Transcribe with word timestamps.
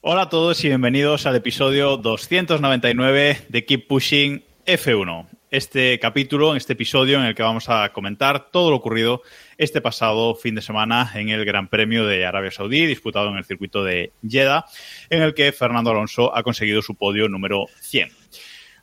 Hola 0.00 0.22
a 0.22 0.28
todos 0.28 0.64
y 0.64 0.68
bienvenidos 0.68 1.26
al 1.26 1.36
episodio 1.36 1.96
299 1.96 3.46
de 3.48 3.64
Keep 3.64 3.86
Pushing 3.86 4.42
F1. 4.66 5.26
Este 5.50 5.98
capítulo, 5.98 6.56
este 6.56 6.72
episodio 6.72 7.18
en 7.18 7.26
el 7.26 7.34
que 7.34 7.42
vamos 7.42 7.68
a 7.68 7.92
comentar 7.92 8.50
todo 8.50 8.70
lo 8.70 8.76
ocurrido 8.76 9.22
este 9.58 9.80
pasado 9.80 10.34
fin 10.34 10.54
de 10.54 10.62
semana 10.62 11.12
en 11.14 11.28
el 11.28 11.44
Gran 11.44 11.68
Premio 11.68 12.06
de 12.06 12.24
Arabia 12.26 12.50
Saudí, 12.50 12.86
disputado 12.86 13.28
en 13.30 13.36
el 13.36 13.44
circuito 13.44 13.84
de 13.84 14.12
Jeddah, 14.28 14.64
en 15.10 15.22
el 15.22 15.34
que 15.34 15.52
Fernando 15.52 15.90
Alonso 15.90 16.36
ha 16.36 16.42
conseguido 16.42 16.82
su 16.82 16.94
podio 16.94 17.28
número 17.28 17.66
100. 17.80 18.10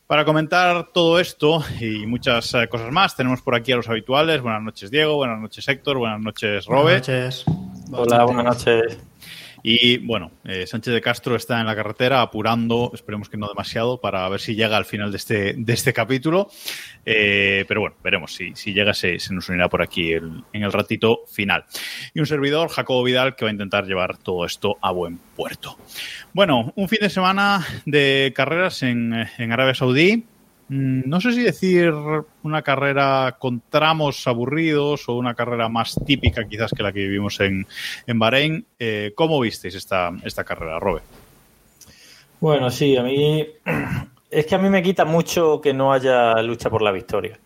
Para 0.07 0.23
comentar 0.23 0.87
todo 0.93 1.19
esto 1.19 1.61
y 1.81 2.05
muchas 2.05 2.53
eh, 2.53 2.69
cosas 2.69 2.93
más, 2.93 3.13
tenemos 3.13 3.41
por 3.41 3.55
aquí 3.55 3.73
a 3.73 3.75
los 3.75 3.89
habituales. 3.89 4.41
Buenas 4.41 4.61
noches, 4.61 4.89
Diego. 4.89 5.17
Buenas 5.17 5.37
noches, 5.37 5.67
Héctor. 5.67 5.97
Buenas 5.97 6.21
noches, 6.21 6.65
Robert. 6.65 7.05
Buenas 7.05 7.45
noches. 7.45 7.91
Hola, 7.91 8.23
buenas 8.23 8.45
noches. 8.45 8.97
Y 9.63 9.97
bueno, 9.97 10.31
eh, 10.45 10.67
Sánchez 10.67 10.93
de 10.93 11.01
Castro 11.01 11.35
está 11.35 11.59
en 11.59 11.65
la 11.65 11.75
carretera 11.75 12.21
apurando, 12.21 12.91
esperemos 12.93 13.29
que 13.29 13.37
no 13.37 13.47
demasiado, 13.47 13.99
para 13.99 14.27
ver 14.29 14.39
si 14.39 14.55
llega 14.55 14.77
al 14.77 14.85
final 14.85 15.11
de 15.11 15.17
este, 15.17 15.53
de 15.57 15.73
este 15.73 15.93
capítulo. 15.93 16.49
Eh, 17.05 17.65
pero 17.67 17.81
bueno, 17.81 17.95
veremos 18.03 18.33
si, 18.33 18.55
si 18.55 18.73
llega, 18.73 18.93
se, 18.93 19.19
se 19.19 19.33
nos 19.33 19.49
unirá 19.49 19.69
por 19.69 19.81
aquí 19.81 20.13
en 20.13 20.43
el 20.53 20.71
ratito 20.71 21.21
final. 21.27 21.65
Y 22.13 22.19
un 22.19 22.25
servidor, 22.25 22.69
Jacobo 22.69 23.03
Vidal, 23.03 23.35
que 23.35 23.45
va 23.45 23.49
a 23.49 23.53
intentar 23.53 23.85
llevar 23.85 24.17
todo 24.17 24.45
esto 24.45 24.77
a 24.81 24.91
buen 24.91 25.17
puerto. 25.35 25.77
Bueno, 26.33 26.73
un 26.75 26.89
fin 26.89 26.99
de 27.01 27.09
semana 27.09 27.65
de 27.85 28.33
carreras 28.35 28.83
en, 28.83 29.27
en 29.37 29.51
Arabia 29.51 29.73
Saudí. 29.73 30.25
Mm, 30.69 31.03
No 31.09 31.21
sé 31.21 31.31
si 31.33 31.43
decir 31.43 31.93
una 32.43 32.61
carrera 32.61 33.37
con 33.39 33.61
tramos 33.69 34.27
aburridos 34.27 35.07
o 35.07 35.15
una 35.15 35.33
carrera 35.33 35.69
más 35.69 35.95
típica 36.05 36.47
quizás 36.47 36.71
que 36.71 36.83
la 36.83 36.91
que 36.91 36.99
vivimos 36.99 37.39
en, 37.39 37.65
en 38.05 38.19
Bahrein. 38.19 38.65
Eh, 38.79 39.13
¿Cómo 39.15 39.39
visteis 39.39 39.75
esta, 39.75 40.11
esta 40.23 40.43
carrera, 40.43 40.79
Robe? 40.79 41.01
Bueno, 42.39 42.69
sí, 42.69 42.95
a 42.97 43.03
mí 43.03 43.45
es 44.29 44.45
que 44.45 44.55
a 44.55 44.57
mí 44.59 44.69
me 44.69 44.83
quita 44.83 45.05
mucho 45.05 45.61
que 45.61 45.73
no 45.73 45.91
haya 45.93 46.41
lucha 46.41 46.69
por 46.69 46.81
la 46.81 46.91
victoria. 46.91 47.39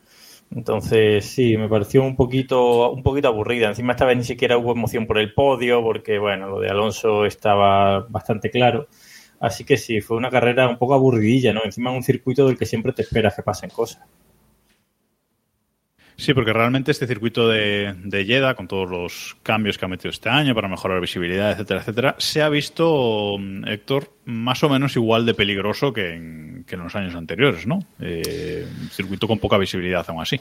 Entonces, 0.54 1.26
sí, 1.26 1.56
me 1.56 1.70
pareció 1.70 2.04
un 2.04 2.16
poquito, 2.18 2.92
un 2.92 3.04
poquito 3.04 3.30
aburrida. 3.30 3.70
Encima 3.70 3.94
esta 3.94 4.06
vez 4.06 4.18
ni 4.18 4.24
siquiera 4.26 4.58
hubo 4.58 4.74
emoción 4.74 5.08
por 5.08 5.18
el 5.18 5.34
podio, 5.34 5.82
porque 5.82 6.20
bueno, 6.20 6.48
lo 6.50 6.60
de 6.60 6.70
Alonso 6.70 7.26
estaba 7.26 8.02
bastante 8.10 8.50
claro. 8.52 8.88
Así 9.42 9.64
que 9.64 9.76
sí, 9.76 10.02
fue 10.02 10.18
una 10.18 10.30
carrera 10.30 10.70
un 10.70 10.78
poco 10.78 10.94
aburridilla, 10.94 11.52
¿no? 11.52 11.62
Encima 11.66 11.92
un 11.92 12.04
circuito 12.04 12.48
del 12.48 12.58
que 12.58 12.68
siempre 12.68 12.94
te 12.94 13.02
esperas 13.02 13.36
que 13.36 13.42
pasen 13.42 13.72
cosas. 13.72 14.04
Sí, 16.16 16.36
porque 16.36 16.54
realmente 16.54 16.92
este 16.92 17.08
circuito 17.08 17.50
de, 17.50 17.96
de 18.04 18.26
Jeddah, 18.26 18.54
con 18.54 18.68
todos 18.68 18.88
los 18.88 19.36
cambios 19.42 19.80
que 19.80 19.86
ha 19.86 19.88
metido 19.88 20.12
este 20.12 20.30
año 20.30 20.54
para 20.54 20.68
mejorar 20.68 21.02
visibilidad, 21.02 21.50
etcétera, 21.50 21.80
etcétera, 21.80 22.16
se 22.20 22.44
ha 22.44 22.50
visto, 22.50 23.38
Héctor, 23.66 24.14
más 24.26 24.64
o 24.64 24.70
menos 24.70 24.96
igual 24.96 25.26
de 25.26 25.34
peligroso 25.34 25.92
que 25.92 26.14
en, 26.14 26.64
que 26.68 26.76
en 26.76 26.84
los 26.84 26.96
años 26.96 27.16
anteriores, 27.16 27.66
¿no? 27.66 27.80
Eh, 28.00 28.68
un 28.80 28.90
circuito 28.90 29.28
con 29.28 29.40
poca 29.40 29.58
visibilidad 29.58 30.06
aún 30.08 30.22
así. 30.22 30.40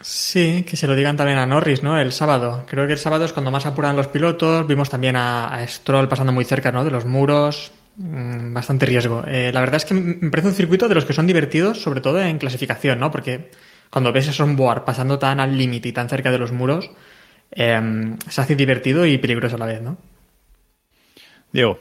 Sí, 0.00 0.64
que 0.66 0.78
se 0.78 0.86
lo 0.86 0.94
digan 0.94 1.18
también 1.18 1.38
a 1.38 1.44
Norris, 1.44 1.82
¿no? 1.82 2.00
El 2.00 2.12
sábado. 2.12 2.64
Creo 2.66 2.86
que 2.86 2.94
el 2.94 2.98
sábado 2.98 3.26
es 3.26 3.34
cuando 3.34 3.50
más 3.50 3.66
apuran 3.66 3.96
los 3.96 4.08
pilotos. 4.08 4.66
Vimos 4.66 4.88
también 4.88 5.16
a, 5.16 5.48
a 5.48 5.66
Stroll 5.66 6.08
pasando 6.08 6.32
muy 6.32 6.46
cerca, 6.46 6.72
¿no? 6.72 6.82
De 6.82 6.90
los 6.90 7.04
muros. 7.04 7.72
Mm, 7.96 8.52
Bastante 8.52 8.86
riesgo. 8.86 9.24
Eh, 9.26 9.52
la 9.52 9.60
verdad 9.60 9.76
es 9.76 9.84
que 9.84 9.94
me 9.94 10.30
parece 10.30 10.48
un 10.48 10.54
circuito 10.54 10.88
de 10.88 10.94
los 10.94 11.04
que 11.04 11.12
son 11.12 11.26
divertidos, 11.26 11.80
sobre 11.80 12.00
todo 12.00 12.20
en 12.20 12.38
clasificación, 12.38 12.98
¿no? 12.98 13.10
Porque 13.10 13.50
cuando 13.90 14.12
ves 14.12 14.28
esos 14.28 14.40
onboard 14.40 14.84
pasando 14.84 15.18
tan 15.18 15.40
al 15.40 15.56
límite 15.56 15.88
y 15.88 15.92
tan 15.92 16.08
cerca 16.08 16.30
de 16.30 16.38
los 16.38 16.52
muros, 16.52 16.90
eh, 17.52 18.16
se 18.28 18.40
hace 18.40 18.56
divertido 18.56 19.06
y 19.06 19.18
peligroso 19.18 19.56
a 19.56 19.58
la 19.58 19.66
vez, 19.66 19.82
¿no? 19.82 19.96
Diego. 21.52 21.78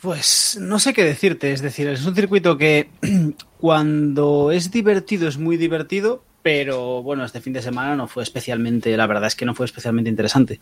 Pues 0.00 0.58
no 0.60 0.78
sé 0.78 0.94
qué 0.94 1.04
decirte, 1.04 1.52
es 1.52 1.60
decir, 1.60 1.86
es 1.88 2.04
un 2.06 2.14
circuito 2.14 2.56
que 2.56 2.88
cuando 3.58 4.50
es 4.50 4.70
divertido 4.70 5.28
es 5.28 5.36
muy 5.36 5.58
divertido, 5.58 6.24
pero 6.42 7.02
bueno, 7.02 7.24
este 7.24 7.42
fin 7.42 7.52
de 7.52 7.60
semana 7.62 7.94
no 7.94 8.08
fue 8.08 8.22
especialmente, 8.22 8.96
la 8.96 9.06
verdad 9.06 9.26
es 9.26 9.36
que 9.36 9.44
no 9.44 9.54
fue 9.54 9.66
especialmente 9.66 10.08
interesante. 10.08 10.58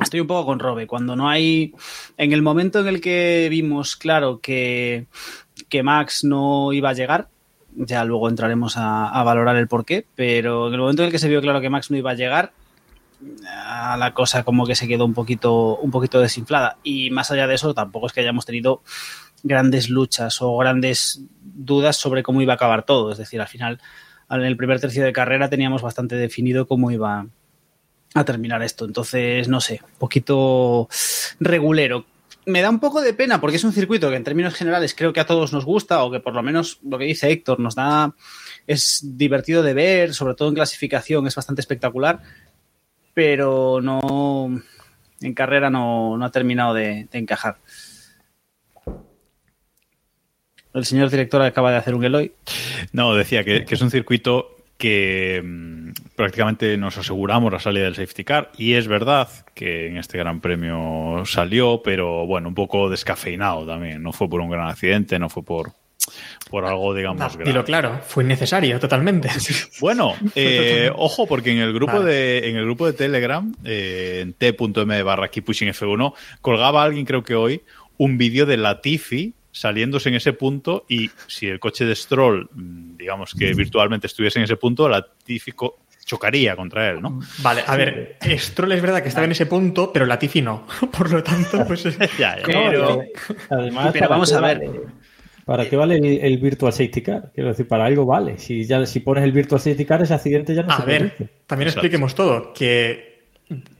Estoy 0.00 0.20
un 0.20 0.26
poco 0.26 0.46
con 0.46 0.58
Robe, 0.58 0.86
cuando 0.86 1.16
no 1.16 1.28
hay, 1.28 1.74
en 2.16 2.32
el 2.32 2.42
momento 2.42 2.80
en 2.80 2.88
el 2.88 3.00
que 3.00 3.48
vimos 3.50 3.96
claro 3.96 4.40
que, 4.40 5.06
que 5.68 5.82
Max 5.82 6.24
no 6.24 6.72
iba 6.72 6.90
a 6.90 6.94
llegar, 6.94 7.28
ya 7.76 8.04
luego 8.04 8.28
entraremos 8.28 8.76
a, 8.76 9.08
a 9.08 9.22
valorar 9.22 9.56
el 9.56 9.68
porqué, 9.68 10.04
pero 10.14 10.68
en 10.68 10.74
el 10.74 10.80
momento 10.80 11.02
en 11.02 11.06
el 11.06 11.12
que 11.12 11.18
se 11.18 11.28
vio 11.28 11.40
claro 11.40 11.60
que 11.60 11.70
Max 11.70 11.90
no 11.90 11.96
iba 11.96 12.10
a 12.10 12.14
llegar, 12.14 12.52
a 13.56 13.96
la 13.96 14.12
cosa 14.12 14.42
como 14.42 14.66
que 14.66 14.74
se 14.74 14.88
quedó 14.88 15.04
un 15.04 15.14
poquito, 15.14 15.76
un 15.76 15.90
poquito 15.90 16.20
desinflada. 16.20 16.78
Y 16.82 17.10
más 17.10 17.30
allá 17.30 17.46
de 17.46 17.54
eso, 17.54 17.74
tampoco 17.74 18.06
es 18.06 18.12
que 18.12 18.20
hayamos 18.20 18.46
tenido 18.46 18.82
grandes 19.42 19.88
luchas 19.88 20.40
o 20.40 20.56
grandes 20.56 21.22
dudas 21.42 21.96
sobre 21.96 22.22
cómo 22.22 22.42
iba 22.42 22.54
a 22.54 22.56
acabar 22.56 22.84
todo. 22.84 23.12
Es 23.12 23.18
decir, 23.18 23.40
al 23.40 23.48
final, 23.48 23.80
en 24.30 24.42
el 24.42 24.56
primer 24.56 24.80
tercio 24.80 25.04
de 25.04 25.12
carrera 25.12 25.48
teníamos 25.48 25.82
bastante 25.82 26.16
definido 26.16 26.66
cómo 26.66 26.90
iba 26.90 27.26
a 28.14 28.24
terminar 28.24 28.62
esto. 28.62 28.84
Entonces, 28.84 29.48
no 29.48 29.60
sé, 29.60 29.82
poquito 29.98 30.88
regulero. 31.40 32.06
Me 32.46 32.62
da 32.62 32.70
un 32.70 32.78
poco 32.78 33.00
de 33.00 33.14
pena 33.14 33.40
porque 33.40 33.56
es 33.56 33.64
un 33.64 33.72
circuito 33.72 34.10
que 34.10 34.16
en 34.16 34.24
términos 34.24 34.54
generales 34.54 34.94
creo 34.94 35.12
que 35.12 35.20
a 35.20 35.26
todos 35.26 35.52
nos 35.52 35.64
gusta 35.64 36.04
o 36.04 36.10
que 36.10 36.20
por 36.20 36.34
lo 36.34 36.42
menos 36.42 36.78
lo 36.82 36.98
que 36.98 37.06
dice 37.06 37.30
Héctor 37.30 37.58
nos 37.58 37.74
da 37.74 38.14
es 38.66 39.00
divertido 39.02 39.62
de 39.62 39.74
ver, 39.74 40.14
sobre 40.14 40.34
todo 40.34 40.48
en 40.48 40.54
clasificación 40.54 41.26
es 41.26 41.34
bastante 41.34 41.60
espectacular, 41.60 42.20
pero 43.14 43.80
no 43.82 44.62
en 45.20 45.34
carrera 45.34 45.70
no, 45.70 46.16
no 46.18 46.24
ha 46.24 46.30
terminado 46.30 46.74
de, 46.74 47.08
encajar. 47.12 47.58
El 50.74 50.84
señor 50.84 51.08
director 51.08 51.40
acaba 51.40 51.70
de 51.70 51.78
hacer 51.78 51.94
un 51.94 52.04
Eloy. 52.04 52.32
No, 52.92 53.14
decía 53.14 53.44
que 53.44 53.64
es 53.68 53.80
un 53.80 53.90
circuito 53.90 54.53
que 54.78 55.42
mm, 55.44 55.90
prácticamente 56.16 56.76
nos 56.76 56.98
aseguramos 56.98 57.52
la 57.52 57.60
salida 57.60 57.84
del 57.84 57.94
safety 57.94 58.24
car 58.24 58.50
y 58.56 58.74
es 58.74 58.88
verdad 58.88 59.28
que 59.54 59.88
en 59.88 59.96
este 59.96 60.18
gran 60.18 60.40
premio 60.40 61.22
salió, 61.26 61.82
pero 61.82 62.26
bueno, 62.26 62.48
un 62.48 62.54
poco 62.54 62.90
descafeinado 62.90 63.66
también. 63.66 64.02
No 64.02 64.12
fue 64.12 64.28
por 64.28 64.40
un 64.40 64.50
gran 64.50 64.68
accidente, 64.68 65.18
no 65.18 65.28
fue 65.28 65.44
por, 65.44 65.72
por 66.50 66.64
algo, 66.64 66.94
digamos, 66.94 67.36
grave. 67.36 67.44
dilo 67.44 67.64
claro, 67.64 68.00
fue 68.04 68.24
innecesario 68.24 68.78
totalmente. 68.80 69.28
Bueno, 69.80 70.14
eh, 70.34 70.90
ojo, 70.94 71.26
porque 71.26 71.52
en 71.52 71.58
el 71.58 71.72
grupo 71.72 71.98
Vale. 71.98 72.12
de 72.12 72.48
en 72.48 72.56
el 72.56 72.64
grupo 72.64 72.86
de 72.86 72.92
Telegram, 72.92 73.54
eh, 73.64 74.20
en 74.22 74.32
t.m 74.32 75.02
barra 75.02 75.30
Pushing 75.30 75.68
F1, 75.68 76.14
colgaba 76.40 76.82
alguien, 76.82 77.04
creo 77.04 77.22
que 77.22 77.34
hoy, 77.34 77.62
un 77.96 78.18
vídeo 78.18 78.46
de 78.46 78.56
Latifi 78.56 79.34
saliéndose 79.54 80.08
en 80.08 80.16
ese 80.16 80.32
punto 80.32 80.84
y 80.88 81.10
si 81.28 81.46
el 81.46 81.60
coche 81.60 81.84
de 81.84 81.94
Stroll, 81.94 82.48
mm, 82.52 82.96
digamos 82.96 83.34
que 83.34 83.54
virtualmente 83.54 84.08
estuviese 84.08 84.40
en 84.40 84.44
ese 84.46 84.56
punto, 84.56 84.88
Latifi 84.88 85.52
chocaría 86.04 86.56
contra 86.56 86.90
él, 86.90 87.00
¿no? 87.00 87.20
Vale, 87.38 87.62
a 87.66 87.76
ver, 87.76 88.18
Stroll 88.36 88.72
es 88.72 88.82
verdad 88.82 89.00
que 89.00 89.08
estaba 89.08 89.24
en 89.26 89.30
ese 89.32 89.46
punto, 89.46 89.92
pero 89.92 90.06
Latifi 90.06 90.42
no. 90.42 90.66
Por 90.98 91.10
lo 91.10 91.22
tanto, 91.22 91.64
pues... 91.66 91.84
Ya, 92.18 92.36
ya. 92.36 92.42
Pero- 92.44 93.02
Además, 93.48 93.90
pero 93.92 94.00
¿para 94.00 94.08
vamos 94.08 94.32
a 94.32 94.40
ver. 94.40 94.58
vale- 94.58 94.80
¿Para 95.46 95.68
qué 95.68 95.76
vale 95.76 95.96
el, 95.98 96.04
el 96.24 96.38
Virtual 96.38 96.72
Safety 96.72 97.02
Car? 97.02 97.30
Quiero 97.34 97.50
decir, 97.50 97.68
para 97.68 97.84
algo 97.84 98.06
vale. 98.06 98.38
Si 98.38 98.64
ya 98.64 98.84
si 98.86 99.00
pones 99.00 99.22
el 99.24 99.32
Virtual 99.32 99.60
Safety 99.60 99.84
Car, 99.84 100.00
ese 100.02 100.14
accidente 100.14 100.54
ya 100.54 100.62
no 100.62 100.72
A 100.72 100.78
se 100.78 100.86
ver, 100.86 100.98
produce. 101.14 101.32
también 101.46 101.68
Exacto. 101.68 101.80
expliquemos 101.86 102.14
todo. 102.14 102.52
Que 102.54 103.13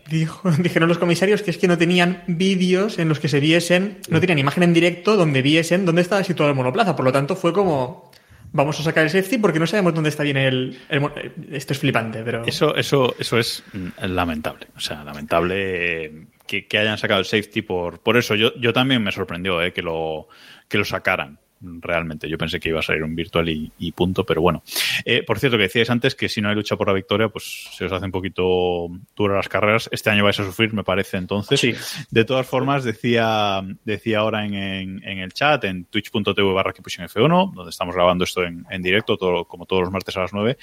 dijo, 0.09 0.51
dijeron 0.59 0.89
los 0.89 0.99
comisarios 0.99 1.43
que 1.43 1.51
es 1.51 1.59
que 1.59 1.69
no 1.69 1.79
tenían 1.79 2.23
vídeos 2.27 2.99
en 2.99 3.09
los 3.09 3.21
que 3.21 3.29
se 3.29 3.41
viesen, 3.41 3.99
no 4.09 4.21
tenían 4.21 4.39
imagen 4.39 4.63
en 4.63 4.75
directo 4.75 5.17
donde 5.17 5.43
viesen 5.43 5.85
dónde 5.85 6.03
estaba 6.03 6.25
situado 6.25 6.51
el 6.51 6.57
monoplaza. 6.57 6.95
Por 6.97 7.05
lo 7.05 7.13
tanto, 7.13 7.37
fue 7.37 7.53
como, 7.53 8.11
vamos 8.53 8.79
a 8.81 8.83
sacar 8.83 9.05
el 9.05 9.11
safety 9.11 9.39
porque 9.39 9.59
no 9.59 9.67
sabemos 9.67 9.95
dónde 9.95 10.11
está 10.11 10.23
bien 10.23 10.37
el... 10.37 10.79
el 10.89 11.01
mo- 11.01 11.13
esto 11.51 11.73
es 11.73 11.79
flipante, 11.79 12.23
pero... 12.25 12.45
Eso, 12.45 12.75
eso, 12.77 13.15
eso 13.19 13.39
es 13.39 13.63
mm, 13.73 14.05
lamentable. 14.07 14.67
O 14.77 14.81
sea, 14.81 15.03
lamentable 15.05 16.05
eh, 16.05 16.27
que, 16.47 16.67
que 16.67 16.79
hayan 16.79 16.99
sacado 16.99 17.21
el 17.21 17.27
safety 17.27 17.63
por, 17.63 18.01
por 18.01 18.17
eso. 18.17 18.35
Yo, 18.35 18.53
yo 18.61 18.73
también 18.73 19.03
me 19.03 19.13
sorprendió 19.13 19.63
eh, 19.63 19.73
que, 19.73 19.83
lo, 19.83 20.29
que 20.69 20.79
lo 20.79 20.85
sacaran. 20.85 21.39
Realmente. 21.81 22.29
Yo 22.29 22.39
pensé 22.39 22.61
que 22.61 22.69
iba 22.69 22.81
a 22.81 22.83
salir 22.83 23.03
un 23.03 23.15
virtual 23.15 23.49
y, 23.49 23.73
y 23.79 23.93
punto, 23.93 24.25
pero 24.25 24.41
bueno. 24.41 24.63
Eh, 25.05 25.23
por 25.23 25.39
cierto, 25.39 25.57
que 25.57 25.65
decíais 25.65 25.91
antes 25.91 26.15
que 26.15 26.29
si 26.29 26.41
no 26.41 26.49
hay 26.49 26.55
lucha 26.55 26.77
por 26.77 26.87
la 26.87 26.95
victoria, 26.95 27.29
pues 27.29 27.69
se 27.73 27.85
os 27.85 27.93
hace 27.93 28.07
un 28.07 28.13
poquito 28.13 28.89
duro 29.17 29.37
las 29.37 29.49
carreras. 29.49 29.89
Este 29.93 30.11
año 30.11 30.25
vais 30.25 30.39
a 30.41 30.45
sufrir, 30.45 30.73
me 30.73 30.85
parece, 30.85 31.17
entonces. 31.17 31.61
Sí. 31.61 31.75
De 32.11 32.25
todas 32.25 32.47
formas, 32.47 32.85
decía, 32.85 33.63
decía 33.85 34.19
ahora 34.19 34.45
en, 34.45 34.55
en, 34.55 35.05
en 35.05 35.19
el 35.19 35.33
chat, 35.33 35.65
en 35.65 35.85
twitch.tv 35.87 36.53
barra 36.53 36.73
F1, 36.73 37.55
donde 37.55 37.71
estamos 37.71 37.95
grabando 37.95 38.25
esto 38.25 38.43
en, 38.45 38.65
en 38.71 38.83
directo, 38.83 39.17
todo, 39.17 39.45
como 39.47 39.67
todos 39.67 39.83
los 39.83 39.91
martes 39.91 40.17
a 40.17 40.21
las 40.21 40.33
9, 40.33 40.57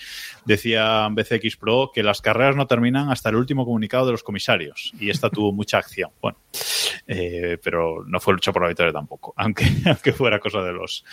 decía 0.46 1.08
BCX 1.12 1.58
Pro 1.58 1.92
que 1.94 2.04
las 2.04 2.22
carreras 2.22 2.56
no 2.56 2.68
terminan 2.68 3.10
hasta 3.10 3.30
el 3.30 3.36
último 3.36 3.66
comunicado 3.66 4.06
de 4.06 4.12
los 4.14 4.24
comisarios. 4.24 4.94
Y 5.00 5.10
esta 5.10 5.30
tuvo 5.30 5.52
mucha 5.52 5.78
acción. 5.78 6.12
Bueno, 6.22 6.38
eh, 7.08 7.58
pero 7.64 8.04
no 8.06 8.20
fue 8.20 8.34
lucha 8.34 8.52
por 8.52 8.62
la 8.62 8.68
victoria 8.70 8.94
tampoco, 8.94 9.34
aunque, 9.38 9.66
aunque 9.86 10.14
fuera 10.14 10.40
cosa 10.40 10.62
de 10.62 10.74
los, 10.74 11.04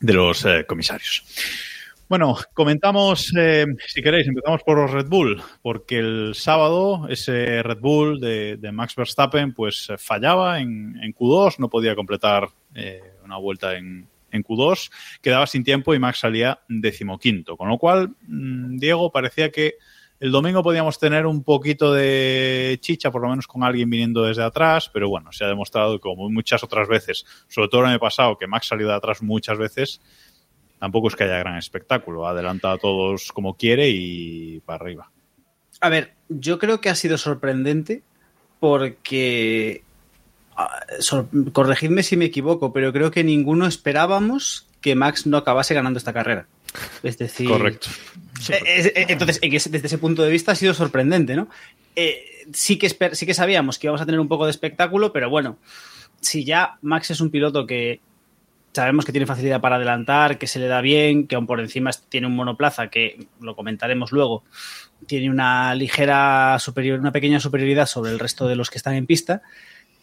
de 0.00 0.12
los 0.12 0.44
eh, 0.44 0.64
comisarios. 0.66 1.24
Bueno, 2.08 2.36
comentamos, 2.52 3.32
eh, 3.38 3.64
si 3.86 4.02
queréis, 4.02 4.28
empezamos 4.28 4.62
por 4.64 4.76
los 4.76 4.90
Red 4.90 5.06
Bull, 5.06 5.42
porque 5.62 5.98
el 5.98 6.34
sábado 6.34 7.06
ese 7.08 7.62
Red 7.62 7.78
Bull 7.78 8.20
de, 8.20 8.58
de 8.58 8.72
Max 8.72 8.94
Verstappen 8.96 9.54
pues 9.54 9.88
fallaba 9.96 10.60
en, 10.60 10.98
en, 11.02 11.14
Q2, 11.14 11.58
no 11.58 11.70
podía 11.70 11.94
completar 11.94 12.48
una 13.24 13.38
vuelta 13.38 13.78
en, 13.78 14.08
en, 14.30 14.44
Q2, 14.44 14.90
quedaba 15.22 15.46
sin 15.46 15.64
tiempo 15.64 15.94
y 15.94 15.98
Max 15.98 16.18
salía 16.18 16.60
decimoquinto, 16.68 17.56
con 17.56 17.70
lo 17.70 17.78
cual, 17.78 18.10
mmm, 18.26 18.76
Diego, 18.76 19.10
parecía 19.10 19.50
que 19.50 19.76
el 20.22 20.30
domingo 20.30 20.62
podíamos 20.62 21.00
tener 21.00 21.26
un 21.26 21.42
poquito 21.42 21.92
de 21.92 22.78
chicha, 22.80 23.10
por 23.10 23.22
lo 23.22 23.28
menos 23.28 23.48
con 23.48 23.64
alguien 23.64 23.90
viniendo 23.90 24.22
desde 24.22 24.44
atrás, 24.44 24.88
pero 24.88 25.08
bueno, 25.08 25.32
se 25.32 25.44
ha 25.44 25.48
demostrado 25.48 25.98
como 25.98 26.30
muchas 26.30 26.62
otras 26.62 26.86
veces, 26.86 27.26
sobre 27.48 27.68
todo 27.68 27.80
el 27.80 27.88
año 27.88 27.98
pasado, 27.98 28.38
que 28.38 28.46
Max 28.46 28.68
salió 28.68 28.86
de 28.86 28.94
atrás 28.94 29.20
muchas 29.20 29.58
veces, 29.58 30.00
tampoco 30.78 31.08
es 31.08 31.16
que 31.16 31.24
haya 31.24 31.38
gran 31.38 31.56
espectáculo. 31.56 32.24
Adelanta 32.24 32.70
a 32.70 32.78
todos 32.78 33.32
como 33.32 33.56
quiere 33.56 33.88
y 33.88 34.60
para 34.60 34.84
arriba. 34.84 35.10
A 35.80 35.88
ver, 35.88 36.14
yo 36.28 36.60
creo 36.60 36.80
que 36.80 36.88
ha 36.88 36.94
sido 36.94 37.18
sorprendente 37.18 38.04
porque. 38.60 39.82
Corregidme 41.52 42.04
si 42.04 42.16
me 42.16 42.26
equivoco, 42.26 42.72
pero 42.72 42.92
creo 42.92 43.10
que 43.10 43.24
ninguno 43.24 43.66
esperábamos 43.66 44.68
que 44.80 44.94
Max 44.94 45.26
no 45.26 45.38
acabase 45.38 45.74
ganando 45.74 45.98
esta 45.98 46.12
carrera. 46.12 46.46
Es 47.02 47.18
decir. 47.18 47.48
Correcto. 47.48 47.88
Entonces, 48.48 49.40
desde 49.40 49.86
ese 49.86 49.98
punto 49.98 50.22
de 50.22 50.30
vista 50.30 50.52
ha 50.52 50.56
sido 50.56 50.74
sorprendente, 50.74 51.36
¿no? 51.36 51.48
Eh, 51.94 52.46
sí, 52.52 52.78
que 52.78 52.88
sí 53.12 53.26
que 53.26 53.34
sabíamos 53.34 53.78
que 53.78 53.86
íbamos 53.86 54.00
a 54.00 54.06
tener 54.06 54.20
un 54.20 54.28
poco 54.28 54.44
de 54.46 54.50
espectáculo, 54.50 55.12
pero 55.12 55.30
bueno, 55.30 55.58
si 56.20 56.44
ya 56.44 56.78
Max 56.82 57.10
es 57.10 57.20
un 57.20 57.30
piloto 57.30 57.66
que 57.66 58.00
sabemos 58.72 59.04
que 59.04 59.12
tiene 59.12 59.26
facilidad 59.26 59.60
para 59.60 59.76
adelantar, 59.76 60.38
que 60.38 60.46
se 60.46 60.58
le 60.58 60.66
da 60.66 60.80
bien, 60.80 61.26
que 61.26 61.34
aún 61.34 61.46
por 61.46 61.60
encima 61.60 61.90
tiene 62.08 62.26
un 62.26 62.34
monoplaza 62.34 62.88
que 62.88 63.26
lo 63.40 63.54
comentaremos 63.54 64.12
luego, 64.12 64.44
tiene 65.06 65.30
una 65.30 65.74
ligera 65.74 66.58
superior, 66.58 66.98
una 66.98 67.12
pequeña 67.12 67.38
superioridad 67.38 67.86
sobre 67.86 68.12
el 68.12 68.18
resto 68.18 68.48
de 68.48 68.56
los 68.56 68.70
que 68.70 68.78
están 68.78 68.94
en 68.94 69.06
pista, 69.06 69.42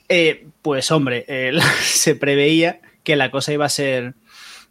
eh, 0.07 0.48
pues 0.62 0.92
hombre, 0.92 1.25
eh, 1.27 1.57
se 1.81 2.15
preveía 2.15 2.80
que 3.04 3.15
la 3.15 3.31
cosa 3.31 3.54
iba 3.54 3.65
a 3.65 3.69
ser 3.69 4.13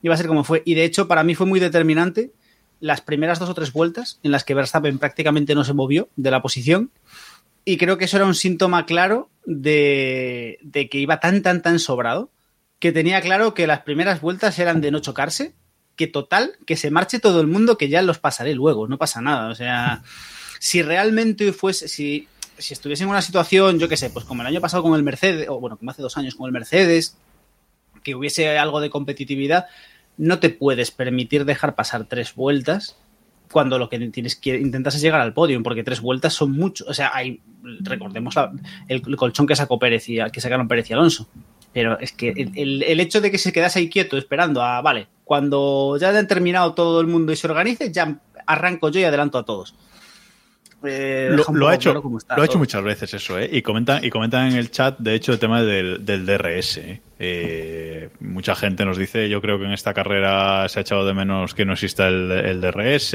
iba 0.02 0.14
a 0.14 0.16
ser 0.16 0.26
como 0.26 0.44
fue 0.44 0.62
y 0.64 0.74
de 0.74 0.84
hecho 0.84 1.08
para 1.08 1.24
mí 1.24 1.34
fue 1.34 1.46
muy 1.46 1.60
determinante 1.60 2.32
las 2.80 3.00
primeras 3.00 3.38
dos 3.38 3.48
o 3.48 3.54
tres 3.54 3.72
vueltas 3.72 4.20
en 4.22 4.30
las 4.30 4.44
que 4.44 4.54
Verstappen 4.54 4.98
prácticamente 4.98 5.54
no 5.54 5.64
se 5.64 5.74
movió 5.74 6.08
de 6.16 6.30
la 6.30 6.42
posición 6.42 6.90
y 7.64 7.76
creo 7.76 7.98
que 7.98 8.06
eso 8.06 8.16
era 8.16 8.26
un 8.26 8.34
síntoma 8.34 8.86
claro 8.86 9.30
de, 9.44 10.58
de 10.62 10.88
que 10.88 10.98
iba 10.98 11.20
tan 11.20 11.42
tan 11.42 11.62
tan 11.62 11.78
sobrado 11.78 12.30
que 12.78 12.92
tenía 12.92 13.20
claro 13.20 13.54
que 13.54 13.66
las 13.66 13.80
primeras 13.80 14.20
vueltas 14.20 14.58
eran 14.58 14.80
de 14.80 14.90
no 14.90 15.00
chocarse, 15.00 15.54
que 15.96 16.06
total, 16.06 16.56
que 16.66 16.76
se 16.76 16.90
marche 16.90 17.18
todo 17.18 17.40
el 17.40 17.46
mundo, 17.48 17.76
que 17.76 17.88
ya 17.88 18.02
los 18.02 18.18
pasaré 18.18 18.54
luego, 18.54 18.86
no 18.86 18.98
pasa 18.98 19.20
nada. 19.20 19.48
O 19.48 19.54
sea, 19.54 20.02
si 20.60 20.82
realmente 20.82 21.52
fuese, 21.52 21.88
si, 21.88 22.28
si 22.56 22.74
estuviese 22.74 23.02
en 23.02 23.10
una 23.10 23.22
situación, 23.22 23.78
yo 23.78 23.88
qué 23.88 23.96
sé, 23.96 24.10
pues 24.10 24.24
como 24.24 24.42
el 24.42 24.48
año 24.48 24.60
pasado 24.60 24.82
con 24.82 24.94
el 24.94 25.02
Mercedes, 25.02 25.48
o 25.48 25.58
bueno, 25.58 25.76
como 25.76 25.90
hace 25.90 26.02
dos 26.02 26.16
años 26.16 26.36
con 26.36 26.46
el 26.46 26.52
Mercedes, 26.52 27.16
que 28.02 28.14
hubiese 28.14 28.58
algo 28.58 28.80
de 28.80 28.90
competitividad, 28.90 29.66
no 30.16 30.38
te 30.38 30.50
puedes 30.50 30.90
permitir 30.90 31.44
dejar 31.44 31.74
pasar 31.74 32.04
tres 32.04 32.34
vueltas 32.34 32.96
cuando 33.50 33.78
lo 33.78 33.88
que 33.88 33.98
tienes 34.10 34.36
que 34.36 34.56
intentas 34.58 34.94
es 34.94 35.00
llegar 35.00 35.20
al 35.20 35.32
podio, 35.32 35.62
porque 35.62 35.84
tres 35.84 36.00
vueltas 36.00 36.34
son 36.34 36.52
mucho. 36.52 36.84
O 36.86 36.94
sea, 36.94 37.10
hay, 37.14 37.40
recordemos 37.80 38.36
la, 38.36 38.52
el, 38.88 39.02
colchón 39.16 39.46
que 39.46 39.56
sacó 39.56 39.78
Pérez 39.78 40.08
y, 40.08 40.18
que 40.32 40.40
sacaron 40.40 40.68
Pérez 40.68 40.90
y 40.90 40.92
Alonso. 40.92 41.28
Pero 41.72 41.98
es 41.98 42.12
que 42.12 42.30
el, 42.30 42.82
el, 42.82 43.00
hecho 43.00 43.20
de 43.20 43.30
que 43.30 43.38
se 43.38 43.52
quedase 43.52 43.78
ahí 43.78 43.88
quieto 43.88 44.16
esperando 44.16 44.62
a, 44.62 44.80
vale, 44.80 45.06
cuando 45.24 45.96
ya 46.00 46.08
hayan 46.08 46.26
terminado 46.26 46.74
todo 46.74 47.00
el 47.00 47.06
mundo 47.06 47.32
y 47.32 47.36
se 47.36 47.46
organice, 47.46 47.92
ya 47.92 48.18
arranco 48.46 48.88
yo 48.88 49.00
y 49.00 49.04
adelanto 49.04 49.38
a 49.38 49.44
todos. 49.44 49.74
Eh, 50.84 51.30
lo, 51.32 51.44
lo, 51.52 51.68
ha 51.68 51.74
hecho, 51.74 51.90
claro 51.90 52.18
lo 52.36 52.42
ha 52.42 52.46
hecho 52.46 52.58
muchas 52.58 52.82
veces 52.84 53.12
eso, 53.12 53.38
¿eh? 53.38 53.48
Y 53.50 53.62
comentan, 53.62 54.04
y 54.04 54.10
comentan 54.10 54.52
en 54.52 54.56
el 54.56 54.70
chat, 54.70 54.96
de 54.98 55.14
hecho, 55.14 55.32
el 55.32 55.38
tema 55.40 55.62
del, 55.62 56.04
del 56.04 56.24
DRS. 56.24 56.76
¿eh? 56.78 57.00
Eh, 57.18 58.10
mucha 58.20 58.54
gente 58.54 58.84
nos 58.84 58.96
dice, 58.96 59.28
yo 59.28 59.40
creo 59.40 59.58
que 59.58 59.64
en 59.64 59.72
esta 59.72 59.92
carrera 59.92 60.68
se 60.68 60.78
ha 60.78 60.82
echado 60.82 61.04
de 61.04 61.14
menos 61.14 61.52
que 61.52 61.64
no 61.64 61.72
exista 61.72 62.06
el, 62.06 62.30
el 62.30 62.60
DRS. 62.60 63.14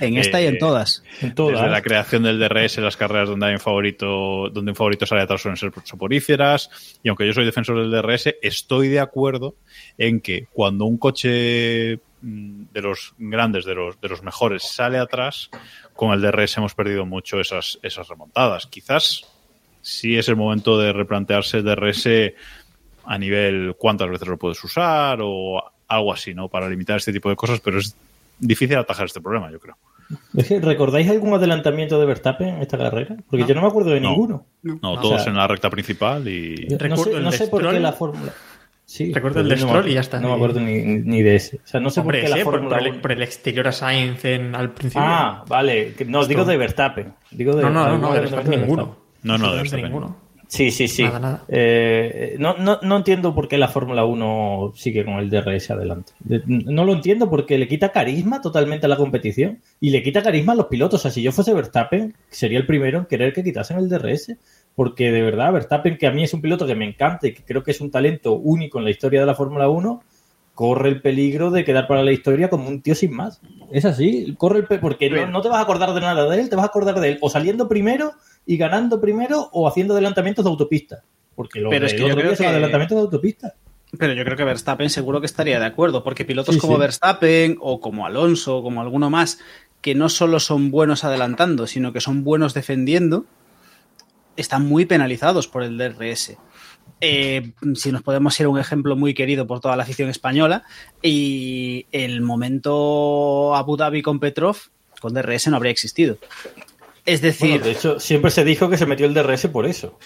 En 0.00 0.16
esta 0.16 0.42
y 0.42 0.46
en 0.46 0.58
todas. 0.58 1.04
En 1.22 1.32
todas. 1.32 1.60
Desde 1.60 1.70
la 1.70 1.80
creación 1.80 2.24
del 2.24 2.40
DRS, 2.40 2.78
las 2.78 2.96
carreras 2.96 3.28
donde 3.28 3.46
hay 3.46 3.52
un 3.52 3.60
favorito, 3.60 4.50
donde 4.50 4.72
un 4.72 4.76
favorito 4.76 5.06
sale 5.06 5.22
atrás 5.22 5.42
suelen 5.42 5.56
ser 5.56 5.70
soporíferas. 5.84 6.98
Y 7.04 7.08
aunque 7.08 7.24
yo 7.24 7.32
soy 7.32 7.44
defensor 7.44 7.78
del 7.78 7.90
DRS, 7.92 8.34
estoy 8.42 8.88
de 8.88 8.98
acuerdo 8.98 9.54
en 9.96 10.20
que 10.20 10.48
cuando 10.52 10.86
un 10.86 10.98
coche 10.98 12.00
de 12.20 12.82
los 12.82 13.14
grandes, 13.18 13.64
de 13.64 13.74
los, 13.74 14.00
de 14.00 14.08
los 14.08 14.22
mejores, 14.22 14.62
sale 14.62 14.98
atrás, 14.98 15.50
con 15.94 16.12
el 16.12 16.20
DRS 16.20 16.56
hemos 16.56 16.74
perdido 16.74 17.06
mucho 17.06 17.40
esas, 17.40 17.78
esas 17.82 18.08
remontadas. 18.08 18.66
Quizás 18.66 19.24
sí 19.80 20.16
es 20.16 20.28
el 20.28 20.36
momento 20.36 20.78
de 20.78 20.92
replantearse 20.92 21.58
el 21.58 21.64
DRS 21.64 22.08
a 23.04 23.18
nivel 23.18 23.74
cuántas 23.78 24.10
veces 24.10 24.28
lo 24.28 24.36
puedes 24.36 24.62
usar 24.64 25.18
o 25.22 25.62
algo 25.88 26.12
así, 26.12 26.34
¿no? 26.34 26.48
Para 26.48 26.68
limitar 26.68 26.96
este 26.96 27.12
tipo 27.12 27.30
de 27.30 27.36
cosas, 27.36 27.60
pero 27.60 27.78
es 27.78 27.94
difícil 28.38 28.76
atajar 28.76 29.06
este 29.06 29.20
problema, 29.20 29.50
yo 29.50 29.60
creo. 29.60 29.76
Es 30.36 30.48
que, 30.48 30.60
¿recordáis 30.60 31.08
algún 31.08 31.34
adelantamiento 31.34 31.98
de 31.98 32.06
Verstappen 32.06 32.48
en 32.48 32.62
esta 32.62 32.78
carrera? 32.78 33.16
Porque 33.28 33.42
no. 33.42 33.48
yo 33.48 33.54
no 33.54 33.62
me 33.62 33.68
acuerdo 33.68 33.90
de 33.90 34.00
no. 34.00 34.10
ninguno. 34.10 34.46
No, 34.62 34.78
no 34.82 35.00
todos 35.00 35.20
o 35.20 35.24
sea, 35.24 35.32
en 35.32 35.36
la 35.36 35.48
recta 35.48 35.70
principal 35.70 36.26
y... 36.28 36.66
No 36.88 36.96
sé, 36.96 37.20
no 37.20 37.32
sé 37.32 37.48
por 37.48 37.68
qué 37.68 37.80
la 37.80 37.92
fórmula... 37.92 38.32
Sí, 38.86 39.12
Recuerdo 39.12 39.40
el 39.40 39.48
de 39.48 39.56
Stroll 39.56 39.88
y 39.88 39.94
ya 39.94 40.00
está. 40.00 40.20
No 40.20 40.28
me 40.28 40.34
acuerdo 40.34 40.60
ni, 40.60 40.80
ni, 40.80 41.20
de 41.20 41.34
ese. 41.34 41.56
O 41.56 41.66
sea, 41.66 41.80
no 41.80 41.90
sé 41.90 42.00
Hombre, 42.00 42.20
por 42.20 42.26
qué 42.26 42.30
ese, 42.30 42.38
la 42.38 42.44
Fórmula 42.44 42.78
por, 42.78 42.86
el, 42.86 43.00
por, 43.00 43.12
el, 43.12 43.22
exterior 43.22 43.66
a 43.66 43.72
Sainz 43.72 44.24
en, 44.24 44.54
al 44.54 44.70
principio. 44.70 45.02
Ah, 45.04 45.44
vale. 45.48 45.92
No, 46.06 46.20
Esto... 46.20 46.28
digo 46.28 46.44
de 46.44 46.56
Verstappen. 46.56 47.14
Digo 47.32 47.56
de, 47.56 47.62
no, 47.64 47.70
no, 47.70 47.88
no, 47.88 47.98
no, 47.98 48.14
de 48.14 48.20
Verstappen 48.20 48.60
ninguno. 48.60 48.96
No, 49.24 49.38
no, 49.38 49.50
de 49.50 49.56
Verstappen 49.56 49.86
ninguno. 49.86 50.26
Sí, 50.48 50.70
sí, 50.70 50.86
sí. 50.86 51.02
Nada, 51.02 51.18
nada. 51.18 51.44
Eh, 51.48 52.36
no, 52.38 52.56
no, 52.58 52.78
no 52.80 52.96
entiendo 52.96 53.34
por 53.34 53.48
qué 53.48 53.58
la 53.58 53.66
Fórmula 53.66 54.04
1 54.04 54.72
sigue 54.76 55.04
con 55.04 55.14
el 55.14 55.30
DRS 55.30 55.72
adelante. 55.72 56.12
No 56.46 56.84
lo 56.84 56.92
entiendo 56.92 57.28
porque 57.28 57.58
le 57.58 57.66
quita 57.66 57.90
carisma 57.90 58.40
totalmente 58.40 58.86
a 58.86 58.88
la 58.88 58.96
competición 58.96 59.60
y 59.80 59.90
le 59.90 60.04
quita 60.04 60.22
carisma 60.22 60.52
a 60.52 60.56
los 60.56 60.66
pilotos. 60.66 61.00
O 61.00 61.02
sea, 61.02 61.10
si 61.10 61.22
yo 61.22 61.32
fuese 61.32 61.52
Verstappen, 61.52 62.14
sería 62.30 62.58
el 62.58 62.66
primero 62.66 63.00
en 63.00 63.06
querer 63.06 63.32
que 63.32 63.42
quitasen 63.42 63.78
el 63.78 63.88
DRS. 63.88 64.36
Porque 64.76 65.10
de 65.10 65.22
verdad, 65.22 65.52
Verstappen, 65.52 65.98
que 65.98 66.06
a 66.06 66.12
mí 66.12 66.22
es 66.22 66.34
un 66.34 66.42
piloto 66.42 66.66
que 66.66 66.74
me 66.76 66.86
encanta 66.86 67.26
y 67.26 67.34
que 67.34 67.42
creo 67.42 67.64
que 67.64 67.72
es 67.72 67.80
un 67.80 67.90
talento 67.90 68.34
único 68.34 68.78
en 68.78 68.84
la 68.84 68.90
historia 68.90 69.18
de 69.18 69.26
la 69.26 69.34
Fórmula 69.34 69.68
1, 69.68 70.02
corre 70.54 70.90
el 70.90 71.02
peligro 71.02 71.50
de 71.50 71.64
quedar 71.64 71.86
para 71.86 72.02
la 72.02 72.12
historia 72.12 72.48
como 72.48 72.68
un 72.68 72.82
tío 72.82 72.94
sin 72.94 73.14
más. 73.14 73.40
Es 73.72 73.84
así, 73.84 74.34
corre 74.38 74.60
el 74.60 74.80
porque 74.80 75.10
no, 75.10 75.26
no, 75.26 75.42
te 75.42 75.48
vas 75.48 75.58
a 75.58 75.62
acordar 75.62 75.92
de 75.94 76.00
nada 76.00 76.28
de 76.28 76.40
él, 76.40 76.48
te 76.48 76.56
vas 76.56 76.64
a 76.64 76.68
acordar 76.68 77.00
de 77.00 77.08
él 77.08 77.18
o 77.20 77.30
saliendo 77.30 77.68
primero 77.68 78.12
y 78.44 78.58
ganando 78.58 79.00
primero 79.00 79.48
o 79.52 79.66
haciendo 79.66 79.94
adelantamientos 79.94 80.44
de 80.44 80.50
autopista. 80.50 81.02
Porque 81.34 81.60
lo 81.60 81.70
Pero 81.70 81.86
es 81.86 81.94
que 81.94 82.06
yo 82.06 82.14
creo 82.14 82.30
que... 82.30 82.36
son 82.36 82.46
adelantamientos 82.46 82.96
de 82.96 83.02
autopista. 83.02 83.54
Pero 83.98 84.12
yo 84.12 84.24
creo 84.24 84.36
que 84.36 84.44
Verstappen 84.44 84.90
seguro 84.90 85.20
que 85.20 85.26
estaría 85.26 85.58
de 85.60 85.66
acuerdo, 85.66 86.02
porque 86.02 86.24
pilotos 86.24 86.54
sí, 86.54 86.60
como 86.60 86.74
sí. 86.74 86.80
Verstappen 86.80 87.56
o 87.60 87.80
como 87.80 88.04
Alonso 88.04 88.58
o 88.58 88.62
como 88.62 88.80
alguno 88.80 89.10
más, 89.10 89.38
que 89.80 89.94
no 89.94 90.08
solo 90.08 90.40
son 90.40 90.70
buenos 90.70 91.04
adelantando, 91.04 91.66
sino 91.66 91.92
que 91.92 92.00
son 92.00 92.24
buenos 92.24 92.54
defendiendo, 92.54 93.26
están 94.36 94.66
muy 94.66 94.86
penalizados 94.86 95.48
por 95.48 95.62
el 95.62 95.78
DRS. 95.78 96.36
Eh, 97.00 97.52
si 97.74 97.92
nos 97.92 98.02
podemos 98.02 98.38
ir 98.40 98.46
a 98.46 98.48
un 98.48 98.58
ejemplo 98.58 98.96
muy 98.96 99.12
querido 99.12 99.46
por 99.46 99.60
toda 99.60 99.76
la 99.76 99.82
afición 99.82 100.08
española, 100.08 100.64
y 101.02 101.86
el 101.92 102.20
momento 102.22 103.54
Abu 103.54 103.76
Dhabi 103.76 104.02
con 104.02 104.18
Petrov, 104.18 104.56
con 105.00 105.12
DRS 105.12 105.48
no 105.48 105.56
habría 105.56 105.72
existido. 105.72 106.18
Es 107.04 107.20
decir. 107.20 107.50
Bueno, 107.50 107.64
de 107.64 107.70
hecho, 107.72 108.00
siempre 108.00 108.30
se 108.30 108.44
dijo 108.44 108.68
que 108.68 108.78
se 108.78 108.86
metió 108.86 109.06
el 109.06 109.14
DRS 109.14 109.46
por 109.48 109.66
eso. 109.66 109.98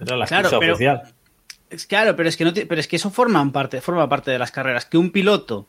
Era 0.00 0.16
la 0.16 0.26
claro, 0.26 0.50
pero, 0.58 0.74
oficial. 0.74 1.02
Es, 1.70 1.86
claro, 1.86 2.16
pero 2.16 2.28
es 2.28 2.36
que 2.36 2.44
no 2.44 2.52
pero 2.52 2.80
es 2.80 2.88
que 2.88 2.96
eso 2.96 3.10
forma 3.10 3.50
parte, 3.52 3.80
forma 3.80 4.08
parte 4.08 4.30
de 4.30 4.38
las 4.38 4.50
carreras. 4.50 4.86
Que 4.86 4.98
un 4.98 5.10
piloto 5.10 5.68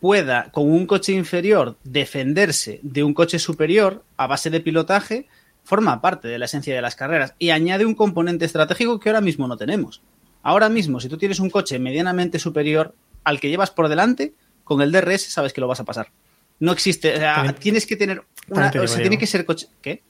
pueda, 0.00 0.50
con 0.52 0.70
un 0.70 0.86
coche 0.86 1.12
inferior, 1.12 1.76
defenderse 1.84 2.80
de 2.82 3.02
un 3.02 3.14
coche 3.14 3.38
superior 3.38 4.04
a 4.16 4.26
base 4.26 4.50
de 4.50 4.60
pilotaje, 4.60 5.26
forma 5.68 6.00
parte 6.00 6.28
de 6.28 6.38
la 6.38 6.46
esencia 6.46 6.74
de 6.74 6.80
las 6.80 6.96
carreras 6.96 7.34
y 7.38 7.50
añade 7.50 7.84
un 7.84 7.94
componente 7.94 8.46
estratégico 8.46 8.98
que 8.98 9.10
ahora 9.10 9.20
mismo 9.20 9.46
no 9.46 9.58
tenemos. 9.58 10.00
Ahora 10.42 10.70
mismo, 10.70 10.98
si 10.98 11.10
tú 11.10 11.18
tienes 11.18 11.40
un 11.40 11.50
coche 11.50 11.78
medianamente 11.78 12.38
superior, 12.38 12.94
al 13.22 13.38
que 13.38 13.50
llevas 13.50 13.70
por 13.70 13.88
delante, 13.88 14.32
con 14.64 14.80
el 14.80 14.90
DRS 14.90 15.30
sabes 15.30 15.52
que 15.52 15.60
lo 15.60 15.68
vas 15.68 15.80
a 15.80 15.84
pasar. 15.84 16.08
No 16.58 16.72
existe, 16.72 17.12
o 17.12 17.16
sea, 17.18 17.34
También- 17.34 17.54
tienes 17.56 17.86
que 17.86 17.96
tener 17.96 18.22
una, 18.48 18.70
te 18.70 18.80
o 18.80 18.88
sea, 18.88 19.00
tiene 19.02 19.18
que 19.18 19.26
ser 19.26 19.44
coche, 19.44 19.68
¿qué? 19.82 20.02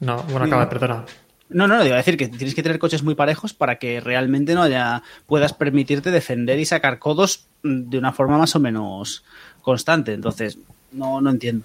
No, 0.00 0.22
bueno, 0.24 0.44
acaba, 0.44 0.68
perdona. 0.68 1.06
No, 1.48 1.66
no, 1.66 1.82
digo, 1.82 1.96
decir 1.96 2.18
que 2.18 2.28
tienes 2.28 2.54
que 2.54 2.62
tener 2.62 2.78
coches 2.78 3.02
muy 3.02 3.14
parejos 3.14 3.54
para 3.54 3.76
que 3.76 3.98
realmente 4.00 4.54
no 4.54 4.62
haya, 4.62 5.02
puedas 5.26 5.54
permitirte 5.54 6.10
defender 6.10 6.58
y 6.58 6.66
sacar 6.66 6.98
codos 6.98 7.46
mm, 7.62 7.88
de 7.88 7.98
una 7.98 8.12
forma 8.12 8.36
más 8.36 8.54
o 8.56 8.60
menos 8.60 9.24
constante. 9.62 10.12
Entonces, 10.12 10.58
no, 10.92 11.22
no 11.22 11.30
entiendo. 11.30 11.64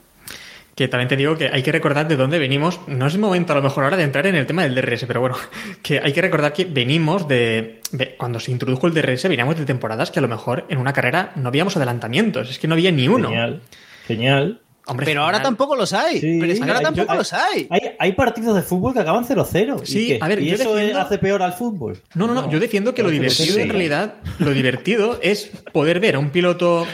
Que 0.78 0.88
también 0.88 1.08
te 1.10 1.16
digo 1.18 1.36
que 1.36 1.50
hay 1.52 1.64
que 1.64 1.72
recordar 1.72 2.08
de 2.08 2.16
dónde 2.16 2.38
venimos. 2.38 2.80
No 2.88 3.08
es 3.08 3.16
el 3.16 3.20
momento 3.20 3.52
a 3.52 3.56
lo 3.56 3.64
mejor 3.64 3.84
ahora 3.84 3.98
de 3.98 4.04
entrar 4.04 4.28
en 4.28 4.36
el 4.36 4.46
tema 4.46 4.62
del 4.62 4.76
DRS, 4.76 5.06
pero 5.08 5.20
bueno, 5.22 5.36
que 5.82 6.00
hay 6.00 6.14
que 6.14 6.22
recordar 6.22 6.54
que 6.54 6.66
venimos 6.66 7.28
de, 7.28 7.82
de- 7.92 8.16
Cuando 8.16 8.40
se 8.40 8.52
introdujo 8.52 8.86
el 8.88 8.94
DRS, 8.94 9.24
veníamos 9.28 9.58
de 9.58 9.66
temporadas 9.66 10.12
que 10.12 10.20
a 10.20 10.22
lo 10.22 10.28
mejor 10.28 10.66
en 10.70 10.78
una 10.78 10.94
carrera 10.94 11.32
no 11.36 11.50
habíamos 11.50 11.76
adelantamientos. 11.76 12.50
Es 12.52 12.60
que 12.60 12.68
no 12.68 12.76
había 12.76 12.92
ni 12.92 13.08
uno. 13.08 13.28
Genial, 13.30 13.62
genial. 14.06 14.62
Hombre, 14.90 15.06
Pero 15.06 15.24
ahora 15.24 15.42
tampoco 15.42 15.76
los 15.76 15.92
hay. 15.94 16.22
Sí, 16.22 16.38
pero 16.40 16.54
es 16.54 16.60
que 16.60 16.64
ahora 16.66 16.78
hay- 16.78 16.86
tampoco 16.86 17.12
hay- 17.12 17.18
los 17.18 17.34
hay. 17.34 17.68
Hay, 17.72 17.82
hay 18.00 18.12
partidos 18.14 18.56
de 18.56 18.62
fútbol 18.62 18.94
que 18.94 19.00
acaban 19.00 19.26
0-0. 19.26 19.82
¿Y 19.84 19.86
Sí, 19.86 20.18
a 20.22 20.28
ver, 20.30 20.42
¿Y 20.42 20.46
yo 20.50 20.56
eso 20.56 20.76
defiendo- 20.76 21.02
hace 21.02 21.18
peor 21.18 21.42
al 21.42 21.54
fútbol? 21.54 21.98
No, 22.14 22.28
no, 22.28 22.34
no, 22.36 22.50
yo 22.52 22.60
defiendo 22.60 22.94
que 22.94 23.02
lo 23.04 23.10
divertido 23.10 23.56
sí. 23.56 23.62
en 23.62 23.70
realidad, 23.70 24.14
lo 24.38 24.52
divertido 24.52 25.20
es 25.24 25.50
poder 25.74 26.00
ver 26.00 26.16
a 26.16 26.20
un 26.20 26.30
piloto 26.30 26.86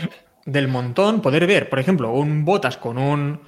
del 0.45 0.69
montón, 0.69 1.21
poder 1.21 1.45
ver, 1.45 1.69
por 1.69 1.79
ejemplo, 1.79 2.13
un 2.13 2.45
Botas 2.45 2.77
con 2.77 2.97
un... 2.97 3.41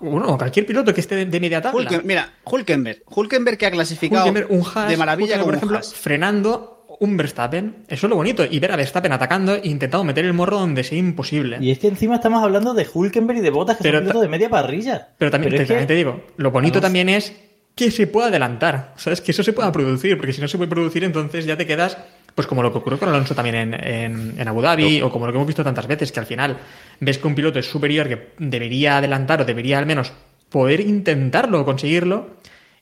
uno, 0.00 0.38
cualquier 0.38 0.66
piloto 0.66 0.94
que 0.94 1.00
esté 1.00 1.16
de, 1.16 1.26
de 1.26 1.40
media 1.40 1.60
tabla. 1.60 1.80
Hulken- 1.90 2.02
mira, 2.04 2.30
Hulkenberg. 2.44 3.02
Hulkenberg 3.06 3.58
que 3.58 3.66
ha 3.66 3.70
clasificado 3.70 4.22
Hulkenberg, 4.26 4.50
un 4.52 4.62
Haas, 4.74 4.88
de 4.88 4.96
maravilla 4.96 5.36
con 5.36 5.44
por 5.44 5.54
un 5.54 5.56
ejemplo, 5.56 5.76
Haas. 5.78 5.94
frenando 5.94 6.96
un 7.00 7.16
Verstappen. 7.16 7.84
Eso 7.88 8.06
es 8.06 8.10
lo 8.10 8.16
bonito. 8.16 8.44
Y 8.48 8.60
ver 8.60 8.70
a 8.72 8.76
Verstappen 8.76 9.10
atacando 9.12 9.54
e 9.56 9.62
intentando 9.64 10.04
meter 10.04 10.24
el 10.24 10.34
morro 10.34 10.58
donde 10.60 10.84
sea 10.84 10.98
imposible. 10.98 11.58
Y 11.60 11.70
es 11.72 11.78
que 11.80 11.88
encima 11.88 12.14
estamos 12.16 12.42
hablando 12.44 12.74
de 12.74 12.86
Hulkenberg 12.92 13.38
y 13.38 13.42
de 13.42 13.50
Botas 13.50 13.76
que 13.78 13.82
Pero 13.82 13.98
son 13.98 14.04
pilotos 14.04 14.22
de 14.22 14.28
media 14.28 14.48
parrilla. 14.50 15.08
Pero 15.18 15.30
también, 15.30 15.52
te, 15.52 15.58
que- 15.58 15.66
también 15.66 15.86
te 15.88 15.94
digo, 15.94 16.22
lo 16.36 16.50
bonito 16.52 16.74
Vamos. 16.74 16.82
también 16.84 17.08
es 17.08 17.32
que 17.74 17.90
se 17.90 18.06
pueda 18.06 18.28
adelantar, 18.28 18.92
¿sabes? 18.98 19.20
Que 19.20 19.32
eso 19.32 19.42
se 19.42 19.52
pueda 19.54 19.72
producir, 19.72 20.16
porque 20.18 20.32
si 20.34 20.40
no 20.42 20.46
se 20.46 20.58
puede 20.58 20.68
producir, 20.70 21.02
entonces 21.04 21.46
ya 21.46 21.56
te 21.56 21.66
quedas, 21.66 21.96
pues 22.34 22.46
como 22.46 22.62
lo 22.62 22.72
que 22.72 22.78
ocurrió 22.78 22.98
con 22.98 23.08
Alonso 23.08 23.34
también 23.34 23.56
en, 23.56 23.74
en- 23.74 24.34
en 24.38 24.48
Abu 24.48 24.60
Dhabi, 24.62 25.02
o 25.02 25.10
como 25.10 25.26
lo 25.26 25.32
que 25.32 25.36
hemos 25.38 25.46
visto 25.46 25.62
tantas 25.64 25.86
veces, 25.86 26.12
que 26.12 26.20
al 26.20 26.26
final 26.26 26.56
ves 27.00 27.18
que 27.18 27.26
un 27.26 27.34
piloto 27.34 27.58
es 27.58 27.66
superior 27.70 28.08
que 28.08 28.28
debería 28.38 28.98
adelantar 28.98 29.40
o 29.40 29.44
debería 29.44 29.78
al 29.78 29.86
menos 29.86 30.12
poder 30.48 30.80
intentarlo 30.80 31.60
o 31.60 31.64
conseguirlo, 31.64 32.36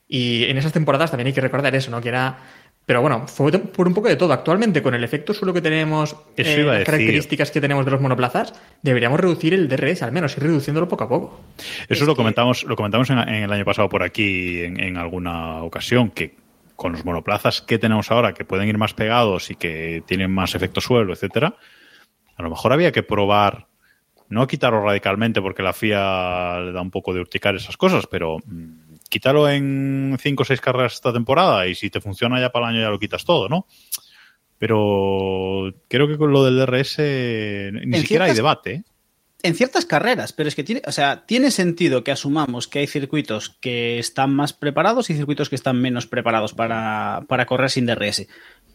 y 0.08 0.44
en 0.44 0.58
esas 0.58 0.72
temporadas 0.72 1.10
también 1.10 1.28
hay 1.28 1.32
que 1.32 1.40
recordar 1.40 1.74
eso, 1.74 1.90
¿no? 1.90 2.00
Que 2.00 2.08
era... 2.08 2.38
Pero 2.86 3.02
bueno, 3.02 3.28
fue 3.28 3.52
por 3.52 3.86
un 3.86 3.94
poco 3.94 4.08
de 4.08 4.16
todo. 4.16 4.32
Actualmente, 4.32 4.82
con 4.82 4.94
el 4.94 5.04
efecto 5.04 5.32
suelo 5.32 5.52
que 5.54 5.60
tenemos, 5.60 6.16
eh, 6.36 6.42
las 6.78 6.78
características 6.86 7.50
que 7.52 7.60
tenemos 7.60 7.84
de 7.84 7.92
los 7.92 8.00
monoplazas, 8.00 8.52
deberíamos 8.82 9.20
reducir 9.20 9.54
el 9.54 9.68
DRS, 9.68 10.02
al 10.02 10.10
menos, 10.10 10.36
ir 10.36 10.42
reduciéndolo 10.42 10.88
poco 10.88 11.04
a 11.04 11.08
poco. 11.08 11.40
Eso 11.88 12.04
lo 12.06 12.16
comentamos, 12.16 12.64
lo 12.64 12.74
comentamos 12.74 13.08
en, 13.10 13.18
en 13.20 13.44
el 13.44 13.52
año 13.52 13.64
pasado 13.64 13.88
por 13.88 14.02
aquí 14.02 14.62
en, 14.64 14.80
en 14.80 14.96
alguna 14.96 15.62
ocasión, 15.62 16.10
que 16.10 16.34
con 16.80 16.92
los 16.92 17.04
monoplazas 17.04 17.60
que 17.60 17.78
tenemos 17.78 18.10
ahora, 18.10 18.32
que 18.32 18.46
pueden 18.46 18.66
ir 18.66 18.78
más 18.78 18.94
pegados 18.94 19.50
y 19.50 19.54
que 19.54 20.02
tienen 20.06 20.30
más 20.30 20.54
efecto 20.54 20.80
suelo, 20.80 21.12
etcétera, 21.12 21.56
a 22.34 22.42
lo 22.42 22.48
mejor 22.48 22.72
había 22.72 22.90
que 22.90 23.02
probar, 23.02 23.66
no 24.30 24.46
quitarlo 24.46 24.82
radicalmente 24.82 25.42
porque 25.42 25.62
la 25.62 25.74
FIA 25.74 26.58
le 26.60 26.72
da 26.72 26.80
un 26.80 26.90
poco 26.90 27.12
de 27.12 27.20
urticar 27.20 27.54
esas 27.54 27.76
cosas, 27.76 28.06
pero 28.06 28.38
mm, 28.46 28.94
quítalo 29.10 29.46
en 29.46 30.16
cinco 30.18 30.40
o 30.40 30.46
seis 30.46 30.62
carreras 30.62 30.94
esta 30.94 31.12
temporada 31.12 31.66
y 31.66 31.74
si 31.74 31.90
te 31.90 32.00
funciona 32.00 32.40
ya 32.40 32.50
para 32.50 32.70
el 32.70 32.76
año 32.76 32.82
ya 32.82 32.88
lo 32.88 32.98
quitas 32.98 33.26
todo, 33.26 33.50
¿no? 33.50 33.66
Pero 34.56 35.74
creo 35.86 36.08
que 36.08 36.16
con 36.16 36.32
lo 36.32 36.42
del 36.46 36.56
DRS 36.56 36.96
ni 36.98 37.94
En 37.94 38.00
siquiera 38.00 38.24
hay 38.24 38.32
debate. 38.32 38.72
¿eh? 38.72 38.84
En 39.42 39.54
ciertas 39.54 39.86
carreras, 39.86 40.32
pero 40.34 40.48
es 40.48 40.54
que 40.54 40.64
tiene, 40.64 40.82
o 40.86 40.92
sea, 40.92 41.24
tiene 41.24 41.50
sentido 41.50 42.04
que 42.04 42.10
asumamos 42.12 42.68
que 42.68 42.80
hay 42.80 42.86
circuitos 42.86 43.56
que 43.60 43.98
están 43.98 44.34
más 44.34 44.52
preparados 44.52 45.08
y 45.08 45.14
circuitos 45.14 45.48
que 45.48 45.54
están 45.56 45.80
menos 45.80 46.06
preparados 46.06 46.52
para, 46.52 47.24
para 47.26 47.46
correr 47.46 47.70
sin 47.70 47.86
DRS. 47.86 48.26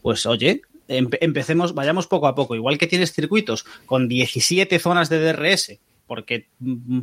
Pues 0.02 0.26
oye, 0.26 0.62
empe- 0.88 1.18
empecemos, 1.20 1.72
vayamos 1.72 2.08
poco 2.08 2.26
a 2.26 2.34
poco. 2.34 2.56
Igual 2.56 2.78
que 2.78 2.88
tienes 2.88 3.12
circuitos 3.12 3.64
con 3.86 4.08
17 4.08 4.78
zonas 4.80 5.08
de 5.08 5.20
DRS 5.20 5.78
porque, 6.06 6.48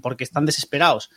porque 0.01 0.23
están 0.25 0.45
desesperados 0.45 1.09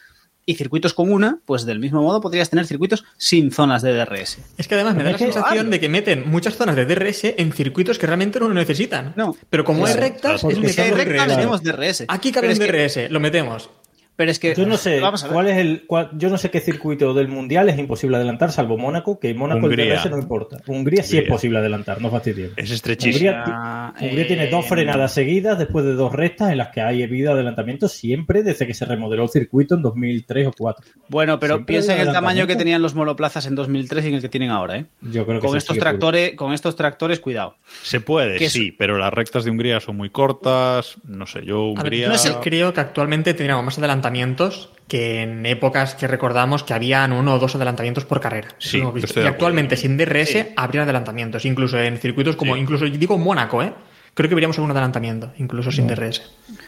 y 0.46 0.54
circuitos 0.54 0.94
con 0.94 1.12
una, 1.12 1.40
pues 1.44 1.66
del 1.66 1.80
mismo 1.80 2.00
modo 2.00 2.20
podrías 2.20 2.48
tener 2.48 2.66
circuitos 2.66 3.04
sin 3.18 3.50
zonas 3.50 3.82
de 3.82 3.92
DRS. 3.92 4.38
Es 4.56 4.68
que 4.68 4.76
además 4.76 4.94
me 4.94 5.02
da 5.02 5.10
la 5.12 5.18
sensación 5.18 5.70
de 5.70 5.80
que 5.80 5.88
meten 5.88 6.22
muchas 6.30 6.54
zonas 6.56 6.76
de 6.76 6.86
DRS 6.86 7.24
en 7.36 7.52
circuitos 7.52 7.98
que 7.98 8.06
realmente 8.06 8.38
no 8.38 8.48
lo 8.48 8.54
necesitan. 8.54 9.12
No. 9.16 9.36
Pero 9.50 9.64
como 9.64 9.84
hay 9.86 9.92
Claro, 9.94 10.08
rectas, 10.08 10.40
porque 10.42 10.66
es 10.66 10.74
si 10.74 10.80
hay 10.80 10.92
recta, 10.92 11.26
DRS. 11.26 12.04
Aquí 12.08 12.30
cabe 12.32 12.52
un 12.52 12.58
que- 12.58 12.64
DRS, 12.72 13.10
lo 13.10 13.18
metemos. 13.20 13.68
Pero 14.16 14.30
es 14.30 14.38
que, 14.38 14.54
Yo 14.54 14.66
no 14.66 14.76
sé 14.78 14.98
vamos 15.00 15.22
a 15.22 15.26
ver. 15.26 15.34
cuál 15.34 15.48
es 15.48 15.56
el, 15.58 15.84
cuál- 15.86 16.10
yo 16.14 16.30
no 16.30 16.38
sé 16.38 16.50
qué 16.50 16.60
circuito 16.60 17.12
del 17.14 17.28
mundial 17.28 17.68
es 17.68 17.78
imposible 17.78 18.16
adelantar, 18.16 18.50
salvo 18.50 18.78
Mónaco, 18.78 19.20
que 19.20 19.32
Mónaco 19.34 19.66
Hungría. 19.66 19.84
el 19.94 20.00
DRS 20.00 20.10
no 20.10 20.18
importa. 20.18 20.58
Hungría 20.66 21.02
sí 21.02 21.16
es 21.16 21.20
Hungría. 21.22 21.32
posible 21.34 21.58
adelantar, 21.58 22.00
no 22.00 22.10
fastidies. 22.10 22.52
Es 22.56 22.70
estrechísimo. 22.70 23.30
Hungría, 23.30 23.44
Ah, 23.46 23.94
Hungría 24.00 24.26
tiene 24.26 24.44
eh, 24.44 24.50
dos 24.50 24.66
frenadas 24.66 25.12
seguidas 25.12 25.58
después 25.58 25.84
de 25.84 25.92
dos 25.94 26.12
rectas 26.12 26.50
en 26.50 26.58
las 26.58 26.68
que 26.68 26.80
hay 26.80 27.02
habido 27.02 27.32
adelantamiento 27.32 27.88
siempre 27.88 28.42
desde 28.42 28.66
que 28.66 28.74
se 28.74 28.84
remodeló 28.84 29.24
el 29.24 29.28
circuito 29.28 29.74
en 29.74 29.82
2003 29.82 30.46
o 30.46 30.50
2004. 30.50 30.84
Bueno, 31.08 31.38
pero 31.38 31.54
Siempre 31.56 31.72
piensa 31.74 31.94
en 31.94 32.00
el 32.06 32.12
tamaño 32.12 32.46
que 32.46 32.56
tenían 32.56 32.82
los 32.82 32.94
monoplazas 32.94 33.46
en 33.46 33.54
2003 33.54 34.04
y 34.04 34.08
en 34.08 34.14
el 34.14 34.20
que 34.22 34.28
tienen 34.28 34.50
ahora, 34.50 34.78
¿eh? 34.78 34.86
Yo 35.02 35.26
creo 35.26 35.40
que 35.40 35.46
Con 35.46 35.56
estos 35.56 35.78
tractores, 35.78 36.34
con 36.34 36.52
estos 36.52 36.74
tractores, 36.74 37.20
cuidado. 37.20 37.56
Se 37.82 38.00
puede, 38.00 38.38
Que 38.38 38.48
sí, 38.50 38.72
pero 38.72 38.98
las 38.98 39.12
rectas 39.12 39.44
de 39.44 39.50
Hungría 39.50 39.78
son 39.80 39.96
muy 39.96 40.10
cortas. 40.10 40.96
No 41.04 41.26
sé, 41.26 41.44
yo 41.44 41.72
A 41.76 41.82
ver, 41.82 41.92
Hungría. 41.92 42.08
no 42.08 42.18
sé, 42.18 42.34
creo 42.42 42.72
que 42.72 42.80
actualmente 42.80 43.34
tendríamos 43.34 43.64
más 43.64 43.78
adelantamientos 44.06 44.70
que 44.88 45.22
en 45.22 45.44
épocas 45.46 45.94
que 45.96 46.06
recordamos 46.06 46.62
que 46.62 46.72
habían 46.72 47.12
uno 47.12 47.34
o 47.34 47.38
dos 47.40 47.56
adelantamientos 47.56 48.04
por 48.04 48.20
carrera. 48.20 48.48
Sí, 48.58 48.80
estoy 49.02 49.22
Y 49.22 49.24
de 49.24 49.28
actualmente 49.28 49.76
sin 49.76 49.96
DRS 49.96 50.48
habría 50.56 50.82
adelantamientos, 50.82 51.44
incluso 51.44 51.78
en 51.78 51.98
circuitos 51.98 52.36
como, 52.36 52.54
Sí. 52.54 52.60
incluso 52.60 52.84
digo 52.84 53.18
Mónaco, 53.18 53.62
¿eh? 53.62 53.72
Creo 54.14 54.28
que 54.30 54.34
veríamos 54.34 54.56
algún 54.56 54.70
adelantamiento, 54.70 55.32
incluso 55.38 55.70
sin 55.72 55.86
DRS. 55.88 56.22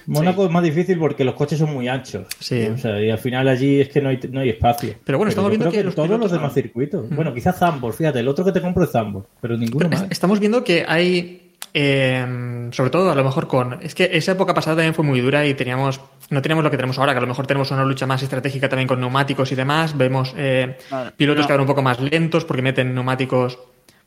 Mónaco 0.06 0.44
es 0.44 0.50
más 0.50 0.62
difícil 0.62 0.98
porque 0.98 1.24
los 1.24 1.34
coches 1.34 1.58
son 1.60 1.72
muy 1.72 1.88
anchos. 1.88 2.26
Sí. 2.40 2.66
O 2.66 2.76
sea, 2.76 3.00
y 3.00 3.08
al 3.10 3.18
final 3.18 3.48
allí 3.48 3.80
es 3.80 3.88
que 3.88 4.02
no 4.02 4.10
hay, 4.10 4.18
no 4.30 4.40
hay 4.40 4.50
espacio. 4.50 4.94
Pero 5.04 5.16
bueno, 5.16 5.30
estamos 5.30 5.48
viendo 5.50 5.70
creo 5.70 5.80
que 5.80 5.84
los 5.84 5.94
todos 5.94 6.10
los 6.20 6.30
demás 6.30 6.48
no. 6.50 6.54
circuitos. 6.54 7.08
Bueno, 7.08 7.32
quizás 7.32 7.56
Zambor, 7.58 7.94
fíjate, 7.94 8.18
el 8.18 8.28
otro 8.28 8.44
que 8.44 8.52
te 8.52 8.60
compro 8.60 8.82
es 8.84 8.90
Zambor, 8.90 9.26
pero 9.40 9.56
ninguno 9.56 9.78
Pero 9.88 9.90
más. 9.90 10.02
es- 10.02 10.10
Estamos 10.10 10.40
viendo 10.40 10.62
que 10.62 10.84
hay, 10.86 11.47
eh, 11.74 12.68
sobre 12.72 12.90
todo 12.90 13.10
a 13.10 13.14
lo 13.14 13.24
mejor 13.24 13.46
con... 13.48 13.78
Es 13.82 13.94
que 13.94 14.10
esa 14.12 14.32
época 14.32 14.54
pasada 14.54 14.76
también 14.76 14.94
fue 14.94 15.04
muy 15.04 15.20
dura 15.20 15.46
y 15.46 15.54
teníamos 15.54 16.00
no 16.30 16.42
teníamos 16.42 16.62
lo 16.64 16.70
que 16.70 16.76
tenemos 16.76 16.98
ahora, 16.98 17.12
que 17.12 17.18
a 17.18 17.22
lo 17.22 17.26
mejor 17.26 17.46
tenemos 17.46 17.70
una 17.70 17.84
lucha 17.84 18.06
más 18.06 18.22
estratégica 18.22 18.68
también 18.68 18.86
con 18.88 19.00
neumáticos 19.00 19.50
y 19.52 19.54
demás. 19.54 19.96
Vemos 19.96 20.34
eh, 20.36 20.76
Vale, 20.90 21.12
pilotos 21.16 21.44
no. 21.44 21.46
que 21.46 21.52
van 21.54 21.60
un 21.62 21.66
poco 21.66 21.82
más 21.82 22.00
lentos 22.00 22.44
porque 22.44 22.62
meten 22.62 22.94
neumáticos... 22.94 23.58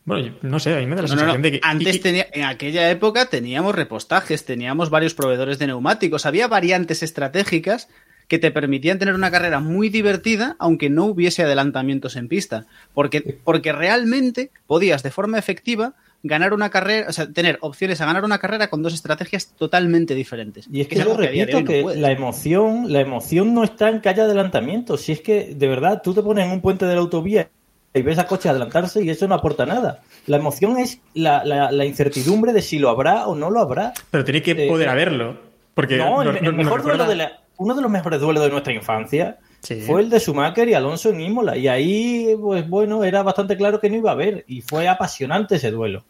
Bueno, 0.03 0.27
yo- 0.27 0.33
no 0.41 0.59
sé, 0.59 0.75
a 0.75 0.79
mí 0.79 0.85
me 0.87 0.95
da 0.95 1.03
la 1.03 1.07
No, 1.07 1.07
sensación 1.09 1.37
no. 1.37 1.43
de 1.43 1.51
que... 1.53 1.59
Antes 1.63 1.95
y- 1.95 1.99
tenía, 1.99 2.27
en 2.31 2.43
aquella 2.45 2.89
época 2.91 3.25
teníamos 3.27 3.73
repostajes, 3.75 4.45
teníamos 4.45 4.89
varios 4.89 5.13
proveedores 5.13 5.57
de 5.59 5.67
neumáticos, 5.67 6.25
había 6.25 6.47
variantes 6.47 7.01
estratégicas 7.03 7.87
que 8.27 8.39
te 8.39 8.51
permitían 8.51 8.97
tener 8.97 9.13
una 9.15 9.29
carrera 9.31 9.59
muy 9.59 9.89
divertida, 9.89 10.55
aunque 10.59 10.89
no 10.89 11.05
hubiese 11.05 11.43
adelantamientos 11.43 12.15
en 12.15 12.27
pista. 12.29 12.65
Porque, 12.93 13.39
porque 13.43 13.73
realmente 13.73 14.51
podías 14.67 15.03
de 15.03 15.11
forma 15.11 15.37
efectiva 15.37 15.93
ganar 16.23 16.53
una 16.53 16.69
carrera, 16.69 17.07
o 17.09 17.13
sea, 17.13 17.31
tener 17.31 17.57
opciones 17.61 17.99
a 18.01 18.05
ganar 18.05 18.23
una 18.23 18.37
carrera 18.37 18.69
con 18.69 18.83
dos 18.83 18.93
estrategias 18.93 19.47
totalmente 19.57 20.13
diferentes. 20.15 20.67
Y 20.71 20.81
es 20.81 20.87
que, 20.87 20.95
es 20.99 21.05
yo 21.05 21.17
repito 21.17 21.63
que 21.63 21.83
la 21.95 22.11
emoción, 22.11 22.91
la 22.93 23.01
emoción 23.01 23.53
no 23.53 23.63
está 23.63 23.89
en 23.89 24.01
que 24.01 24.09
haya 24.09 24.23
adelantamiento. 24.23 24.97
Si 24.97 25.11
es 25.11 25.21
que, 25.21 25.53
de 25.55 25.67
verdad, 25.67 26.01
tú 26.03 26.13
te 26.13 26.21
pones 26.21 26.45
en 26.45 26.51
un 26.51 26.61
puente 26.61 26.85
de 26.85 26.93
la 26.93 27.01
autovía 27.01 27.49
y 27.93 28.01
ves 28.03 28.19
a 28.19 28.27
coche 28.27 28.49
adelantarse 28.49 29.03
y 29.03 29.09
eso 29.09 29.27
no 29.27 29.35
aporta 29.35 29.65
nada. 29.65 30.01
La 30.27 30.37
emoción 30.37 30.77
es 30.77 30.99
la, 31.13 31.43
la- 31.43 31.71
la 31.71 31.85
incertidumbre 31.85 32.53
de 32.53 32.61
si 32.61 32.77
lo 32.79 32.89
habrá 32.89 33.25
o 33.27 33.35
no 33.35 33.49
lo 33.49 33.59
habrá. 33.59 33.93
Pero 34.11 34.23
tiene 34.23 34.41
que 34.41 34.51
Eh, 34.51 34.67
poder 34.69 34.89
haberlo. 34.89 35.37
Porque 35.73 35.97
no, 35.97 36.21
el, 36.21 36.27
no- 36.29 36.37
el 36.37 36.43
no- 36.43 36.51
no 36.51 36.57
mejor 36.57 36.83
duelo 36.83 37.05
de 37.07 37.15
la- 37.15 37.39
uno 37.57 37.73
de 37.75 37.81
los 37.81 37.89
mejores 37.91 38.19
duelos 38.19 38.43
de 38.43 38.49
nuestra 38.49 38.73
infancia 38.73 39.37
Fue 39.61 40.01
el 40.01 40.09
de 40.09 40.19
Schumacher 40.19 40.67
y 40.67 40.73
Alonso 40.73 41.09
en 41.09 41.21
Imola. 41.21 41.55
Y 41.55 41.67
ahí, 41.67 42.35
pues 42.39 42.67
bueno, 42.67 43.03
era 43.03 43.21
bastante 43.21 43.55
claro 43.55 43.79
que 43.79 43.89
no 43.89 43.97
iba 43.97 44.09
a 44.09 44.13
haber. 44.13 44.43
Y 44.47 44.61
fue 44.61 44.87
apasionante 44.87 45.55
ese 45.55 45.69
duelo. 45.71 46.03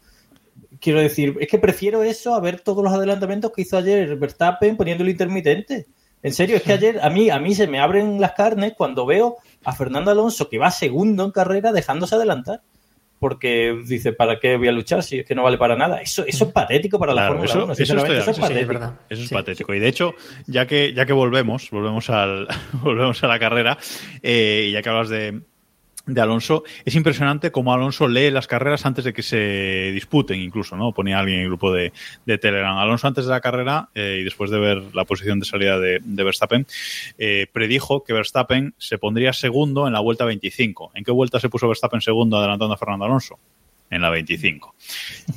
Quiero 0.79 1.01
decir, 1.01 1.35
es 1.39 1.47
que 1.47 1.59
prefiero 1.59 2.01
eso 2.01 2.33
a 2.33 2.39
ver 2.39 2.61
todos 2.61 2.83
los 2.83 2.93
adelantamientos 2.93 3.51
que 3.51 3.63
hizo 3.63 3.77
ayer 3.77 4.15
Verstappen 4.15 4.77
poniendo 4.77 5.03
el 5.03 5.09
intermitente. 5.09 5.87
En 6.23 6.33
serio, 6.33 6.55
es 6.55 6.63
que 6.63 6.73
ayer 6.73 6.99
a 7.01 7.09
mí, 7.09 7.29
a 7.29 7.39
mí 7.39 7.53
se 7.53 7.67
me 7.67 7.79
abren 7.79 8.21
las 8.21 8.33
carnes 8.33 8.73
cuando 8.77 9.05
veo 9.05 9.37
a 9.63 9.73
Fernando 9.73 10.11
Alonso 10.11 10.49
que 10.49 10.57
va 10.57 10.71
segundo 10.71 11.25
en 11.25 11.31
carrera 11.31 11.71
dejándose 11.71 12.15
adelantar. 12.15 12.61
Porque 13.21 13.79
dice, 13.85 14.13
¿para 14.13 14.39
qué 14.39 14.57
voy 14.57 14.67
a 14.67 14.71
luchar 14.71 15.03
si 15.03 15.19
es 15.19 15.25
que 15.27 15.35
no 15.35 15.43
vale 15.43 15.59
para 15.59 15.75
nada? 15.75 16.01
Eso, 16.01 16.25
eso 16.25 16.45
es 16.45 16.51
patético 16.51 16.97
para 16.97 17.13
la 17.13 17.21
Claro, 17.27 17.33
Fórmula 17.35 17.49
eso- 17.51 17.63
1. 17.65 17.73
eso 17.73 17.83
estoy 17.83 17.97
es 17.97 18.03
acuerdo. 18.03 18.23
Sí, 18.23 18.31
es 18.31 18.39
patético. 18.39 18.67
verdad. 18.73 18.99
Eso 19.11 19.21
es 19.21 19.29
Sí. 19.29 19.35
patético. 19.35 19.73
Y 19.75 19.79
de 19.79 19.87
hecho, 19.87 20.15
ya 20.47 20.65
que, 20.65 20.91
ya 20.95 21.05
que 21.05 21.13
volvemos, 21.13 21.69
volvemos 21.69 22.09
al, 22.09 22.47
volvemos 22.81 23.23
a 23.23 23.27
la 23.27 23.37
carrera, 23.37 23.77
eh, 24.23 24.65
y 24.69 24.71
ya 24.71 24.81
que 24.81 24.89
hablas 24.89 25.09
de, 25.09 25.39
de 26.05 26.21
Alonso, 26.21 26.63
es 26.85 26.95
impresionante 26.95 27.51
cómo 27.51 27.73
Alonso 27.73 28.07
lee 28.07 28.31
las 28.31 28.47
carreras 28.47 28.85
antes 28.85 29.05
de 29.05 29.13
que 29.13 29.23
se 29.23 29.91
disputen, 29.93 30.39
incluso, 30.39 30.75
¿no? 30.75 30.91
Ponía 30.91 31.19
alguien 31.19 31.37
en 31.37 31.43
el 31.43 31.49
grupo 31.49 31.71
de, 31.71 31.93
de 32.25 32.37
Telegram. 32.37 32.77
Alonso 32.77 33.07
antes 33.07 33.25
de 33.25 33.31
la 33.31 33.41
carrera 33.41 33.89
eh, 33.93 34.17
y 34.21 34.23
después 34.23 34.49
de 34.51 34.59
ver 34.59 34.83
la 34.93 35.05
posición 35.05 35.39
de 35.39 35.45
salida 35.45 35.79
de, 35.79 35.99
de 36.03 36.23
Verstappen, 36.23 36.65
eh, 37.17 37.47
predijo 37.51 38.03
que 38.03 38.13
Verstappen 38.13 38.73
se 38.77 38.97
pondría 38.97 39.33
segundo 39.33 39.87
en 39.87 39.93
la 39.93 39.99
vuelta 39.99 40.25
25. 40.25 40.91
¿En 40.95 41.03
qué 41.03 41.11
vuelta 41.11 41.39
se 41.39 41.49
puso 41.49 41.67
Verstappen 41.67 42.01
segundo 42.01 42.37
adelantando 42.37 42.73
a 42.73 42.77
Fernando 42.77 43.05
Alonso? 43.05 43.39
En 43.91 44.01
la 44.01 44.09
25. 44.09 44.73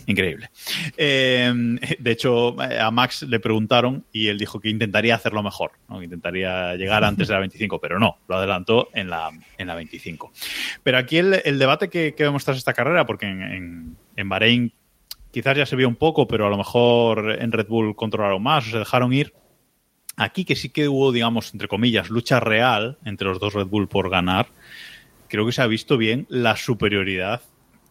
Increíble. 0.06 0.48
Eh, 0.96 1.52
de 1.98 2.10
hecho, 2.10 2.56
a 2.60 2.90
Max 2.92 3.22
le 3.22 3.40
preguntaron 3.40 4.06
y 4.12 4.28
él 4.28 4.38
dijo 4.38 4.60
que 4.60 4.70
intentaría 4.70 5.16
hacerlo 5.16 5.42
mejor, 5.42 5.72
que 5.88 6.04
intentaría 6.04 6.76
llegar 6.76 7.02
antes 7.02 7.26
de 7.28 7.34
la 7.34 7.40
25, 7.40 7.80
pero 7.80 7.98
no, 7.98 8.18
lo 8.28 8.36
adelantó 8.36 8.90
en 8.94 9.10
la, 9.10 9.30
en 9.58 9.66
la 9.66 9.74
25. 9.74 10.32
Pero 10.84 10.98
aquí 10.98 11.18
el, 11.18 11.42
el 11.44 11.58
debate 11.58 11.88
que, 11.88 12.14
que 12.14 12.22
vemos 12.22 12.44
tras 12.44 12.56
esta 12.56 12.72
carrera, 12.72 13.04
porque 13.04 13.26
en, 13.26 13.42
en, 13.42 13.96
en 14.16 14.28
Bahrein 14.28 14.72
quizás 15.34 15.56
ya 15.56 15.66
se 15.66 15.74
vio 15.74 15.88
un 15.88 15.96
poco, 15.96 16.28
pero 16.28 16.46
a 16.46 16.50
lo 16.50 16.56
mejor 16.56 17.36
en 17.40 17.50
Red 17.50 17.66
Bull 17.66 17.96
controlaron 17.96 18.40
más 18.40 18.68
o 18.68 18.70
se 18.70 18.78
dejaron 18.78 19.12
ir. 19.12 19.34
Aquí 20.16 20.44
que 20.44 20.54
sí 20.54 20.68
que 20.68 20.86
hubo, 20.86 21.10
digamos, 21.10 21.52
entre 21.52 21.66
comillas, 21.66 22.08
lucha 22.08 22.38
real 22.38 22.98
entre 23.04 23.26
los 23.26 23.40
dos 23.40 23.52
Red 23.52 23.66
Bull 23.66 23.88
por 23.88 24.10
ganar, 24.10 24.46
creo 25.26 25.44
que 25.44 25.50
se 25.50 25.60
ha 25.60 25.66
visto 25.66 25.98
bien 25.98 26.26
la 26.28 26.54
superioridad 26.54 27.42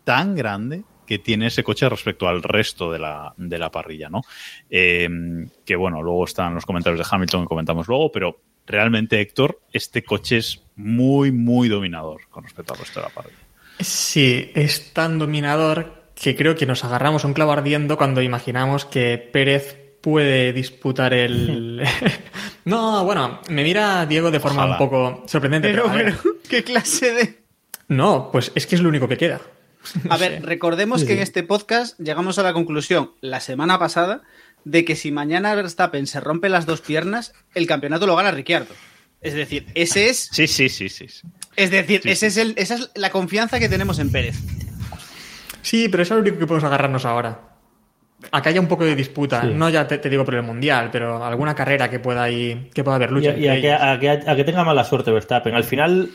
tan 0.03 0.35
grande 0.35 0.83
que 1.05 1.19
tiene 1.19 1.47
ese 1.47 1.63
coche 1.63 1.87
respecto 1.89 2.27
al 2.27 2.43
resto 2.43 2.91
de 2.91 2.99
la, 2.99 3.33
de 3.37 3.57
la 3.57 3.69
parrilla, 3.69 4.09
¿no? 4.09 4.21
Eh, 4.69 5.09
que 5.65 5.75
bueno, 5.75 6.01
luego 6.01 6.25
están 6.25 6.55
los 6.55 6.65
comentarios 6.65 6.99
de 6.99 7.15
Hamilton 7.15 7.41
que 7.41 7.47
comentamos 7.47 7.87
luego, 7.87 8.11
pero 8.11 8.39
realmente, 8.65 9.19
Héctor, 9.19 9.59
este 9.71 10.03
coche 10.03 10.37
es 10.37 10.63
muy, 10.75 11.31
muy 11.31 11.67
dominador 11.67 12.21
con 12.29 12.43
respecto 12.43 12.73
al 12.73 12.79
resto 12.79 12.99
de 12.99 13.05
la 13.05 13.13
parrilla. 13.13 13.37
Sí, 13.79 14.51
es 14.55 14.93
tan 14.93 15.19
dominador 15.19 16.03
que 16.15 16.35
creo 16.35 16.55
que 16.55 16.65
nos 16.65 16.83
agarramos 16.83 17.25
un 17.25 17.33
clavo 17.33 17.51
ardiendo 17.51 17.97
cuando 17.97 18.21
imaginamos 18.21 18.85
que 18.85 19.17
Pérez 19.17 19.97
puede 20.01 20.53
disputar 20.53 21.13
el... 21.13 21.83
no, 22.65 23.03
bueno, 23.03 23.39
me 23.49 23.63
mira 23.63 24.05
Diego 24.05 24.31
de 24.31 24.39
forma 24.39 24.65
Ojalá. 24.65 24.73
un 24.73 24.77
poco 24.77 25.23
sorprendente. 25.27 25.69
Pero, 25.69 25.91
pero, 25.91 26.15
¿qué 26.49 26.63
clase 26.63 27.13
de...? 27.13 27.43
No, 27.87 28.29
pues 28.31 28.51
es 28.55 28.67
que 28.67 28.75
es 28.75 28.81
lo 28.81 28.89
único 28.89 29.07
que 29.07 29.17
queda. 29.17 29.41
A 30.09 30.17
ver, 30.17 30.43
recordemos 30.45 31.03
que 31.03 31.13
en 31.13 31.19
este 31.19 31.43
podcast 31.43 31.99
llegamos 31.99 32.39
a 32.39 32.43
la 32.43 32.53
conclusión 32.53 33.11
la 33.21 33.39
semana 33.39 33.79
pasada 33.79 34.21
de 34.65 34.85
que 34.85 34.95
si 34.95 35.11
mañana 35.11 35.53
Verstappen 35.55 36.07
se 36.07 36.19
rompe 36.21 36.47
las 36.49 36.65
dos 36.65 36.81
piernas, 36.81 37.33
el 37.53 37.67
campeonato 37.67 38.07
lo 38.07 38.15
gana 38.15 38.31
Ricciardo. 38.31 38.73
Es 39.21 39.33
decir, 39.33 39.67
ese 39.75 40.09
es, 40.09 40.29
Sí, 40.31 40.47
sí, 40.47 40.69
sí, 40.69 40.89
sí. 40.89 41.07
es 41.55 41.71
decir, 41.71 42.01
Sí, 42.03 42.09
ese 42.11 42.27
es 42.27 42.37
el, 42.37 42.53
esa 42.57 42.75
es 42.75 42.91
la 42.95 43.09
confianza 43.09 43.59
que 43.59 43.69
tenemos 43.69 43.99
en 43.99 44.11
Pérez. 44.11 44.35
Sí, 45.61 45.87
pero 45.89 46.03
eso 46.03 46.13
es 46.13 46.17
lo 46.17 46.21
único 46.23 46.39
que 46.39 46.47
podemos 46.47 46.65
agarrarnos 46.65 47.05
ahora. 47.05 47.39
Acá 48.31 48.49
haya 48.49 48.61
un 48.61 48.67
poco 48.67 48.85
de 48.85 48.95
disputa, 48.95 49.41
Sí. 49.41 49.47
no 49.53 49.69
ya 49.69 49.87
te, 49.87 49.97
te 49.97 50.09
digo 50.09 50.23
por 50.23 50.35
el 50.35 50.43
mundial, 50.43 50.89
pero 50.91 51.23
alguna 51.25 51.55
carrera 51.55 51.89
que 51.89 51.99
pueda 51.99 52.29
ir, 52.29 52.69
que 52.73 52.83
pueda 52.83 52.95
haber 52.95 53.11
lucha. 53.11 53.35
y 53.37 53.47
a 53.47 53.55
entre 53.55 53.61
que, 53.61 53.67
ellos. 53.67 53.81
a 53.81 53.99
que- 53.99 54.29
a 54.31 54.35
que 54.35 54.43
tenga 54.45 54.63
mala 54.63 54.83
suerte 54.85 55.11
Verstappen. 55.11 55.53
Al 55.55 55.63
final, 55.65 56.09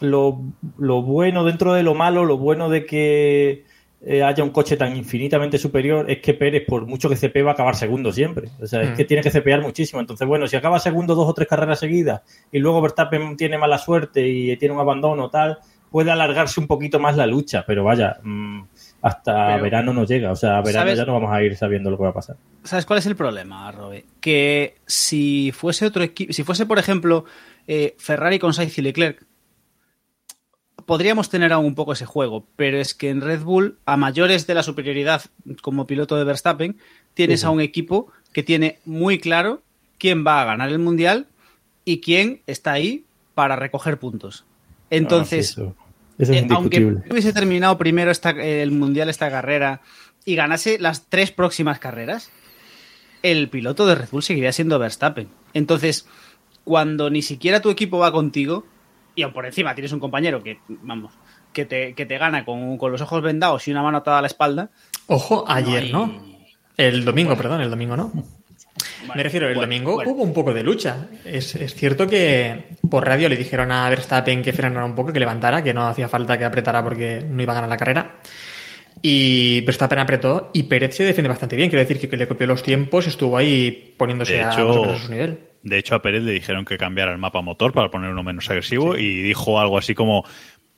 lo, 0.00 0.40
lo 0.78 1.02
bueno 1.02 1.44
dentro 1.44 1.72
de 1.74 1.82
lo 1.82 1.94
malo, 1.94 2.24
lo 2.24 2.38
bueno 2.38 2.68
de 2.68 2.86
que 2.86 3.64
eh, 4.02 4.22
haya 4.22 4.42
un 4.42 4.50
coche 4.50 4.76
tan 4.78 4.96
infinitamente 4.96 5.58
superior 5.58 6.10
es 6.10 6.20
que 6.20 6.32
Pérez, 6.32 6.64
por 6.66 6.86
mucho 6.86 7.08
que 7.10 7.16
cepee, 7.16 7.42
va 7.42 7.50
a 7.50 7.54
acabar 7.54 7.76
segundo 7.76 8.12
siempre. 8.12 8.48
O 8.60 8.66
sea, 8.66 8.80
es 8.82 8.90
Mm. 8.90 8.94
que 8.96 9.04
tiene 9.04 9.22
que 9.22 9.30
cepear 9.30 9.60
muchísimo. 9.60 10.00
Entonces, 10.00 10.26
bueno, 10.26 10.46
si 10.46 10.56
acaba 10.56 10.78
segundo 10.78 11.14
dos 11.14 11.28
o 11.28 11.34
tres 11.34 11.46
carreras 11.48 11.80
seguidas 11.80 12.22
y 12.50 12.58
luego 12.60 12.80
Verstappen 12.80 13.36
tiene 13.36 13.58
mala 13.58 13.76
suerte 13.78 14.26
y 14.26 14.56
tiene 14.56 14.74
un 14.74 14.80
abandono 14.80 15.28
tal, 15.28 15.58
puede 15.90 16.10
alargarse 16.10 16.60
un 16.60 16.66
poquito 16.66 16.98
más 16.98 17.16
la 17.16 17.26
lucha. 17.26 17.64
Pero 17.66 17.84
vaya, 17.84 18.16
mm, 18.22 18.62
hasta 19.02 19.48
Pero- 19.48 19.62
verano 19.64 19.92
no 19.92 20.04
llega. 20.04 20.30
O 20.32 20.36
sea, 20.36 20.58
a 20.58 20.62
verano 20.62 20.84
¿Sabes? 20.86 20.98
ya 20.98 21.04
no 21.04 21.12
vamos 21.12 21.32
a 21.32 21.42
ir 21.42 21.54
sabiendo 21.56 21.90
lo 21.90 21.98
que 21.98 22.04
va 22.04 22.10
a 22.10 22.14
pasar. 22.14 22.36
¿Sabes 22.64 22.86
cuál 22.86 23.00
es 23.00 23.06
el 23.06 23.16
problema, 23.16 23.70
Robe? 23.70 24.06
Que 24.20 24.76
si 24.86 25.52
fuese 25.52 25.84
otro 25.84 26.02
equipo, 26.02 26.32
si 26.32 26.42
fuese, 26.42 26.64
por 26.64 26.78
ejemplo, 26.78 27.26
eh, 27.66 27.96
Ferrari 27.98 28.38
con 28.38 28.54
Sainz 28.54 28.78
y 28.78 28.82
Leclerc, 28.82 29.26
podríamos 30.90 31.30
tener 31.30 31.52
aún 31.52 31.66
un 31.66 31.76
poco 31.76 31.92
ese 31.92 32.04
juego, 32.04 32.44
pero 32.56 32.76
es 32.76 32.94
que 32.94 33.10
en 33.10 33.20
Red 33.20 33.42
Bull, 33.42 33.78
a 33.86 33.96
mayores 33.96 34.48
de 34.48 34.54
la 34.54 34.64
superioridad 34.64 35.22
como 35.62 35.86
piloto 35.86 36.16
de 36.16 36.24
Verstappen, 36.24 36.78
tienes 37.14 37.44
a 37.44 37.50
un 37.50 37.60
equipo 37.60 38.08
que 38.32 38.42
tiene 38.42 38.80
muy 38.84 39.20
claro 39.20 39.62
quién 39.98 40.26
va 40.26 40.42
a 40.42 40.44
ganar 40.44 40.68
el 40.70 40.80
mundial 40.80 41.28
y 41.84 42.00
quién 42.00 42.42
está 42.48 42.72
ahí 42.72 43.04
para 43.36 43.54
recoger 43.54 44.00
puntos. 44.00 44.44
Entonces, 44.90 45.50
Ah, 45.50 45.54
sí, 45.54 45.60
eso, 45.60 45.76
eso 46.18 46.32
es 46.32 46.42
eh, 46.42 46.46
aunque 46.50 46.78
hubiese 47.08 47.32
terminado 47.32 47.78
primero 47.78 48.10
esta- 48.10 48.30
el 48.30 48.72
mundial 48.72 49.08
esta 49.08 49.30
carrera 49.30 49.82
y 50.24 50.34
ganase 50.34 50.80
las 50.80 51.06
tres 51.08 51.30
próximas 51.30 51.78
carreras, 51.78 52.32
el 53.22 53.48
piloto 53.48 53.86
de 53.86 53.94
Red 53.94 54.08
Bull 54.10 54.24
seguiría 54.24 54.50
siendo 54.50 54.76
Verstappen. 54.80 55.28
Entonces, 55.54 56.08
cuando 56.64 57.10
ni 57.10 57.22
siquiera 57.22 57.60
tu 57.60 57.70
equipo 57.70 57.98
va 57.98 58.10
contigo, 58.10 58.66
y 59.14 59.22
aún 59.22 59.32
por 59.32 59.46
encima 59.46 59.74
tienes 59.74 59.92
un 59.92 60.00
compañero 60.00 60.42
que, 60.42 60.58
vamos, 60.68 61.12
que 61.52 61.64
te, 61.64 61.94
que 61.94 62.06
te 62.06 62.18
gana 62.18 62.44
con, 62.44 62.76
con 62.78 62.92
los 62.92 63.00
ojos 63.00 63.22
vendados 63.22 63.66
y 63.68 63.70
una 63.70 63.82
mano 63.82 63.98
atada 63.98 64.18
a 64.18 64.22
la 64.22 64.26
espalda. 64.26 64.70
Ojo, 65.06 65.44
ayer, 65.48 65.84
hay- 65.84 65.92
¿no? 65.92 66.30
El 66.76 67.04
domingo, 67.04 67.36
perdón, 67.36 67.60
el 67.60 67.70
domingo 67.70 67.96
no. 67.96 68.12
Me 69.14 69.22
refiero, 69.22 69.48
el 69.48 69.54
bueno, 69.54 69.66
domingo 69.66 69.94
bueno. 69.94 70.12
hubo 70.12 70.22
un 70.22 70.32
poco 70.32 70.54
de 70.54 70.62
lucha. 70.62 71.08
Es, 71.24 71.54
es 71.56 71.74
cierto 71.74 72.06
que 72.06 72.76
por 72.88 73.06
radio 73.06 73.28
le 73.28 73.36
dijeron 73.36 73.70
a 73.72 73.88
Verstappen 73.90 74.40
que 74.42 74.52
frenara 74.52 74.86
un 74.86 74.94
poco, 74.94 75.12
que 75.12 75.20
levantara, 75.20 75.62
que 75.62 75.74
no 75.74 75.86
hacía 75.86 76.08
falta 76.08 76.38
que 76.38 76.44
apretara 76.44 76.82
porque 76.82 77.22
no 77.28 77.42
iba 77.42 77.52
a 77.52 77.56
ganar 77.56 77.68
la 77.68 77.76
carrera. 77.76 78.20
Y 79.02 79.62
Verstappen 79.62 79.98
apretó 79.98 80.50
y 80.54 80.64
Pérez 80.64 80.94
se 80.96 81.04
defiende 81.04 81.28
bastante 81.28 81.56
bien. 81.56 81.68
Quiero 81.70 81.86
decir 81.86 82.08
que, 82.08 82.16
le 82.16 82.28
copió 82.28 82.46
los 82.46 82.62
tiempos, 82.62 83.06
estuvo 83.06 83.36
ahí 83.36 83.94
poniéndose 83.96 84.40
a 84.42 84.52
su 84.52 85.10
nivel. 85.10 85.38
De 85.62 85.78
hecho, 85.78 85.94
a 85.94 86.02
Pérez 86.02 86.22
le 86.22 86.32
dijeron 86.32 86.64
que 86.64 86.78
cambiara 86.78 87.12
el 87.12 87.18
mapa 87.18 87.42
motor 87.42 87.72
para 87.72 87.90
poner 87.90 88.10
uno 88.10 88.22
menos 88.22 88.48
agresivo 88.48 88.96
y 88.96 89.22
dijo 89.22 89.60
algo 89.60 89.76
así 89.76 89.94
como, 89.94 90.24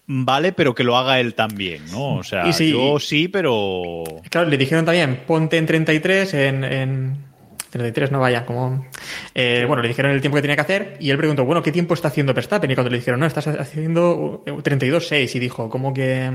vale, 0.07 0.53
pero 0.53 0.75
que 0.75 0.83
lo 0.85 0.97
haga 0.97 1.21
él 1.21 1.35
también, 1.35 1.83
¿no? 1.93 2.17
O 2.17 2.25
sea, 2.25 2.53
sí, 2.53 2.73
yo 2.73 2.99
sí, 2.99 3.29
pero... 3.29 4.03
Claro, 4.31 4.49
le 4.51 4.57
dijeron 4.57 4.85
también, 4.85 5.21
ponte 5.27 5.57
en 5.59 5.67
33, 5.67 6.35
en... 6.35 6.65
en 6.65 7.33
33, 7.71 8.11
no 8.13 8.21
vaya, 8.21 8.45
como... 8.45 8.87
eh, 9.35 9.65
bueno, 9.67 9.83
le 9.83 9.89
dijeron 9.89 10.11
el 10.11 10.21
tiempo 10.21 10.37
que 10.37 10.43
tenía 10.43 10.57
que 10.57 10.61
hacer 10.61 10.97
y 11.01 11.09
él 11.09 11.17
preguntó, 11.17 11.47
bueno, 11.47 11.63
¿qué 11.63 11.73
tiempo 11.73 11.95
está 11.95 12.09
haciendo 12.09 12.35
Verstappen? 12.35 12.71
Y 12.71 12.75
cuando 12.75 12.91
le 12.91 12.99
dijeron, 12.99 13.19
no, 13.19 13.25
estás 13.25 13.47
haciendo 13.47 14.43
32.6 14.45 15.37
y 15.37 15.39
dijo, 15.39 15.71
¿cómo 15.71 15.95
que, 15.95 16.33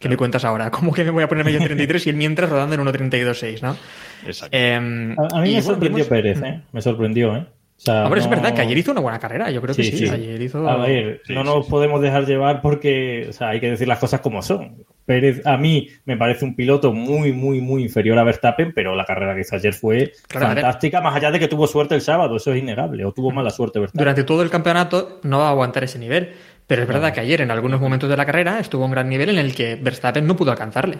que 0.00 0.08
me 0.08 0.16
cuentas 0.16 0.44
ahora? 0.44 0.72
¿Cómo 0.72 0.92
que 0.92 1.04
me 1.04 1.10
voy 1.12 1.22
a 1.22 1.28
ponerme 1.28 1.52
yo 1.52 1.58
en 1.58 1.64
33 1.66 2.08
y 2.08 2.10
él 2.10 2.16
mientras 2.16 2.50
rodando 2.50 2.74
en 2.74 2.80
1.32.6, 2.80 3.62
¿no? 3.62 3.76
Exacto. 4.26 4.56
Em, 4.56 5.12
A, 5.12 5.38
a 5.38 5.42
mí 5.42 5.50
me 5.50 5.60
bueno, 5.60 5.62
sorprendió 5.62 6.08
Pérez, 6.08 6.42
¿eh? 6.42 6.60
Me 6.72 6.82
sorprendió, 6.82 7.36
¿eh? 7.36 7.46
Sea, 7.84 8.04
Hombre, 8.04 8.20
es 8.20 8.26
no- 8.26 8.30
verdad 8.30 8.54
que 8.54 8.62
ayer 8.62 8.78
hizo 8.78 8.92
una 8.92 9.00
buena 9.02 9.18
carrera, 9.18 9.50
yo 9.50 9.60
creo 9.60 9.74
que 9.74 9.84
sí, 9.84 10.08
ayer 10.08 10.40
hizo... 10.40 10.66
A 10.66 10.76
ver, 10.78 11.20
Sí, 11.26 11.34
no 11.34 11.44
nos 11.44 11.66
podemos 11.66 12.00
dejar 12.00 12.24
llevar 12.24 12.62
porque, 12.62 13.26
o 13.28 13.32
sea, 13.32 13.50
hay 13.50 13.60
que 13.60 13.70
decir 13.70 13.86
las 13.86 13.98
cosas 13.98 14.20
como 14.20 14.40
son. 14.40 14.84
Pérez, 15.04 15.46
a 15.46 15.58
mí 15.58 15.88
me 16.06 16.16
parece 16.16 16.46
un 16.46 16.56
piloto 16.56 16.94
muy, 16.94 17.32
muy, 17.32 17.60
muy 17.60 17.82
inferior 17.82 18.18
a 18.18 18.24
Verstappen, 18.24 18.72
pero 18.74 18.96
la 18.96 19.04
carrera 19.04 19.34
que 19.34 19.42
hizo 19.42 19.54
ayer 19.56 19.74
fue 19.74 20.12
Claro, 20.28 20.46
fantástica, 20.46 21.02
más 21.02 21.14
allá 21.14 21.30
de 21.30 21.38
que 21.38 21.46
tuvo 21.48 21.66
suerte 21.66 21.94
el 21.94 22.00
sábado, 22.00 22.36
eso 22.36 22.52
es 22.54 22.58
innegable, 22.62 23.04
o 23.04 23.12
tuvo 23.12 23.30
mala 23.30 23.50
suerte 23.50 23.78
Verstappen. 23.80 23.98
Durante 23.98 24.24
todo 24.24 24.42
el 24.42 24.48
campeonato 24.48 25.20
no 25.22 25.40
va 25.40 25.48
a 25.48 25.50
aguantar 25.50 25.84
ese 25.84 25.98
nivel, 25.98 26.30
pero 26.66 26.80
es 26.82 26.88
verdad 26.88 27.12
que 27.12 27.20
ayer 27.20 27.42
en 27.42 27.50
algunos 27.50 27.82
momentos 27.82 28.08
de 28.08 28.16
la 28.16 28.24
carrera 28.24 28.60
estuvo 28.60 28.82
a 28.82 28.86
un 28.86 28.92
gran 28.92 29.10
nivel 29.10 29.28
en 29.28 29.36
el 29.36 29.54
que 29.54 29.74
Verstappen 29.76 30.26
no 30.26 30.34
pudo 30.36 30.52
alcanzarle. 30.52 30.96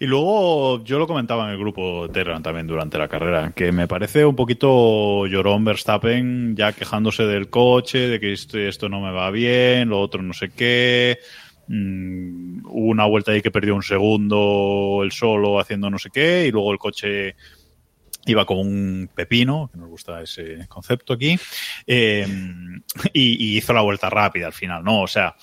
Y 0.00 0.06
luego 0.06 0.82
yo 0.84 0.98
lo 0.98 1.06
comentaba 1.06 1.44
en 1.44 1.52
el 1.52 1.58
grupo 1.58 2.08
Terran 2.10 2.42
también 2.42 2.66
durante 2.66 2.98
la 2.98 3.08
carrera, 3.08 3.52
que 3.54 3.72
me 3.72 3.88
parece 3.88 4.24
un 4.24 4.36
poquito 4.36 5.26
llorón 5.26 5.64
Verstappen 5.64 6.56
ya 6.56 6.72
quejándose 6.72 7.24
del 7.24 7.48
coche, 7.48 8.08
de 8.08 8.20
que 8.20 8.32
esto, 8.32 8.58
esto 8.58 8.88
no 8.88 9.00
me 9.00 9.12
va 9.12 9.30
bien, 9.30 9.88
lo 9.88 10.00
otro 10.00 10.22
no 10.22 10.32
sé 10.32 10.50
qué. 10.50 11.18
Mm, 11.68 12.66
hubo 12.66 12.88
una 12.90 13.06
vuelta 13.06 13.32
ahí 13.32 13.40
que 13.40 13.50
perdió 13.50 13.74
un 13.74 13.82
segundo 13.82 15.00
el 15.02 15.12
solo 15.12 15.58
haciendo 15.58 15.88
no 15.88 15.98
sé 15.98 16.10
qué 16.12 16.46
y 16.46 16.50
luego 16.50 16.72
el 16.72 16.78
coche 16.78 17.36
iba 18.26 18.44
como 18.44 18.62
un 18.62 19.10
pepino, 19.14 19.70
que 19.72 19.78
nos 19.78 19.88
gusta 19.88 20.22
ese 20.22 20.66
concepto 20.68 21.12
aquí, 21.12 21.38
eh, 21.86 22.26
y, 23.12 23.56
hizo 23.56 23.72
la 23.72 23.82
vuelta 23.82 24.10
rápida 24.10 24.46
al 24.46 24.52
final, 24.52 24.82
¿no? 24.82 25.02
O 25.02 25.06
sea, 25.06 25.34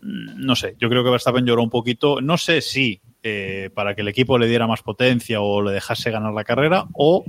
no 0.00 0.56
sé, 0.56 0.76
yo 0.78 0.88
creo 0.88 1.04
que 1.04 1.10
Verstappen 1.10 1.44
lloró 1.44 1.62
un 1.62 1.70
poquito, 1.70 2.20
no 2.20 2.38
sé 2.38 2.60
si 2.60 3.00
eh, 3.28 3.70
para 3.74 3.96
que 3.96 4.02
el 4.02 4.08
equipo 4.08 4.38
le 4.38 4.46
diera 4.46 4.68
más 4.68 4.82
potencia 4.82 5.40
o 5.40 5.60
le 5.60 5.72
dejase 5.72 6.12
ganar 6.12 6.32
la 6.32 6.44
carrera 6.44 6.84
o 6.92 7.24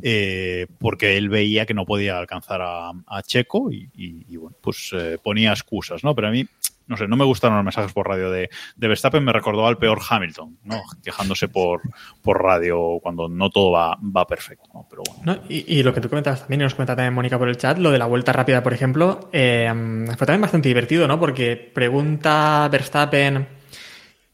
eh, 0.00 0.68
porque 0.78 1.16
él 1.16 1.30
veía 1.30 1.66
que 1.66 1.74
no 1.74 1.84
podía 1.84 2.16
alcanzar 2.16 2.60
a, 2.62 3.22
Checo 3.22 3.72
y, 3.72 4.36
bueno, 4.36 4.56
pues 4.60 4.90
eh, 4.92 5.18
ponía 5.20 5.50
excusas, 5.50 6.04
¿no? 6.04 6.14
Pero 6.14 6.28
a 6.28 6.30
mí 6.30 6.46
no 6.86 6.96
sé, 6.96 7.08
no 7.08 7.16
me 7.16 7.24
gustaron 7.24 7.56
los 7.56 7.64
mensajes 7.64 7.92
por 7.92 8.06
radio 8.06 8.30
de, 8.30 8.50
de 8.76 8.88
Verstappen, 8.88 9.24
me 9.24 9.32
recordó 9.32 9.66
al 9.66 9.78
peor 9.78 9.98
Hamilton, 10.08 10.58
¿no? 10.62 10.80
Quejándose 11.02 11.48
por, 11.48 11.80
por 12.22 12.40
radio 12.40 13.00
cuando 13.02 13.28
no 13.28 13.50
todo 13.50 13.72
va, 13.72 13.98
va 14.00 14.24
perfecto, 14.28 14.70
¿no? 14.72 14.86
Pero 14.88 15.02
bueno. 15.08 15.22
¿no? 15.24 15.42
Y, 15.48 15.82
lo 15.82 15.92
que 15.92 16.00
tú 16.00 16.08
comentabas 16.08 16.42
también, 16.42 16.60
y 16.60 16.64
nos 16.64 16.76
comenta 16.76 16.94
también 16.94 17.14
Mónica 17.14 17.36
por 17.36 17.48
el 17.48 17.56
chat, 17.56 17.78
lo 17.78 17.90
de 17.90 17.98
la 17.98 18.06
vuelta 18.06 18.32
rápida, 18.32 18.62
por 18.62 18.74
ejemplo, 18.74 19.28
fue 19.32 20.26
también 20.26 20.40
bastante 20.40 20.68
divertido, 20.68 21.08
¿no? 21.08 21.18
Porque 21.18 21.56
pregunta 21.56 22.68
Verstappen 22.70 23.60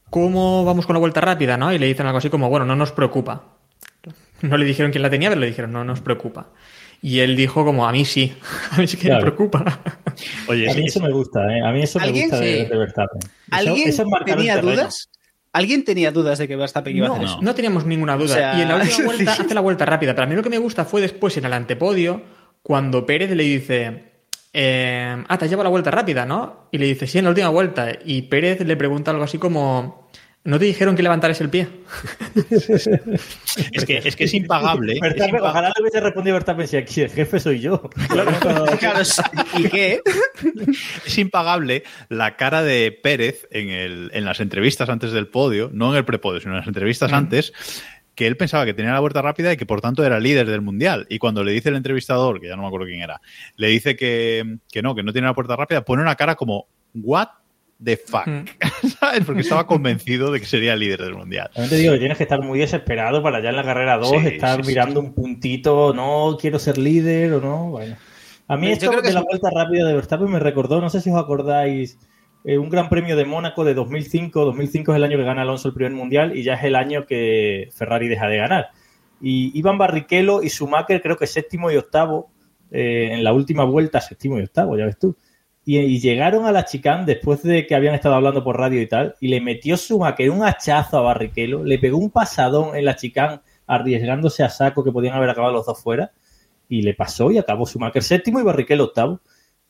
cómo 0.09 0.63
vamos 0.65 0.85
con 0.85 0.93
la 0.95 0.99
vuelta 0.99 1.21
rápida, 1.21 1.57
¿no? 1.57 1.71
Y 1.73 1.79
le 1.79 1.85
dicen 1.87 2.05
algo 2.05 2.17
así 2.17 2.29
como, 2.29 2.49
bueno, 2.49 2.65
no 2.65 2.75
nos 2.75 2.91
preocupa. 2.91 3.43
No 4.41 4.57
le 4.57 4.65
dijeron 4.65 4.91
quién 4.91 5.01
la 5.01 5.09
tenía, 5.09 5.29
pero 5.29 5.41
le 5.41 5.47
dijeron, 5.47 5.71
no 5.71 5.83
nos 5.83 5.99
preocupa. 6.01 6.47
Y 7.01 7.19
él 7.19 7.35
dijo 7.35 7.63
como, 7.65 7.87
a 7.87 7.91
mí 7.91 8.05
sí, 8.05 8.33
a 8.71 8.77
mí 8.77 8.87
sí 8.87 8.97
que 8.97 9.07
Claro. 9.07 9.25
me 9.25 9.31
preocupa. 9.31 9.79
Oye, 10.47 10.69
A 10.69 10.73
mí 10.73 10.85
eso 10.85 10.99
me 10.99 11.11
gusta, 11.11 11.41
¿eh? 11.55 11.61
A 11.61 11.71
mí 11.71 11.81
eso 11.81 11.99
me 11.99 12.05
¿Alguien 12.05 12.29
gusta 12.29 12.39
de, 12.43 12.63
sí? 12.63 12.69
de 12.69 12.77
Verstappen. 12.77 13.19
Eso- 13.21 13.29
¿Alguien 13.51 13.89
eso 13.89 14.05
tenía 14.25 14.57
dudas? 14.61 15.09
¿Alguien 15.51 15.83
tenía 15.83 16.11
dudas 16.11 16.37
de 16.37 16.47
que 16.47 16.55
Verstappen 16.55 16.95
iba 16.95 17.07
a 17.07 17.09
No, 17.09 17.15
hacer 17.15 17.27
eso? 17.27 17.39
no 17.41 17.55
teníamos 17.55 17.85
ninguna 17.85 18.15
duda. 18.17 18.33
O 18.35 18.37
sea, 18.37 18.57
y 18.59 18.61
en 18.61 18.67
la 18.69 18.75
última 18.75 18.97
vuelta 19.05 19.31
hace 19.33 19.53
la 19.53 19.61
vuelta 19.61 19.85
rápida. 19.85 20.13
Pero 20.13 20.25
a 20.25 20.27
mí 20.27 20.35
lo 20.35 20.43
que 20.43 20.49
me 20.49 20.57
gusta 20.59 20.85
fue 20.85 21.01
después 21.01 21.35
en 21.37 21.45
el 21.45 21.53
antepodio, 21.53 22.21
cuando 22.61 23.05
Pérez 23.05 23.31
le 23.31 23.43
dice, 23.43 24.08
eh, 24.53 25.23
ah, 25.27 25.37
te 25.37 25.45
has 25.45 25.51
llevado 25.51 25.65
la 25.65 25.69
vuelta 25.69 25.91
rápida, 25.91 26.25
¿no? 26.25 26.67
Y 26.71 26.77
le 26.77 26.87
dice, 26.87 27.07
sí, 27.07 27.17
en 27.19 27.25
la 27.25 27.29
última 27.31 27.49
vuelta. 27.49 27.91
Y 28.03 28.23
Pérez 28.23 28.61
le 28.61 28.75
pregunta 28.75 29.11
algo 29.11 29.23
así 29.23 29.37
como, 29.37 30.09
¿no 30.43 30.57
te 30.57 30.65
dijeron 30.65 30.95
que 30.95 31.03
levantares 31.03 31.39
el 31.41 31.49
pie? 31.49 31.67
es 32.49 33.85
que, 33.85 34.01
es 34.03 34.15
que 34.15 34.23
es 34.23 34.33
impagable. 34.33 34.93
es 34.93 34.97
impagable. 34.97 35.41
ojalá 35.41 35.71
le 35.75 35.81
hubiese 35.81 35.99
respondido 35.99 36.35
Verstappen 36.35 36.67
si 36.67 36.77
aquí 36.77 37.01
el 37.01 37.09
jefe 37.11 37.39
soy 37.39 37.59
yo. 37.59 37.89
Claro. 38.09 38.31
¿Y 39.57 39.69
qué? 39.69 40.01
es 41.05 41.17
impagable 41.17 41.83
la 42.09 42.35
cara 42.35 42.63
de 42.63 42.91
Pérez 42.91 43.47
en, 43.51 43.69
el, 43.69 44.09
en 44.13 44.25
las 44.25 44.39
entrevistas 44.39 44.89
antes 44.89 45.11
del 45.11 45.27
podio, 45.27 45.69
no 45.73 45.91
en 45.91 45.97
el 45.97 46.05
prepodio, 46.05 46.39
sino 46.39 46.53
en 46.53 46.59
las 46.59 46.67
entrevistas 46.67 47.13
antes, 47.13 47.53
que 48.19 48.27
él 48.27 48.35
pensaba 48.35 48.65
que 48.65 48.73
tenía 48.73 48.91
la 48.91 48.99
vuelta 48.99 49.21
rápida 49.21 49.53
y 49.53 49.55
que 49.55 49.65
por 49.65 49.79
tanto 49.79 50.03
era 50.03 50.19
líder 50.19 50.45
del 50.45 50.59
mundial. 50.59 51.07
Y 51.09 51.19
cuando 51.19 51.41
le 51.41 51.53
dice 51.53 51.69
el 51.69 51.77
entrevistador, 51.77 52.41
que 52.41 52.49
ya 52.49 52.57
no 52.57 52.63
me 52.63 52.67
acuerdo 52.67 52.87
quién 52.87 53.01
era, 53.01 53.21
le 53.55 53.69
dice 53.69 53.95
que, 53.95 54.57
que 54.69 54.81
no, 54.81 54.93
que 54.93 55.03
no 55.03 55.13
tiene 55.13 55.27
la 55.27 55.31
vuelta 55.31 55.55
rápida, 55.55 55.85
pone 55.85 56.01
una 56.01 56.15
cara 56.15 56.35
como, 56.35 56.67
¿what 56.93 57.29
the 57.81 57.95
fuck? 57.95 58.27
Mm. 58.27 58.43
¿Sabes? 58.99 59.23
Porque 59.23 59.39
estaba 59.39 59.65
convencido 59.65 60.33
de 60.33 60.41
que 60.41 60.45
sería 60.45 60.75
líder 60.75 60.99
del 61.01 61.13
mundial. 61.15 61.49
También 61.53 61.69
te 61.69 61.77
digo 61.77 61.93
que 61.93 61.99
tienes 61.99 62.17
que 62.17 62.23
estar 62.23 62.41
muy 62.41 62.59
desesperado 62.59 63.23
para 63.23 63.41
ya 63.41 63.51
en 63.51 63.55
la 63.55 63.63
carrera 63.63 63.97
2 63.97 64.09
Sí, 64.09 64.17
estar 64.27 64.57
sí, 64.57 64.63
sí. 64.63 64.67
mirando 64.67 64.99
un 64.99 65.13
puntito, 65.13 65.93
no 65.93 66.37
quiero 66.41 66.59
ser 66.59 66.77
líder 66.77 67.31
o 67.35 67.39
no. 67.39 67.69
Bueno. 67.69 67.95
A 68.49 68.57
mí 68.57 68.69
esto 68.69 68.89
creo 68.89 69.01
que 69.01 69.07
de 69.07 69.13
la 69.13 69.21
un- 69.21 69.27
vuelta 69.27 69.49
rápida 69.49 69.87
de 69.87 69.93
Verstappen 69.93 70.29
me 70.29 70.39
recordó, 70.39 70.81
no 70.81 70.89
sé 70.89 70.99
si 70.99 71.09
os 71.09 71.15
acordáis, 71.17 71.97
eh, 72.49 72.57
un 72.57 72.67
gran 72.67 72.89
premio 72.89 73.15
de 73.15 73.25
Mónaco 73.25 73.63
de 73.63 73.75
2005. 73.75 74.43
2005 74.43 74.91
es 74.91 74.95
el 74.95 75.03
año 75.03 75.17
que 75.17 75.23
gana 75.23 75.43
Alonso 75.43 75.67
el 75.67 75.75
primer 75.75 75.93
mundial 75.93 76.35
y 76.35 76.41
ya 76.41 76.55
es 76.55 76.63
el 76.63 76.75
año 76.75 77.05
que 77.05 77.69
Ferrari 77.71 78.07
deja 78.07 78.27
de 78.27 78.37
ganar. 78.37 78.69
Y 79.21 79.51
Iván 79.53 79.77
Barrichello 79.77 80.41
y 80.41 80.49
Schumacher 80.49 80.99
creo 80.99 81.15
que 81.15 81.27
séptimo 81.27 81.69
y 81.69 81.77
octavo 81.77 82.31
eh, 82.71 83.09
en 83.11 83.23
la 83.23 83.33
última 83.33 83.65
vuelta, 83.65 84.01
séptimo 84.01 84.39
y 84.39 84.41
octavo, 84.41 84.75
ya 84.75 84.87
ves 84.87 84.97
tú. 84.97 85.15
Y, 85.63 85.99
llegaron 85.99 86.47
a 86.47 86.51
la 86.51 86.65
chicane 86.65 87.05
después 87.05 87.43
de 87.43 87.67
que 87.67 87.75
habían 87.75 87.93
estado 87.93 88.15
hablando 88.15 88.43
por 88.43 88.57
radio 88.57 88.81
y 88.81 88.87
tal, 88.87 89.13
y 89.19 89.27
le 89.27 89.41
metió 89.41 89.77
Schumacher 89.77 90.31
un 90.31 90.43
hachazo 90.43 90.97
a 90.97 91.01
Barrichello, 91.01 91.63
le 91.63 91.77
pegó 91.77 91.99
un 91.99 92.09
pasadón 92.09 92.75
en 92.75 92.83
la 92.83 92.95
chicane, 92.95 93.41
arriesgándose 93.67 94.41
a 94.41 94.49
saco 94.49 94.83
que 94.83 94.91
podían 94.91 95.13
haber 95.13 95.29
acabado 95.29 95.53
los 95.53 95.67
dos 95.67 95.79
fuera, 95.79 96.13
y 96.67 96.81
le 96.81 96.95
pasó 96.95 97.29
y 97.29 97.37
acabó 97.37 97.67
Schumacher 97.67 98.01
séptimo 98.01 98.39
y 98.39 98.43
Barrichello 98.43 98.85
octavo. 98.85 99.21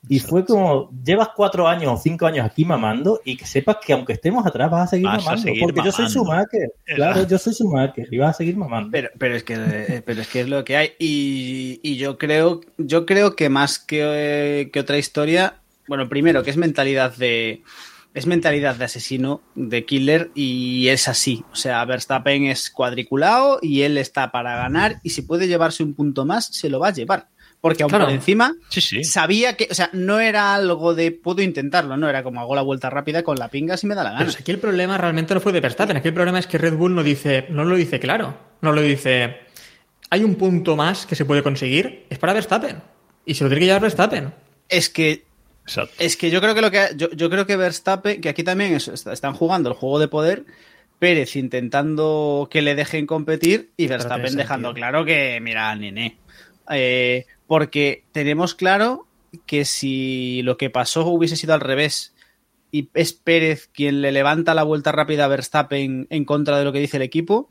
Y 0.08 0.20
fue 0.20 0.46
como, 0.46 0.90
llevas 1.04 1.30
cuatro 1.36 1.68
años 1.68 1.92
o 1.94 1.98
cinco 1.98 2.26
años 2.26 2.46
aquí 2.46 2.64
mamando 2.64 3.20
y 3.26 3.36
que 3.36 3.46
sepas 3.46 3.78
que 3.86 3.92
aunque 3.92 4.14
estemos 4.14 4.46
atrás 4.46 4.72
vas 4.72 4.84
a 4.84 4.88
seguir 4.88 5.08
Vas 5.08 5.18
a 5.20 5.22
mamando. 5.26 5.44
seguir 5.44 5.62
porque 5.62 5.82
yo 5.84 5.92
soy 5.92 6.06
mamando. 6.06 6.20
Schumacher. 6.24 6.74
Claro, 6.86 7.28
yo 7.28 7.38
soy 7.38 7.54
Schumacher 7.54 8.08
y 8.10 8.18
vas 8.18 8.30
a 8.30 8.38
seguir 8.38 8.56
mamando. 8.56 8.90
Pero, 8.92 9.10
pero 9.18 9.36
es 9.36 9.44
que 9.44 9.56
eh, 9.58 10.02
pero 10.06 10.22
es 10.22 10.28
que 10.30 10.42
es 10.42 10.48
lo 10.50 10.64
que 10.64 10.78
hay 10.78 10.92
y, 11.00 11.80
y 11.84 11.98
yo 11.98 12.18
creo 12.18 12.62
yo 12.78 13.06
creo 13.06 13.36
que 13.36 13.50
más 13.50 13.78
que, 13.78 14.02
eh, 14.62 14.72
que 14.72 14.80
otra 14.80 14.98
historia 14.98 15.56
bueno 15.88 16.08
primero 16.08 16.44
que 16.44 16.52
es 16.52 16.58
mentalidad 16.58 17.16
de 17.18 17.64
es 18.14 18.26
mentalidad 18.26 18.76
de 18.76 18.86
asesino 18.86 19.42
de 19.54 19.86
killer 19.86 20.32
y 20.34 20.88
es 20.88 21.08
así 21.10 21.44
o 21.52 21.56
sea 21.56 21.84
Verstappen 21.86 22.46
es 22.46 22.70
cuadriculado 22.70 23.60
y 23.62 23.82
él 23.82 23.98
está 23.98 24.32
para 24.32 24.56
ganar 24.56 25.00
y 25.04 25.10
si 25.12 25.24
puede 25.24 25.48
llevarse 25.48 25.84
un 25.84 25.94
punto 25.94 26.26
más 26.26 26.48
se 26.48 26.70
lo 26.70 26.80
va 26.80 26.88
a 26.88 26.94
llevar 26.94 27.28
porque 27.62 27.84
aún 27.84 27.90
Claro. 27.90 28.06
por 28.06 28.14
encima 28.14 28.56
Sí, 28.70 28.80
sí. 28.82 29.04
sabía 29.04 29.58
que 29.58 29.68
o 29.70 29.74
sea 29.74 29.90
no 29.94 30.20
era 30.20 30.54
algo 30.54 30.96
de 30.96 31.12
puedo 31.12 31.42
intentarlo 31.42 31.98
no 31.98 32.08
era 32.10 32.24
como 32.24 32.40
hago 32.40 32.56
la 32.56 32.62
vuelta 32.62 32.90
rápida 32.90 33.22
con 33.24 33.38
la 33.38 33.50
pinga 33.50 33.76
si 33.78 33.86
me 33.88 33.96
da 33.96 34.04
la 34.04 34.12
gana 34.12 34.26
Pero 34.26 34.38
aquí 34.40 34.52
el 34.52 34.60
problema 34.60 34.98
realmente 34.98 35.34
no 35.34 35.42
fue 35.42 35.52
de 35.52 35.60
Verstappen. 35.60 35.98
Aquí 35.98 36.08
el 36.08 36.14
problema 36.14 36.40
es 36.40 36.48
que 36.48 36.58
Red 36.58 36.76
Bull 36.76 36.96
no 36.96 37.04
dice, 37.04 37.46
no 37.50 37.66
lo 37.66 37.76
dice 37.76 38.00
claro. 38.00 38.38
No 38.62 38.72
lo 38.72 38.82
dice. 38.82 39.38
Hay 40.10 40.24
un 40.24 40.36
punto 40.36 40.76
más 40.76 41.06
que 41.06 41.16
se 41.16 41.26
puede 41.26 41.44
conseguir. 41.44 42.06
Es 42.10 42.18
para 42.18 42.34
Verstappen. 42.34 42.82
Y 43.26 43.34
se 43.36 43.44
lo 43.44 43.50
tiene 43.50 43.60
que 43.62 43.66
llevar 43.68 43.82
Verstappen. 43.82 44.34
es 44.70 44.90
que 44.90 45.24
Exacto. 45.66 45.94
Es 46.00 46.18
que 46.18 46.32
yo 46.32 46.42
creo 46.42 46.56
que 46.56 46.62
lo 46.62 46.72
que 46.72 46.88
yo, 46.96 47.12
yo 47.12 47.30
creo 47.30 47.46
que 47.46 47.56
Verstappen, 47.56 48.22
que 48.22 48.30
aquí 48.30 48.44
también 48.44 48.74
es- 48.74 48.88
est- 48.88 49.06
están 49.08 49.34
jugando 49.36 49.70
el 49.70 49.76
juego 49.76 50.00
de 50.00 50.08
poder, 50.08 50.46
Pérez 50.98 51.36
intentando 51.36 52.48
que 52.52 52.62
le 52.64 52.74
dejen 52.74 53.06
competir 53.06 53.70
y 53.78 53.86
Verstappen 53.88 54.36
dejando 54.36 54.74
claro 54.74 55.06
que, 55.06 55.40
mira, 55.42 55.76
nene. 55.76 56.18
Eh, 56.72 57.26
porque 57.50 58.04
tenemos 58.12 58.54
claro 58.54 59.08
que 59.48 59.66
si 59.66 60.44
lo 60.44 60.56
que 60.56 60.70
pasó 60.70 61.08
hubiese 61.08 61.36
sido 61.36 61.56
al 61.56 61.62
revés 61.62 62.14
y 62.72 62.92
es 62.94 63.12
Pérez 63.14 63.72
quien 63.74 64.04
le 64.04 64.12
levanta 64.12 64.54
la 64.54 64.62
vuelta 64.62 64.92
rápida 64.92 65.26
a 65.26 65.30
Verstappen 65.30 66.06
en 66.12 66.26
contra 66.26 66.60
de 66.60 66.64
lo 66.64 66.72
que 66.72 66.80
dice 66.80 66.98
el 66.98 67.04
equipo, 67.04 67.50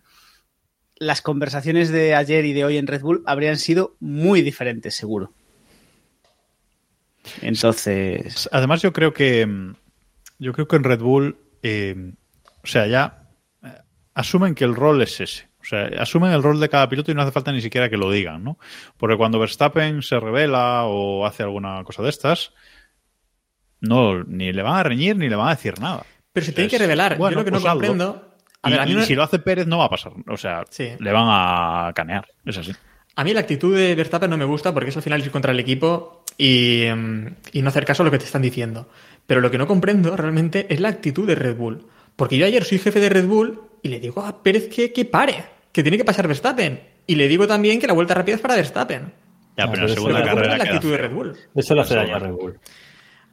las 0.98 1.20
conversaciones 1.20 1.88
de 1.88 2.14
ayer 2.14 2.44
y 2.44 2.52
de 2.52 2.64
hoy 2.64 2.76
en 2.76 2.86
Red 2.86 3.00
Bull 3.00 3.24
habrían 3.26 3.56
sido 3.56 3.96
muy 3.98 4.40
diferentes, 4.42 4.94
seguro. 4.94 5.32
Entonces, 7.42 8.48
Además, 8.52 8.82
yo 8.82 8.92
creo 8.92 9.12
que 9.12 9.44
mm, 9.46 9.74
yo 10.38 10.52
creo 10.52 10.68
que 10.68 10.76
en 10.76 10.84
Red 10.84 11.00
Bull, 11.00 11.38
eh, 11.64 12.12
o 12.62 12.66
sea, 12.68 12.86
ya 12.86 13.28
eh, 13.64 13.72
asumen 14.14 14.54
que 14.54 14.64
el 14.64 14.76
rol 14.76 15.02
es 15.02 15.20
ese. 15.20 15.48
O 15.68 15.70
sea, 15.70 15.90
asumen 16.00 16.32
el 16.32 16.42
rol 16.42 16.58
de 16.60 16.70
cada 16.70 16.88
piloto 16.88 17.10
y 17.12 17.14
no 17.14 17.20
hace 17.20 17.30
falta 17.30 17.52
ni 17.52 17.60
siquiera 17.60 17.90
que 17.90 17.98
lo 17.98 18.10
digan, 18.10 18.42
¿no? 18.42 18.58
Porque 18.96 19.18
cuando 19.18 19.38
Verstappen 19.38 20.00
se 20.02 20.18
revela 20.18 20.84
o 20.86 21.26
hace 21.26 21.42
alguna 21.42 21.84
cosa 21.84 22.02
de 22.02 22.08
estas, 22.08 22.54
no, 23.80 24.24
ni 24.24 24.52
le 24.52 24.62
van 24.62 24.76
a 24.76 24.82
reñir 24.82 25.16
ni 25.16 25.28
le 25.28 25.36
van 25.36 25.48
a 25.48 25.54
decir 25.54 25.78
nada. 25.78 26.04
Pero 26.32 26.46
se 26.46 26.52
tiene 26.52 26.70
que 26.70 26.78
revelar. 26.78 27.16
bueno, 27.18 27.34
Yo 27.34 27.38
lo 27.40 27.44
que 27.44 27.50
no 27.50 27.60
pues 27.60 27.70
comprendo. 27.72 28.24
A 28.62 28.68
Y, 28.70 28.72
ver, 28.72 28.80
a 28.80 28.86
mí 28.86 28.92
y 28.92 28.94
no- 28.94 29.02
si 29.02 29.14
lo 29.14 29.22
hace 29.22 29.38
Pérez 29.38 29.66
no 29.66 29.78
va 29.78 29.84
a 29.84 29.90
pasar. 29.90 30.12
O 30.26 30.36
sea, 30.36 30.64
Sí. 30.70 30.88
le 30.98 31.12
van 31.12 31.26
a 31.28 31.92
canear. 31.94 32.26
Es 32.44 32.58
así. 32.58 32.72
A 33.14 33.24
mí 33.24 33.32
la 33.34 33.40
actitud 33.40 33.76
de 33.76 33.94
Verstappen 33.94 34.30
no 34.30 34.36
me 34.36 34.44
gusta 34.44 34.72
porque 34.72 34.90
es 34.90 34.96
al 34.96 35.02
final 35.02 35.20
ir 35.20 35.30
contra 35.30 35.52
el 35.52 35.60
equipo 35.60 36.24
y, 36.36 36.84
mm, 36.94 37.26
y 37.52 37.62
no 37.62 37.68
hacer 37.68 37.84
caso 37.84 38.02
a 38.02 38.06
lo 38.06 38.10
que 38.10 38.18
te 38.18 38.24
están 38.24 38.42
diciendo. 38.42 38.88
Pero 39.26 39.40
lo 39.40 39.50
que 39.50 39.58
no 39.58 39.66
comprendo 39.66 40.16
realmente 40.16 40.66
es 40.72 40.80
la 40.80 40.88
actitud 40.88 41.26
de 41.26 41.34
Red 41.34 41.56
Bull. 41.56 41.86
Porque 42.16 42.36
yo 42.38 42.46
ayer 42.46 42.64
soy 42.64 42.78
jefe 42.78 43.00
de 43.00 43.08
Red 43.10 43.26
Bull 43.26 43.60
y 43.82 43.88
le 43.88 44.00
digo 44.00 44.24
a 44.24 44.42
Pérez 44.42 44.68
que, 44.68 44.92
que 44.92 45.04
pare, 45.04 45.44
que 45.78 45.82
tiene 45.84 45.96
que 45.96 46.04
pasar 46.04 46.26
Verstappen. 46.26 46.80
Y 47.06 47.14
le 47.14 47.28
digo 47.28 47.46
también 47.46 47.78
que 47.78 47.86
la 47.86 47.92
vuelta 47.92 48.12
rápida 48.14 48.34
es 48.34 48.40
para 48.40 48.56
Verstappen. 48.56 49.12
Ya, 49.56 49.70
pero 49.70 49.82
la 49.82 49.86
eso 49.86 49.94
segunda 49.94 50.18
Lo 50.18 50.24
carrera 50.26 50.52
es 50.54 50.58
la 50.58 50.64
queda 50.64 50.74
actitud 50.74 50.90
de. 50.92 50.98
Red 50.98 51.10
Bull. 51.12 51.36
Eso 51.54 51.74
le 51.76 51.80
hace 51.82 51.94
daño 51.94 52.16
a. 52.16 52.18
Red 52.18 52.32
Bull. 52.32 52.58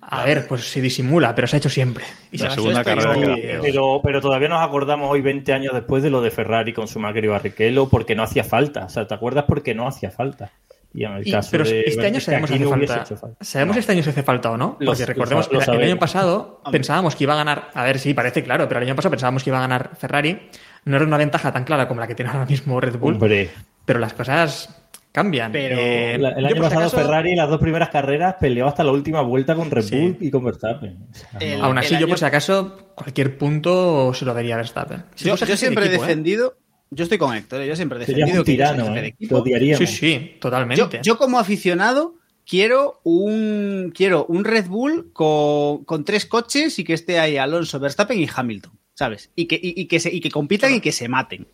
A 0.08 0.24
ver, 0.24 0.46
pues 0.48 0.64
se 0.70 0.80
disimula, 0.82 1.34
pero 1.34 1.48
se 1.48 1.56
ha 1.56 1.58
hecho 1.60 1.70
siempre. 1.70 2.04
Y 2.32 2.38
La 2.38 2.50
se 2.50 2.56
segunda 2.58 2.82
y 2.82 2.84
carrera. 2.84 3.36
Pero, 3.64 4.00
pero 4.04 4.22
todavía 4.22 4.48
nos 4.48 4.62
acordamos 4.64 5.10
hoy, 5.12 5.22
20 5.22 5.52
años 5.54 5.74
después, 5.74 6.04
de 6.04 6.12
lo 6.12 6.22
de 6.22 6.30
Ferrari 6.30 6.74
con 6.74 6.88
Schumacher 6.88 7.26
y 7.26 7.28
Barrichello, 7.28 7.90
porque 7.90 8.14
no 8.14 8.22
hacía 8.22 8.44
falta. 8.44 8.86
O 8.86 8.90
sea, 8.90 9.08
¿te 9.08 9.16
acuerdas? 9.16 9.46
Porque 9.48 9.74
no 9.74 9.88
hacía 9.88 10.12
falta. 10.12 10.52
Y 10.94 11.04
en 11.06 11.12
el 11.14 11.28
Y- 11.28 11.32
caso 11.32 11.50
pero 11.52 11.64
de 11.66 11.82
este 11.88 12.06
año 12.06 12.20
sabemos 12.22 12.50
si 12.52 12.56
hace 12.56 12.66
falta. 12.68 13.06
falta. 13.18 13.44
¿Sabemos 13.44 13.76
No. 13.76 13.80
este 13.80 13.92
año 13.92 14.04
si 14.04 14.10
hace 14.12 14.24
falta 14.24 14.52
o 14.52 14.58
no? 14.58 14.78
Lo- 14.80 14.86
Porque 14.92 15.02
lo 15.02 15.08
recordemos 15.08 15.52
lo 15.52 15.60
que 15.60 15.72
el 15.72 15.84
año 15.84 16.00
pasado 16.00 16.62
pensábamos 16.72 17.16
que 17.16 17.24
iba 17.24 17.34
a 17.34 17.38
ganar. 17.38 17.70
A 17.74 17.84
ver, 17.84 17.98
sí, 18.00 18.14
parece 18.14 18.44
claro, 18.44 18.68
pero 18.68 18.80
el 18.80 18.86
año 18.88 18.96
pasado 18.96 19.10
pensábamos 19.12 19.44
que 19.44 19.50
iba 19.50 19.58
a 19.58 19.62
ganar 19.62 19.92
Ferrari. 19.98 20.50
No 20.86 20.96
era 20.98 21.06
una 21.06 21.18
ventaja 21.18 21.52
tan 21.52 21.64
clara 21.64 21.88
como 21.88 22.00
la 22.00 22.08
que 22.08 22.16
tiene 22.16 22.32
ahora 22.32 22.46
mismo 22.46 22.80
Red 22.80 22.98
Bull. 22.98 23.14
Hombre, 23.16 23.50
Pero 23.86 24.00
las 24.00 24.14
cosas 24.14 24.70
cambian. 25.12 25.52
Pero 25.52 25.76
Eh, 25.78 26.16
el 26.16 26.22
yo 26.22 26.28
año 26.48 26.62
pasado 26.62 26.82
acaso, 26.82 26.98
Ferrari 26.98 27.36
las 27.36 27.50
dos 27.50 27.60
primeras 27.60 27.90
carreras 27.90 28.36
peleó 28.40 28.68
hasta 28.68 28.84
la 28.84 28.92
última 28.92 29.22
vuelta 29.22 29.56
con 29.56 29.72
Red 29.72 29.84
Sí. 29.84 29.96
Bull 30.00 30.18
y 30.22 30.30
con 30.32 30.44
Verstappen. 30.44 30.98
O 31.10 31.14
sea, 31.16 31.40
El- 31.40 31.62
Aún 31.62 31.78
así, 31.78 31.92
yo 31.92 31.98
año- 31.98 32.08
por 32.08 32.20
si 32.20 32.26
acaso, 32.26 32.92
cualquier 32.96 33.38
punto 33.38 34.14
se 34.14 34.26
lo 34.26 34.34
daría 34.34 34.56
a 34.56 34.58
Verstappen. 34.58 35.04
Si 35.16 35.26
yo, 35.26 35.36
yo 35.36 35.58
siempre 35.58 35.86
he 35.86 35.88
equipo, 35.88 36.04
¿eh? 36.04 36.08
defendido, 36.08 36.58
yo 36.92 37.04
estoy 37.04 37.18
con 37.18 37.36
Héctor, 37.36 37.62
¿eh? 37.62 37.68
yo 37.68 37.76
siempre 37.76 37.98
he 37.98 38.00
defendido 38.02 38.28
un 38.28 38.32
que 38.34 38.38
yo 38.38 38.44
tirano, 38.44 38.92
de 38.94 39.00
¿eh? 39.00 39.08
equipo. 39.08 39.44
Sí, 39.78 39.88
sí, 39.88 40.32
Yo, 40.34 40.40
totalmente. 40.40 41.00
yo 41.02 41.18
como 41.18 41.40
aficionado 41.40 42.16
quiero 42.48 43.00
un 43.04 43.92
quiero 43.96 44.26
un 44.28 44.44
Red 44.44 44.68
Bull 44.68 45.12
con, 45.14 45.84
con 45.86 46.04
tres 46.06 46.26
coches 46.26 46.78
y 46.78 46.84
que 46.84 46.94
esté 46.94 47.20
ahí 47.20 47.38
Alonso, 47.38 47.80
Verstappen 47.80 48.20
y 48.20 48.28
Hamilton, 48.34 48.74
¿sabes? 48.96 49.30
Y 49.36 49.46
que, 49.46 49.56
y, 49.56 49.80
y 49.80 49.86
que, 49.86 50.00
se, 50.00 50.14
y 50.14 50.20
que 50.20 50.32
compitan 50.32 50.74
y 50.74 50.82
que 50.82 50.92
se 50.92 51.08
maten. 51.08 51.48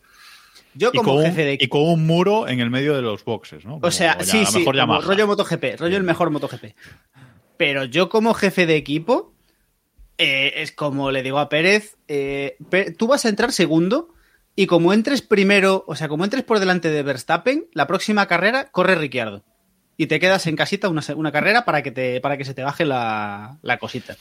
Yo 0.73 0.91
Y 0.93 0.97
como 0.97 1.15
un, 1.15 1.25
jefe 1.25 1.43
de 1.43 1.51
y 1.51 1.56
equipo... 1.56 1.80
con 1.80 1.93
un 1.93 2.08
muro 2.08 2.47
en 2.47 2.62
el 2.62 2.69
medio 2.69 2.95
de 2.95 3.01
los 3.01 3.25
boxes, 3.25 3.65
¿no? 3.65 3.80
O 3.82 3.91
sea, 3.91 4.17
sí, 4.21 4.45
sí, 4.45 4.60
mejor 4.60 4.80
como 4.80 5.01
rollo 5.01 5.27
MotoGP, 5.27 5.80
rollo 5.80 5.97
el 5.97 6.04
mejor 6.04 6.30
MotoGP. 6.30 6.75
Pero 7.58 7.84
yo 7.84 8.08
como 8.08 8.34
jefe 8.34 8.65
de 8.65 8.77
equipo 8.77 9.34
eh, 10.17 10.62
es 10.62 10.71
como 10.71 11.12
le 11.12 11.23
digo 11.23 11.39
a 11.39 11.49
Pérez, 11.49 11.97
eh, 12.08 12.58
tú 12.97 13.08
vas 13.08 13.25
a 13.25 13.30
entrar 13.30 13.51
segundo 13.51 14.13
y 14.56 14.67
como 14.67 14.93
entres 14.93 15.21
primero, 15.21 15.84
o 15.88 15.95
sea, 15.95 16.08
como 16.08 16.23
entres 16.23 16.43
por 16.43 16.60
delante 16.60 16.89
de 16.89 17.04
Verstappen, 17.04 17.67
la 17.73 17.88
próxima 17.88 18.27
carrera 18.27 18.69
corre 18.71 18.95
Ricciardo. 18.95 19.43
Y 19.97 20.08
te 20.08 20.19
quedas 20.19 20.47
en 20.47 20.56
casita 20.56 20.89
una, 20.89 21.01
una 21.15 21.32
carrera 21.32 21.65
para 21.65 21.84
que, 21.84 21.91
te, 21.91 22.21
para 22.21 22.38
que 22.38 22.45
se 22.45 22.54
te 22.54 22.63
baje 22.63 22.86
la, 22.86 23.60
la 23.62 23.77
cosita. 23.77 24.15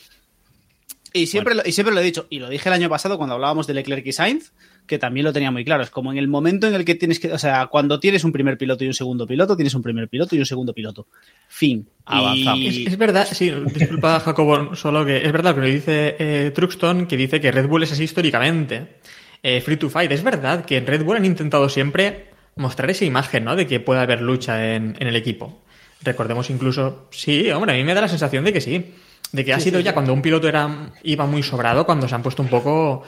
Y 1.13 1.27
siempre, 1.27 1.55
lo, 1.55 1.63
y 1.65 1.73
siempre 1.73 1.95
lo 1.95 2.01
he 2.01 2.05
dicho, 2.05 2.27
y 2.31 2.39
lo 2.39 2.49
dije 2.49 2.69
el 2.69 2.73
año 2.75 2.89
pasado 2.89 3.17
cuando 3.19 3.35
hablábamos 3.35 3.67
de 3.67 3.75
Leclerc 3.75 4.07
y 4.07 4.13
Sainz, 4.13 4.53
que 4.87 4.99
también 4.99 5.25
lo 5.25 5.33
tenía 5.33 5.51
muy 5.51 5.65
claro. 5.65 5.83
Es 5.83 5.91
como 5.91 6.11
en 6.13 6.19
el 6.19 6.29
momento 6.29 6.67
en 6.67 6.75
el 6.75 6.85
que 6.85 6.95
tienes 6.95 7.21
que, 7.21 7.33
o 7.33 7.39
sea, 7.39 7.67
cuando 7.67 8.01
tienes 8.01 8.25
un 8.25 8.33
primer 8.33 8.57
piloto 8.59 8.85
y 8.85 8.87
un 8.89 8.95
segundo 8.95 9.27
piloto, 9.27 9.57
tienes 9.57 9.75
un 9.75 9.83
primer 9.83 10.09
piloto 10.09 10.35
y 10.37 10.39
un 10.39 10.47
segundo 10.47 10.73
piloto. 10.73 11.07
Fin. 11.49 11.89
Avanzamos. 12.05 12.59
Y- 12.61 12.87
Es, 12.87 12.93
es 12.93 12.99
verdad, 12.99 13.27
sí, 13.31 13.51
disculpa 13.75 14.21
Jacobo, 14.25 14.75
solo 14.77 15.05
que 15.05 15.19
es 15.25 15.33
verdad 15.33 15.55
lo 15.57 15.63
que 15.63 15.69
dice 15.69 16.17
eh, 16.19 16.51
Truxton, 16.55 17.07
que 17.07 17.17
dice 17.17 17.41
que 17.41 17.53
Red 17.53 17.67
Bull 17.69 17.83
es 17.83 17.93
así 17.93 18.05
históricamente. 18.05 18.97
Eh, 19.43 19.61
free 19.61 19.77
to 19.77 19.89
fight, 19.89 20.11
es 20.13 20.23
verdad 20.23 20.65
que 20.65 20.77
en 20.77 20.87
Red 20.87 21.03
Bull 21.05 21.17
han 21.17 21.25
intentado 21.25 21.69
siempre 21.69 22.27
mostrar 22.57 22.91
esa 22.91 23.05
imagen, 23.05 23.45
¿no? 23.45 23.57
De 23.57 23.67
que 23.67 23.81
puede 23.81 24.01
haber 24.01 24.21
lucha 24.21 24.75
en, 24.75 24.97
en 24.99 25.07
el 25.09 25.17
equipo. 25.17 25.63
Recordemos 26.03 26.51
incluso, 26.51 27.09
sí, 27.11 27.51
hombre, 27.51 27.73
a 27.73 27.77
mí 27.77 27.85
me 27.85 27.95
da 27.95 28.01
la 28.03 28.09
sensación 28.09 28.45
de 28.45 28.53
que 28.53 28.61
sí. 28.61 28.93
De 29.33 29.45
que 29.45 29.53
ha 29.53 29.61
sido 29.61 29.81
ya 29.81 29.95
cuando 29.95 30.13
un 30.13 30.23
piloto 30.23 30.49
era 30.49 30.91
iba 31.03 31.27
muy 31.27 31.43
sobrado, 31.43 31.87
cuando 31.87 32.09
se 32.09 32.15
han 32.15 32.23
puesto 32.23 32.43
un 32.43 32.49
poco... 32.49 33.03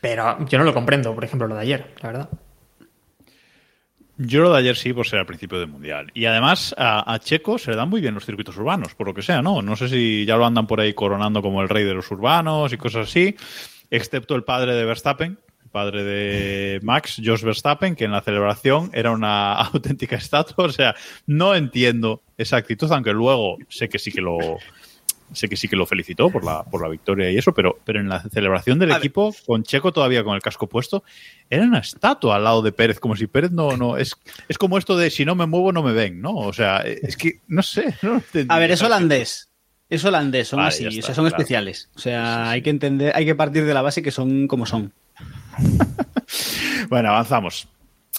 Pero 0.00 0.46
yo 0.46 0.58
no 0.58 0.64
lo 0.64 0.74
comprendo, 0.74 1.14
por 1.14 1.24
ejemplo, 1.24 1.48
lo 1.48 1.54
de 1.54 1.62
ayer, 1.62 1.94
la 2.02 2.08
verdad. 2.08 2.28
Yo 4.16 4.42
lo 4.42 4.52
de 4.52 4.58
ayer 4.58 4.76
sí, 4.76 4.92
por 4.92 5.06
ser 5.06 5.18
al 5.18 5.26
principio 5.26 5.58
del 5.58 5.68
Mundial. 5.68 6.10
Y 6.14 6.26
además 6.26 6.74
a, 6.78 7.12
a 7.12 7.18
Checo 7.18 7.58
se 7.58 7.70
le 7.70 7.76
dan 7.76 7.88
muy 7.88 8.00
bien 8.00 8.14
los 8.14 8.24
circuitos 8.24 8.56
urbanos, 8.56 8.94
por 8.94 9.08
lo 9.08 9.14
que 9.14 9.22
sea, 9.22 9.42
¿no? 9.42 9.60
No 9.60 9.74
sé 9.74 9.88
si 9.88 10.24
ya 10.24 10.36
lo 10.36 10.46
andan 10.46 10.66
por 10.66 10.80
ahí 10.80 10.94
coronando 10.94 11.42
como 11.42 11.62
el 11.62 11.68
rey 11.68 11.84
de 11.84 11.94
los 11.94 12.10
urbanos 12.12 12.72
y 12.72 12.76
cosas 12.76 13.08
así, 13.08 13.34
excepto 13.90 14.36
el 14.36 14.44
padre 14.44 14.74
de 14.74 14.84
Verstappen, 14.84 15.38
el 15.64 15.70
padre 15.70 16.04
de 16.04 16.80
Max, 16.82 17.20
Jos 17.24 17.42
Verstappen, 17.42 17.96
que 17.96 18.04
en 18.04 18.12
la 18.12 18.20
celebración 18.20 18.90
era 18.94 19.10
una 19.10 19.52
auténtica 19.72 20.16
estatua. 20.16 20.66
O 20.66 20.72
sea, 20.72 20.94
no 21.26 21.56
entiendo 21.56 22.22
esa 22.38 22.56
actitud, 22.56 22.92
aunque 22.92 23.12
luego 23.12 23.58
sé 23.68 23.88
que 23.88 23.98
sí 23.98 24.12
que 24.12 24.20
lo... 24.20 24.38
Sé 25.32 25.48
que 25.48 25.56
sí 25.56 25.68
que 25.68 25.76
lo 25.76 25.86
felicitó 25.86 26.30
por 26.30 26.44
la, 26.44 26.62
por 26.62 26.82
la 26.82 26.88
victoria 26.88 27.30
y 27.30 27.36
eso, 27.38 27.52
pero, 27.52 27.78
pero 27.84 28.00
en 28.00 28.08
la 28.08 28.20
celebración 28.22 28.78
del 28.78 28.90
A 28.90 28.94
ver. 28.94 29.02
equipo, 29.02 29.34
con 29.46 29.62
Checo 29.64 29.92
todavía 29.92 30.22
con 30.22 30.34
el 30.34 30.42
casco 30.42 30.68
puesto, 30.68 31.02
era 31.50 31.64
una 31.64 31.78
estatua 31.78 32.36
al 32.36 32.44
lado 32.44 32.62
de 32.62 32.72
Pérez, 32.72 33.00
como 33.00 33.16
si 33.16 33.26
Pérez 33.26 33.50
no, 33.50 33.76
no, 33.76 33.96
es, 33.96 34.14
es 34.48 34.58
como 34.58 34.78
esto 34.78 34.96
de 34.96 35.10
si 35.10 35.24
no 35.24 35.34
me 35.34 35.46
muevo 35.46 35.72
no 35.72 35.82
me 35.82 35.92
ven, 35.92 36.20
¿no? 36.20 36.34
O 36.34 36.52
sea, 36.52 36.78
es 36.78 37.16
que, 37.16 37.40
no 37.48 37.62
sé, 37.62 37.94
no. 38.02 38.22
A 38.48 38.58
ver, 38.58 38.70
es 38.70 38.82
holandés. 38.82 39.48
Es 39.90 40.04
holandés, 40.04 40.48
son 40.48 40.58
Vale, 40.58 40.68
así, 40.68 40.82
ya 40.84 40.88
o 40.88 40.92
está, 40.92 41.06
sea, 41.06 41.14
son 41.14 41.24
claro. 41.24 41.36
especiales. 41.36 41.90
O 41.94 41.98
sea, 41.98 42.50
hay 42.50 42.62
que 42.62 42.70
entender, 42.70 43.12
hay 43.14 43.24
que 43.26 43.34
partir 43.34 43.64
de 43.64 43.74
la 43.74 43.82
base 43.82 44.02
que 44.02 44.10
son 44.10 44.46
como 44.48 44.66
son. 44.66 44.92
Bueno, 46.88 47.10
avanzamos. 47.10 47.68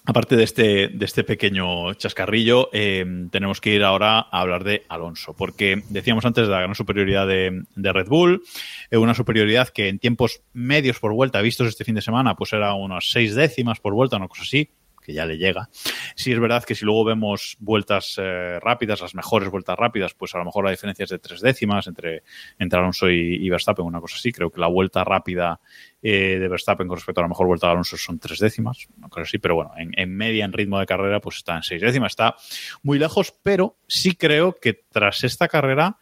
Aparte 0.08 0.36
de 0.36 0.44
este, 0.44 0.90
de 0.90 1.06
este 1.06 1.24
pequeño 1.24 1.94
chascarrillo, 1.96 2.70
eh, 2.74 3.04
tenemos 3.32 3.60
que 3.60 3.74
ir 3.74 3.84
ahora 3.84 4.20
a 4.20 4.42
hablar 4.42 4.64
de 4.64 4.84
Alonso, 4.88 5.34
porque 5.36 5.82
decíamos 5.90 6.26
antes 6.26 6.46
de 6.46 6.54
la 6.54 6.62
gran 6.62 6.76
superioridad 6.76 7.26
de, 7.28 7.64
Red 7.76 8.08
Bull, 8.08 8.44
eh, 8.92 8.98
una 8.98 9.16
superioridad 9.16 9.70
que 9.70 9.88
en 9.88 9.98
tiempos 9.98 10.42
medios 10.54 11.00
por 11.00 11.12
vuelta, 11.14 11.42
vistos 11.42 11.68
este 11.68 11.86
fin 11.86 11.96
de 11.96 12.04
semana, 12.04 12.36
pues 12.36 12.54
era 12.54 12.76
unas 12.76 13.10
seis 13.10 13.34
décimas 13.34 13.80
por 13.80 13.96
vuelta, 13.96 14.18
una 14.18 14.28
cosa 14.28 14.44
así, 14.44 14.70
que 15.06 15.14
ya 15.14 15.26
le 15.26 15.38
llega. 15.38 15.70
Sí 16.16 16.32
es 16.32 16.40
verdad 16.40 16.64
que 16.64 16.76
si 16.76 16.84
luego 16.84 17.06
vemos 17.06 17.58
vueltas 17.60 18.16
eh, 18.18 18.60
rápidas, 18.60 19.02
las 19.02 19.14
mejores 19.14 19.50
vueltas 19.50 19.78
rápidas, 19.78 20.14
pues 20.14 20.34
a 20.34 20.40
lo 20.40 20.46
mejor 20.46 20.66
la 20.66 20.72
diferencia 20.72 21.04
es 21.04 21.10
de 21.10 21.20
tres 21.20 21.42
décimas 21.42 21.88
entre, 21.88 22.24
Alonso 22.72 23.10
y, 23.10 23.50
Verstappen, 23.50 23.86
una 23.86 24.02
cosa 24.02 24.16
así. 24.18 24.32
Creo 24.32 24.50
que 24.50 24.60
la 24.60 24.68
vuelta 24.68 25.04
rápida 25.04 25.60
eh, 26.02 26.38
de 26.40 26.48
Verstappen 26.48 26.88
con 26.88 26.98
respecto 26.98 27.22
a 27.22 27.24
la 27.24 27.30
mejor 27.30 27.48
vuelta 27.48 27.68
de 27.68 27.74
Alonso 27.74 27.98
son 27.98 28.20
tres 28.20 28.40
décimas, 28.40 28.88
una 28.98 29.10
cosa 29.10 29.22
así, 29.22 29.38
pero 29.38 29.56
bueno, 29.56 29.72
en, 29.78 29.92
en 29.96 30.16
media, 30.16 30.46
en 30.46 30.54
ritmo 30.54 30.80
de 30.80 30.86
carrera, 30.86 31.22
pues 31.22 31.38
está 31.38 31.56
en 31.56 31.64
seis 31.64 31.82
décimas, 31.82 32.14
está 32.14 32.36
muy 32.82 33.00
lejos, 33.00 33.34
pero 33.44 33.78
sí 33.88 34.16
creo 34.16 34.56
que 34.56 34.74
tras 34.92 35.24
esta 35.24 35.48
carrera 35.48 35.98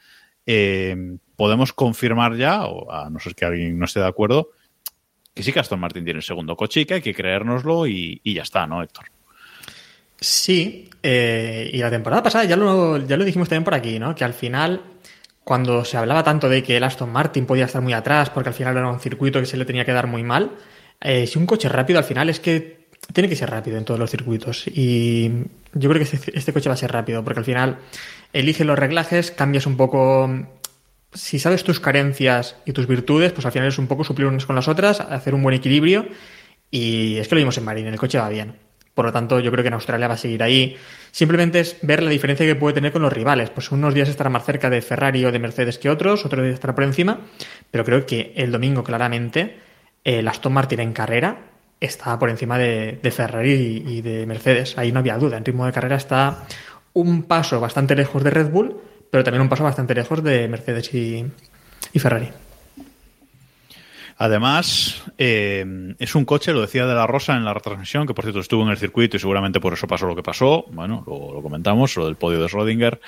eh, 0.46 1.18
podemos 1.36 1.74
confirmar 1.74 2.36
ya, 2.36 2.66
o 2.66 2.92
a 2.92 3.10
no 3.10 3.20
ser 3.20 3.36
que 3.36 3.46
alguien 3.46 3.78
no 3.78 3.86
esté 3.86 4.00
de 4.00 4.08
acuerdo, 4.08 4.52
que 5.34 5.43
sí 5.43 5.52
que 5.52 5.60
Aston 5.60 5.80
Martin 5.80 6.04
tiene 6.04 6.19
el 6.19 6.24
segundo 6.24 6.56
coche 6.56 6.82
y 6.82 6.86
que 6.86 6.96
hay 6.96 7.02
que 7.02 7.13
creérnoslo 7.13 7.88
y, 7.88 8.22
y 8.24 8.34
ya 8.34 8.43
está, 8.43 8.67
¿no, 8.67 8.84
Héctor? 8.84 9.06
Sí, 10.19 10.89
eh, 11.02 11.69
y 11.74 11.78
la 11.80 11.89
temporada 11.89 12.24
pasada 12.24 12.46
ya 12.46 12.56
lo, 12.56 12.98
ya 12.98 13.17
lo 13.17 13.26
dijimos 13.26 13.50
también 13.50 13.65
por 13.65 13.74
aquí, 13.74 14.00
¿no? 14.00 14.15
Que 14.15 14.24
al 14.24 14.34
final, 14.34 14.82
cuando 15.43 15.84
se 15.84 15.98
hablaba 15.98 16.24
tanto 16.24 16.48
de 16.48 16.63
que 16.63 16.78
el 16.78 16.84
Aston 16.84 17.12
Martin 17.12 17.46
podía 17.46 17.65
estar 17.65 17.82
muy 17.82 17.93
atrás 17.93 18.30
porque 18.30 18.50
al 18.50 18.56
final 18.56 18.78
era 18.78 18.89
un 18.89 19.00
circuito 19.00 19.39
que 19.39 19.46
se 19.46 19.58
le 19.58 19.65
tenía 19.65 19.84
que 19.84 19.91
dar 19.91 20.08
muy 20.08 20.24
mal, 20.24 20.52
eh, 21.02 21.28
si 21.28 21.38
un 21.38 21.46
coche 21.46 21.67
rápido 21.67 22.00
al 22.00 22.06
final 22.06 22.30
es 22.30 22.39
que 22.39 22.88
tiene 23.12 23.28
que 23.28 23.36
ser 23.36 23.50
rápido 23.50 23.78
en 23.78 23.84
todos 23.84 24.00
los 24.00 24.10
circuitos. 24.10 24.65
Y 24.67 25.30
yo 25.74 25.89
creo 25.89 25.96
que 25.96 26.15
este, 26.15 26.38
este 26.38 26.54
coche 26.54 26.69
va 26.69 26.76
a 26.76 26.78
ser 26.78 26.91
rápido 26.91 27.24
porque 27.24 27.39
al 27.39 27.46
final 27.46 27.80
elige 28.32 28.63
los 28.63 28.80
reglajes, 28.80 29.32
cambias 29.32 29.65
un 29.65 29.76
poco 29.76 30.30
si 31.13 31.39
sabes 31.39 31.63
tus 31.63 31.80
carencias 31.80 32.56
y 32.65 32.73
tus 32.73 32.88
virtudes, 32.88 33.32
pues 33.32 33.45
al 33.45 33.52
final 33.52 33.67
es 33.67 33.78
un 33.78 33.88
poco 33.88 34.04
suplir 34.04 34.28
unas 34.28 34.45
con 34.45 34.56
las 34.56 34.67
otras, 34.67 34.99
hacer 34.99 35.36
un 35.36 35.43
buen 35.43 35.56
equilibrio. 35.56 36.08
Y 36.71 37.17
es 37.17 37.28
que 37.28 37.36
lo 37.36 37.39
vimos 37.39 37.58
en 37.58 37.65
Marín, 37.65 37.88
el 37.88 37.97
coche 37.97 38.17
va 38.17 38.30
bien. 38.30 38.56
Por 38.93 39.06
lo 39.06 39.12
tanto, 39.12 39.39
yo 39.39 39.52
creo 39.52 39.63
que 39.63 39.69
en 39.69 39.73
Australia 39.73 40.08
va 40.08 40.13
a 40.13 40.17
seguir 40.17 40.43
ahí. 40.43 40.78
Simplemente 41.12 41.60
es 41.60 41.78
ver 41.82 42.04
la 42.04 42.12
diferencia 42.12 42.45
que 42.45 42.56
puede 42.56 42.76
tener 42.76 42.91
con 42.91 43.02
los 43.02 43.12
rivales. 43.12 43.49
Pues 43.49 43.71
unos 43.71 43.93
días 43.93 44.10
estará 44.10 44.30
más 44.30 44.45
cerca 44.45 44.69
de 44.69 44.82
Ferrari 44.82 45.26
o 45.26 45.32
de 45.32 45.39
Mercedes 45.39 45.80
que 45.80 45.89
otros, 45.89 46.26
otros 46.26 46.43
días 46.43 46.56
estará 46.56 46.76
por 46.76 46.84
encima. 46.84 47.21
Pero 47.71 47.86
creo 47.86 48.06
que 48.06 48.34
el 48.36 48.52
domingo, 48.52 48.84
claramente, 48.84 49.58
el 50.04 50.28
Aston 50.28 50.54
Martin 50.54 50.80
en 50.80 50.93
carrera 50.93 51.38
está 51.80 52.17
por 52.19 52.30
encima 52.30 52.58
de, 52.58 52.99
Ferrari 53.12 53.84
y, 53.86 53.97
y 53.97 54.02
de 54.02 54.26
Mercedes. 54.28 54.78
Ahí 54.78 54.91
no 54.91 54.99
había 54.99 55.17
duda. 55.17 55.38
En 55.38 55.45
ritmo 55.45 55.65
de 55.65 55.71
carrera 55.71 55.95
está 55.95 56.45
un 56.93 57.23
paso 57.23 57.60
bastante 57.60 57.95
lejos 57.95 58.23
de 58.23 58.30
Red 58.30 58.49
Bull, 58.49 58.78
pero 59.13 59.23
también 59.23 59.43
un 59.43 59.49
paso 59.49 59.63
bastante 59.63 59.93
lejos 59.93 60.23
de 60.23 60.47
Mercedes 60.47 60.91
y, 60.91 61.23
Ferrari. 61.99 62.30
Además, 64.17 65.04
eh, 65.19 65.93
es 65.99 66.15
un 66.15 66.26
coche, 66.26 66.52
lo 66.52 66.62
decía 66.62 66.88
de 66.88 66.95
la 66.95 67.06
Rosa 67.06 67.38
en 67.38 67.45
la 67.45 67.54
retransmisión, 67.54 68.08
que 68.08 68.15
por 68.15 68.26
cierto 68.26 68.39
estuvo 68.39 68.63
en 68.63 68.69
el 68.69 68.78
circuito 68.78 69.15
y 69.15 69.19
seguramente 69.19 69.60
por 69.60 69.73
eso 69.73 69.86
pasó 69.86 70.08
lo 70.08 70.15
que 70.15 70.23
pasó. 70.23 70.65
Bueno, 70.71 71.04
lo, 71.06 71.32
lo 71.32 71.43
comentamos, 71.43 71.95
lo 71.95 72.08
del 72.08 72.15
podio 72.15 72.41
de 72.41 72.47
Schrödinger. 72.47 72.99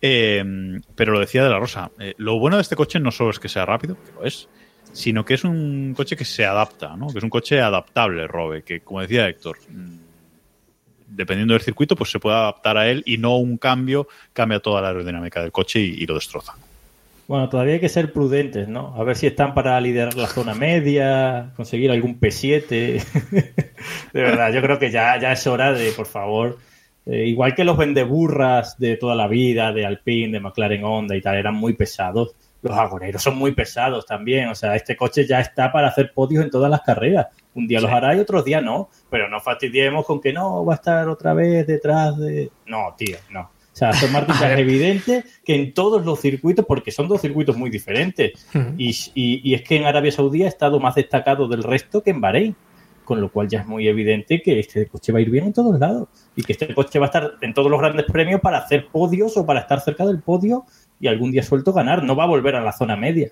Eh, 0.00 0.80
pero 0.94 1.12
lo 1.12 1.20
decía 1.20 1.44
de 1.44 1.50
la 1.50 1.58
Rosa. 1.58 1.90
eh, 1.98 2.14
lo 2.16 2.38
bueno 2.38 2.56
de 2.56 2.62
este 2.62 2.74
coche 2.74 2.98
no 2.98 3.10
solo 3.10 3.28
es 3.28 3.38
que 3.38 3.50
sea 3.50 3.66
rápido, 3.66 3.96
que 4.02 4.12
lo 4.12 4.24
es, 4.24 4.48
sino 4.94 5.26
que 5.26 5.34
es 5.34 5.44
un 5.44 5.92
coche 5.94 6.16
que 6.16 6.24
se 6.24 6.46
adapta, 6.46 6.96
¿no? 6.96 7.08
Que 7.08 7.18
es 7.18 7.24
un 7.24 7.28
coche 7.28 7.60
adaptable, 7.60 8.26
Robe, 8.26 8.62
que 8.62 8.80
como 8.80 9.02
decía 9.02 9.28
Héctor, 9.28 9.58
mm, 9.68 9.99
dependiendo 11.10 11.54
del 11.54 11.62
circuito, 11.62 11.96
pues 11.96 12.10
se 12.10 12.18
puede 12.18 12.36
adaptar 12.36 12.76
a 12.76 12.88
él 12.88 13.02
y 13.06 13.18
no 13.18 13.36
un 13.36 13.58
cambio 13.58 14.08
cambia 14.32 14.60
toda 14.60 14.80
la 14.80 14.88
aerodinámica 14.88 15.42
del 15.42 15.52
coche 15.52 15.80
y, 15.80 16.06
lo 16.06 16.14
destroza. 16.14 16.54
Bueno, 17.28 17.48
todavía 17.48 17.74
hay 17.74 17.80
que 17.80 17.88
ser 17.88 18.12
prudentes, 18.12 18.66
¿no? 18.66 18.94
A 18.96 19.04
ver 19.04 19.16
si 19.16 19.26
están 19.26 19.54
para 19.54 19.80
liderar 19.80 20.16
la 20.16 20.26
zona 20.26 20.54
media, 20.54 21.52
conseguir 21.54 21.90
algún 21.90 22.18
P7. 22.18 22.60
de 24.12 24.20
verdad, 24.20 24.52
yo 24.52 24.60
creo 24.62 24.78
que 24.78 24.90
ya, 24.90 25.18
ya 25.20 25.32
es 25.32 25.46
hora 25.46 25.72
de, 25.72 25.92
por 25.92 26.06
favor, 26.06 26.58
eh, 27.06 27.26
igual 27.26 27.54
que 27.54 27.64
los 27.64 27.76
vendeburras 27.76 28.78
de 28.78 28.96
toda 28.96 29.14
la 29.14 29.28
vida, 29.28 29.72
de 29.72 29.86
Alpine, 29.86 30.32
de 30.32 30.40
McLaren 30.40 30.84
Honda 30.84 31.16
y 31.16 31.22
tal, 31.22 31.36
eran 31.36 31.54
muy 31.54 31.74
pesados. 31.74 32.34
Los 32.62 32.76
agoneros 32.76 33.22
son 33.22 33.36
muy 33.38 33.52
pesados 33.52 34.04
también. 34.06 34.48
O 34.48 34.54
sea, 34.54 34.76
este 34.76 34.96
coche 34.96 35.26
ya 35.26 35.40
está 35.40 35.72
para 35.72 35.88
hacer 35.88 36.12
podios 36.12 36.44
en 36.44 36.50
todas 36.50 36.70
las 36.70 36.82
carreras. 36.82 37.28
Un 37.54 37.66
día 37.66 37.80
los 37.80 37.90
hará 37.90 38.14
y 38.14 38.20
otros 38.20 38.44
días 38.44 38.62
no. 38.62 38.90
Pero 39.10 39.28
no 39.28 39.40
fastidiemos 39.40 40.04
con 40.04 40.20
que 40.20 40.32
no 40.32 40.64
va 40.64 40.74
a 40.74 40.76
estar 40.76 41.08
otra 41.08 41.32
vez 41.34 41.66
detrás 41.66 42.18
de. 42.18 42.50
No, 42.66 42.94
tío, 42.98 43.16
no. 43.30 43.40
O 43.72 43.76
sea, 43.80 43.90
Aston 43.90 44.12
Martin 44.12 44.34
es 44.44 44.58
evidente 44.58 45.24
que 45.44 45.54
en 45.54 45.72
todos 45.72 46.04
los 46.04 46.20
circuitos, 46.20 46.66
porque 46.66 46.90
son 46.90 47.08
dos 47.08 47.20
circuitos 47.20 47.56
muy 47.56 47.70
diferentes, 47.70 48.46
y, 48.76 48.90
y- 49.14 49.40
y 49.42 49.54
es 49.54 49.62
que 49.62 49.76
en 49.76 49.86
Arabia 49.86 50.12
Saudí 50.12 50.42
ha 50.42 50.48
estado 50.48 50.78
más 50.80 50.96
destacado 50.96 51.48
del 51.48 51.62
resto 51.62 52.02
que 52.02 52.10
en 52.10 52.20
Bahrein, 52.20 52.56
con 53.04 53.20
lo 53.20 53.30
cual 53.32 53.48
ya 53.48 53.60
es 53.60 53.66
muy 53.66 53.88
evidente 53.88 54.42
que 54.42 54.58
este 54.60 54.86
coche 54.86 55.12
va 55.12 55.18
a 55.18 55.22
ir 55.22 55.30
bien 55.30 55.46
en 55.46 55.52
todos 55.52 55.78
lados 55.80 56.08
y 56.36 56.42
que 56.42 56.52
este 56.52 56.74
coche 56.74 56.98
va 56.98 57.06
a 57.06 57.08
estar 57.08 57.32
en 57.40 57.54
todos 57.54 57.70
los 57.70 57.80
grandes 57.80 58.06
premios 58.06 58.40
para 58.40 58.58
hacer 58.58 58.86
podios 58.88 59.36
o 59.36 59.46
para 59.46 59.60
estar 59.60 59.80
cerca 59.80 60.04
del 60.06 60.20
podio 60.20 60.64
y 61.00 61.08
algún 61.08 61.32
día 61.32 61.42
suelto 61.42 61.72
ganar, 61.72 62.02
no 62.04 62.14
va 62.14 62.24
a 62.24 62.28
volver 62.28 62.54
a 62.56 62.60
la 62.62 62.72
zona 62.72 62.96
media. 62.96 63.30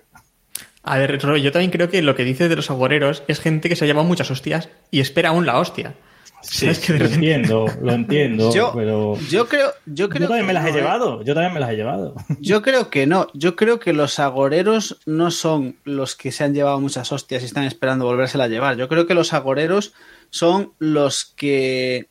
A 0.83 0.97
ver, 0.97 1.17
yo 1.19 1.51
también 1.51 1.71
creo 1.71 1.89
que 1.89 2.01
lo 2.01 2.15
que 2.15 2.23
dices 2.23 2.49
de 2.49 2.55
los 2.55 2.69
agoreros 2.71 3.23
es 3.27 3.39
gente 3.39 3.69
que 3.69 3.75
se 3.75 3.85
ha 3.85 3.87
llevado 3.87 4.07
muchas 4.07 4.31
hostias 4.31 4.69
y 4.91 5.01
espera 5.01 5.29
aún 5.29 5.45
la 5.45 5.59
hostia. 5.59 5.93
¿Sabes? 6.41 6.79
Que 6.79 6.93
Lo 6.93 6.99
repente- 6.99 7.15
entiendo, 7.15 7.65
lo 7.81 7.91
entiendo, 7.91 8.53
Yo, 8.53 8.71
pero 8.73 9.17
yo 9.29 9.49
creo, 9.49 9.73
yo 9.85 10.07
creo 10.07 10.21
yo 10.21 10.27
también 10.29 10.45
que 10.45 10.47
me 10.47 10.53
las 10.53 10.63
he 10.65 10.71
no, 10.71 10.77
¿eh? 10.77 10.79
llevado, 10.81 11.21
yo 11.23 11.33
también 11.33 11.53
me 11.53 11.59
las 11.59 11.69
he 11.71 11.75
llevado. 11.75 12.15
Yo 12.39 12.61
creo 12.61 12.89
que 12.89 13.05
no. 13.07 13.27
Yo 13.33 13.57
creo 13.57 13.79
que 13.81 13.91
los 13.91 14.19
agoreros 14.19 15.01
no 15.05 15.31
son 15.31 15.75
los 15.83 16.15
que 16.15 16.31
se 16.31 16.45
han 16.45 16.53
llevado 16.53 16.79
muchas 16.79 17.11
hostias 17.11 17.41
y 17.43 17.45
están 17.45 17.65
esperando 17.65 18.05
volvérsela 18.05 18.45
a 18.45 18.47
llevar. 18.47 18.77
Yo 18.77 18.87
creo 18.87 19.05
que 19.05 19.15
los 19.15 19.33
agoreros 19.33 19.91
son 20.29 20.71
los 20.79 21.25
que 21.35 22.07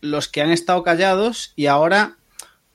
los 0.00 0.28
que 0.28 0.42
han 0.42 0.50
estado 0.50 0.84
callados 0.84 1.52
y 1.56 1.66
ahora 1.66 2.18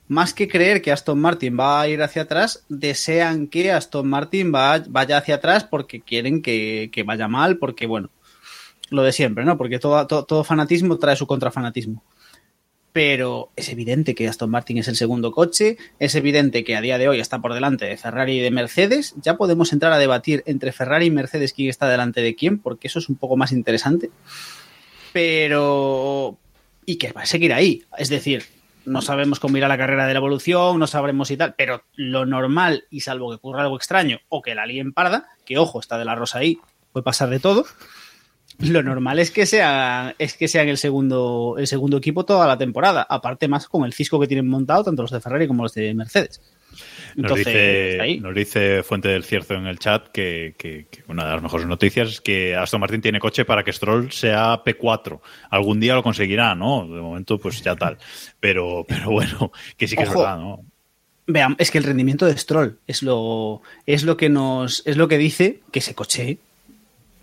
más 0.08 0.34
que 0.34 0.48
creer 0.48 0.82
que 0.82 0.92
Aston 0.92 1.20
Martin 1.20 1.58
va 1.58 1.80
a 1.80 1.88
ir 1.88 2.02
hacia 2.02 2.22
atrás, 2.22 2.64
desean 2.68 3.46
que 3.46 3.72
Aston 3.72 4.08
Martin 4.08 4.52
va, 4.54 4.82
vaya 4.88 5.16
hacia 5.16 5.36
atrás 5.36 5.64
porque 5.64 6.00
quieren 6.00 6.42
que, 6.42 6.90
vaya 7.06 7.28
mal, 7.28 7.58
porque 7.58 7.86
bueno, 7.86 8.10
lo 8.90 9.02
de 9.02 9.12
siempre, 9.12 9.44
¿no? 9.44 9.56
Porque 9.56 9.78
todo, 9.78 10.06
todo, 10.06 10.24
todo 10.24 10.44
fanatismo 10.44 10.98
trae 10.98 11.16
su 11.16 11.26
contrafanatismo. 11.26 12.02
Pero 12.92 13.50
es 13.56 13.70
evidente 13.70 14.14
que 14.14 14.28
Aston 14.28 14.50
Martin 14.50 14.76
es 14.76 14.88
el 14.88 14.96
segundo 14.96 15.32
coche, 15.32 15.78
es 15.98 16.14
evidente 16.14 16.62
que 16.62 16.76
a 16.76 16.82
día 16.82 16.98
de 16.98 17.08
hoy 17.08 17.20
está 17.20 17.40
por 17.40 17.54
delante 17.54 17.86
de 17.86 17.96
Ferrari 17.96 18.36
y 18.36 18.40
de 18.40 18.50
Mercedes, 18.50 19.14
ya 19.16 19.38
podemos 19.38 19.72
entrar 19.72 19.92
a 19.92 19.98
debatir 19.98 20.42
entre 20.44 20.72
Ferrari 20.72 21.06
y 21.06 21.10
Mercedes 21.10 21.54
quién 21.54 21.70
está 21.70 21.88
delante 21.88 22.20
de 22.20 22.34
quién, 22.34 22.58
porque 22.58 22.88
eso 22.88 22.98
es 22.98 23.08
un 23.08 23.16
poco 23.16 23.38
más 23.38 23.52
interesante, 23.52 24.10
pero... 25.14 26.36
y 26.84 26.96
que 26.96 27.12
va 27.12 27.22
a 27.22 27.26
seguir 27.26 27.54
ahí, 27.54 27.84
es 27.96 28.10
decir, 28.10 28.44
no 28.84 29.02
sabemos 29.02 29.40
cómo 29.40 29.56
irá 29.56 29.68
la 29.68 29.78
carrera 29.78 30.06
de 30.06 30.14
la 30.14 30.18
evolución, 30.18 30.78
no 30.78 30.86
sabremos 30.86 31.30
y 31.30 31.36
tal, 31.36 31.54
pero 31.56 31.84
lo 31.94 32.26
normal, 32.26 32.84
y 32.90 33.00
salvo 33.00 33.30
que 33.30 33.36
ocurra 33.36 33.62
algo 33.62 33.76
extraño 33.76 34.20
o 34.28 34.42
que 34.42 34.54
la 34.54 34.66
líen 34.66 34.92
parda, 34.92 35.28
que 35.44 35.58
ojo, 35.58 35.80
está 35.80 35.98
de 35.98 36.04
la 36.04 36.14
rosa 36.14 36.38
ahí, 36.38 36.58
puede 36.92 37.04
pasar 37.04 37.30
de 37.30 37.40
todo, 37.40 37.64
lo 38.58 38.82
normal 38.82 39.18
es 39.18 39.30
que 39.30 39.46
sea 39.46 40.14
es 40.18 40.36
que 40.36 40.46
sean 40.46 40.68
el 40.68 40.78
segundo 40.78 41.56
el 41.58 41.66
segundo 41.66 41.96
equipo 41.96 42.24
toda 42.24 42.46
la 42.46 42.58
temporada 42.58 43.04
aparte 43.08 43.48
más 43.48 43.66
con 43.66 43.84
el 43.84 43.92
cisco 43.92 44.20
que 44.20 44.26
tienen 44.26 44.48
montado 44.48 44.84
tanto 44.84 45.02
los 45.02 45.10
de 45.10 45.20
Ferrari 45.20 45.48
como 45.48 45.62
los 45.62 45.74
de 45.74 45.94
Mercedes 45.94 46.40
Entonces, 47.16 47.46
nos, 47.46 47.54
dice, 47.54 48.00
ahí. 48.00 48.20
nos 48.20 48.34
dice 48.34 48.82
Fuente 48.82 49.08
del 49.08 49.24
Cierzo 49.24 49.54
en 49.54 49.66
el 49.66 49.78
chat 49.78 50.08
que, 50.08 50.54
que, 50.56 50.86
que, 50.90 51.02
una 51.08 51.26
de 51.26 51.32
las 51.32 51.42
mejores 51.42 51.66
noticias 51.66 52.08
es 52.08 52.20
que 52.20 52.56
Aston 52.56 52.80
Martin 52.80 53.00
tiene 53.00 53.20
coche 53.20 53.44
para 53.44 53.62
que 53.64 53.72
Stroll 53.72 54.10
sea 54.12 54.62
P4. 54.64 55.20
Algún 55.50 55.80
día 55.80 55.94
lo 55.94 56.02
conseguirá, 56.02 56.54
¿no? 56.54 56.86
De 56.86 57.00
momento, 57.00 57.38
pues 57.38 57.62
ya 57.62 57.76
tal. 57.76 57.98
Pero, 58.40 58.84
pero 58.88 59.10
bueno, 59.10 59.52
que 59.76 59.86
sí 59.86 59.96
que 59.96 60.02
Ojo. 60.02 60.12
es 60.12 60.18
verdad, 60.18 60.38
¿no? 60.38 60.64
Vean, 61.26 61.54
es 61.58 61.70
que 61.70 61.78
el 61.78 61.84
rendimiento 61.84 62.26
de 62.26 62.36
Stroll 62.36 62.78
es 62.86 63.02
lo, 63.02 63.62
es 63.86 64.02
lo 64.02 64.16
que 64.16 64.28
nos, 64.28 64.82
es 64.86 64.96
lo 64.96 65.06
que 65.06 65.18
dice 65.18 65.60
que 65.70 65.78
ese 65.78 65.94
coche 65.94 66.38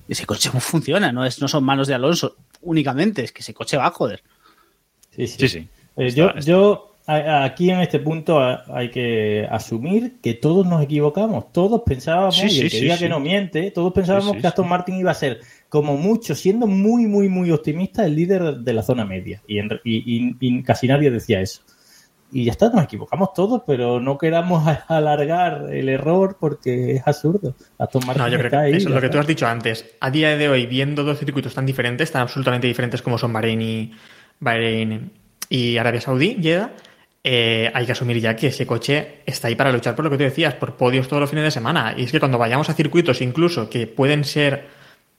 ese 0.09 0.25
coche 0.25 0.49
no 0.53 0.59
funciona, 0.59 1.11
no, 1.11 1.25
es, 1.25 1.41
no 1.41 1.47
son 1.47 1.63
manos 1.63 1.87
de 1.87 1.93
Alonso 1.93 2.35
únicamente, 2.61 3.23
es 3.23 3.31
que 3.31 3.41
ese 3.41 3.53
coche 3.53 3.77
va, 3.77 3.89
joder. 3.91 4.23
Sí, 5.15 5.27
sí. 5.27 5.37
sí, 5.39 5.49
sí. 5.49 5.67
Eh, 5.97 6.07
está, 6.07 6.17
yo, 6.17 6.27
está. 6.29 6.39
yo 6.41 6.88
aquí 7.09 7.71
en 7.71 7.79
este 7.79 7.99
punto 7.99 8.39
hay 8.39 8.89
que 8.91 9.47
asumir 9.49 10.19
que 10.21 10.35
todos 10.35 10.65
nos 10.65 10.83
equivocamos, 10.83 11.51
todos 11.51 11.81
pensábamos, 11.85 12.37
sí, 12.37 12.47
y 12.49 12.61
el 12.61 12.71
que 12.71 12.79
diga 12.81 12.97
que 12.97 13.09
no 13.09 13.19
miente, 13.19 13.71
todos 13.71 13.91
pensábamos 13.93 14.37
que 14.37 14.47
Aston 14.47 14.67
Martin 14.67 14.97
iba 14.97 15.11
a 15.11 15.15
ser, 15.15 15.39
como 15.69 15.97
mucho, 15.97 16.35
siendo 16.35 16.67
muy, 16.67 17.07
muy, 17.07 17.29
muy 17.29 17.51
optimista, 17.51 18.05
el 18.05 18.15
líder 18.15 18.57
de 18.57 18.73
la 18.73 18.83
zona 18.83 19.05
media. 19.05 19.41
Y, 19.47 19.59
en, 19.59 19.69
y, 19.83 19.97
y, 20.17 20.35
y 20.39 20.63
casi 20.63 20.87
nadie 20.87 21.11
decía 21.11 21.41
eso 21.41 21.61
y 22.31 22.45
ya 22.45 22.51
está, 22.51 22.69
nos 22.69 22.83
equivocamos 22.83 23.33
todos, 23.33 23.63
pero 23.65 23.99
no 23.99 24.17
queramos 24.17 24.63
alargar 24.87 25.73
el 25.73 25.89
error 25.89 26.37
porque 26.39 26.93
es 26.95 27.07
absurdo. 27.07 27.55
Aston 27.77 28.03
Martin 28.05 28.23
no, 28.23 28.29
yo 28.29 28.37
creo 28.37 28.51
que 28.51 28.57
ahí, 28.57 28.73
eso 28.73 28.89
es 28.89 28.95
lo 28.95 29.01
que 29.01 29.09
tú 29.09 29.17
has 29.17 29.27
dicho 29.27 29.47
antes. 29.47 29.85
A 29.99 30.11
día 30.11 30.37
de 30.37 30.47
hoy, 30.47 30.65
viendo 30.65 31.03
dos 31.03 31.17
circuitos 31.19 31.53
tan 31.55 31.65
diferentes, 31.65 32.11
tan 32.11 32.21
absolutamente 32.21 32.67
diferentes 32.67 33.01
como 33.01 33.17
son 33.17 33.33
Bahrein 33.33 33.61
y, 33.61 33.91
Bahrein 34.39 35.11
y 35.49 35.77
Arabia 35.77 36.01
Saudí, 36.01 36.37
Jeddah, 36.41 36.71
eh, 37.23 37.69
hay 37.73 37.85
que 37.85 37.91
asumir 37.91 38.19
ya 38.19 38.35
que 38.35 38.47
ese 38.47 38.65
coche 38.65 39.21
está 39.25 39.49
ahí 39.49 39.55
para 39.55 39.71
luchar 39.71 39.95
por 39.95 40.05
lo 40.05 40.11
que 40.11 40.17
tú 40.17 40.23
decías, 40.23 40.53
por 40.55 40.75
podios 40.75 41.07
todos 41.07 41.21
los 41.21 41.29
fines 41.29 41.45
de 41.45 41.51
semana. 41.51 41.93
Y 41.97 42.03
es 42.03 42.11
que 42.11 42.19
cuando 42.19 42.37
vayamos 42.37 42.69
a 42.69 42.73
circuitos 42.73 43.21
incluso 43.21 43.69
que 43.69 43.87
pueden 43.87 44.23
ser 44.23 44.67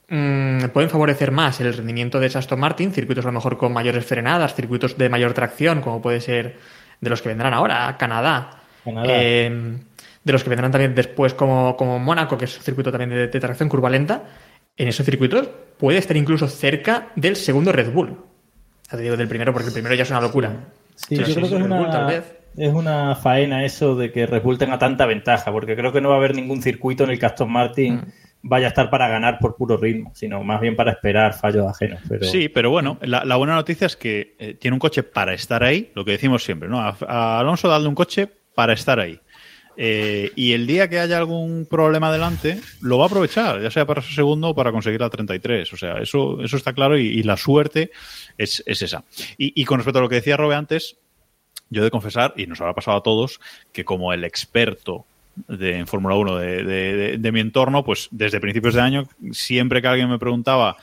mmm, 0.09 0.67
pueden 0.73 0.89
favorecer 0.89 1.31
más 1.31 1.61
el 1.61 1.75
rendimiento 1.75 2.19
de 2.19 2.27
Aston 2.27 2.59
Martin, 2.59 2.93
circuitos 2.93 3.25
a 3.25 3.29
lo 3.29 3.33
mejor 3.33 3.59
con 3.59 3.73
mayores 3.73 4.05
frenadas, 4.05 4.55
circuitos 4.55 4.97
de 4.97 5.09
mayor 5.09 5.35
tracción, 5.35 5.81
como 5.83 6.01
puede 6.01 6.21
ser 6.21 6.57
de 7.01 7.11
los 7.11 7.21
que 7.23 7.29
vendrán 7.29 7.55
ahora, 7.55 7.97
Canadá, 7.99 8.63
Canadá. 8.85 9.07
Eh, 9.09 9.79
de 10.23 10.33
los 10.33 10.43
que 10.43 10.51
vendrán 10.51 10.71
también 10.71 10.95
después 10.95 11.35
como, 11.35 11.77
como 11.77 11.99
Mónaco, 11.99 12.37
que 12.37 12.45
es 12.45 12.57
un 12.57 12.63
circuito 12.63 12.91
también 12.91 13.11
de, 13.11 13.29
de, 13.29 13.41
tracción 13.41 13.69
curva 13.69 13.89
lenta, 13.89 14.25
en 14.77 14.89
esos 14.89 15.05
circuitos 15.05 15.49
puede 15.79 15.99
estar 15.99 16.17
incluso 16.17 16.47
cerca 16.47 17.09
del 17.17 17.37
segundo 17.37 17.73
Red 17.73 17.93
Bull. 17.93 18.11
O 18.11 18.89
sea, 18.89 18.99
te 18.99 19.03
digo 19.03 19.17
del 19.17 19.29
primero 19.29 19.53
porque 19.53 19.69
el 19.69 19.73
primero 19.73 19.95
ya 19.95 20.03
es 20.03 20.11
una 20.11 20.21
locura. 20.21 20.53
Sí, 21.09 21.17
yo 21.17 21.25
creo 21.25 21.37
que 21.37 21.43
es 21.47 21.53
una, 21.53 21.79
Bull, 21.79 22.23
es 22.57 22.73
una 22.73 23.15
faena 23.17 23.65
eso 23.65 23.95
de 23.97 24.13
que 24.13 24.27
Red 24.27 24.43
Bull 24.43 24.59
tenga 24.59 24.79
tanta 24.79 25.07
ventaja, 25.07 25.51
porque 25.53 25.77
creo 25.77 25.93
que 25.93 26.01
no 26.01 26.09
va 26.09 26.17
a 26.17 26.19
haber 26.19 26.35
ningún 26.35 26.63
circuito 26.63 27.05
en 27.05 27.11
el 27.11 27.19
que 27.19 27.27
Aston 27.27 27.51
Martin... 27.51 27.97
Mm 27.97 28.13
vaya 28.43 28.67
a 28.67 28.69
estar 28.69 28.91
para 28.91 29.09
ganar 29.09 29.39
por 29.39 29.57
puro 29.57 29.77
ritmo, 29.77 30.13
sino 30.15 30.43
más 30.43 30.61
bien 30.61 30.77
para 30.77 30.93
esperar 30.93 31.35
fallos 31.35 31.67
ajenos. 31.67 32.01
Pero... 32.09 32.25
Sí, 32.25 32.49
pero 32.49 32.71
bueno, 32.71 32.99
la, 33.03 33.25
la 33.25 33.37
buena 33.37 33.55
noticia 33.55 33.87
es 33.87 33.97
que 33.97 34.35
eh, 34.39 34.55
tiene 34.55 34.75
un 34.75 34.79
coche 34.79 35.03
para 35.03 35.35
estar 35.35 35.63
ahí, 35.63 35.91
lo 35.95 36.05
que 36.05 36.13
decimos 36.13 36.45
siempre, 36.45 36.69
¿no? 36.69 36.81
A, 36.81 36.97
a 37.07 37.41
Alonso 37.41 37.69
darle 37.69 37.89
un 37.89 37.95
coche 37.95 38.29
para 38.55 38.73
estar 38.73 38.99
ahí. 38.99 39.21
Eh, 39.77 40.33
y 40.37 40.53
el 40.53 40.67
día 40.67 40.89
que 40.89 40.99
haya 40.99 41.17
algún 41.17 41.67
problema 41.69 42.09
adelante, 42.09 42.61
lo 42.81 42.99
va 42.99 43.05
a 43.05 43.07
aprovechar, 43.07 43.63
ya 43.63 43.71
sea 43.71 43.87
para 43.87 44.03
su 44.03 44.13
segundo 44.13 44.49
o 44.49 44.55
para 44.55 44.73
conseguir 44.73 45.01
la 45.01 45.11
33. 45.11 45.73
O 45.73 45.77
sea, 45.77 45.99
eso, 45.99 46.43
eso 46.43 46.57
está 46.57 46.73
claro 46.73 46.99
y, 46.99 47.07
y 47.07 47.23
la 47.23 47.37
suerte 47.37 47.91
es, 48.37 48.63
es 48.67 48.83
esa. 48.83 49.05
Y, 49.39 49.61
y, 49.61 49.65
con 49.65 49.79
respecto 49.79 49.99
a 49.99 50.03
lo 50.03 50.09
que 50.09 50.17
decía 50.17 50.37
Robe 50.37 50.55
antes, 50.55 50.97
yo 51.71 51.83
he 51.83 51.85
de 51.85 51.91
confesar, 51.91 52.35
y 52.37 52.47
nos 52.47 52.61
habrá 52.61 52.75
pasado 52.75 52.99
a 52.99 53.03
todos, 53.03 53.41
que 53.73 53.85
como 53.85 54.13
el 54.13 54.25
experto 54.25 55.07
de, 55.49 55.79
en 55.79 55.87
Fórmula 55.87 56.17
1 56.17 56.37
de, 56.37 56.65
de, 56.65 57.19
de, 57.19 57.33
mi 57.33 57.41
entorno, 57.41 57.85
pues 57.85 58.09
desde 58.11 58.41
principios 58.41 58.75
de 58.75 58.81
año, 58.81 59.09
siempre 59.33 59.81
que 59.81 59.89
alguien 59.89 60.11
me 60.11 60.19
preguntaba 60.19 60.77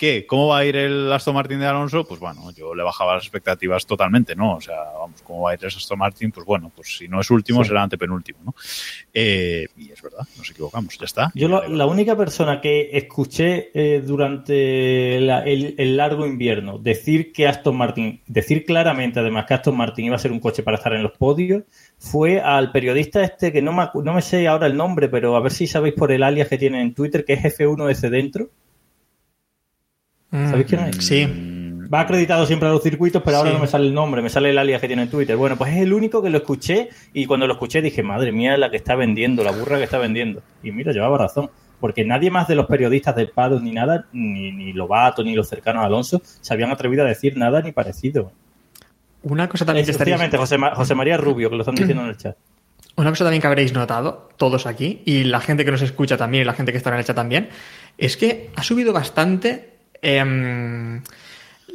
¿qué? 0.00 0.24
¿Cómo 0.26 0.48
va 0.48 0.58
a 0.60 0.64
ir 0.64 0.76
el 0.76 1.12
Aston 1.12 1.34
Martin 1.34 1.60
de 1.60 1.66
Alonso? 1.66 2.04
Pues 2.04 2.18
bueno, 2.18 2.50
yo 2.52 2.74
le 2.74 2.82
bajaba 2.82 3.16
las 3.16 3.24
expectativas 3.24 3.84
totalmente, 3.84 4.34
¿no? 4.34 4.56
O 4.56 4.60
sea, 4.60 4.76
vamos, 4.98 5.20
¿cómo 5.20 5.42
va 5.42 5.50
a 5.50 5.54
ir 5.54 5.60
el 5.60 5.66
Aston 5.66 5.98
Martin? 5.98 6.32
Pues 6.32 6.46
bueno, 6.46 6.72
pues 6.74 6.96
si 6.96 7.06
no 7.06 7.20
es 7.20 7.30
último, 7.30 7.62
sí. 7.62 7.68
será 7.68 7.82
antepenúltimo, 7.82 8.38
¿no? 8.42 8.54
Eh, 9.12 9.66
y 9.76 9.92
es 9.92 10.00
verdad, 10.00 10.26
nos 10.38 10.50
equivocamos, 10.50 10.96
ya 10.98 11.04
está. 11.04 11.30
Yo 11.34 11.48
la 11.48 11.84
única 11.84 12.16
persona 12.16 12.62
que 12.62 12.88
escuché 12.96 13.70
eh, 13.74 14.00
durante 14.00 15.20
la, 15.20 15.42
el, 15.42 15.74
el, 15.76 15.98
largo 15.98 16.26
invierno 16.26 16.78
decir 16.78 17.30
que 17.30 17.46
Aston 17.46 17.76
Martin, 17.76 18.22
decir 18.26 18.64
claramente 18.64 19.20
además 19.20 19.44
que 19.44 19.52
Aston 19.52 19.76
Martin 19.76 20.06
iba 20.06 20.16
a 20.16 20.18
ser 20.18 20.32
un 20.32 20.40
coche 20.40 20.62
para 20.62 20.78
estar 20.78 20.94
en 20.94 21.02
los 21.02 21.12
podios, 21.12 21.64
fue 21.98 22.40
al 22.40 22.72
periodista 22.72 23.22
este 23.22 23.52
que 23.52 23.60
no 23.60 23.74
me, 23.74 23.90
no 24.02 24.14
me 24.14 24.22
sé 24.22 24.48
ahora 24.48 24.66
el 24.66 24.78
nombre, 24.78 25.10
pero 25.10 25.36
a 25.36 25.40
ver 25.40 25.52
si 25.52 25.66
sabéis 25.66 25.92
por 25.92 26.10
el 26.10 26.22
alias 26.22 26.48
que 26.48 26.56
tiene 26.56 26.80
en 26.80 26.94
Twitter, 26.94 27.26
que 27.26 27.34
es 27.34 27.58
F1S 27.58 28.08
dentro. 28.08 28.48
¿Sabéis 30.30 30.66
quién 30.66 30.80
es? 30.82 30.96
Sí. 30.96 31.26
Va 31.92 32.00
acreditado 32.00 32.46
siempre 32.46 32.68
a 32.68 32.72
los 32.72 32.82
circuitos, 32.82 33.20
pero 33.24 33.38
ahora 33.38 33.50
sí. 33.50 33.56
no 33.56 33.62
me 33.62 33.66
sale 33.66 33.86
el 33.86 33.94
nombre, 33.94 34.22
me 34.22 34.30
sale 34.30 34.50
el 34.50 34.58
alias 34.58 34.80
que 34.80 34.86
tiene 34.86 35.02
en 35.02 35.10
Twitter. 35.10 35.36
Bueno, 35.36 35.56
pues 35.56 35.72
es 35.72 35.78
el 35.82 35.92
único 35.92 36.22
que 36.22 36.30
lo 36.30 36.38
escuché 36.38 36.88
y 37.12 37.26
cuando 37.26 37.48
lo 37.48 37.54
escuché 37.54 37.82
dije, 37.82 38.04
madre 38.04 38.30
mía, 38.30 38.56
la 38.56 38.70
que 38.70 38.76
está 38.76 38.94
vendiendo, 38.94 39.42
la 39.42 39.50
burra 39.50 39.78
que 39.78 39.84
está 39.84 39.98
vendiendo. 39.98 40.40
Y 40.62 40.70
mira, 40.70 40.92
llevaba 40.92 41.18
razón. 41.18 41.50
Porque 41.80 42.04
nadie 42.04 42.30
más 42.30 42.46
de 42.46 42.54
los 42.54 42.66
periodistas 42.66 43.16
del 43.16 43.30
PADO 43.30 43.58
ni 43.58 43.72
nada, 43.72 44.06
ni, 44.12 44.52
ni 44.52 44.72
Lobato, 44.72 45.24
ni 45.24 45.34
los 45.34 45.48
cercanos 45.48 45.82
a 45.82 45.86
Alonso, 45.86 46.22
se 46.24 46.54
habían 46.54 46.70
atrevido 46.70 47.04
a 47.04 47.08
decir 47.08 47.36
nada 47.36 47.60
ni 47.62 47.72
parecido. 47.72 48.30
Una 49.22 49.48
cosa 49.48 49.64
también 49.64 49.84
que 49.84 49.92
estaréis... 49.92 50.16
José, 50.36 50.58
Ma 50.58 50.74
José 50.74 50.94
María 50.94 51.16
Rubio, 51.16 51.50
que 51.50 51.56
lo 51.56 51.62
están 51.62 51.74
diciendo 51.74 52.04
en 52.04 52.10
el 52.10 52.16
chat. 52.16 52.36
Una 52.96 53.10
cosa 53.10 53.24
también 53.24 53.40
que 53.40 53.46
habréis 53.46 53.72
notado, 53.72 54.28
todos 54.36 54.66
aquí, 54.66 55.02
y 55.06 55.24
la 55.24 55.40
gente 55.40 55.64
que 55.64 55.70
nos 55.70 55.80
escucha 55.80 56.16
también, 56.16 56.42
y 56.42 56.44
la 56.44 56.52
gente 56.52 56.70
que 56.70 56.78
está 56.78 56.90
en 56.90 56.98
el 56.98 57.04
chat 57.04 57.16
también, 57.16 57.48
es 57.96 58.16
que 58.16 58.50
ha 58.56 58.62
subido 58.62 58.92
bastante 58.92 59.79
eh, 60.02 61.00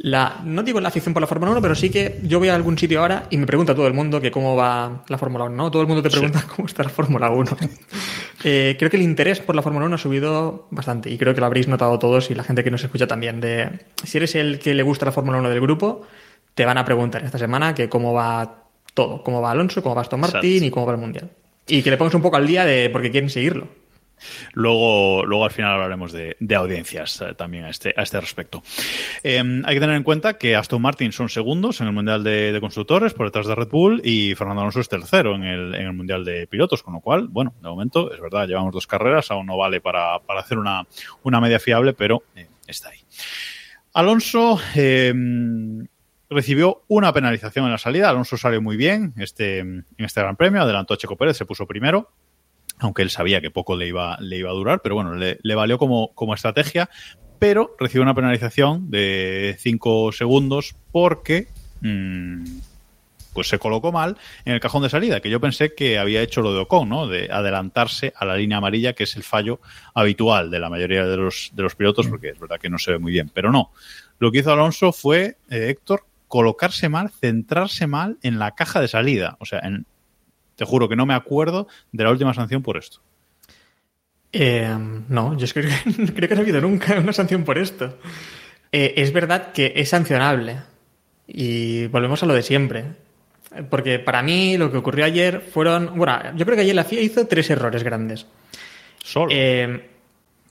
la, 0.00 0.40
no 0.44 0.62
digo 0.62 0.80
la 0.80 0.88
afición 0.88 1.14
por 1.14 1.20
la 1.20 1.26
Fórmula 1.26 1.52
1, 1.52 1.62
pero 1.62 1.74
sí 1.74 1.90
que 1.90 2.20
yo 2.22 2.38
voy 2.38 2.48
a 2.48 2.54
algún 2.54 2.76
sitio 2.78 3.00
ahora 3.00 3.26
y 3.30 3.38
me 3.38 3.46
pregunta 3.46 3.74
todo 3.74 3.86
el 3.86 3.94
mundo 3.94 4.20
que 4.20 4.30
cómo 4.30 4.56
va 4.56 5.04
la 5.08 5.18
Fórmula 5.18 5.44
1, 5.44 5.56
¿no? 5.56 5.70
Todo 5.70 5.82
el 5.82 5.88
mundo 5.88 6.02
te 6.02 6.10
pregunta 6.10 6.40
sí. 6.40 6.46
cómo 6.54 6.66
está 6.66 6.82
la 6.82 6.90
Fórmula 6.90 7.30
1. 7.30 7.56
eh, 8.44 8.76
creo 8.78 8.90
que 8.90 8.96
el 8.96 9.02
interés 9.02 9.40
por 9.40 9.56
la 9.56 9.62
Fórmula 9.62 9.86
1 9.86 9.94
ha 9.94 9.98
subido 9.98 10.68
bastante 10.70 11.10
y 11.10 11.18
creo 11.18 11.34
que 11.34 11.40
lo 11.40 11.46
habréis 11.46 11.68
notado 11.68 11.98
todos 11.98 12.30
y 12.30 12.34
la 12.34 12.44
gente 12.44 12.62
que 12.62 12.70
nos 12.70 12.84
escucha 12.84 13.06
también. 13.06 13.40
De 13.40 13.70
si 14.04 14.18
eres 14.18 14.34
el 14.34 14.58
que 14.58 14.74
le 14.74 14.82
gusta 14.82 15.06
la 15.06 15.12
Fórmula 15.12 15.38
1 15.38 15.48
del 15.50 15.60
grupo, 15.60 16.06
te 16.54 16.64
van 16.64 16.78
a 16.78 16.84
preguntar 16.84 17.24
esta 17.24 17.38
semana 17.38 17.74
que 17.74 17.88
cómo 17.88 18.12
va 18.12 18.64
todo, 18.94 19.22
cómo 19.22 19.40
va 19.40 19.50
Alonso, 19.50 19.82
cómo 19.82 19.94
va 19.94 20.02
Aston 20.02 20.20
Martin 20.20 20.38
Exacto. 20.40 20.66
y 20.66 20.70
cómo 20.70 20.86
va 20.86 20.92
el 20.92 20.98
Mundial. 20.98 21.30
Y 21.66 21.82
que 21.82 21.90
le 21.90 21.96
pongas 21.96 22.14
un 22.14 22.22
poco 22.22 22.36
al 22.36 22.46
día 22.46 22.64
de 22.64 22.90
porque 22.90 23.10
quieren 23.10 23.28
seguirlo. 23.28 23.68
Luego, 24.52 25.24
luego 25.26 25.44
al 25.44 25.50
final 25.50 25.72
hablaremos 25.72 26.12
de, 26.12 26.36
audiencias 26.56 27.20
eh, 27.20 27.34
también 27.34 27.64
a 27.64 27.70
este, 27.70 27.94
a 27.96 28.02
este 28.02 28.20
respecto. 28.20 28.62
Eh, 29.22 29.42
hay 29.64 29.74
que 29.74 29.80
tener 29.80 29.96
en 29.96 30.02
cuenta 30.02 30.38
que 30.38 30.56
Aston 30.56 30.80
Martin 30.80 31.12
son 31.12 31.28
segundos 31.28 31.80
en 31.80 31.88
el 31.88 31.92
Mundial 31.92 32.24
de, 32.24 32.56
Constructores 32.60 33.12
por 33.12 33.26
detrás 33.26 33.46
de 33.46 33.54
Red 33.54 33.68
Bull 33.68 34.00
y 34.02 34.34
Fernando 34.34 34.62
Alonso 34.62 34.80
es 34.80 34.88
tercero 34.88 35.34
en 35.34 35.44
el, 35.44 35.74
en 35.74 35.86
el 35.86 35.92
Mundial 35.92 36.24
de 36.24 36.46
Pilotos, 36.46 36.82
con 36.82 36.94
lo 36.94 37.00
cual, 37.00 37.28
bueno, 37.28 37.54
de 37.60 37.68
momento 37.68 38.12
es 38.12 38.20
verdad, 38.20 38.46
llevamos 38.48 38.72
dos 38.72 38.86
carreras, 38.86 39.30
aún 39.30 39.46
no 39.46 39.56
vale 39.56 39.80
para, 39.80 40.16
hacer 40.16 40.58
una, 40.58 40.86
una 41.22 41.40
media 41.40 41.60
fiable, 41.60 41.92
pero 41.92 42.24
eh, 42.34 42.48
está 42.66 42.88
ahí. 42.88 42.98
Alonso 43.92 44.58
em, 44.74 45.86
recibió 46.28 46.82
una 46.88 47.12
penalización 47.12 47.66
en 47.66 47.72
la 47.72 47.78
salida. 47.78 48.10
Alonso 48.10 48.36
salió 48.36 48.60
muy 48.60 48.76
bien 48.76 49.14
este, 49.16 49.60
en 49.60 49.84
este 49.98 50.20
Gran 50.20 50.36
Premio, 50.36 50.62
adelantó 50.62 50.94
a 50.94 50.96
Checo 50.96 51.16
Pérez, 51.16 51.36
se 51.36 51.46
puso 51.46 51.66
primero 51.66 52.10
aunque 52.78 53.02
él 53.02 53.10
sabía 53.10 53.40
que 53.40 53.50
poco 53.50 53.76
le 53.76 53.88
iba, 53.88 54.18
le 54.20 54.38
iba 54.38 54.50
a 54.50 54.54
durar, 54.54 54.80
pero 54.82 54.94
bueno, 54.94 55.14
le, 55.14 55.54
valió 55.54 55.78
como, 55.78 56.12
como 56.14 56.34
estrategia, 56.34 56.90
pero 57.38 57.74
recibió 57.78 58.02
una 58.02 58.14
penalización 58.14 58.90
de 58.90 59.56
5 59.58 60.12
segundos 60.12 60.74
porque 60.92 61.48
mmm, 61.80 62.44
pues 63.36 63.48
se 63.48 63.58
colocó 63.58 63.92
mal 63.92 64.16
en 64.46 64.54
el 64.54 64.60
cajón 64.60 64.82
de 64.82 64.88
salida, 64.88 65.20
que 65.20 65.28
yo 65.28 65.40
pensé 65.40 65.74
que 65.74 65.98
había 65.98 66.22
hecho 66.22 66.40
lo 66.40 66.54
de 66.54 66.60
Ocon, 66.60 66.88
¿no? 66.88 67.06
De 67.06 67.28
adelantarse 67.30 68.14
a 68.16 68.24
la 68.24 68.34
línea 68.34 68.56
amarilla, 68.56 68.94
que 68.94 69.04
es 69.04 69.14
el 69.14 69.24
fallo 69.24 69.60
habitual 69.92 70.50
de 70.50 70.58
la 70.58 70.70
mayoría 70.70 71.04
de 71.04 71.18
los, 71.18 71.50
de 71.52 71.62
los 71.62 71.74
pilotos, 71.74 72.06
porque 72.06 72.30
es 72.30 72.38
verdad 72.40 72.58
que 72.58 72.70
no 72.70 72.78
se 72.78 72.92
ve 72.92 72.98
muy 72.98 73.12
bien. 73.12 73.30
Pero 73.34 73.52
no. 73.52 73.72
Lo 74.18 74.32
que 74.32 74.38
hizo 74.38 74.54
Alonso 74.54 74.90
fue, 74.90 75.36
eh, 75.50 75.68
Héctor, 75.68 76.06
colocarse 76.28 76.88
mal, 76.88 77.10
centrarse 77.10 77.86
mal 77.86 78.16
en 78.22 78.38
la 78.38 78.52
caja 78.52 78.80
de 78.80 78.88
salida. 78.88 79.36
O 79.38 79.44
sea, 79.44 79.58
en, 79.58 79.84
te 80.56 80.64
juro 80.64 80.88
que 80.88 80.96
no 80.96 81.06
me 81.06 81.14
acuerdo 81.14 81.68
de 81.92 82.04
la 82.04 82.10
última 82.10 82.34
sanción 82.34 82.62
por 82.62 82.76
esto. 82.76 83.00
Eh, 84.32 84.76
no, 85.08 85.36
yo 85.36 85.46
creo 85.48 85.70
que, 85.84 86.12
creo 86.12 86.28
que 86.28 86.34
no 86.34 86.40
ha 86.40 86.44
habido 86.44 86.60
nunca 86.60 86.98
una 86.98 87.12
sanción 87.12 87.44
por 87.44 87.58
esto. 87.58 87.98
Eh, 88.72 88.94
es 88.96 89.12
verdad 89.12 89.52
que 89.52 89.72
es 89.76 89.88
sancionable. 89.88 90.58
Y 91.26 91.86
volvemos 91.86 92.22
a 92.22 92.26
lo 92.26 92.34
de 92.34 92.42
siempre. 92.42 92.84
Porque 93.70 93.98
para 93.98 94.22
mí 94.22 94.58
lo 94.58 94.70
que 94.70 94.78
ocurrió 94.78 95.04
ayer 95.04 95.40
fueron. 95.40 95.96
Bueno, 95.96 96.18
yo 96.36 96.44
creo 96.44 96.56
que 96.56 96.62
ayer 96.62 96.74
la 96.74 96.84
FIA 96.84 97.00
hizo 97.00 97.26
tres 97.26 97.48
errores 97.50 97.82
grandes. 97.82 98.26
Solo. 99.02 99.28
Eh, 99.30 99.88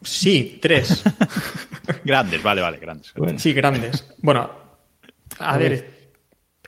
sí, 0.01 0.59
tres. 0.61 1.03
grandes, 2.03 2.41
vale, 2.41 2.61
vale, 2.61 2.77
grandes. 2.77 3.13
Sí, 3.37 3.53
grandes. 3.53 4.07
Bueno, 4.19 4.49
a 5.39 5.57
ver. 5.57 5.94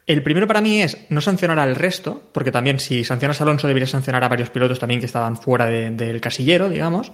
El 0.07 0.23
primero 0.23 0.47
para 0.47 0.61
mí 0.61 0.81
es 0.81 0.97
no 1.09 1.19
sancionar 1.21 1.59
al 1.59 1.75
resto, 1.75 2.23
porque 2.31 2.51
también 2.51 2.79
si 2.79 3.03
sancionas 3.03 3.39
a 3.39 3.43
Alonso 3.43 3.67
deberías 3.67 3.89
sancionar 3.91 4.23
a 4.23 4.29
varios 4.29 4.49
pilotos 4.49 4.79
también 4.79 5.01
que 5.01 5.05
estaban 5.05 5.35
fuera 5.37 5.65
de- 5.65 5.91
del 5.91 6.21
casillero, 6.21 6.69
digamos. 6.69 7.11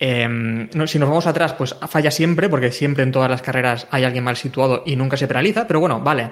No, 0.00 0.86
si 0.86 0.98
nos 0.98 1.08
vamos 1.08 1.26
atrás, 1.26 1.52
pues 1.52 1.74
falla 1.88 2.10
siempre, 2.10 2.48
porque 2.48 2.72
siempre 2.72 3.02
en 3.02 3.12
todas 3.12 3.30
las 3.30 3.42
carreras 3.42 3.86
hay 3.90 4.04
alguien 4.04 4.24
mal 4.24 4.36
situado 4.36 4.82
y 4.86 4.96
nunca 4.96 5.16
se 5.16 5.26
penaliza, 5.28 5.66
pero 5.66 5.80
bueno, 5.80 6.00
vale. 6.00 6.30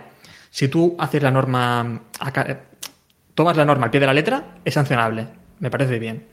Si 0.51 0.68
tú 0.68 0.97
haces 0.99 1.22
la 1.22 1.31
norma, 1.31 2.03
acá- 2.20 2.47
eh, 2.49 2.57
tomas 3.35 3.57
la 3.57 3.64
norma 3.66 3.85
al 3.85 3.91
pie 3.91 4.01
de 4.01 4.07
la 4.07 4.14
letra, 4.14 4.55
es 4.64 4.72
sancionable. 4.72 5.27
Me 5.59 5.70
parece 5.70 5.99
bien. 5.99 6.24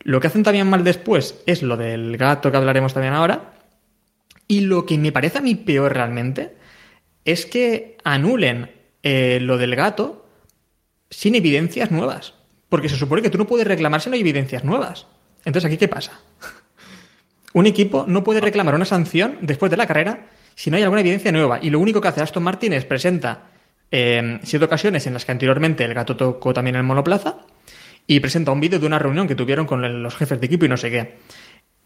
Lo 0.00 0.20
que 0.20 0.26
hacen 0.26 0.42
también 0.42 0.68
mal 0.68 0.82
después 0.82 1.42
es 1.46 1.62
lo 1.62 1.76
del 1.76 2.16
gato 2.16 2.50
que 2.50 2.56
hablaremos 2.56 2.92
también 2.92 3.14
ahora. 3.14 3.52
Y 4.48 4.60
lo 4.62 4.84
que 4.84 4.98
me 4.98 5.12
parece 5.12 5.38
a 5.38 5.42
mí 5.42 5.54
peor 5.54 5.92
realmente 5.94 6.56
es 7.24 7.46
que 7.46 7.96
anulen 8.04 8.70
eh, 9.02 9.38
lo 9.40 9.58
del 9.58 9.76
gato 9.76 10.26
sin 11.10 11.34
evidencias 11.34 11.90
nuevas. 11.90 12.34
Porque 12.68 12.88
se 12.88 12.96
supone 12.96 13.22
que 13.22 13.30
tú 13.30 13.38
no 13.38 13.46
puedes 13.46 13.66
reclamar 13.66 14.00
si 14.00 14.10
no 14.10 14.14
hay 14.14 14.20
evidencias 14.20 14.64
nuevas. 14.64 15.06
Entonces, 15.44 15.68
¿aquí 15.68 15.76
qué 15.76 15.88
pasa? 15.88 16.20
Un 17.52 17.66
equipo 17.66 18.04
no 18.08 18.24
puede 18.24 18.40
reclamar 18.40 18.74
una 18.74 18.84
sanción 18.84 19.38
después 19.40 19.70
de 19.70 19.76
la 19.76 19.86
carrera 19.86 20.26
si 20.56 20.70
no 20.70 20.76
hay 20.76 20.82
alguna 20.82 21.02
evidencia 21.02 21.30
nueva. 21.30 21.60
Y 21.62 21.70
lo 21.70 21.78
único 21.78 22.00
que 22.00 22.08
hace 22.08 22.20
Aston 22.20 22.42
Martin 22.42 22.72
es 22.72 22.84
presenta 22.84 23.50
eh, 23.92 24.40
siete 24.42 24.64
ocasiones 24.64 25.06
en 25.06 25.12
las 25.12 25.24
que 25.24 25.32
anteriormente 25.32 25.84
el 25.84 25.94
gato 25.94 26.16
tocó 26.16 26.52
también 26.52 26.74
el 26.74 26.82
monoplaza 26.82 27.36
y 28.08 28.18
presenta 28.20 28.50
un 28.50 28.60
vídeo 28.60 28.80
de 28.80 28.86
una 28.86 28.98
reunión 28.98 29.28
que 29.28 29.36
tuvieron 29.36 29.66
con 29.66 30.02
los 30.02 30.16
jefes 30.16 30.40
de 30.40 30.46
equipo 30.46 30.64
y 30.64 30.68
no 30.68 30.76
sé 30.76 30.90
qué. 30.90 31.14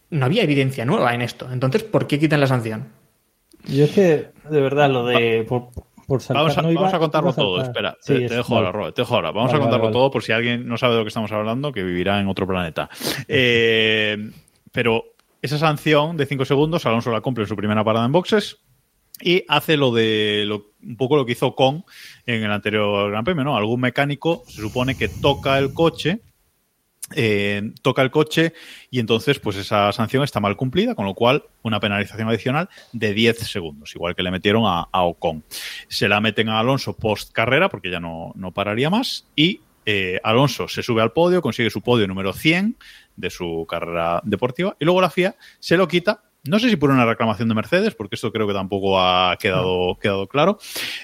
No 0.09 0.25
había 0.25 0.41
evidencia 0.41 0.85
nueva 0.85 1.13
en 1.13 1.21
esto. 1.21 1.51
Entonces, 1.51 1.83
¿por 1.83 2.07
qué 2.07 2.17
quitan 2.17 2.39
la 2.39 2.47
sanción? 2.47 2.87
Yo 3.65 3.85
es 3.85 3.91
que, 3.91 4.27
de 4.49 4.61
verdad, 4.61 4.89
lo 4.89 5.05
de. 5.05 5.45
Por, 5.47 5.69
por 6.07 6.21
saltar, 6.21 6.43
Vamos 6.43 6.57
a, 6.57 6.61
no 6.61 6.71
iba- 6.71 6.81
vamos 6.81 6.93
a 6.95 6.99
contarlo 6.99 7.33
todo, 7.33 7.61
espera. 7.61 7.95
Sí, 8.01 8.13
te, 8.15 8.35
dejo 8.35 8.55
vale. 8.55 8.67
ahora, 8.67 8.77
Robert, 8.77 8.95
te 8.95 9.01
dejo 9.03 9.15
ahora. 9.15 9.31
Vamos 9.31 9.51
Vale, 9.51 9.57
a 9.57 9.61
contarlo 9.65 9.85
vale, 9.85 9.93
todo 9.93 10.11
por 10.11 10.23
si 10.23 10.31
alguien 10.31 10.67
no 10.67 10.77
sabe 10.77 10.93
de 10.93 10.99
lo 10.99 11.03
que 11.05 11.09
estamos 11.09 11.31
hablando, 11.31 11.71
que 11.71 11.83
vivirá 11.83 12.19
en 12.19 12.27
otro 12.27 12.47
planeta. 12.47 12.89
Eh, 13.27 14.31
pero 14.71 15.03
esa 15.41 15.57
sanción 15.57 16.17
de 16.17 16.25
5 16.25 16.45
segundos, 16.45 16.85
Alonso 16.85 17.11
la 17.11 17.21
cumple 17.21 17.43
en 17.43 17.47
su 17.47 17.55
primera 17.55 17.83
parada 17.83 18.05
en 18.05 18.11
boxes 18.11 18.57
y 19.21 19.43
hace 19.47 19.77
lo 19.77 19.91
de 19.91 20.43
lo- 20.47 20.71
un 20.81 20.95
poco 20.97 21.15
lo 21.17 21.25
que 21.25 21.33
hizo 21.33 21.53
Con 21.55 21.83
en 22.25 22.43
el 22.43 22.51
anterior 22.51 23.11
Gran 23.11 23.23
Premio, 23.23 23.43
¿no? 23.43 23.55
Algún 23.57 23.81
mecánico 23.81 24.43
se 24.47 24.61
supone 24.61 24.95
que 24.97 25.09
toca 25.09 25.57
el 25.59 25.73
coche 25.73 26.21
eh, 27.15 27.71
toca 27.81 28.01
el 28.01 28.11
coche 28.11 28.53
y 28.91 28.99
entonces 28.99 29.39
pues 29.39 29.57
esa 29.57 29.91
sanción 29.91 30.23
está 30.23 30.39
mal 30.39 30.55
cumplida, 30.55 30.95
con 30.95 31.05
lo 31.05 31.13
cual 31.13 31.43
una 31.61 31.79
penalización 31.79 32.29
adicional 32.29 32.69
de 32.93 33.13
10 33.13 33.39
segundos, 33.39 33.95
igual 33.95 34.15
que 34.15 34.23
le 34.23 34.31
metieron 34.31 34.63
a, 34.65 34.87
a 34.91 35.03
Ocon. 35.03 35.43
Se 35.87 36.07
la 36.07 36.21
meten 36.21 36.49
a 36.49 36.59
Alonso 36.59 36.93
post 36.93 37.31
carrera 37.31 37.69
porque 37.69 37.91
ya 37.91 37.99
no, 37.99 38.33
no 38.35 38.51
pararía 38.51 38.89
más 38.89 39.25
y 39.35 39.61
eh, 39.85 40.19
Alonso 40.23 40.67
se 40.67 40.83
sube 40.83 41.01
al 41.01 41.13
podio, 41.13 41.41
consigue 41.41 41.71
su 41.71 41.81
podio 41.81 42.07
número 42.07 42.31
100 42.31 42.75
de 43.15 43.29
su 43.31 43.65
carrera 43.67 44.21
deportiva 44.23 44.75
y 44.79 44.85
luego 44.85 45.01
la 45.01 45.09
FIA 45.09 45.35
se 45.59 45.77
lo 45.77 45.87
quita. 45.87 46.23
No 46.43 46.59
sé 46.59 46.69
si 46.69 46.75
por 46.75 46.91
una 46.91 47.05
reclamación 47.05 47.49
de 47.49 47.55
Mercedes, 47.55 47.95
porque 47.95 48.15
esto 48.15 48.31
creo 48.31 48.47
que 48.47 48.53
tampoco 48.53 48.99
ha 49.01 49.35
quedado, 49.37 49.97
quedado 49.99 50.27
claro. 50.27 50.57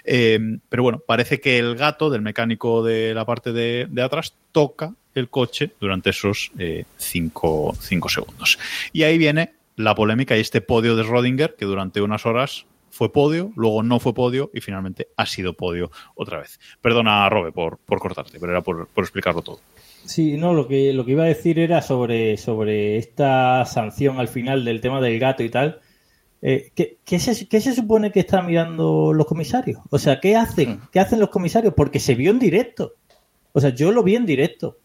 Eh, 0.04 0.40
pero 0.70 0.84
bueno, 0.84 1.02
parece 1.06 1.42
que 1.42 1.58
el 1.58 1.76
gato 1.76 2.12
del 2.12 2.22
mecánico 2.22 2.84
de 2.84 3.14
la 3.14 3.26
parte 3.26 3.52
de, 3.52 3.88
de 3.90 4.02
atrás 4.02 4.36
toca 4.52 4.94
el 5.16 5.30
coche 5.30 5.72
durante 5.80 6.12
esos 6.12 6.52
5 6.98 7.76
segundos. 8.10 8.60
Y 8.94 9.04
ahí 9.04 9.18
viene 9.18 9.54
la 9.76 9.96
polémica 9.96 10.38
y 10.38 10.42
este 10.42 10.62
podio 10.62 10.96
de 10.96 11.04
Rodinger, 11.04 11.56
que 11.56 11.66
durante 11.66 12.02
unas 12.02 12.26
horas 12.26 12.66
fue 12.90 13.12
podio, 13.12 13.52
luego 13.58 13.84
no 13.84 14.00
fue 14.00 14.14
podio 14.14 14.50
y 14.54 14.62
finalmente 14.62 15.10
ha 15.18 15.26
sido 15.26 15.54
podio 15.54 15.92
otra 16.16 16.40
vez. 16.40 16.60
Perdona, 16.80 17.28
Robe, 17.30 17.52
por, 17.52 17.78
por 17.78 18.00
cortarte, 18.00 18.40
pero 18.40 18.54
era 18.54 18.62
por, 18.62 18.88
por 18.88 19.04
explicarlo 19.04 19.42
todo. 19.42 19.60
Sí, 20.06 20.38
no, 20.38 20.54
lo 20.54 20.68
que, 20.68 20.94
lo 20.94 21.04
que 21.04 21.12
iba 21.12 21.24
a 21.24 21.28
decir 21.28 21.60
era 21.60 21.82
sobre, 21.82 22.38
sobre 22.38 22.98
esta 22.98 23.66
sanción 23.66 24.20
al 24.20 24.28
final 24.28 24.64
del 24.64 24.80
tema 24.80 25.02
del 25.02 25.20
gato 25.20 25.44
y 25.44 25.50
tal. 25.50 25.82
Eh, 26.42 26.72
¿qué, 26.74 27.00
qué 27.04 27.20
se, 27.20 27.48
qué 27.48 27.60
se 27.60 27.74
supone 27.74 28.12
que 28.12 28.22
están 28.22 28.46
mirando 28.46 29.12
los 29.12 29.26
comisarios? 29.26 29.82
O 29.90 30.00
sea, 30.00 30.20
¿qué 30.22 30.36
hacen? 30.36 30.80
¿Qué 30.92 31.00
hacen 31.00 31.20
los 31.20 31.30
comisarios? 31.30 31.74
Porque 31.74 32.00
se 32.00 32.16
vio 32.16 32.32
en 32.32 32.40
directo. 32.40 32.94
O 33.52 33.60
sea, 33.60 33.72
yo 33.72 33.92
lo 33.92 34.04
vi 34.04 34.16
en 34.16 34.26
directo. 34.26 34.78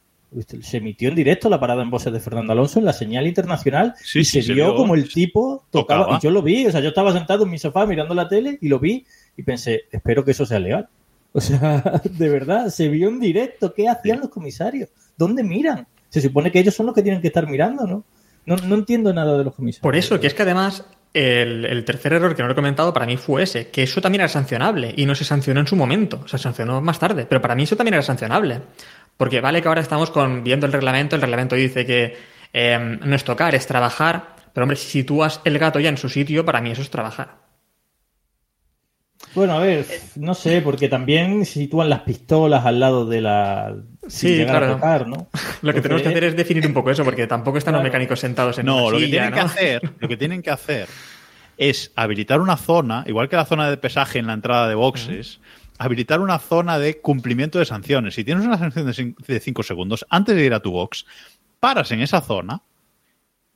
Se 0.62 0.76
emitió 0.76 1.08
en 1.08 1.16
directo 1.16 1.48
la 1.48 1.58
parada 1.58 1.82
en 1.82 1.90
voces 1.90 2.12
de 2.12 2.20
Fernando 2.20 2.52
Alonso 2.52 2.78
en 2.78 2.84
la 2.84 2.92
señal 2.92 3.26
internacional 3.26 3.94
Sí, 4.02 4.20
y 4.20 4.24
sí, 4.24 4.40
se, 4.42 4.46
se 4.48 4.54
vio 4.54 4.66
vio. 4.66 4.76
como 4.76 4.94
el 4.94 5.08
tipo 5.08 5.64
tocaba. 5.70 6.02
Tocaba. 6.04 6.18
Y 6.18 6.22
yo 6.22 6.30
lo 6.30 6.42
vi, 6.42 6.66
o 6.66 6.70
sea, 6.70 6.80
yo 6.80 6.90
estaba 6.90 7.12
sentado 7.12 7.44
en 7.44 7.50
mi 7.50 7.58
sofá 7.58 7.84
mirando 7.86 8.14
la 8.14 8.28
tele 8.28 8.58
y 8.60 8.68
lo 8.68 8.78
vi 8.78 9.04
y 9.36 9.42
pensé, 9.42 9.82
espero 9.90 10.24
que 10.24 10.30
eso 10.30 10.46
sea 10.46 10.60
legal. 10.60 10.88
O 11.32 11.40
sea, 11.40 12.00
de 12.04 12.28
verdad, 12.28 12.68
se 12.68 12.88
vio 12.88 13.08
en 13.08 13.20
directo. 13.20 13.74
¿Qué 13.74 13.88
hacían 13.88 14.20
los 14.20 14.30
comisarios? 14.30 14.88
¿Dónde 15.16 15.42
miran? 15.42 15.86
Se 16.08 16.20
supone 16.20 16.50
que 16.50 16.58
ellos 16.60 16.74
son 16.74 16.86
los 16.86 16.94
que 16.94 17.02
tienen 17.02 17.20
que 17.20 17.28
estar 17.28 17.48
mirando, 17.48 17.86
¿no? 17.86 18.04
No, 18.46 18.56
no 18.56 18.74
entiendo 18.74 19.12
nada 19.12 19.36
de 19.38 19.44
los 19.44 19.54
comisarios. 19.54 19.82
Por 19.82 19.96
eso, 19.96 20.18
que 20.18 20.26
es 20.26 20.34
que 20.34 20.42
además 20.42 20.84
el, 21.12 21.64
el 21.64 21.84
tercer 21.84 22.12
error 22.14 22.34
que 22.34 22.42
no 22.42 22.48
lo 22.48 22.52
he 22.52 22.56
comentado 22.56 22.92
para 22.92 23.06
mí 23.06 23.16
fue 23.16 23.42
ese, 23.42 23.68
que 23.68 23.82
eso 23.82 24.00
también 24.00 24.20
era 24.22 24.28
sancionable 24.28 24.94
y 24.96 25.06
no 25.06 25.14
se 25.14 25.24
sancionó 25.24 25.60
en 25.60 25.66
su 25.66 25.76
momento, 25.76 26.26
se 26.26 26.38
sancionó 26.38 26.80
más 26.80 26.98
tarde, 26.98 27.26
pero 27.28 27.40
para 27.40 27.54
mí 27.54 27.64
eso 27.64 27.76
también 27.76 27.94
era 27.94 28.02
sancionable. 28.02 28.60
Porque 29.20 29.42
vale 29.42 29.60
que 29.60 29.68
ahora 29.68 29.82
estamos 29.82 30.10
con, 30.10 30.42
viendo 30.42 30.64
el 30.64 30.72
reglamento, 30.72 31.14
el 31.14 31.20
reglamento 31.20 31.54
dice 31.54 31.84
que 31.84 32.16
eh, 32.54 32.98
no 33.04 33.14
es 33.14 33.22
tocar, 33.22 33.54
es 33.54 33.66
trabajar, 33.66 34.34
pero 34.54 34.64
hombre, 34.64 34.78
si 34.78 34.88
sitúas 34.88 35.42
el 35.44 35.58
gato 35.58 35.78
ya 35.78 35.90
en 35.90 35.98
su 35.98 36.08
sitio, 36.08 36.42
para 36.46 36.62
mí 36.62 36.70
eso 36.70 36.80
es 36.80 36.88
trabajar. 36.88 37.36
Bueno, 39.34 39.52
a 39.52 39.58
ver, 39.58 39.84
no 40.16 40.32
sé, 40.32 40.62
porque 40.62 40.88
también 40.88 41.44
sitúan 41.44 41.90
las 41.90 42.00
pistolas 42.00 42.64
al 42.64 42.80
lado 42.80 43.04
de 43.04 43.20
la. 43.20 43.76
Sí, 44.08 44.42
claro. 44.46 44.66
a 44.66 44.72
tocar, 44.76 45.06
¿no? 45.06 45.28
Lo 45.60 45.74
que 45.74 45.80
Porque- 45.80 45.80
tenemos 45.82 46.02
que 46.02 46.08
hacer 46.08 46.24
es 46.24 46.36
definir 46.36 46.66
un 46.66 46.72
poco 46.72 46.90
eso, 46.90 47.04
porque 47.04 47.26
tampoco 47.26 47.58
están 47.58 47.74
los 47.74 47.82
mecánicos 47.82 48.20
sentados 48.20 48.58
en 48.58 48.64
No, 48.64 48.86
una 48.86 48.92
lo 48.92 48.98
que 49.00 49.06
tienen 49.08 49.32
que 49.34 49.40
¿no? 49.40 49.44
hacer, 49.46 49.82
lo 50.00 50.08
que 50.08 50.16
tienen 50.16 50.40
que 50.40 50.50
hacer 50.50 50.88
es 51.58 51.92
habilitar 51.94 52.40
una 52.40 52.56
zona, 52.56 53.04
igual 53.06 53.28
que 53.28 53.36
la 53.36 53.44
zona 53.44 53.68
de 53.68 53.76
pesaje 53.76 54.18
en 54.18 54.28
la 54.28 54.32
entrada 54.32 54.66
de 54.66 54.74
boxes, 54.74 55.40
habilitar 55.80 56.20
una 56.20 56.38
zona 56.38 56.78
de 56.78 57.00
cumplimiento 57.00 57.58
de 57.58 57.64
sanciones. 57.64 58.14
Si 58.14 58.22
tienes 58.22 58.44
una 58.44 58.58
sanción 58.58 59.16
de 59.26 59.40
5 59.40 59.62
segundos, 59.62 60.06
antes 60.10 60.36
de 60.36 60.44
ir 60.44 60.52
a 60.52 60.60
tu 60.60 60.72
box, 60.72 61.06
paras 61.58 61.90
en 61.90 62.02
esa 62.02 62.20
zona, 62.20 62.60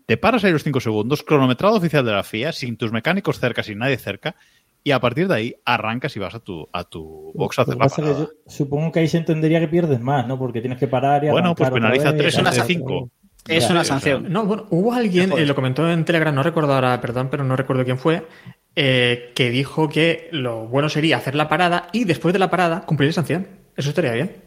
te 0.07 0.17
paras 0.17 0.43
ahí 0.43 0.51
los 0.51 0.65
5 0.65 0.81
segundos, 0.81 1.23
cronometrado 1.23 1.77
oficial 1.77 2.03
de 2.03 2.13
la 2.13 2.25
FIA, 2.25 2.53
sin 2.53 2.79
tus 2.79 2.93
mecánicos 2.93 3.39
cerca, 3.39 3.63
sin 3.63 3.79
nadie 3.79 3.99
cerca, 3.99 4.37
y 4.83 4.93
a 4.93 5.01
partir 5.01 5.29
de 5.29 5.35
ahí 5.35 5.57
arrancas 5.67 6.17
y 6.17 6.19
vas 6.19 6.35
a 6.35 6.41
tu, 6.41 6.67
a 6.73 6.85
tu 6.85 7.31
box 7.35 7.59
a 7.59 7.63
hacer 7.63 7.77
la 7.77 7.89
parada. 7.89 8.19
yo 8.21 8.31
supongo 8.47 8.91
que 8.91 9.01
ahí 9.01 9.09
se 9.09 9.19
entendería 9.19 9.61
que 9.61 9.69
pierdes 9.69 10.01
más, 10.01 10.27
¿no? 10.27 10.39
Porque 10.39 10.63
tienes 10.63 10.79
que 10.79 10.89
parar 10.89 11.25
y 11.25 11.29
Bueno, 11.29 11.55
pues 11.55 11.71
penaliza 11.71 12.13
vez, 12.13 12.23
3 12.23 12.39
en 12.39 12.45
vez 12.45 12.55
de 12.55 12.61
arrancar 12.61 12.67
5. 12.67 12.85
otra 12.85 13.01
vez. 13.03 13.65
Es 13.65 13.71
una 13.71 13.81
o 13.83 13.85
sanción. 13.85 14.33
No, 14.33 14.47
bueno, 14.47 14.67
hubo 14.71 14.95
alguien, 14.95 15.31
eh, 15.33 15.45
lo 15.45 15.55
comentó 15.55 15.91
en 15.91 16.07
Telegram, 16.07 16.35
no 16.35 16.43
recuerdo 16.43 16.73
ahora, 16.73 16.99
perdón, 17.03 17.29
pero 17.31 17.45
no 17.45 17.55
recuerdo 17.55 17.85
quién 17.85 17.99
fue, 17.99 18.27
eh, 18.77 19.33
que 19.35 19.51
dijo 19.51 19.89
que 19.89 20.29
lo 20.33 20.67
bueno 20.67 20.89
sería 20.89 21.17
hacer 21.19 21.35
la 21.35 21.49
parada 21.49 21.89
y 21.93 22.05
después 22.05 22.33
de 22.33 22.39
la 22.39 22.51
parada 22.51 22.83
cumplir 22.83 23.09
la 23.11 23.15
sanción. 23.15 23.47
Eso 23.77 23.89
estaría 23.91 24.13
bien. 24.13 24.43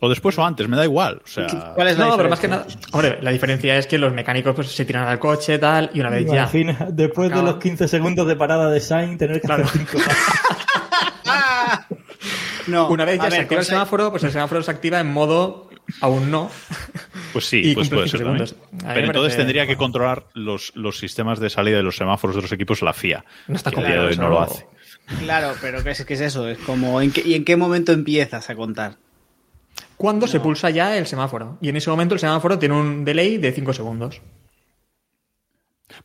O 0.00 0.08
después 0.08 0.38
o 0.38 0.44
antes, 0.44 0.68
me 0.68 0.76
da 0.76 0.84
igual. 0.84 1.20
O 1.24 1.26
sea, 1.26 1.72
¿Cuál 1.74 1.88
es 1.88 1.98
la 1.98 2.06
no, 2.06 2.16
pero 2.16 2.28
más 2.28 2.38
que 2.38 2.46
nada. 2.46 2.66
Hombre, 2.92 3.18
la 3.20 3.32
diferencia 3.32 3.76
es 3.76 3.88
que 3.88 3.98
los 3.98 4.12
mecánicos 4.12 4.54
pues, 4.54 4.68
se 4.68 4.84
tiran 4.84 5.08
al 5.08 5.18
coche 5.18 5.58
tal 5.58 5.90
y 5.92 5.98
una 6.00 6.08
vez 6.10 6.24
ya. 6.26 6.42
Imagina, 6.42 6.86
después 6.90 7.30
de 7.30 7.42
los 7.42 7.56
15 7.56 7.88
segundos 7.88 8.28
de 8.28 8.36
parada 8.36 8.70
de 8.70 8.78
Sainz, 8.78 9.18
tener 9.18 9.40
que 9.40 9.46
Claro. 9.46 9.64
hacer 9.64 9.80
5 9.90 9.98
No, 12.68 12.88
Una 12.90 13.04
vez 13.04 13.16
ya 13.18 13.24
se 13.24 13.30
ver, 13.30 13.40
activa 13.40 13.60
el 13.60 13.66
semáforo, 13.66 14.10
pues 14.12 14.22
el 14.22 14.30
semáforo 14.30 14.62
se 14.62 14.70
activa 14.70 15.00
en 15.00 15.12
modo 15.12 15.68
aún 16.00 16.30
no. 16.30 16.50
Pues 17.32 17.46
sí, 17.46 17.72
pues 17.74 17.88
puede 17.88 18.08
ser 18.08 18.22
también. 18.22 18.48
Pero 18.78 19.06
entonces 19.06 19.12
parece- 19.14 19.36
tendría 19.36 19.66
que 19.66 19.76
controlar 19.76 20.26
los, 20.34 20.72
los 20.74 20.98
sistemas 20.98 21.38
de 21.40 21.50
salida 21.50 21.76
de 21.78 21.82
los 21.82 21.96
semáforos 21.96 22.36
de 22.36 22.42
los 22.42 22.52
equipos 22.52 22.82
la 22.82 22.92
FIA. 22.92 23.24
No 23.48 23.56
está 23.56 23.70
que 23.70 23.80
a 23.80 23.84
día 23.84 23.92
de 23.92 23.98
hoy 24.00 24.04
complicado, 24.16 24.28
no 24.30 24.34
lo 24.34 24.42
hace. 24.42 24.66
Claro, 25.20 25.54
pero 25.60 25.82
¿qué 25.82 25.90
es, 25.90 26.04
qué 26.04 26.14
es 26.14 26.20
eso? 26.20 26.48
Es 26.48 26.58
como, 26.58 27.00
¿en 27.00 27.10
qué, 27.12 27.22
¿y 27.24 27.34
en 27.34 27.44
qué 27.44 27.56
momento 27.56 27.92
empiezas 27.92 28.48
a 28.50 28.54
contar? 28.54 28.96
Cuando 29.96 30.26
se 30.26 30.40
pulsa 30.40 30.70
ya 30.70 30.96
el 30.98 31.06
semáforo. 31.06 31.58
Y 31.60 31.68
en 31.68 31.76
ese 31.76 31.88
momento 31.90 32.14
el 32.14 32.20
semáforo 32.20 32.58
tiene 32.58 32.74
un 32.74 33.04
delay 33.04 33.38
de 33.38 33.52
5 33.52 33.72
segundos. 33.72 34.20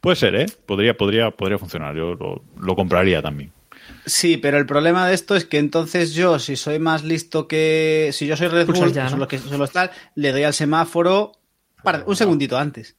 Puede 0.02 0.16
ser, 0.18 0.36
¿eh? 0.36 0.46
Podría, 0.66 0.96
podría, 0.96 1.32
podría 1.32 1.58
funcionar. 1.58 1.96
Yo 1.96 2.14
lo, 2.16 2.44
lo 2.60 2.76
compraría 2.76 3.22
también. 3.22 3.52
Sí, 4.06 4.38
pero 4.38 4.58
el 4.58 4.66
problema 4.66 5.08
de 5.08 5.14
esto 5.14 5.36
es 5.36 5.46
que 5.46 5.58
entonces 5.58 6.14
yo, 6.14 6.40
si 6.40 6.56
soy 6.56 6.80
más 6.80 7.04
listo 7.04 7.48
que. 7.48 8.12
Si 8.14 8.26
yo 8.26 8.38
soy 8.38 8.48
Red 8.48 8.68
Bull, 8.68 8.94
ya, 8.94 9.10
son 9.10 9.20
¿no? 9.20 9.26
los 9.26 9.28
que 9.28 9.38
son 9.38 9.60
los 9.60 9.72
tal, 9.72 9.92
le 10.16 10.32
doy 10.32 10.44
al 10.44 10.54
semáforo 10.54 11.34
para, 11.84 12.04
un 12.06 12.16
segundito 12.16 12.58
antes. 12.58 12.96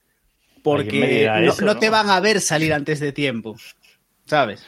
Porque 0.62 1.06
dirá 1.06 1.40
no, 1.40 1.52
eso, 1.52 1.64
no 1.64 1.74
¿no? 1.74 1.80
te 1.80 1.88
van 1.88 2.10
a 2.10 2.20
ver 2.20 2.40
salir 2.40 2.74
antes 2.74 3.00
de 3.00 3.12
tiempo. 3.12 3.56
¿Sabes? 4.26 4.62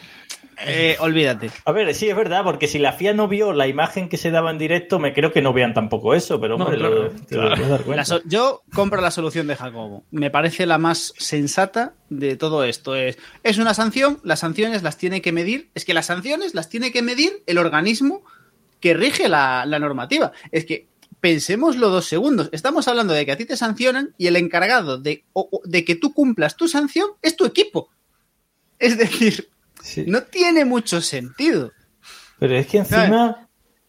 Eh, 0.66 0.96
olvídate. 1.00 1.50
A 1.64 1.72
ver, 1.72 1.94
sí, 1.94 2.08
es 2.08 2.16
verdad, 2.16 2.44
porque 2.44 2.66
si 2.68 2.78
la 2.78 2.92
FIA 2.92 3.14
no 3.14 3.28
vio 3.28 3.52
la 3.52 3.66
imagen 3.66 4.08
que 4.08 4.16
se 4.16 4.30
daba 4.30 4.50
en 4.50 4.58
directo, 4.58 4.98
me 4.98 5.12
creo 5.14 5.32
que 5.32 5.40
no 5.42 5.52
vean 5.52 5.72
tampoco 5.74 6.14
eso, 6.14 6.40
pero 6.40 6.58
No, 6.58 6.64
hombre, 6.64 6.78
claro. 6.78 7.04
lo- 7.04 7.10
te 7.10 7.36
lo 7.36 7.54
puedes 7.56 7.68
dar 7.86 8.06
so- 8.06 8.20
yo 8.26 8.62
compro 8.74 9.00
la 9.00 9.10
solución 9.10 9.46
de 9.46 9.56
Jacobo. 9.56 10.04
Me 10.10 10.30
parece 10.30 10.66
la 10.66 10.78
más 10.78 11.14
sensata 11.16 11.94
de 12.08 12.36
todo 12.36 12.64
esto. 12.64 12.94
Es, 12.96 13.18
es 13.42 13.58
una 13.58 13.74
sanción, 13.74 14.20
las 14.22 14.40
sanciones 14.40 14.82
las 14.82 14.96
tiene 14.98 15.22
que 15.22 15.32
medir. 15.32 15.70
Es 15.74 15.84
que 15.84 15.94
las 15.94 16.06
sanciones 16.06 16.54
las 16.54 16.68
tiene 16.68 16.92
que 16.92 17.02
medir 17.02 17.42
el 17.46 17.58
organismo 17.58 18.22
que 18.80 18.94
rige 18.94 19.28
la, 19.28 19.64
la 19.66 19.78
normativa. 19.78 20.32
Es 20.52 20.64
que 20.66 20.88
pensémoslo 21.20 21.90
dos 21.90 22.06
segundos. 22.06 22.48
Estamos 22.52 22.88
hablando 22.88 23.12
de 23.12 23.26
que 23.26 23.32
a 23.32 23.36
ti 23.36 23.44
te 23.44 23.56
sancionan 23.56 24.14
y 24.16 24.26
el 24.26 24.36
encargado 24.36 24.96
de, 24.98 25.24
o- 25.32 25.60
de 25.64 25.84
que 25.84 25.94
tú 25.94 26.12
cumplas 26.14 26.56
tu 26.56 26.66
sanción 26.66 27.08
es 27.22 27.36
tu 27.36 27.44
equipo. 27.44 27.90
Es 28.78 28.96
decir, 28.96 29.50
Sí. 29.82 30.04
no 30.06 30.22
tiene 30.22 30.64
mucho 30.64 31.00
sentido. 31.00 31.72
Pero 32.38 32.56
es 32.56 32.66
que 32.66 32.78
encima. 32.78 33.48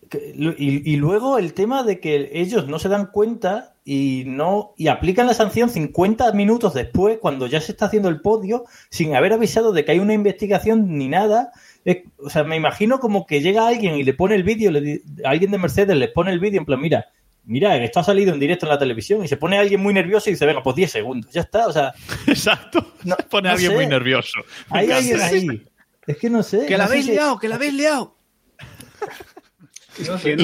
que- 0.09 0.33
Y, 0.35 0.91
y 0.93 0.97
luego 0.97 1.37
el 1.37 1.53
tema 1.53 1.83
de 1.83 1.99
que 2.01 2.31
ellos 2.33 2.67
no 2.67 2.79
se 2.79 2.89
dan 2.89 3.07
cuenta 3.07 3.75
y 3.85 4.23
no 4.27 4.73
y 4.77 4.89
aplican 4.89 5.25
la 5.25 5.33
sanción 5.33 5.69
50 5.69 6.33
minutos 6.33 6.73
después, 6.73 7.17
cuando 7.19 7.47
ya 7.47 7.61
se 7.61 7.71
está 7.71 7.85
haciendo 7.85 8.09
el 8.09 8.19
podio, 8.19 8.65
sin 8.89 9.15
haber 9.15 9.31
avisado 9.33 9.71
de 9.71 9.85
que 9.85 9.93
hay 9.93 9.99
una 9.99 10.13
investigación 10.13 10.97
ni 10.97 11.07
nada. 11.07 11.51
Es- 11.85 12.03
o 12.17 12.29
sea, 12.29 12.43
me 12.43 12.57
imagino 12.57 12.99
como 12.99 13.25
que 13.25 13.41
llega 13.41 13.67
alguien 13.67 13.95
y 13.95 14.03
le 14.03 14.13
pone 14.13 14.35
el 14.35 14.43
vídeo, 14.43 14.69
le 14.69 15.01
alguien 15.23 15.49
de 15.51 15.57
Mercedes 15.57 15.95
les 15.95 16.09
pone 16.11 16.31
el 16.31 16.39
vídeo 16.41 16.59
en 16.59 16.65
plan, 16.65 16.79
mira, 16.81 17.05
mira, 17.45 17.75
esto 17.77 18.01
ha 18.01 18.03
salido 18.03 18.33
en 18.33 18.39
directo 18.39 18.65
en 18.65 18.69
la 18.71 18.77
televisión 18.79 19.23
y 19.23 19.27
se 19.29 19.37
pone 19.37 19.57
alguien 19.57 19.81
muy 19.81 19.93
nervioso 19.93 20.29
y 20.29 20.33
dice, 20.33 20.45
venga, 20.45 20.61
pues 20.61 20.75
10 20.75 20.91
segundos, 20.91 21.31
ya 21.31 21.41
está. 21.41 21.67
O 21.67 21.71
sea, 21.71 21.93
Exacto. 22.27 22.93
No- 23.05 23.15
Pone 23.29 23.47
a 23.47 23.51
no 23.51 23.55
alguien 23.55 23.71
sé. 23.71 23.77
muy 23.77 23.87
nervioso. 23.87 24.39
Hay 24.69 24.91
alguien 24.91 25.21
ahí. 25.21 25.63
Es 26.12 26.18
que 26.18 26.30
no 26.30 26.43
sé. 26.43 26.66
Que 26.66 26.78
la 26.78 26.86
no 26.86 26.89
habéis 26.91 27.07
liado, 27.07 27.39
que 27.39 27.47
la 27.47 27.55
habéis 27.55 27.74
liado. 27.74 28.16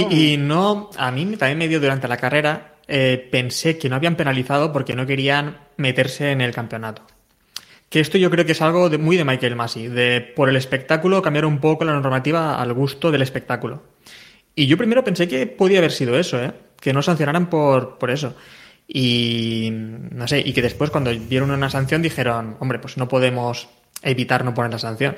Y, 0.10 0.34
y 0.34 0.38
no, 0.38 0.90
a 0.98 1.10
mí 1.12 1.26
también 1.38 1.58
me 1.58 1.68
dio 1.68 1.80
durante 1.80 2.08
la 2.08 2.18
carrera, 2.18 2.76
eh, 2.88 3.28
pensé 3.32 3.78
que 3.78 3.88
no 3.90 3.96
habían 3.96 4.16
penalizado 4.18 4.74
porque 4.74 4.94
no 4.94 5.06
querían 5.06 5.58
meterse 5.78 6.32
en 6.32 6.42
el 6.42 6.54
campeonato. 6.54 7.04
Que 7.90 8.02
esto 8.02 8.18
yo 8.18 8.30
creo 8.30 8.46
que 8.46 8.52
es 8.52 8.62
algo 8.62 8.90
de- 8.90 8.98
muy 8.98 9.16
de 9.16 9.24
Michael 9.24 9.56
Massey, 9.56 9.88
de 9.88 10.20
por 10.22 10.50
el 10.50 10.58
espectáculo 10.58 11.22
cambiar 11.22 11.46
un 11.46 11.60
poco 11.60 11.86
la 11.86 11.94
normativa 11.94 12.62
al 12.62 12.74
gusto 12.74 13.10
del 13.10 13.22
espectáculo. 13.22 13.84
Y 14.54 14.68
yo 14.68 14.78
primero 14.78 15.04
pensé 15.04 15.28
que 15.30 15.48
podía 15.48 15.78
haber 15.80 15.92
sido 15.94 16.20
eso, 16.20 16.44
¿eh? 16.44 16.52
que 16.82 16.92
no 16.92 17.02
sancionaran 17.02 17.50
por, 17.50 17.98
por 17.98 18.12
eso. 18.12 18.36
Y 18.88 19.70
no 19.72 20.28
sé, 20.28 20.42
y 20.46 20.52
que 20.54 20.62
después 20.62 20.90
cuando 20.92 21.12
vieron 21.18 21.52
una 21.52 21.70
sanción 21.70 22.02
dijeron, 22.02 22.58
hombre, 22.60 22.80
pues 22.80 22.98
no 22.98 23.08
podemos 23.08 23.70
evitar 24.02 24.44
no 24.44 24.54
poner 24.54 24.72
la 24.72 24.80
sanción. 24.80 25.16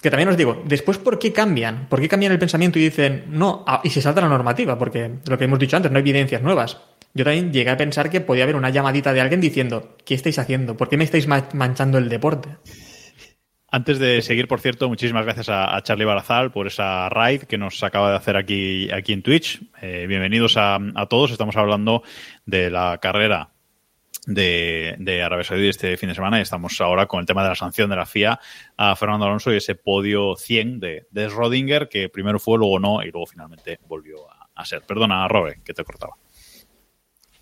Que 0.00 0.10
también 0.10 0.28
os 0.28 0.36
digo, 0.36 0.62
después, 0.66 0.98
¿por 0.98 1.18
qué 1.18 1.32
cambian? 1.32 1.86
¿Por 1.88 2.00
qué 2.00 2.08
cambian 2.08 2.32
el 2.32 2.38
pensamiento 2.38 2.78
y 2.78 2.82
dicen, 2.82 3.24
no, 3.28 3.64
ah, 3.66 3.80
y 3.84 3.90
se 3.90 4.02
salta 4.02 4.20
la 4.20 4.28
normativa? 4.28 4.76
Porque 4.76 5.10
lo 5.28 5.38
que 5.38 5.44
hemos 5.44 5.58
dicho 5.58 5.76
antes, 5.76 5.92
no 5.92 5.98
hay 5.98 6.02
evidencias 6.02 6.42
nuevas. 6.42 6.80
Yo 7.14 7.24
también 7.24 7.52
llegué 7.52 7.70
a 7.70 7.76
pensar 7.76 8.10
que 8.10 8.20
podía 8.20 8.44
haber 8.44 8.56
una 8.56 8.70
llamadita 8.70 9.12
de 9.12 9.20
alguien 9.20 9.40
diciendo, 9.40 9.96
¿qué 10.04 10.14
estáis 10.14 10.38
haciendo? 10.38 10.76
¿Por 10.76 10.88
qué 10.88 10.96
me 10.96 11.04
estáis 11.04 11.28
ma- 11.28 11.48
manchando 11.52 11.98
el 11.98 12.08
deporte? 12.08 12.48
Antes 13.70 13.98
de 13.98 14.20
seguir, 14.22 14.48
por 14.48 14.60
cierto, 14.60 14.88
muchísimas 14.88 15.24
gracias 15.24 15.48
a, 15.48 15.76
a 15.76 15.82
Charlie 15.82 16.04
Barazal 16.04 16.52
por 16.52 16.66
esa 16.66 17.08
raid 17.08 17.44
que 17.44 17.56
nos 17.56 17.82
acaba 17.82 18.10
de 18.10 18.16
hacer 18.16 18.36
aquí, 18.36 18.90
aquí 18.90 19.12
en 19.12 19.22
Twitch. 19.22 19.62
Eh, 19.80 20.06
bienvenidos 20.06 20.56
a 20.58 20.78
todos. 21.08 21.30
Estamos 21.30 21.56
hablando 21.56 22.02
de 22.44 22.70
la 22.70 22.98
carrera 22.98 23.51
de, 24.26 25.22
Arabia 25.24 25.44
Saudí 25.44 25.68
este 25.68 25.96
fin 25.96 26.08
de 26.08 26.14
semana 26.14 26.38
y 26.38 26.42
estamos 26.42 26.80
ahora 26.80 27.06
con 27.06 27.20
el 27.20 27.26
tema 27.26 27.42
de 27.42 27.50
la 27.50 27.54
sanción 27.54 27.90
de 27.90 27.96
la 27.96 28.06
FIA 28.06 28.38
a 28.76 28.96
Fernando 28.96 29.26
Alonso 29.26 29.52
y 29.52 29.56
ese 29.56 29.74
podio 29.74 30.36
100 30.36 30.80
de, 30.80 31.06
de 31.10 31.88
que 31.90 32.08
primero 32.08 32.38
fue, 32.38 32.58
luego 32.58 32.78
no 32.78 33.02
y 33.02 33.10
luego 33.10 33.26
finalmente 33.26 33.78
volvió 33.86 34.18
a, 34.54 34.64
ser. 34.64 34.82
Perdona, 34.82 35.26
Robert, 35.26 35.62
que 35.64 35.74
te 35.74 35.84
cortaba. 35.84 36.14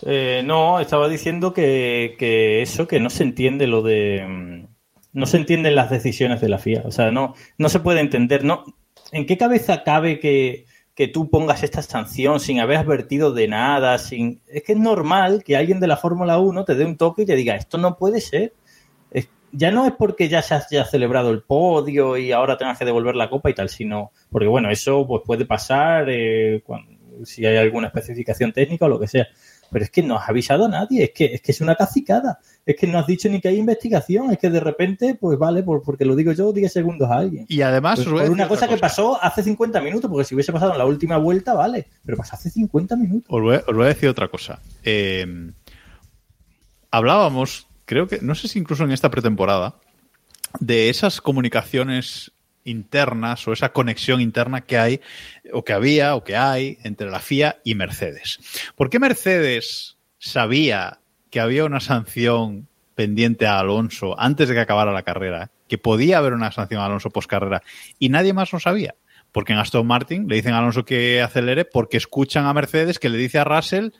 Eh, 0.06 0.42
no, 0.44 0.80
estaba 0.80 1.08
diciendo 1.08 1.52
que, 1.52 2.16
que 2.18 2.62
eso, 2.62 2.88
que 2.88 3.00
no 3.00 3.10
se 3.10 3.24
entiende 3.24 3.66
lo 3.66 3.82
de... 3.82 4.24
mm, 4.26 4.66
No 5.12 5.26
se 5.26 5.36
entienden 5.36 5.74
las 5.74 5.90
decisiones 5.90 6.40
de 6.40 6.48
la 6.48 6.58
FIA. 6.58 6.82
O 6.86 6.90
sea, 6.90 7.10
no, 7.10 7.34
no 7.58 7.68
se 7.68 7.80
puede 7.80 8.00
entender. 8.00 8.42
No, 8.42 8.64
¿En 9.12 9.26
qué 9.26 9.36
cabeza 9.36 9.82
cabe 9.82 10.20
que, 10.20 10.64
que 10.94 11.08
tú 11.08 11.30
pongas 11.30 11.62
esta 11.62 11.82
sanción 11.82 12.40
sin 12.40 12.60
haber 12.60 12.78
advertido 12.78 13.32
de 13.32 13.48
nada? 13.48 13.98
sin 13.98 14.40
Es 14.48 14.62
que 14.64 14.72
es 14.72 14.78
normal 14.78 15.42
que 15.44 15.56
alguien 15.56 15.80
de 15.80 15.86
la 15.86 15.96
Fórmula 15.96 16.38
1 16.38 16.64
te 16.64 16.74
dé 16.74 16.84
un 16.84 16.96
toque 16.96 17.22
y 17.22 17.26
te 17.26 17.36
diga, 17.36 17.56
esto 17.56 17.78
no 17.78 17.96
puede 17.96 18.20
ser. 18.20 18.52
Es- 19.10 19.28
ya 19.52 19.70
no 19.70 19.86
es 19.86 19.92
porque 19.92 20.28
ya 20.28 20.42
se 20.42 20.54
haya 20.54 20.84
celebrado 20.84 21.30
el 21.30 21.42
podio 21.42 22.16
y 22.16 22.32
ahora 22.32 22.56
tengas 22.58 22.78
que 22.78 22.84
devolver 22.84 23.16
la 23.16 23.30
copa 23.30 23.50
y 23.50 23.54
tal, 23.54 23.68
sino 23.68 24.12
porque, 24.30 24.48
bueno, 24.48 24.70
eso 24.70 25.06
pues 25.06 25.22
puede 25.24 25.46
pasar 25.46 26.06
eh, 26.10 26.62
si 27.24 27.44
hay 27.46 27.56
alguna 27.56 27.88
especificación 27.88 28.52
técnica 28.52 28.86
o 28.86 28.88
lo 28.88 29.00
que 29.00 29.08
sea. 29.08 29.26
Pero 29.70 29.84
es 29.84 29.90
que 29.90 30.02
no 30.02 30.16
has 30.16 30.28
avisado 30.28 30.64
a 30.66 30.68
nadie, 30.68 31.04
es 31.04 31.10
que, 31.12 31.26
es 31.26 31.40
que 31.40 31.52
es 31.52 31.60
una 31.60 31.74
cacicada. 31.76 32.38
Es 32.66 32.76
que 32.76 32.86
no 32.86 32.98
has 32.98 33.06
dicho 33.06 33.28
ni 33.28 33.40
que 33.40 33.48
hay 33.48 33.58
investigación, 33.58 34.30
es 34.30 34.38
que 34.38 34.50
de 34.50 34.60
repente, 34.60 35.14
pues 35.14 35.38
vale, 35.38 35.62
por, 35.62 35.82
porque 35.82 36.04
lo 36.04 36.14
digo 36.16 36.32
yo, 36.32 36.52
10 36.52 36.72
segundos 36.72 37.08
a 37.10 37.18
alguien. 37.18 37.46
Y 37.48 37.62
además, 37.62 38.00
Pues 38.04 38.08
por 38.08 38.30
una 38.30 38.48
cosa 38.48 38.66
que 38.68 38.76
pasó 38.76 39.22
hace 39.22 39.42
50 39.42 39.80
minutos, 39.80 40.10
porque 40.10 40.24
si 40.24 40.34
hubiese 40.34 40.52
pasado 40.52 40.72
en 40.72 40.78
la 40.78 40.86
última 40.86 41.16
vuelta, 41.18 41.54
vale, 41.54 41.86
pero 42.04 42.16
pasó 42.18 42.34
hace 42.34 42.50
50 42.50 42.96
minutos. 42.96 43.26
Os 43.28 43.40
voy, 43.42 43.56
a- 43.56 43.64
os 43.66 43.74
voy 43.76 43.84
a 43.84 43.88
decir 43.88 44.08
otra 44.08 44.28
cosa. 44.28 44.60
Eh, 44.84 45.26
hablábamos, 46.90 47.66
creo 47.84 48.06
que, 48.08 48.18
no 48.20 48.34
sé 48.34 48.48
si 48.48 48.58
incluso 48.58 48.84
en 48.84 48.92
esta 48.92 49.10
pretemporada, 49.10 49.76
de 50.58 50.88
esas 50.90 51.20
comunicaciones 51.20 52.32
internas 52.64 53.46
o 53.48 53.52
esa 53.52 53.72
conexión 53.72 54.20
interna 54.20 54.62
que 54.62 54.78
hay 54.78 55.00
o 55.52 55.64
que 55.64 55.72
había 55.72 56.14
o 56.14 56.24
que 56.24 56.36
hay 56.36 56.78
entre 56.82 57.10
la 57.10 57.20
FIA 57.20 57.60
y 57.64 57.74
Mercedes. 57.74 58.38
¿Por 58.76 58.90
qué 58.90 58.98
Mercedes 58.98 59.96
sabía 60.18 61.00
que 61.30 61.40
había 61.40 61.64
una 61.64 61.80
sanción 61.80 62.68
pendiente 62.94 63.46
a 63.46 63.58
Alonso 63.58 64.18
antes 64.20 64.48
de 64.48 64.54
que 64.54 64.60
acabara 64.60 64.92
la 64.92 65.02
carrera, 65.02 65.50
que 65.68 65.78
podía 65.78 66.18
haber 66.18 66.34
una 66.34 66.52
sanción 66.52 66.82
a 66.82 66.86
Alonso 66.86 67.10
post 67.10 67.30
carrera 67.30 67.62
y 67.98 68.08
nadie 68.08 68.32
más 68.32 68.52
lo 68.52 68.60
sabía? 68.60 68.94
Porque 69.32 69.52
en 69.52 69.58
Aston 69.58 69.86
Martin 69.86 70.26
le 70.28 70.34
dicen 70.36 70.54
a 70.54 70.58
Alonso 70.58 70.84
que 70.84 71.22
acelere 71.22 71.64
porque 71.64 71.96
escuchan 71.96 72.46
a 72.46 72.52
Mercedes 72.52 72.98
que 72.98 73.08
le 73.08 73.18
dice 73.18 73.38
a 73.38 73.44
Russell 73.44 73.90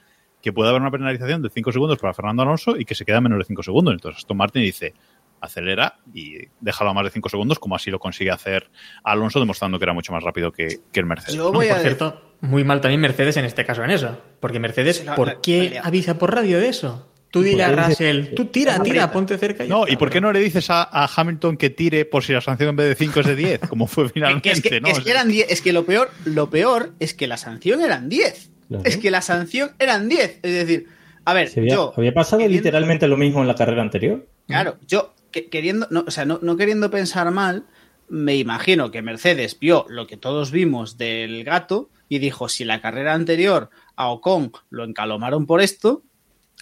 que 0.43 0.53
puede 0.53 0.71
haber 0.71 0.81
una 0.81 0.91
penalización 0.91 1.43
de 1.43 1.51
5 1.51 1.73
segundos 1.73 1.99
para 1.99 2.15
Fernando 2.15 2.43
Alonso 2.43 2.77
y 2.77 2.85
que 2.85 2.95
se 2.95 3.05
queda 3.05 3.21
menos 3.21 3.39
de 3.39 3.45
5 3.45 3.63
segundos. 3.63 3.95
Entonces 3.95 4.19
Aston 4.19 4.37
Martin 4.37 4.63
dice, 4.63 4.95
acelera 5.41 5.99
y 6.15 6.39
déjalo 6.61 6.91
a 6.91 6.95
más 6.95 7.05
de 7.05 7.11
5 7.11 7.29
segundos, 7.29 7.59
como 7.59 7.77
así 7.77 7.91
lo 7.91 7.99
consigue 7.99 8.31
hacer 8.31 8.71
Alonso, 9.05 9.41
demostrando 9.41 9.79
que 9.79 9.85
era 9.85 9.93
mucho 9.93 10.13
más 10.13 10.23
rápido 10.23 10.53
que, 10.53 10.81
que 10.93 11.01
el 11.01 11.07
Mercedes. 11.07 11.35
Yo 11.35 11.45
No, 11.53 11.61
por 11.61 11.65
cierto, 11.65 12.35
muy 12.41 12.65
mal 12.65 12.81
también 12.81 13.01
Mercedes 13.01 13.37
en 13.37 13.45
este 13.45 13.65
caso 13.65 13.83
en 13.85 13.91
eso. 13.91 14.21
Porque 14.41 14.59
Mercedes, 14.59 15.05
La- 15.05 15.13
la- 15.13 15.17
¿por 15.17 15.41
qué 15.41 15.71
la- 15.75 15.81
avisa 15.83 16.19
por 16.19 16.35
radio 16.35 16.59
de 16.61 16.69
eso? 16.69 17.07
Tú 17.33 17.43
dile 17.43 17.63
a 17.63 17.71
Russell, 17.71 18.35
tú 18.35 18.47
tira, 18.47 18.77
No 18.79 18.83
tira, 18.83 19.13
ponte 19.13 19.39
cerca. 19.39 19.63
No, 19.65 19.87
ya 19.87 19.93
¿y 19.93 19.97
por 19.97 20.11
qué 20.11 20.21
no 20.21 20.33
le 20.33 20.41
dices 20.41 20.69
a, 20.69 20.83
a 20.83 21.09
Hamilton 21.15 21.57
que 21.57 21.71
tire 21.71 22.05
por 22.05 22.25
si 22.25 22.33
la 22.33 22.41
sanción 22.41 22.71
en 22.71 22.77
vez 22.77 22.89
de 22.89 22.95
5 22.97 23.21
es 23.21 23.27
de 23.27 23.37
10? 23.37 23.61
Como 23.69 23.87
fue 23.87 24.09
finalmente, 24.13 24.49
Que 24.49 24.53
es, 24.53 24.61
que, 24.61 24.81
¿no? 24.81 24.89
es 24.89 24.99
que 24.99 25.11
eran 25.13 25.29
10, 25.29 25.47
es 25.49 25.63
que 25.63 25.73
lo 25.73 25.87
peor, 25.87 26.11
lo 26.25 26.51
peor 26.51 26.93
es 26.99 27.15
que 27.15 27.29
la 27.29 27.37
sanción 27.37 27.83
eran 27.83 28.09
10. 28.09 28.51
Claro. 28.67 28.83
Es 28.85 28.97
que 28.97 29.13
la 29.13 29.23
sanción 29.23 29.71
eran 29.79 30.09
10. 30.09 30.41
Es 30.43 30.53
decir, 30.53 30.89
a 31.25 31.33
ver, 31.33 31.49
había, 31.57 31.75
yo. 31.75 31.93
había 31.97 32.13
pasado 32.13 32.47
literalmente 32.49 33.07
lo 33.07 33.17
mismo 33.17 33.43
en 33.43 33.47
la 33.47 33.55
carrera 33.55 33.83
anterior. 33.83 34.27
Claro, 34.49 34.79
yo 34.89 35.15
que- 35.31 35.49
queriendo, 35.49 35.87
no, 35.91 36.05
o 36.07 36.11
sea, 36.11 36.25
no, 36.25 36.39
no 36.43 36.57
queriendo 36.57 36.91
pensar 36.91 37.31
mal, 37.31 37.65
me 38.09 38.37
imagino 38.37 38.91
que 38.91 39.03
Mercedes 39.03 39.59
vio 39.59 39.87
lo 39.89 40.07
que 40.07 40.17
todos 40.17 40.51
vimos 40.51 40.97
del 40.99 41.45
gato 41.45 41.91
y 42.09 42.19
dijo: 42.19 42.49
si 42.49 42.65
la 42.65 42.81
carrera 42.81 43.15
anterior 43.15 43.71
a 43.97 44.09
Ocon 44.09 44.53
lo 44.71 44.85
encalomaron 44.85 45.47
por 45.47 45.61
esto, 45.61 46.03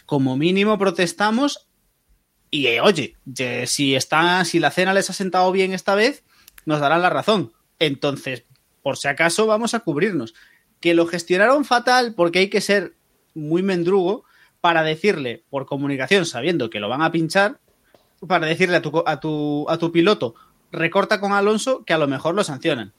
como 0.06 0.36
mínimo 0.36 0.78
protestamos. 0.78 1.66
Y 2.50 2.66
eh, 2.66 2.80
oye, 2.80 3.16
ye- 3.24 3.66
si 3.66 3.94
está, 3.94 4.44
si 4.44 4.58
la 4.58 4.70
cena 4.70 4.94
les 4.94 5.10
ha 5.10 5.12
sentado 5.12 5.50
bien 5.52 5.72
esta 5.72 5.94
vez, 5.94 6.24
nos 6.64 6.80
darán 6.80 7.02
la 7.02 7.10
razón. 7.10 7.52
Entonces, 7.78 8.44
por 8.82 8.96
si 8.96 9.08
acaso, 9.08 9.46
vamos 9.46 9.74
a 9.74 9.80
cubrirnos. 9.80 10.34
Que 10.80 10.94
lo 10.94 11.06
gestionaron 11.06 11.64
fatal 11.64 12.14
porque 12.14 12.38
hay 12.40 12.48
que 12.48 12.60
ser 12.60 12.94
muy 13.34 13.62
mendrugo 13.62 14.24
para 14.60 14.82
decirle 14.82 15.44
por 15.50 15.66
comunicación, 15.66 16.24
sabiendo 16.26 16.70
que 16.70 16.80
lo 16.80 16.88
van 16.88 17.02
a 17.02 17.12
pinchar, 17.12 17.60
para 18.26 18.46
decirle 18.46 18.76
a 18.76 18.82
tu, 18.82 18.90
co- 18.92 19.04
a 19.06 19.20
tu, 19.20 19.66
a 19.68 19.76
tu 19.78 19.92
piloto, 19.92 20.34
recorta 20.72 21.20
con 21.20 21.32
Alonso 21.32 21.84
que 21.84 21.92
a 21.94 21.98
lo 21.98 22.08
mejor 22.08 22.34
lo 22.34 22.44
sancionan. 22.44 22.92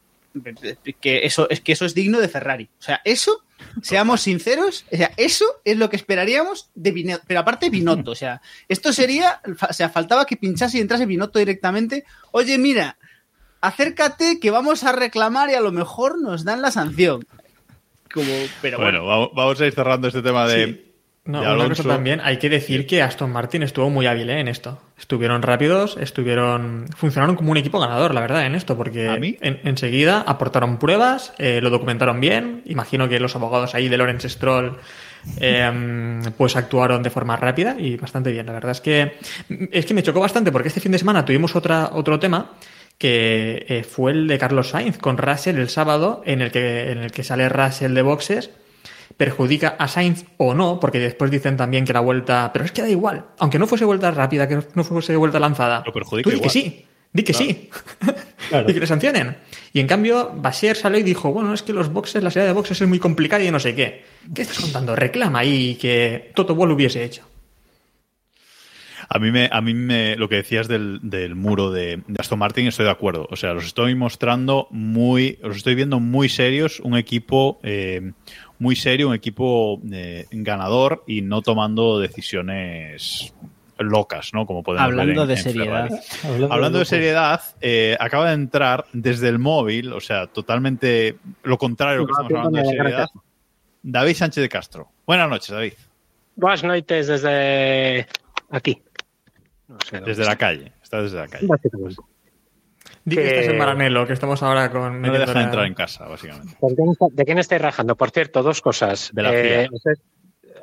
Que 1.02 1.26
eso, 1.26 1.50
es 1.50 1.60
que 1.62 1.72
eso 1.72 1.86
es 1.86 1.96
digno 1.96 2.20
de 2.20 2.28
Ferrari. 2.30 2.70
O 2.80 2.82
sea, 2.84 3.02
eso, 3.04 3.44
seamos 3.82 4.22
sinceros, 4.22 4.86
o 4.92 4.96
sea, 4.96 5.12
eso 5.18 5.46
es 5.66 5.76
lo 5.78 5.90
que 5.90 5.96
esperaríamos 5.96 6.70
de 6.76 6.92
Binotto. 6.92 7.24
Pero 7.28 7.40
aparte 7.40 7.70
Binotto, 7.72 8.12
o 8.12 8.16
sea, 8.16 8.40
esto 8.68 8.94
sería, 8.94 9.42
o 9.68 9.74
sea, 9.74 9.90
faltaba 9.90 10.26
que 10.26 10.38
pinchase 10.38 10.78
y 10.78 10.82
entrase 10.82 11.08
Binotto 11.08 11.40
directamente. 11.40 12.06
Oye, 12.32 12.60
mira, 12.60 12.98
acércate 13.62 14.40
que 14.40 14.52
vamos 14.52 14.84
a 14.84 14.92
reclamar 14.92 15.50
y 15.50 15.54
a 15.56 15.62
lo 15.62 15.72
mejor 15.72 16.22
nos 16.22 16.44
dan 16.44 16.62
la 16.62 16.72
sanción. 16.72 17.26
Como, 18.14 18.32
pero 18.62 18.78
Bueno, 18.78 19.02
bueno, 19.04 19.06
vamos, 19.08 19.30
vamos 19.36 19.62
a 19.62 19.66
ir 19.66 19.74
cerrando 19.74 20.08
este 20.08 20.22
tema 20.22 20.48
de, 20.48 20.66
Sí. 20.66 20.89
No, 21.32 21.42
una 21.56 21.64
cosa 21.70 21.84
también, 21.96 22.22
hay 22.24 22.38
que 22.38 22.50
decir 22.50 22.88
que 22.88 23.02
Aston 23.04 23.32
Martin 23.32 23.62
estuvo 23.64 23.90
muy 23.90 24.08
hábil 24.08 24.30
¿eh? 24.30 24.40
en 24.40 24.48
esto. 24.48 24.82
Estuvieron 24.98 25.42
rápidos, 25.44 25.96
estuvieron. 26.00 26.86
funcionaron 26.98 27.36
como 27.36 27.52
un 27.52 27.58
equipo 27.58 27.80
ganador, 27.80 28.14
la 28.16 28.22
verdad, 28.22 28.46
en 28.46 28.56
esto, 28.56 28.76
porque 28.76 29.08
en- 29.42 29.60
enseguida 29.64 30.22
aportaron 30.26 30.80
pruebas, 30.80 31.34
eh, 31.38 31.60
lo 31.62 31.70
documentaron 31.70 32.20
bien. 32.20 32.64
Imagino 32.66 33.08
que 33.08 33.20
los 33.20 33.36
abogados 33.36 33.76
ahí 33.76 33.90
de 33.90 33.98
Lawrence 33.98 34.28
Stroll 34.30 34.78
eh, 35.40 36.20
pues 36.38 36.56
actuaron 36.56 37.04
de 37.04 37.10
forma 37.10 37.36
rápida 37.36 37.76
y 37.78 37.96
bastante 37.98 38.32
bien. 38.32 38.46
La 38.46 38.54
verdad 38.54 38.72
es 38.72 38.82
que 38.82 39.14
es 39.72 39.86
que 39.86 39.94
me 39.94 40.02
chocó 40.04 40.20
bastante 40.20 40.52
porque 40.52 40.70
este 40.70 40.80
fin 40.80 40.92
de 40.92 40.98
semana 41.00 41.26
tuvimos 41.26 41.56
otra, 41.56 41.90
otro 41.94 42.20
tema 42.20 42.54
que 42.98 43.66
eh, 43.70 43.84
fue 43.84 44.12
el 44.12 44.28
de 44.28 44.38
Carlos 44.38 44.70
Sainz 44.70 44.98
con 44.98 45.18
Russell 45.18 45.58
el 45.58 45.70
sábado, 45.70 46.22
en 46.26 46.42
el 46.42 46.52
que, 46.52 46.92
en 46.92 46.98
el 47.00 47.12
que 47.12 47.24
sale 47.24 47.48
Russell 47.50 47.94
de 47.94 48.02
boxes 48.02 48.50
perjudica 49.20 49.76
a 49.78 49.90
Sainz 49.90 50.24
o 50.38 50.54
no, 50.54 50.80
porque 50.80 50.98
después 50.98 51.30
dicen 51.30 51.58
también 51.58 51.84
que 51.84 51.92
la 51.92 52.00
vuelta. 52.00 52.52
Pero 52.54 52.64
es 52.64 52.72
que 52.72 52.82
da 52.82 52.90
igual. 52.90 53.26
Aunque 53.40 53.60
no 53.60 53.68
fuese 53.68 53.84
vuelta 53.84 54.10
rápida, 54.12 54.48
que 54.48 54.60
no 54.74 54.84
fuese 54.86 55.14
vuelta 55.18 55.42
lanzada. 55.42 55.84
Lo 55.86 55.92
perjudica 55.92 56.32
Tú 56.32 56.40
que 56.40 56.50
sí. 56.50 56.86
Di 57.12 57.24
que 57.24 57.34
sí. 57.34 57.70
y 58.68 58.74
que 58.74 58.80
le 58.80 58.88
sancionen. 58.88 59.36
Y 59.74 59.82
en 59.82 59.88
cambio, 59.88 60.32
Bashir 60.36 60.78
salió 60.78 61.00
y 61.00 61.04
dijo: 61.04 61.34
Bueno, 61.34 61.54
es 61.54 61.64
que 61.64 61.74
los 61.74 61.92
boxes, 61.92 62.24
la 62.24 62.32
salida 62.32 62.48
de 62.48 62.54
boxes 62.54 62.80
es 62.80 62.88
muy 62.88 63.00
complicada 63.00 63.44
y 63.44 63.52
no 63.52 63.60
sé 63.60 63.76
qué. 63.76 64.06
¿Qué 64.34 64.44
estás 64.44 64.60
contando? 64.60 64.96
Reclama 64.96 65.40
ahí 65.40 65.76
que 65.76 66.32
Toto 66.34 66.56
lo 66.66 66.74
hubiese 66.74 67.04
hecho. 67.04 67.24
A 69.12 69.18
mí, 69.18 69.32
me, 69.32 69.50
a 69.52 69.60
mí 69.60 69.74
me, 69.74 70.16
lo 70.18 70.30
que 70.30 70.36
decías 70.36 70.68
del, 70.68 71.00
del 71.02 71.34
muro 71.34 71.72
de, 71.72 72.04
de 72.08 72.16
Aston 72.20 72.38
Martin, 72.38 72.68
estoy 72.68 72.86
de 72.86 72.92
acuerdo. 72.92 73.28
O 73.32 73.36
sea, 73.36 73.54
los 73.54 73.66
estoy 73.66 73.96
mostrando 73.96 74.68
muy, 74.70 75.40
los 75.42 75.58
estoy 75.58 75.74
viendo 75.74 76.00
muy 76.00 76.30
serios, 76.30 76.80
un 76.80 76.96
equipo 76.96 77.60
eh, 77.64 78.12
muy 78.60 78.76
serio, 78.76 79.08
un 79.10 79.16
equipo 79.16 79.82
eh, 79.92 80.26
ganador 80.32 81.04
y 81.08 81.22
no 81.22 81.42
tomando 81.42 82.00
decisiones 82.00 83.34
locas, 83.78 84.32
¿no? 84.34 84.46
Como 84.46 84.62
podemos 84.62 84.86
Hablando 84.86 85.26
ver 85.26 85.38
en- 85.38 85.44
de 85.44 85.52
seriedad. 85.52 85.90
Hablando 86.50 86.80
de 86.80 86.86
seriedad, 86.86 87.42
eh, 87.62 87.96
acaba 88.00 88.28
de 88.28 88.34
entrar 88.34 88.86
desde 88.92 89.30
el 89.30 89.40
móvil, 89.40 89.94
o 89.94 90.02
sea, 90.02 90.28
totalmente 90.28 91.16
lo 91.44 91.58
contrario 91.58 92.00
a 92.00 92.02
lo 92.02 92.06
que 92.08 92.12
estamos 92.12 92.32
hablando 92.34 92.60
de 92.60 92.66
seriedad. 92.66 93.08
David 93.82 94.14
Sánchez 94.16 94.42
de 94.42 94.50
Castro. 94.50 94.90
Buenas 95.08 95.30
noches, 95.30 95.50
David. 95.50 95.74
Buenas 96.36 96.64
noches 96.64 97.08
desde 97.08 98.06
aquí. 98.52 98.82
No 99.70 99.78
sé 99.86 99.96
dónde 99.98 100.10
Desde 100.12 100.26
la 100.26 100.36
calle. 100.36 100.74
Está 100.84 101.02
desde 101.02 101.18
la 101.18 101.28
calle. 101.30 101.48
Di 103.10 103.16
que 103.16 103.22
Que- 103.24 103.30
estás 103.40 103.48
en 103.54 103.58
Maranelo, 103.58 104.06
que 104.08 104.14
estamos 104.14 104.42
ahora 104.44 104.70
con. 104.70 105.02
No 105.02 105.12
le 105.12 105.20
dejan 105.20 105.36
la- 105.36 105.44
entrar 105.44 105.66
en 105.66 105.74
casa, 105.74 106.08
básicamente. 106.08 106.56
¿De 107.12 107.26
quién, 107.26 107.38
estáis 107.40 107.62
rajando? 107.62 107.96
Por 107.96 108.12
cierto, 108.12 108.44
dos 108.44 108.62
cosas. 108.62 109.10
De 109.14 109.24
la 109.24 109.34
Eh, 109.34 109.68
FIA. 109.70 109.94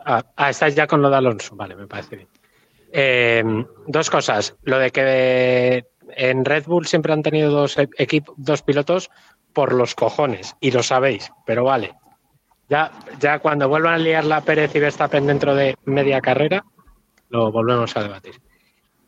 ah, 0.04 0.24
ah, 0.36 0.50
estáis 0.50 0.74
ya 0.74 0.86
con 0.86 1.02
lo 1.02 1.10
de 1.10 1.16
Alonso. 1.16 1.56
Vale, 1.56 1.74
me 1.76 1.86
parece 1.86 2.16
bien. 2.16 2.28
Eh, 2.92 3.42
dos 3.86 4.08
cosas. 4.10 4.56
Lo 4.62 4.78
de 4.78 4.90
que 4.90 5.84
en 6.16 6.44
Red 6.44 6.64
Bull 6.66 6.86
siempre 6.86 7.12
han 7.12 7.22
tenido 7.22 7.50
dos 7.50 7.76
equipos, 7.98 8.34
dos 8.38 8.62
pilotos 8.62 9.10
por 9.52 9.72
los 9.72 9.94
cojones. 9.94 10.54
Y 10.60 10.70
lo 10.70 10.82
sabéis, 10.82 11.30
pero 11.44 11.64
vale. 11.64 11.94
Ya, 12.68 12.90
ya 13.20 13.38
cuando 13.38 13.68
vuelvan 13.68 13.94
a 13.94 13.98
liar 13.98 14.24
la 14.24 14.40
Pérez 14.40 14.74
y 14.74 14.80
Verstappen 14.80 15.26
dentro 15.26 15.54
de 15.54 15.76
media 15.84 16.20
carrera, 16.20 16.64
lo 17.28 17.50
volvemos 17.52 17.96
a 17.96 18.02
debatir. 18.02 18.34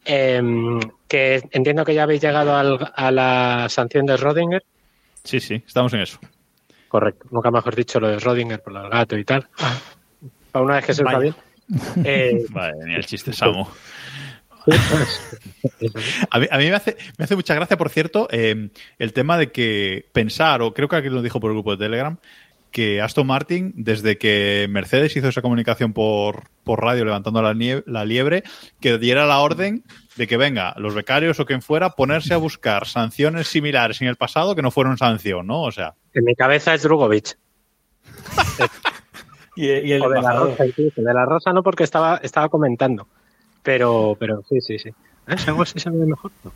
Em, 0.04 0.80
que 1.06 1.42
entiendo 1.50 1.84
que 1.84 1.94
ya 1.94 2.04
habéis 2.04 2.20
llegado 2.22 2.56
al- 2.56 2.92
a 2.94 3.10
la 3.10 3.66
sanción 3.68 4.06
de 4.06 4.16
Rodinger. 4.16 4.64
Sí, 5.24 5.40
sí, 5.40 5.62
estamos 5.66 5.92
en 5.94 6.00
eso. 6.00 6.18
Correcto. 6.88 7.26
Nunca 7.30 7.50
mejor 7.50 7.74
dicho 7.76 8.00
lo 8.00 8.08
de 8.08 8.18
Rodinger 8.18 8.62
por 8.62 8.74
el 8.76 8.88
gato 8.88 9.16
y 9.18 9.24
tal. 9.24 9.46
Para 10.52 10.64
una 10.64 10.74
vez 10.76 10.86
que 10.86 10.94
se 10.94 11.02
está 11.02 11.18
bien. 11.18 11.34
Eh, 12.04 12.46
Vale, 12.48 12.78
ni 12.86 12.94
el 12.94 13.04
chiste, 13.04 13.30
Samo. 13.34 13.70
A 16.30 16.38
mí, 16.38 16.46
a 16.50 16.58
mí 16.58 16.68
me, 16.68 16.74
hace, 16.76 16.96
me 17.16 17.24
hace 17.24 17.36
mucha 17.36 17.54
gracia, 17.54 17.76
por 17.76 17.88
cierto, 17.90 18.28
eh, 18.30 18.68
el 18.98 19.12
tema 19.12 19.38
de 19.38 19.50
que 19.50 20.06
pensar, 20.12 20.62
o 20.62 20.72
creo 20.74 20.88
que 20.88 20.96
aquí 20.96 21.08
lo 21.08 21.22
dijo 21.22 21.40
por 21.40 21.50
el 21.50 21.56
grupo 21.56 21.72
de 21.76 21.84
Telegram, 21.84 22.18
que 22.70 23.00
Aston 23.00 23.26
Martin, 23.26 23.72
desde 23.76 24.18
que 24.18 24.66
Mercedes 24.70 25.16
hizo 25.16 25.28
esa 25.28 25.42
comunicación 25.42 25.92
por, 25.92 26.44
por 26.64 26.82
radio 26.82 27.04
levantando 27.04 27.40
la, 27.42 27.54
nie- 27.54 27.82
la 27.86 28.04
liebre, 28.04 28.42
que 28.80 28.98
diera 28.98 29.24
la 29.26 29.38
orden 29.40 29.84
de 30.16 30.26
que 30.26 30.36
venga 30.36 30.74
los 30.76 30.94
becarios 30.94 31.40
o 31.40 31.46
quien 31.46 31.62
fuera 31.62 31.90
ponerse 31.90 32.34
a 32.34 32.38
buscar 32.38 32.86
sanciones 32.86 33.48
similares 33.48 34.00
en 34.02 34.08
el 34.08 34.16
pasado 34.16 34.54
que 34.54 34.62
no 34.62 34.70
fueron 34.70 34.98
sanción, 34.98 35.46
¿no? 35.46 35.62
O 35.62 35.72
sea, 35.72 35.94
en 36.14 36.24
mi 36.24 36.34
cabeza 36.34 36.74
es 36.74 36.82
Drugovic. 36.82 37.36
Y, 39.56 39.66
y 39.66 39.92
el 39.92 40.02
O 40.02 40.08
de 40.08 40.22
la. 40.22 40.32
Rosa, 40.34 40.66
incluso. 40.66 41.02
De 41.02 41.12
la 41.12 41.24
Rosa 41.26 41.52
no, 41.52 41.64
porque 41.64 41.82
estaba, 41.82 42.18
estaba 42.22 42.48
comentando. 42.48 43.08
Pero, 43.64 44.16
pero 44.16 44.44
sí, 44.48 44.60
sí, 44.60 44.78
sí. 44.78 44.90
¿Eh? 45.26 45.34
¿Algo 45.48 45.62
así 45.62 45.80
se 45.80 45.90
mejor? 45.90 46.30
No. 46.44 46.52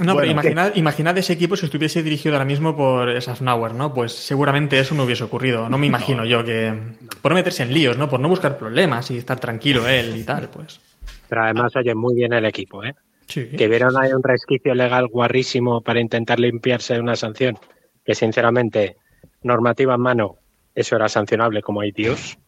No, 0.00 0.14
Bueno. 0.14 0.20
pero 0.20 0.30
imaginad, 0.32 0.74
imaginad 0.74 1.18
ese 1.18 1.34
equipo 1.34 1.54
si 1.54 1.66
estuviese 1.66 2.02
dirigido 2.02 2.34
ahora 2.34 2.46
mismo 2.46 2.74
por 2.74 3.20
Safnauer, 3.20 3.74
¿no? 3.74 3.92
Pues 3.92 4.12
seguramente 4.12 4.78
eso 4.78 4.94
no 4.94 5.04
hubiese 5.04 5.24
ocurrido. 5.24 5.68
No 5.68 5.76
me 5.76 5.86
imagino 5.86 6.24
yo 6.24 6.42
que. 6.44 6.72
Por 7.20 7.32
no 7.32 7.36
meterse 7.36 7.62
en 7.62 7.74
líos, 7.74 7.98
¿no? 7.98 8.08
Por 8.08 8.18
no 8.18 8.28
buscar 8.28 8.56
problemas 8.56 9.10
y 9.10 9.18
estar 9.18 9.38
tranquilo 9.38 9.86
él 9.86 10.16
y 10.16 10.24
tal, 10.24 10.48
pues. 10.48 10.80
Pero 11.28 11.44
además, 11.44 11.76
oye, 11.76 11.94
muy 11.94 12.14
bien 12.14 12.32
el 12.32 12.46
equipo, 12.46 12.82
¿eh? 12.82 12.94
Sí. 13.26 13.48
Que 13.56 13.68
vieron 13.68 13.96
ahí 13.96 14.12
un 14.12 14.22
resquicio 14.22 14.74
legal 14.74 15.08
guarrísimo 15.08 15.82
para 15.82 16.00
intentar 16.00 16.40
limpiarse 16.40 16.94
de 16.94 17.00
una 17.00 17.14
sanción. 17.16 17.58
Que 18.04 18.14
sinceramente, 18.14 18.96
normativa 19.42 19.94
en 19.94 20.00
mano, 20.00 20.36
eso 20.74 20.96
era 20.96 21.08
sancionable 21.08 21.62
como 21.62 21.82
hay 21.82 21.92
Dios. 21.92 22.38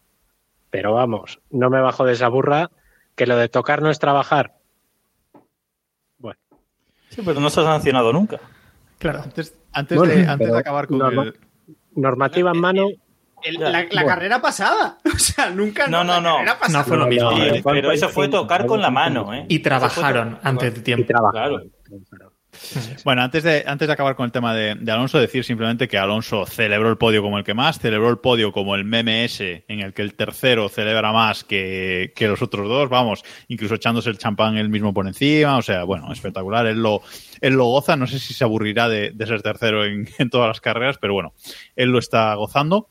Pero 0.71 0.93
vamos, 0.93 1.39
no 1.51 1.69
me 1.69 1.79
bajo 1.79 2.05
de 2.05 2.13
esa 2.13 2.27
burra 2.27 2.71
que 3.15 3.27
lo 3.27 3.37
de 3.37 3.49
tocar 3.49 3.81
no 3.81 3.89
es 3.89 3.99
trabajar. 3.99 4.53
Sí, 7.15 7.21
pero 7.25 7.39
no 7.39 7.49
se 7.49 7.61
ha 7.61 7.63
sancionado 7.63 8.11
nunca. 8.13 8.39
Claro. 8.97 9.21
antes, 9.23 9.53
antes, 9.73 9.97
Bueno, 9.97 10.13
de, 10.13 10.27
antes 10.27 10.51
de 10.51 10.57
acabar 10.57 10.87
con 10.87 11.01
el... 11.19 11.33
normativa 11.95 12.51
en 12.51 12.59
mano, 12.59 12.87
El- 13.43 13.55
la 13.59 13.69
la 13.71 13.83
bueno. 13.89 14.07
carrera 14.07 14.41
pasada. 14.41 14.97
O 15.15 15.17
sea, 15.19 15.49
nunca. 15.49 15.87
No, 15.87 16.03
no, 16.03 16.21
la 16.21 16.21
no. 16.21 16.37
No 16.69 16.83
fue 16.83 16.97
lo 16.97 17.07
mismo. 17.07 17.31
No, 17.31 17.37
pero 17.63 17.91
eso 17.91 18.09
fue 18.09 18.27
tocar 18.27 18.65
con 18.65 18.81
la 18.81 18.89
mano, 18.91 19.33
¿eh? 19.33 19.45
Y 19.49 19.59
trabajaron 19.59 20.39
antes 20.43 20.73
de 20.73 20.79
y 20.79 20.83
tiempo. 20.83 21.05
trabajar. 21.07 21.49
Claro. 21.49 22.31
Bueno, 23.03 23.21
antes 23.21 23.43
de, 23.43 23.63
antes 23.65 23.87
de 23.87 23.93
acabar 23.93 24.15
con 24.15 24.25
el 24.25 24.31
tema 24.31 24.53
de, 24.53 24.71
Alonso, 24.91 25.19
decir 25.19 25.43
simplemente 25.43 25.87
que 25.87 25.97
Alonso 25.97 26.45
celebró 26.45 26.89
el 26.89 26.97
podio 26.97 27.21
como 27.21 27.37
el 27.37 27.43
que 27.43 27.53
más, 27.53 27.79
celebró 27.79 28.09
el 28.09 28.17
podio 28.17 28.51
como 28.51 28.75
el 28.75 28.83
meme 28.83 29.25
ese, 29.25 29.65
en 29.67 29.79
el 29.81 29.93
que 29.93 30.01
el 30.01 30.15
tercero 30.15 30.69
celebra 30.69 31.11
más 31.11 31.43
que, 31.43 32.13
que 32.15 32.27
los 32.27 32.41
otros 32.41 32.67
dos, 32.67 32.89
vamos, 32.89 33.23
incluso 33.47 33.75
echándose 33.75 34.09
el 34.09 34.17
champán 34.17 34.57
él 34.57 34.69
mismo 34.69 34.93
por 34.93 35.07
encima, 35.07 35.57
o 35.57 35.61
sea, 35.61 35.83
bueno, 35.83 36.11
espectacular, 36.11 36.65
él 36.67 36.81
lo, 36.81 37.01
él 37.41 37.53
lo 37.53 37.65
goza, 37.65 37.95
no 37.95 38.07
sé 38.07 38.19
si 38.19 38.33
se 38.33 38.43
aburrirá 38.43 38.89
de, 38.89 39.11
de 39.11 39.27
ser 39.27 39.41
tercero 39.41 39.85
en, 39.85 40.07
en 40.17 40.29
todas 40.29 40.47
las 40.47 40.61
carreras, 40.61 40.97
pero 40.99 41.13
bueno, 41.13 41.33
él 41.75 41.89
lo 41.89 41.99
está 41.99 42.33
gozando. 42.35 42.89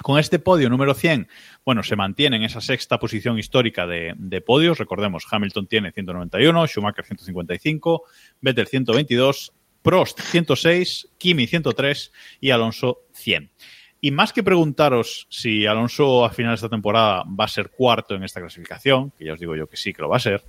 Con 0.00 0.20
este 0.20 0.38
podio 0.38 0.70
número 0.70 0.94
100, 0.94 1.26
bueno, 1.68 1.82
se 1.82 1.96
mantiene 1.96 2.36
en 2.36 2.44
esa 2.44 2.62
sexta 2.62 2.98
posición 2.98 3.38
histórica 3.38 3.86
de, 3.86 4.40
podios. 4.40 4.78
Recordemos, 4.78 5.26
Hamilton 5.30 5.66
tiene 5.66 5.92
191, 5.92 6.66
Schumacher 6.66 7.04
155, 7.04 8.04
Vettel 8.40 8.66
122, 8.66 9.52
Prost 9.82 10.18
106, 10.18 11.10
Kimi 11.18 11.46
103 11.46 12.10
y 12.40 12.52
Alonso 12.52 13.00
100. 13.12 13.50
Y 14.00 14.10
más 14.12 14.32
que 14.32 14.42
preguntaros 14.42 15.26
si 15.28 15.66
Alonso 15.66 16.24
a 16.24 16.30
final 16.30 16.52
de 16.52 16.54
esta 16.54 16.70
temporada 16.70 17.24
va 17.38 17.44
a 17.44 17.48
ser 17.48 17.68
cuarto 17.68 18.14
en 18.14 18.24
esta 18.24 18.40
clasificación, 18.40 19.10
que 19.10 19.26
ya 19.26 19.34
os 19.34 19.38
digo 19.38 19.54
yo 19.54 19.66
que 19.66 19.76
sí 19.76 19.92
que 19.92 20.00
lo 20.00 20.08
va 20.08 20.16
a 20.16 20.20
ser, 20.20 20.46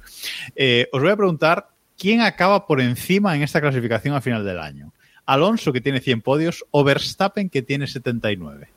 eh, 0.55 0.87
os 0.93 1.01
voy 1.01 1.11
a 1.11 1.17
preguntar 1.17 1.67
quién 1.97 2.21
acaba 2.21 2.65
por 2.65 2.79
encima 2.79 3.35
en 3.35 3.41
esta 3.41 3.59
clasificación 3.59 4.15
a 4.15 4.21
final 4.21 4.45
del 4.45 4.59
año. 4.59 4.93
Alonso 5.25 5.73
que 5.73 5.81
tiene 5.81 5.99
100 5.99 6.21
podios 6.21 6.65
o 6.71 6.85
Verstappen 6.85 7.49
que 7.49 7.61
tiene 7.61 7.87
79. 7.87 8.69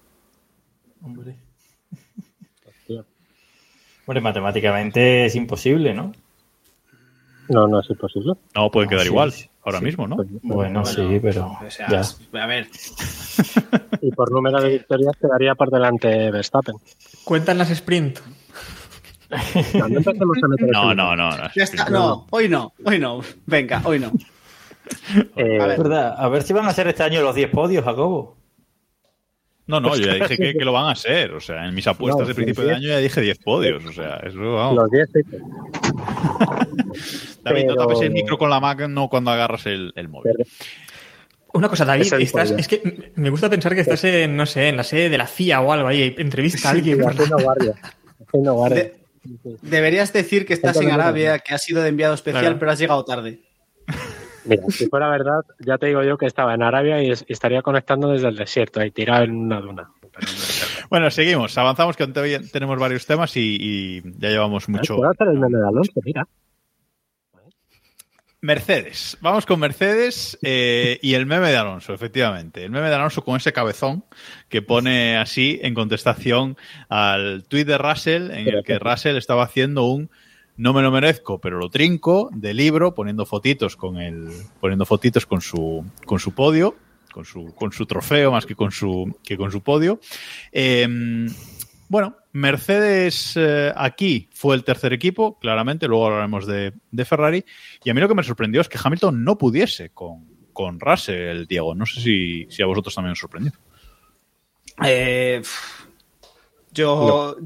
Hombre. 1.03 1.52
Hombre, 4.07 4.21
matemáticamente 4.21 5.27
es 5.27 5.35
imposible, 5.37 5.95
¿no? 5.95 6.13
No, 7.49 7.67
no 7.67 7.81
es 7.81 7.91
imposible. 7.91 8.33
No, 8.55 8.71
puede 8.71 8.87
No, 8.87 8.91
quedar 8.91 9.03
sí, 9.03 9.09
igual 9.09 9.33
sí, 9.33 9.49
ahora 9.65 9.79
sí. 9.79 9.85
mismo, 9.85 10.07
¿no? 10.09 10.17
Bueno, 10.43 10.85
sí, 10.85 11.19
pero 11.21 11.59
O 11.67 11.71
sea, 11.71 11.89
ya. 11.89 12.41
a 12.43 12.47
ver. 12.47 12.69
Y 14.01 14.11
por 14.13 14.31
número 14.33 14.61
de 14.61 14.71
victorias 14.71 15.17
quedaría 15.21 15.55
por 15.55 15.71
delante 15.71 16.31
Verstappen. 16.31 16.77
Cuentan 17.25 17.59
las 17.59 17.71
sprint. 17.71 18.19
No, 19.75 19.89
no 19.89 20.01
No, 20.73 20.95
no, 20.95 21.17
no. 21.17 21.31
no. 21.37 21.51
Ya 21.55 21.65
está, 21.65 21.89
no, 21.89 22.27
hoy 22.31 22.49
no, 22.49 22.73
hoy 22.85 22.99
no. 22.99 23.21
Venga, 23.47 23.81
hoy 23.85 23.99
no. 23.99 24.13
Eh, 25.37 25.59
A 25.61 25.67
ver. 25.67 25.71
Es 25.73 25.79
verdad. 25.79 26.15
A 26.19 26.29
ver 26.29 26.43
si 26.43 26.53
van 26.53 26.67
a 26.67 26.73
ser 26.73 26.89
este 26.89 27.03
año 27.03 27.23
los 27.23 27.35
10 27.35 27.51
podios, 27.51 27.85
Jacobo. 27.85 28.37
No, 29.67 29.81
no, 29.81 29.97
yo 29.97 30.07
ya 30.07 30.15
dije 30.15 30.37
que, 30.37 30.55
que 30.55 30.65
lo 30.65 30.73
van 30.73 30.91
a 30.91 30.95
ser. 30.97 31.33
O 31.35 31.41
sea, 31.41 31.67
en 31.67 31.75
mis 31.75 31.87
apuestas 31.87 32.23
No, 32.23 32.27
de 32.27 32.33
sí, 32.33 32.37
principio 32.37 32.63
sí. 32.65 32.69
de 32.71 32.75
año 32.77 32.89
ya 32.89 32.99
dije 32.99 33.21
10 33.21 33.39
podios. 33.39 33.85
O 33.85 33.93
sea, 33.93 34.17
eso 34.27 34.39
vamos. 34.55 34.77
Los 34.77 34.91
10 34.91 35.09
sí. 35.13 35.21
David, 37.45 37.65
no 37.67 37.75
pero- 37.75 37.87
tapes 37.87 38.01
el 38.03 38.11
micro 38.11 38.39
con 38.39 38.51
la 38.51 38.61
mano 38.61 39.09
cuando 39.09 39.31
agarras 39.31 39.67
el, 39.67 39.93
el 39.97 40.09
móvil. 40.09 40.33
Una 41.55 41.69
cosa, 41.69 41.85
David, 41.85 42.05
dijo 42.05 42.17
estás, 42.17 42.51
es 42.53 42.67
que 42.67 43.13
me 43.17 43.29
gusta 43.29 43.51
pensar 43.51 43.75
que 43.75 43.83
estás 43.83 44.03
en, 44.05 44.37
no 44.37 44.47
sé, 44.47 44.69
en 44.69 44.77
la 44.79 44.85
sede 44.85 45.11
de 45.11 45.19
la 45.19 45.27
CIA 45.27 45.61
o 45.61 45.71
algo 45.73 45.89
ahí, 45.89 46.15
entrevista 46.17 46.69
a 46.69 46.73
alguien. 46.73 47.03
Y 47.03 47.07
haciendo 47.07 47.39
guardia. 47.39 47.75
Haciendo 48.27 48.55
guardia. 48.55 48.85
De- 48.85 49.03
Deberías 49.61 50.13
decir 50.13 50.47
que 50.47 50.55
estás 50.55 50.81
en 50.81 50.91
Arabia, 50.91 51.39
que 51.41 51.55
has 51.55 51.63
sido 51.63 51.83
de 51.83 51.91
enviado 51.91 52.15
especial, 52.15 52.43
Claro. 52.43 52.59
pero 52.59 52.71
has 52.73 52.79
llegado 52.79 53.05
tarde. 53.05 53.41
Mira, 54.45 54.63
si 54.71 54.89
fuera 54.89 55.09
verdad, 55.09 55.41
ya 55.61 55.79
te 55.79 55.87
digo 55.87 56.03
yo 56.03 56.19
que 56.19 56.27
estaba 56.27 56.55
en 56.55 56.63
Arabia 56.63 57.03
y, 57.03 57.11
es- 57.11 57.25
y 57.29 57.33
estaría 57.33 57.63
conectando 57.63 58.09
desde 58.09 58.29
el 58.29 58.37
desierto, 58.37 58.81
ahí 58.81 58.91
tirado 58.91 59.25
en 59.25 59.37
una 59.37 59.61
duna. 59.61 59.91
Bueno, 60.91 61.11
seguimos. 61.11 61.57
Avanzamos 61.57 61.97
que 61.97 62.07
tenemos 62.07 62.79
varios 62.79 63.07
temas 63.07 63.37
y, 63.37 63.57
y 63.61 64.03
ya 64.19 64.29
llevamos 64.31 64.69
mucho. 64.69 64.97
¿Puedo 64.97 65.11
hacer 65.11 65.29
el 65.29 65.39
meme 65.39 65.59
de 65.59 65.67
Alonso? 65.69 65.93
Mira. 66.05 66.27
Mercedes. 68.41 69.17
Vamos 69.21 69.47
con 69.47 69.61
Mercedes 69.61 70.37
eh, 70.43 70.99
y 71.01 71.15
el 71.15 71.27
meme 71.27 71.49
de 71.51 71.57
Alonso, 71.57 71.95
efectivamente. 71.95 72.65
El 72.65 72.73
meme 72.73 72.89
de 72.89 72.97
Alonso 72.97 73.23
con 73.25 73.37
ese 73.37 73.53
cabezón 73.53 74.05
que 74.49 74.63
pone 74.63 75.17
así 75.17 75.61
en 75.63 75.75
contestación 75.75 76.57
al 76.89 77.45
tuit 77.45 77.69
de 77.69 77.79
Russell 77.79 78.33
en 78.33 78.49
el 78.49 78.65
que 78.65 78.81
Russell 78.81 79.17
estaba 79.17 79.45
haciendo 79.45 79.85
un 79.85 80.11
no 80.63 80.73
me 80.73 80.81
lo 80.81 80.93
merezco, 80.93 81.41
pero 81.41 81.59
lo 81.59 81.71
trinco 81.71 82.31
de 82.33 82.55
libro, 82.55 82.95
poniendo 82.95 83.27
fotitos 83.27 83.75
con 83.75 83.99
el, 83.99 84.29
poniendo 84.61 84.87
fotitos 84.87 85.27
con 85.27 85.41
su, 85.41 85.85
con 86.07 86.21
su 86.21 86.35
podio, 86.35 86.77
con 87.13 87.25
su, 87.25 87.53
con 87.57 87.73
su 87.73 87.85
trofeo 87.85 88.31
más 88.31 88.47
que 88.47 88.55
con 88.55 88.71
su, 88.71 89.19
que 89.25 89.37
con 89.37 89.51
su 89.51 89.61
podio. 89.61 89.99
Eh, 90.53 90.87
bueno, 91.89 92.17
Mercedes 92.31 93.37
eh, 93.37 93.73
aquí 93.75 94.29
fue 94.33 94.55
el 94.55 94.63
tercer 94.63 94.93
equipo, 94.93 95.37
claramente, 95.41 95.89
luego 95.89 96.07
hablaremos 96.07 96.47
de, 96.47 96.73
de 96.93 97.05
Ferrari. 97.05 97.45
Y 97.83 97.91
a 97.91 97.95
mí 97.95 98.01
lo 98.01 98.07
que 98.07 98.15
me 98.15 98.23
sorprendió 98.23 98.61
es 98.61 98.69
que 98.69 98.79
Hamilton 98.81 99.25
no 99.25 99.37
pudiese 99.37 99.91
con, 99.91 100.29
con 100.53 100.79
Russell, 100.79 101.47
Diego. 101.49 101.75
No 101.75 101.87
sé 101.87 102.01
si, 102.01 102.47
si 102.49 102.63
a 102.63 102.67
vosotros 102.67 102.95
también 102.95 103.13
os 103.13 103.19
sorprendió. 103.19 103.53
Eh, 104.87 105.43
yo, 106.71 107.37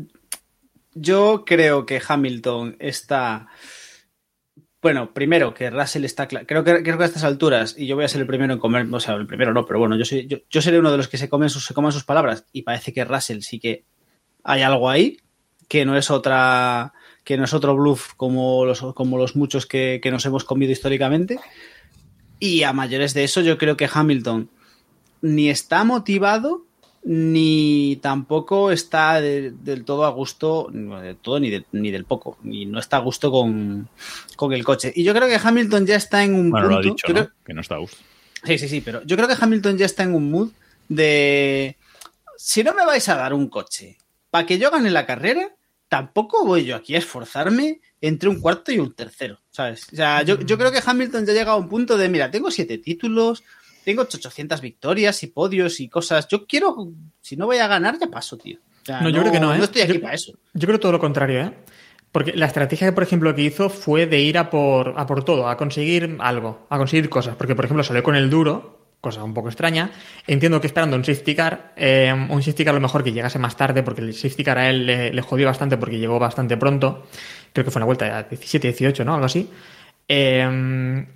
yo 0.96 1.44
creo 1.46 1.86
que 1.86 2.00
Hamilton 2.06 2.76
está. 2.80 3.48
Bueno, 4.80 5.12
primero 5.12 5.52
que 5.52 5.68
Russell 5.70 6.04
está 6.04 6.26
claro. 6.26 6.46
Creo 6.46 6.64
que, 6.64 6.82
creo 6.82 6.96
que 6.96 7.04
a 7.04 7.06
estas 7.06 7.24
alturas, 7.24 7.74
y 7.76 7.86
yo 7.86 7.96
voy 7.96 8.04
a 8.04 8.08
ser 8.08 8.20
el 8.20 8.26
primero 8.26 8.52
en 8.52 8.58
comer, 8.58 8.86
o 8.90 9.00
sea, 9.00 9.14
el 9.14 9.26
primero 9.26 9.52
no, 9.52 9.66
pero 9.66 9.78
bueno, 9.78 9.96
yo, 9.96 10.04
soy, 10.04 10.26
yo, 10.26 10.38
yo 10.48 10.62
seré 10.62 10.78
uno 10.78 10.90
de 10.90 10.96
los 10.96 11.08
que 11.08 11.18
se 11.18 11.28
comen, 11.28 11.50
sus, 11.50 11.66
se 11.66 11.74
coman 11.74 11.92
sus 11.92 12.04
palabras, 12.04 12.46
y 12.52 12.62
parece 12.62 12.92
que 12.92 13.04
Russell 13.04 13.40
sí 13.40 13.58
que 13.58 13.84
hay 14.42 14.62
algo 14.62 14.88
ahí, 14.88 15.18
que 15.68 15.84
no 15.84 15.96
es 15.96 16.10
otra. 16.10 16.92
que 17.24 17.36
no 17.36 17.44
es 17.44 17.52
otro 17.52 17.74
bluff 17.74 18.14
como 18.14 18.64
los, 18.64 18.80
como 18.94 19.18
los 19.18 19.36
muchos 19.36 19.66
que, 19.66 20.00
que 20.02 20.10
nos 20.10 20.24
hemos 20.24 20.44
comido 20.44 20.72
históricamente. 20.72 21.38
Y 22.38 22.62
a 22.62 22.72
mayores 22.72 23.12
de 23.12 23.24
eso, 23.24 23.40
yo 23.40 23.58
creo 23.58 23.76
que 23.76 23.88
Hamilton 23.92 24.50
ni 25.20 25.50
está 25.50 25.84
motivado 25.84 26.65
ni 27.08 27.96
tampoco 28.02 28.72
está 28.72 29.20
de- 29.20 29.52
del 29.52 29.84
todo 29.84 30.04
a 30.04 30.10
gusto, 30.10 30.68
no 30.72 31.00
del 31.00 31.16
todo 31.16 31.38
ni, 31.38 31.50
de- 31.50 31.64
ni 31.70 31.92
del 31.92 32.04
poco, 32.04 32.36
ni 32.42 32.66
no 32.66 32.80
está 32.80 32.96
a 32.96 33.00
gusto 33.00 33.30
con, 33.30 33.88
con 34.34 34.52
el 34.52 34.64
coche. 34.64 34.92
Y 34.94 35.04
yo 35.04 35.14
creo 35.14 35.28
que 35.28 35.40
Hamilton 35.42 35.86
ya 35.86 35.94
está 35.96 36.24
en 36.24 36.34
un 36.34 36.50
Bueno, 36.50 36.66
punto. 36.66 36.82
lo 36.82 36.88
ha 36.88 36.92
dicho, 36.92 37.06
¿no? 37.08 37.14
creo- 37.14 37.30
Que 37.44 37.54
no 37.54 37.60
está 37.60 37.76
a 37.76 37.78
gusto. 37.78 37.96
Sí, 38.42 38.58
sí, 38.58 38.68
sí, 38.68 38.80
pero 38.80 39.02
yo 39.04 39.16
creo 39.16 39.28
que 39.28 39.36
Hamilton 39.40 39.78
ya 39.78 39.86
está 39.86 40.02
en 40.02 40.14
un 40.14 40.30
mood 40.30 40.50
de. 40.88 41.76
Si 42.36 42.62
no 42.64 42.74
me 42.74 42.84
vais 42.84 43.08
a 43.08 43.14
dar 43.16 43.32
un 43.32 43.48
coche 43.48 43.96
para 44.30 44.44
que 44.46 44.58
yo 44.58 44.70
gane 44.72 44.90
la 44.90 45.06
carrera, 45.06 45.54
tampoco 45.88 46.44
voy 46.44 46.64
yo 46.64 46.74
aquí 46.76 46.96
a 46.96 46.98
esforzarme 46.98 47.80
entre 48.00 48.28
un 48.28 48.40
cuarto 48.40 48.72
y 48.72 48.78
un 48.80 48.92
tercero, 48.94 49.38
¿sabes? 49.50 49.86
O 49.92 49.96
sea, 49.96 50.22
yo, 50.22 50.38
yo 50.40 50.58
creo 50.58 50.70
que 50.72 50.82
Hamilton 50.84 51.24
ya 51.24 51.32
ha 51.32 51.34
llegado 51.36 51.56
a 51.56 51.60
un 51.60 51.68
punto 51.68 51.96
de, 51.96 52.08
mira, 52.08 52.30
tengo 52.32 52.50
siete 52.50 52.78
títulos, 52.78 53.42
tengo 53.86 54.02
800 54.02 54.60
victorias 54.60 55.22
y 55.22 55.28
podios 55.28 55.78
y 55.78 55.88
cosas. 55.88 56.26
Yo 56.26 56.44
quiero, 56.44 56.88
si 57.20 57.36
no 57.36 57.46
voy 57.46 57.58
a 57.58 57.68
ganar, 57.68 57.96
ya 58.00 58.08
paso, 58.08 58.36
tío. 58.36 58.58
O 58.82 58.84
sea, 58.84 59.00
No, 59.00 59.08
yo 59.10 59.20
creo 59.20 59.32
que 59.32 59.38
no, 59.38 59.54
¿eh? 59.54 59.58
No 59.58 59.64
estoy 59.64 59.82
aquí 59.82 59.94
Yo- 59.94 60.00
para 60.02 60.14
eso. 60.14 60.32
Yo 60.54 60.66
creo 60.66 60.80
todo 60.80 60.90
lo 60.90 60.98
contrario, 60.98 61.40
¿eh? 61.40 61.52
Porque 62.10 62.32
la 62.32 62.46
estrategia, 62.46 62.92
por 62.94 63.04
ejemplo, 63.04 63.32
que 63.34 63.42
hizo 63.42 63.70
fue 63.70 64.06
de 64.06 64.20
ir 64.20 64.38
a 64.38 64.50
por, 64.50 64.94
a 64.96 65.06
por 65.06 65.22
todo, 65.24 65.48
a 65.48 65.56
conseguir 65.56 66.16
algo, 66.18 66.66
a 66.68 66.78
conseguir 66.78 67.08
cosas. 67.08 67.36
Porque, 67.36 67.54
por 67.54 67.64
ejemplo, 67.64 67.84
salió 67.84 68.02
con 68.02 68.16
el 68.16 68.28
duro, 68.28 68.88
cosa 69.00 69.22
un 69.22 69.34
poco 69.34 69.48
extraña. 69.48 69.90
Entiendo 70.26 70.60
que 70.60 70.66
esperando 70.66 70.96
un 70.96 71.04
safety 71.04 71.34
car, 71.36 71.72
eh, 71.76 72.12
un 72.12 72.42
safety 72.42 72.64
car 72.64 72.74
a 72.74 72.78
lo 72.78 72.80
mejor 72.80 73.04
que 73.04 73.12
llegase 73.12 73.38
más 73.38 73.56
tarde, 73.56 73.82
porque 73.84 74.00
el 74.00 74.14
safety 74.14 74.42
car 74.42 74.58
a 74.58 74.68
él 74.68 74.84
le, 74.86 75.12
le 75.12 75.22
jodió 75.22 75.46
bastante 75.46 75.76
porque 75.76 75.98
llegó 75.98 76.18
bastante 76.18 76.56
pronto. 76.56 77.06
Creo 77.52 77.64
que 77.64 77.70
fue 77.70 77.78
en 77.78 77.82
la 77.82 77.86
vuelta 77.86 78.22
de 78.24 78.36
17-18, 78.36 79.04
¿no? 79.04 79.14
Algo 79.14 79.26
así. 79.26 79.48
Eh, 80.08 81.06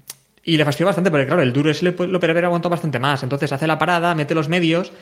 y 0.45 0.57
le 0.57 0.65
fastidió 0.65 0.87
bastante 0.87 1.11
porque, 1.11 1.27
claro, 1.27 1.43
el 1.43 1.53
duro 1.53 1.71
pu- 1.97 2.07
lo 2.07 2.19
haber 2.33 2.45
aguantado 2.47 2.71
bastante 2.71 2.99
más. 2.99 3.23
Entonces 3.23 3.53
hace 3.53 3.67
la 3.67 3.79
parada, 3.79 4.15
mete 4.15 4.35
los 4.35 4.49
medios 4.49 4.93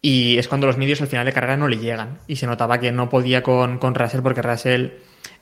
y 0.00 0.38
es 0.38 0.46
cuando 0.46 0.66
los 0.68 0.76
medios 0.76 1.00
al 1.00 1.08
final 1.08 1.26
de 1.26 1.32
carrera 1.32 1.56
no 1.56 1.66
le 1.68 1.78
llegan. 1.78 2.18
Y 2.28 2.36
se 2.36 2.46
notaba 2.46 2.78
que 2.78 2.92
no 2.92 3.08
podía 3.10 3.42
con, 3.42 3.78
con 3.78 3.94
Russell 3.94 4.20
porque 4.22 4.42
Russell 4.42 4.88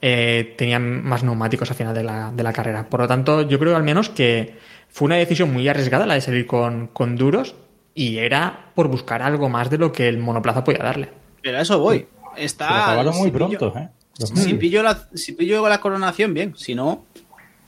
eh, 0.00 0.54
tenía 0.56 0.78
más 0.78 1.22
neumáticos 1.22 1.70
al 1.70 1.76
final 1.76 1.94
de 1.94 2.04
la, 2.04 2.32
de 2.34 2.42
la 2.42 2.52
carrera. 2.52 2.88
Por 2.88 3.00
lo 3.00 3.08
tanto, 3.08 3.42
yo 3.42 3.58
creo 3.58 3.76
al 3.76 3.82
menos 3.82 4.08
que 4.08 4.56
fue 4.88 5.06
una 5.06 5.16
decisión 5.16 5.52
muy 5.52 5.68
arriesgada 5.68 6.06
la 6.06 6.14
de 6.14 6.20
salir 6.22 6.46
con, 6.46 6.86
con 6.88 7.16
duros 7.16 7.54
y 7.94 8.18
era 8.18 8.70
por 8.74 8.88
buscar 8.88 9.22
algo 9.22 9.48
más 9.48 9.68
de 9.70 9.78
lo 9.78 9.92
que 9.92 10.08
el 10.08 10.18
monoplaza 10.18 10.64
podía 10.64 10.82
darle. 10.82 11.10
Pero 11.42 11.58
a 11.58 11.60
eso 11.60 11.78
voy. 11.78 12.06
Está. 12.36 12.68
Pero 12.68 12.80
acabaron 12.80 13.16
muy 13.16 13.28
si 13.30 13.30
pillo- 13.36 13.58
pronto, 13.58 13.78
¿eh? 13.78 13.88
Si 14.18 14.54
pillo, 14.54 14.82
la, 14.82 15.08
si 15.14 15.32
pillo 15.32 15.68
la 15.68 15.78
coronación, 15.80 16.32
bien. 16.32 16.54
Si 16.56 16.74
no, 16.74 17.04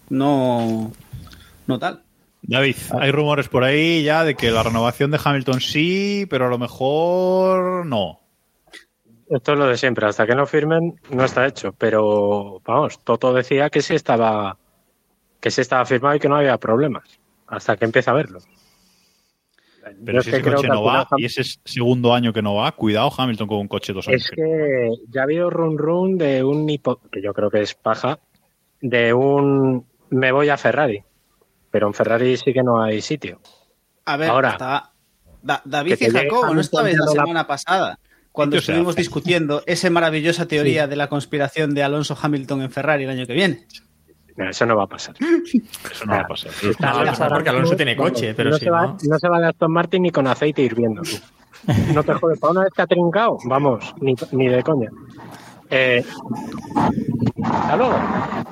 no. 0.09 0.93
No 1.69 1.79
tal. 1.79 2.03
David, 2.43 2.77
hay 2.99 3.11
rumores 3.13 3.49
por 3.49 3.63
ahí 3.63 4.03
ya 4.03 4.25
de 4.25 4.35
que 4.35 4.51
la 4.51 4.63
renovación 4.63 5.11
de 5.11 5.21
Hamilton 5.23 5.61
sí, 5.61 6.27
pero 6.31 6.47
a 6.47 6.49
lo 6.49 6.59
mejor 6.59 7.85
no. 7.85 8.21
Esto 9.29 9.53
es 9.53 9.59
lo 9.59 9.67
de 9.67 9.77
siempre, 9.77 10.07
hasta 10.07 10.27
que 10.27 10.35
no 10.35 10.47
firmen 10.47 10.99
no 11.11 11.25
está 11.25 11.47
hecho, 11.47 11.75
pero 11.77 12.63
vamos, 12.65 13.05
Toto 13.05 13.35
decía 13.35 13.69
que 13.69 13.83
sí 13.83 13.95
estaba 13.95 14.57
que 15.41 15.51
sí 15.51 15.61
estaba 15.61 15.85
firmado 15.85 16.17
y 16.17 16.21
que 16.21 16.29
no 16.29 16.37
había 16.37 16.57
problemas, 16.57 17.21
hasta 17.47 17.77
que 17.77 17.85
empieza 17.85 18.13
a 18.13 18.15
verlo. 18.15 18.41
Pero 20.05 20.19
Yo 20.19 20.23
si 20.23 20.31
es 20.31 20.35
que 20.35 20.41
ese 20.41 20.43
creo 20.43 20.57
coche 20.57 20.69
que 20.69 20.75
no 20.75 20.83
va 20.83 21.07
y 21.19 21.27
ese 21.27 21.43
es 21.43 21.61
segundo 21.65 22.15
año 22.15 22.33
que 22.33 22.43
no 22.43 22.55
va, 22.55 22.73
cuidado 22.73 23.13
Hamilton 23.17 23.49
con 23.49 23.59
un 23.59 23.69
coche 23.69 23.93
dos 23.93 24.09
años. 24.09 24.25
Es 24.25 24.31
que 24.31 24.89
ya 25.11 25.21
ha 25.21 25.25
habido 25.25 25.51
run 25.51 25.77
run 25.77 26.17
de 26.17 26.43
un 26.43 26.69
hipo, 26.69 26.99
que 27.13 27.21
yo 27.21 27.35
creo 27.35 27.51
que 27.51 27.61
es 27.61 27.75
paja, 27.75 28.19
de 28.81 29.13
un 29.13 29.85
me 30.11 30.33
voy 30.33 30.49
a 30.49 30.57
Ferrari, 30.57 31.03
pero 31.71 31.87
en 31.87 31.95
Ferrari 31.95 32.37
sí 32.37 32.53
que 32.53 32.63
no 32.63 32.83
hay 32.83 33.01
sitio. 33.01 33.41
A 34.05 34.17
ver, 34.17 34.31
Ahora, 34.31 34.51
está- 34.51 34.93
Da- 35.43 35.63
David 35.65 35.93
y 35.93 35.97
te 35.97 36.11
Jacobo, 36.11 36.53
no 36.53 36.61
estabais 36.61 36.97
la 36.99 37.07
semana 37.07 37.47
pasada, 37.47 37.99
cuando 38.33 38.57
estuvimos 38.57 38.95
hace. 38.95 39.01
discutiendo 39.03 39.63
esa 39.67 39.89
maravillosa 39.91 40.47
teoría 40.47 40.87
de 40.89 40.97
la 40.97 41.09
conspiración 41.09 41.75
de 41.75 41.83
Alonso 41.85 42.17
Hamilton 42.21 42.63
en 42.63 42.71
Ferrari 42.71 43.05
el 43.05 43.11
año 43.11 43.27
que 43.27 43.35
viene. 43.35 43.67
No, 44.37 44.49
eso 44.51 44.67
no 44.67 44.77
va 44.77 44.85
a 44.85 44.87
pasar. 44.87 45.15
Eso 45.91 46.05
no 46.07 46.13
va 46.13 46.21
a 46.21 46.27
pasar. 46.29 46.51
No 46.81 46.87
va 46.95 47.01
a 47.01 47.05
pasar 47.07 47.29
porque 47.31 47.49
Alonso 47.51 47.75
tiene 47.77 47.97
coche, 47.97 48.35
pero 48.35 48.51
no 48.51 48.57
si 48.59 48.65
se 48.67 48.71
va, 48.71 48.87
no... 48.87 48.97
no 49.03 49.19
se 49.19 49.29
va 49.29 49.41
de 49.41 49.47
Aston 49.49 49.73
Martin 49.73 50.03
ni 50.03 50.11
con 50.11 50.27
aceite 50.29 50.63
hirviendo. 50.63 51.03
tú. 51.03 51.17
No 51.93 52.05
te 52.05 52.13
jodes, 52.15 52.39
para 52.39 52.53
una 52.53 52.63
vez 52.63 52.73
que 52.73 52.83
ha 52.83 52.87
trincado, 52.87 53.37
vamos, 53.45 53.93
ni, 54.01 54.15
ni 54.31 54.47
de 54.49 54.63
coña. 54.63 54.91
Eh, 55.71 56.05
hasta 57.45 57.77
luego. 57.77 57.95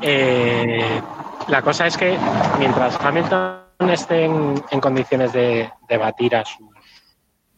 Eh, 0.02 1.00
la 1.48 1.62
cosa 1.62 1.86
es 1.86 1.96
que 1.96 2.18
mientras 2.58 2.98
Hamilton 3.00 3.90
esté 3.90 4.24
en, 4.24 4.80
condiciones 4.80 5.32
de, 5.32 5.70
de 5.88 5.96
batir 5.96 6.34
a 6.36 6.44
sus, 6.44 6.66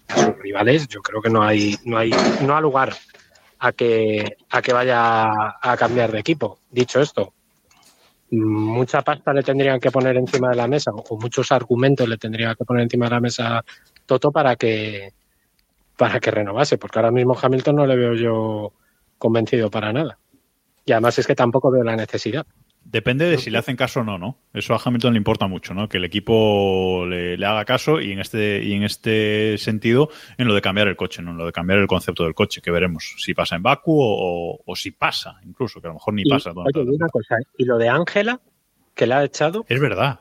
a 0.08 0.16
sus 0.16 0.38
rivales, 0.38 0.88
yo 0.88 1.00
creo 1.00 1.22
que 1.22 1.30
no 1.30 1.42
hay, 1.42 1.76
no 1.84 1.98
hay, 1.98 2.10
no 2.42 2.56
ha 2.56 2.60
lugar 2.60 2.92
a 3.58 3.72
que, 3.72 4.36
a 4.50 4.62
que 4.62 4.72
vaya 4.72 5.26
a 5.60 5.76
cambiar 5.76 6.12
de 6.12 6.20
equipo. 6.20 6.58
Dicho 6.70 7.00
esto, 7.00 7.32
mucha 8.30 9.02
pasta 9.02 9.32
le 9.32 9.42
tendrían 9.42 9.80
que 9.80 9.90
poner 9.90 10.16
encima 10.16 10.50
de 10.50 10.56
la 10.56 10.68
mesa 10.68 10.90
o 10.92 11.18
muchos 11.18 11.50
argumentos 11.52 12.08
le 12.08 12.18
tendría 12.18 12.54
que 12.54 12.64
poner 12.64 12.82
encima 12.82 13.06
de 13.06 13.10
la 13.10 13.20
mesa 13.20 13.64
Toto 14.06 14.30
para 14.32 14.56
que 14.56 15.12
para 15.96 16.20
que 16.20 16.30
renovase, 16.30 16.78
porque 16.78 17.00
ahora 17.00 17.10
mismo 17.10 17.36
Hamilton 17.40 17.74
no 17.74 17.86
le 17.86 17.96
veo 17.96 18.14
yo 18.14 18.72
convencido 19.18 19.68
para 19.68 19.92
nada. 19.92 20.16
Y 20.84 20.92
además 20.92 21.18
es 21.18 21.26
que 21.26 21.34
tampoco 21.34 21.72
veo 21.72 21.82
la 21.82 21.96
necesidad. 21.96 22.46
Depende 22.90 23.26
de 23.28 23.36
si 23.36 23.50
le 23.50 23.58
hacen 23.58 23.76
caso 23.76 24.00
o 24.00 24.04
no, 24.04 24.16
¿no? 24.16 24.38
Eso 24.54 24.72
a 24.74 24.80
Hamilton 24.82 25.12
le 25.12 25.18
importa 25.18 25.46
mucho, 25.46 25.74
¿no? 25.74 25.90
Que 25.90 25.98
el 25.98 26.04
equipo 26.06 27.04
le, 27.06 27.36
le 27.36 27.44
haga 27.46 27.66
caso 27.66 28.00
y 28.00 28.12
en 28.12 28.18
este 28.18 28.62
y 28.64 28.72
en 28.72 28.82
este 28.82 29.58
sentido 29.58 30.08
en 30.38 30.48
lo 30.48 30.54
de 30.54 30.62
cambiar 30.62 30.88
el 30.88 30.96
coche, 30.96 31.20
¿no? 31.20 31.32
En 31.32 31.36
lo 31.36 31.44
de 31.44 31.52
cambiar 31.52 31.80
el 31.80 31.86
concepto 31.86 32.24
del 32.24 32.32
coche, 32.34 32.62
que 32.62 32.70
veremos 32.70 33.14
si 33.18 33.34
pasa 33.34 33.56
en 33.56 33.62
Baku 33.62 33.94
o, 34.00 34.74
si 34.74 34.90
pasa, 34.92 35.36
incluso, 35.44 35.82
que 35.82 35.86
a 35.86 35.90
lo 35.90 35.94
mejor 35.94 36.14
ni 36.14 36.22
Y, 36.24 36.30
pasa. 36.30 36.50
oye, 36.54 36.70
y 36.82 36.88
una 36.88 37.08
cosa, 37.08 37.36
y 37.58 37.64
lo 37.66 37.76
de 37.76 37.90
Ángela, 37.90 38.40
que 38.94 39.06
la 39.06 39.18
ha 39.18 39.24
echado, 39.24 39.66
Es 39.68 39.80
verdad. 39.80 40.20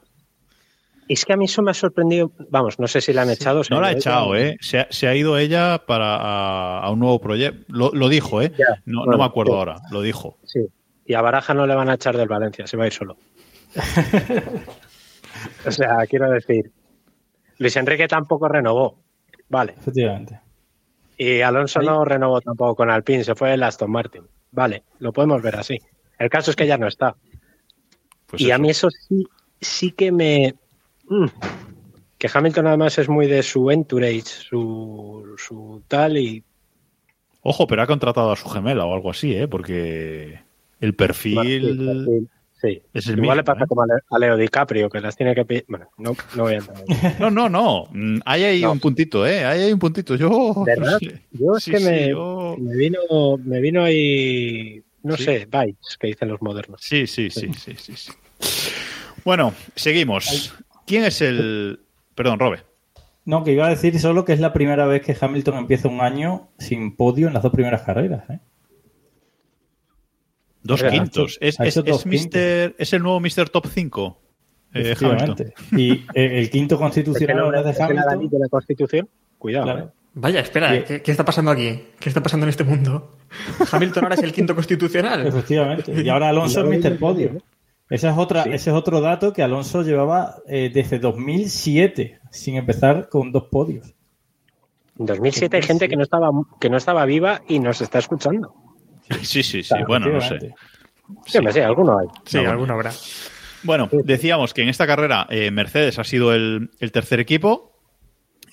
es 1.07 1.23
que 1.23 1.31
a 1.31 1.37
mí 1.37 1.45
eso 1.45 1.61
me 1.61 1.71
ha 1.71 1.73
sorprendido. 1.73 2.33
Vamos, 2.49 2.79
no 2.79 2.87
sé 2.87 2.99
si 2.99 3.13
la 3.13 3.21
han 3.21 3.29
echado. 3.29 3.61
No 3.69 3.79
la 3.79 3.87
ha 3.87 3.91
ella- 3.91 3.99
echado, 3.99 4.35
¿eh? 4.35 4.57
Se 4.59 4.79
ha, 4.79 4.87
se 4.89 5.07
ha 5.07 5.15
ido 5.15 5.37
ella 5.37 5.85
para 5.87 6.17
a, 6.17 6.79
a 6.81 6.89
un 6.91 6.99
nuevo 6.99 7.21
proyecto. 7.21 7.63
Lo, 7.69 7.91
lo 7.93 8.09
dijo, 8.09 8.41
¿eh? 8.41 8.51
Ya, 8.57 8.81
No, 8.85 9.05
me 9.05 9.23
acuerdo 9.23 9.53
sí. 9.53 9.57
ahora. 9.57 9.77
Lo 9.89 10.01
dijo. 10.01 10.37
Sí. 10.43 10.59
Y 11.07 11.13
a 11.13 11.21
Baraja 11.21 11.53
no 11.53 11.65
le 11.65 11.73
van 11.73 11.89
a 11.89 11.93
echar 11.93 12.17
del 12.17 12.27
Valencia, 12.27 12.67
se 12.67 12.75
va 12.75 12.83
a 12.83 12.87
ir 12.87 12.93
solo. 12.93 13.15
o 15.65 15.71
sea, 15.71 16.05
quiero 16.05 16.29
decir, 16.29 16.69
Luis 17.59 17.77
Enrique 17.77 18.09
tampoco 18.09 18.49
renovó. 18.49 18.99
Vale. 19.47 19.75
Efectivamente. 19.79 20.41
Y 21.17 21.39
Alonso 21.39 21.81
no 21.81 22.03
renovó 22.03 22.41
tampoco 22.41 22.75
con 22.75 22.91
Alpine, 22.91 23.23
se 23.23 23.35
fue 23.35 23.53
el 23.53 23.63
Aston 23.63 23.89
Martin. 23.89 24.23
Vale, 24.51 24.83
lo 24.99 25.13
podemos 25.13 25.41
ver 25.41 25.55
así. 25.55 25.79
El 26.19 26.29
caso 26.29 26.51
es 26.51 26.57
que 26.57 26.67
ya 26.67 26.77
no 26.77 26.87
está. 26.87 27.15
Pues 28.25 28.41
y 28.41 28.51
a 28.51 28.57
mí 28.57 28.69
eso 28.69 28.89
sí, 28.89 29.25
sí 29.61 29.91
que 29.91 30.11
me... 30.11 30.55
mm, 31.07 31.27
que 32.17 32.29
Hamilton 32.31 32.67
además 32.67 32.97
es 32.97 33.07
muy 33.07 33.27
de 33.27 33.43
su 33.43 33.71
entourage, 33.71 34.23
su, 34.23 35.35
su 35.37 35.81
tal 35.87 36.17
y... 36.17 36.43
Ojo, 37.43 37.65
pero 37.65 37.81
ha 37.81 37.87
contratado 37.87 38.31
a 38.31 38.35
su 38.35 38.49
gemela 38.49 38.85
o 38.85 38.93
algo 38.93 39.11
así, 39.11 39.33
¿eh? 39.33 39.47
Porque 39.47 40.46
el 40.81 40.93
perfil 40.95 42.27
Sí, 42.59 42.81
es 42.91 43.05
el 43.05 43.19
igual 43.19 43.37
le 43.37 43.43
pasa 43.43 43.65
¿eh? 43.65 43.67
como 43.67 43.83
a 43.83 43.85
Le- 43.85 44.01
a 44.09 44.17
Leo 44.17 44.35
DiCaprio, 44.35 44.89
que 44.89 44.99
las 44.99 45.15
tiene 45.15 45.35
que 45.35 45.45
pedir... 45.45 45.63
Bueno, 45.67 45.89
no, 45.99 46.15
no 46.35 46.41
voy 46.43 46.53
a 46.53 46.57
entrar. 46.57 46.77
en- 46.87 47.13
No, 47.19 47.29
no, 47.29 47.47
no. 47.49 47.83
Mm, 47.91 48.19
Hay 48.25 48.43
ahí 48.45 48.61
No. 48.63 48.71
un 48.71 48.79
puntito, 48.79 49.27
¿eh? 49.27 49.45
Hay 49.45 49.61
ahí 49.61 49.71
un 49.73 49.77
puntito. 49.77 50.15
Yo. 50.15 50.63
¿Verdad? 50.65 50.93
no 50.93 50.99
sé. 50.99 51.21
Yo 51.33 51.55
es 51.55 51.63
Sí, 51.63 51.69
que 51.71 51.77
sí, 51.77 51.85
me, 51.85 52.09
yo- 52.09 52.55
me 52.59 52.75
vino 52.75 52.97
me 53.45 53.59
vino 53.61 53.83
ahí, 53.83 54.81
no 55.03 55.15
Sí. 55.17 55.25
sé, 55.25 55.45
bytes, 55.45 55.97
que 55.99 56.07
dicen 56.07 56.29
los 56.29 56.41
modernos. 56.41 56.81
Sí, 56.83 57.05
sí, 57.05 57.29
sí, 57.29 57.51
sí, 57.53 57.75
sí, 57.77 57.93
sí. 57.95 58.11
Bueno, 59.23 59.53
seguimos. 59.75 60.55
¿Quién 60.87 61.03
es 61.03 61.21
el. 61.21 61.81
Perdón, 62.15 62.39
Robe. 62.39 62.61
No, 63.25 63.43
que 63.43 63.51
iba 63.51 63.67
a 63.67 63.69
decir 63.69 63.99
solo 63.99 64.25
que 64.25 64.33
es 64.33 64.39
la 64.39 64.51
primera 64.53 64.87
vez 64.87 65.03
que 65.03 65.15
Hamilton 65.19 65.57
empieza 65.59 65.89
un 65.89 66.01
año 66.01 66.49
sin 66.57 66.95
podio 66.95 67.27
en 67.27 67.35
las 67.35 67.43
dos 67.43 67.51
primeras 67.51 67.83
carreras. 67.83 68.27
¿eh? 68.31 68.39
Dos 70.67 70.83
quintos. 70.83 71.37
hecho- 71.37 71.45
Es, 71.45 71.59
ha 71.59 71.65
es, 71.65 71.77
hecho 71.77 71.95
es 71.95 72.05
Mister- 72.05 72.75
es 72.77 72.93
el 72.93 73.01
nuevo 73.01 73.19
Mr. 73.19 73.49
Top 73.49 73.65
5. 73.67 74.21
Eh, 74.73 74.81
Efectivamente. 74.91 75.53
Y 75.71 75.91
eh, 76.13 76.39
el 76.39 76.49
quinto 76.49 76.75
¿Es 76.75 76.79
que 76.79 76.83
constitucional 76.83 77.37
no, 77.37 77.43
ahora 77.45 77.61
es 77.61 77.67
es 77.67 77.77
de 77.77 77.83
Hamilton. 77.83 78.29
de 78.29 78.39
la 78.39 78.49
Constitución? 78.49 79.09
Cuidado. 79.37 79.65
Claro. 79.65 79.79
¿eh? 79.85 79.89
Vaya, 80.19 80.39
espera. 80.41 80.83
¿qué, 80.83 81.01
qué 81.01 81.11
está 81.11 81.23
pasando 81.23 81.51
aquí? 81.51 81.79
¿Qué 81.99 82.09
está 82.09 82.21
pasando 82.21 82.45
en 82.45 82.49
este 82.49 82.63
mundo? 82.63 83.15
Hamilton 83.71 84.03
ahora 84.03 84.15
es 84.15 84.23
el 84.23 84.33
quinto 84.33 84.55
constitucional. 84.55 85.25
Efectivamente. 85.27 85.93
Y 86.03 86.09
ahora 86.09 86.29
Alonso 86.29 86.61
es 86.69 86.83
Mr. 86.83 86.97
Podio. 86.99 87.37
Ese 87.89 88.09
es, 88.09 88.17
otra, 88.17 88.43
ese 88.43 88.69
es 88.71 88.75
otro 88.75 88.99
dato 88.99 89.31
que 89.31 89.41
Alonso 89.43 89.81
llevaba 89.83 90.35
eh, 90.47 90.69
desde 90.73 90.99
2007 90.99 92.19
sin 92.31 92.55
empezar 92.57 93.07
con 93.09 93.31
dos 93.31 93.45
podios. 93.45 93.93
En 94.99 95.05
2007 95.05 95.55
hay 95.57 95.63
gente 95.63 95.87
que 95.87 95.95
no 95.95 96.03
estaba 96.03 96.29
que 96.59 96.69
no 96.69 96.75
estaba 96.77 97.05
viva 97.05 97.41
y 97.47 97.59
nos 97.59 97.79
está 97.81 97.99
escuchando. 97.99 98.53
Sí, 99.23 99.43
sí, 99.43 99.63
sí. 99.63 99.69
Claro, 99.69 99.85
bueno, 99.87 100.07
no 100.09 100.21
sé. 100.21 100.39
Sí, 101.25 101.39
sí, 101.51 101.59
alguno 101.59 101.97
hay. 101.99 102.07
Sí, 102.25 102.37
alguna 102.39 102.73
habrá. 102.73 102.91
Bueno, 103.63 103.89
decíamos 103.91 104.53
que 104.53 104.61
en 104.61 104.69
esta 104.69 104.85
carrera 104.85 105.25
eh, 105.29 105.51
Mercedes 105.51 105.97
ha 105.99 106.03
sido 106.03 106.33
el, 106.33 106.69
el 106.79 106.91
tercer 106.91 107.19
equipo. 107.19 107.73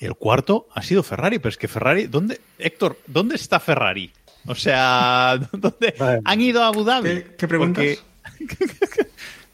El 0.01 0.15
cuarto 0.15 0.69
ha 0.75 0.83
sido 0.83 1.03
Ferrari, 1.03 1.39
pero 1.39 1.51
es 1.51 1.57
que 1.57 1.69
Ferrari, 1.69 2.07
¿dónde, 2.07 2.41
Héctor, 2.59 2.99
¿dónde 3.07 3.37
está 3.37 3.61
Ferrari? 3.61 4.11
O 4.47 4.55
sea, 4.55 5.39
¿dónde 5.53 5.95
Vale. 5.99 6.21
han 6.25 6.41
ido 6.41 6.63
a 6.63 6.69
Abu 6.69 6.85
Dhabi? 6.85 7.09
¿Qué- 7.09 7.37
qué 7.39 7.49
preguntas? 7.49 7.85
Porque- 8.39 8.67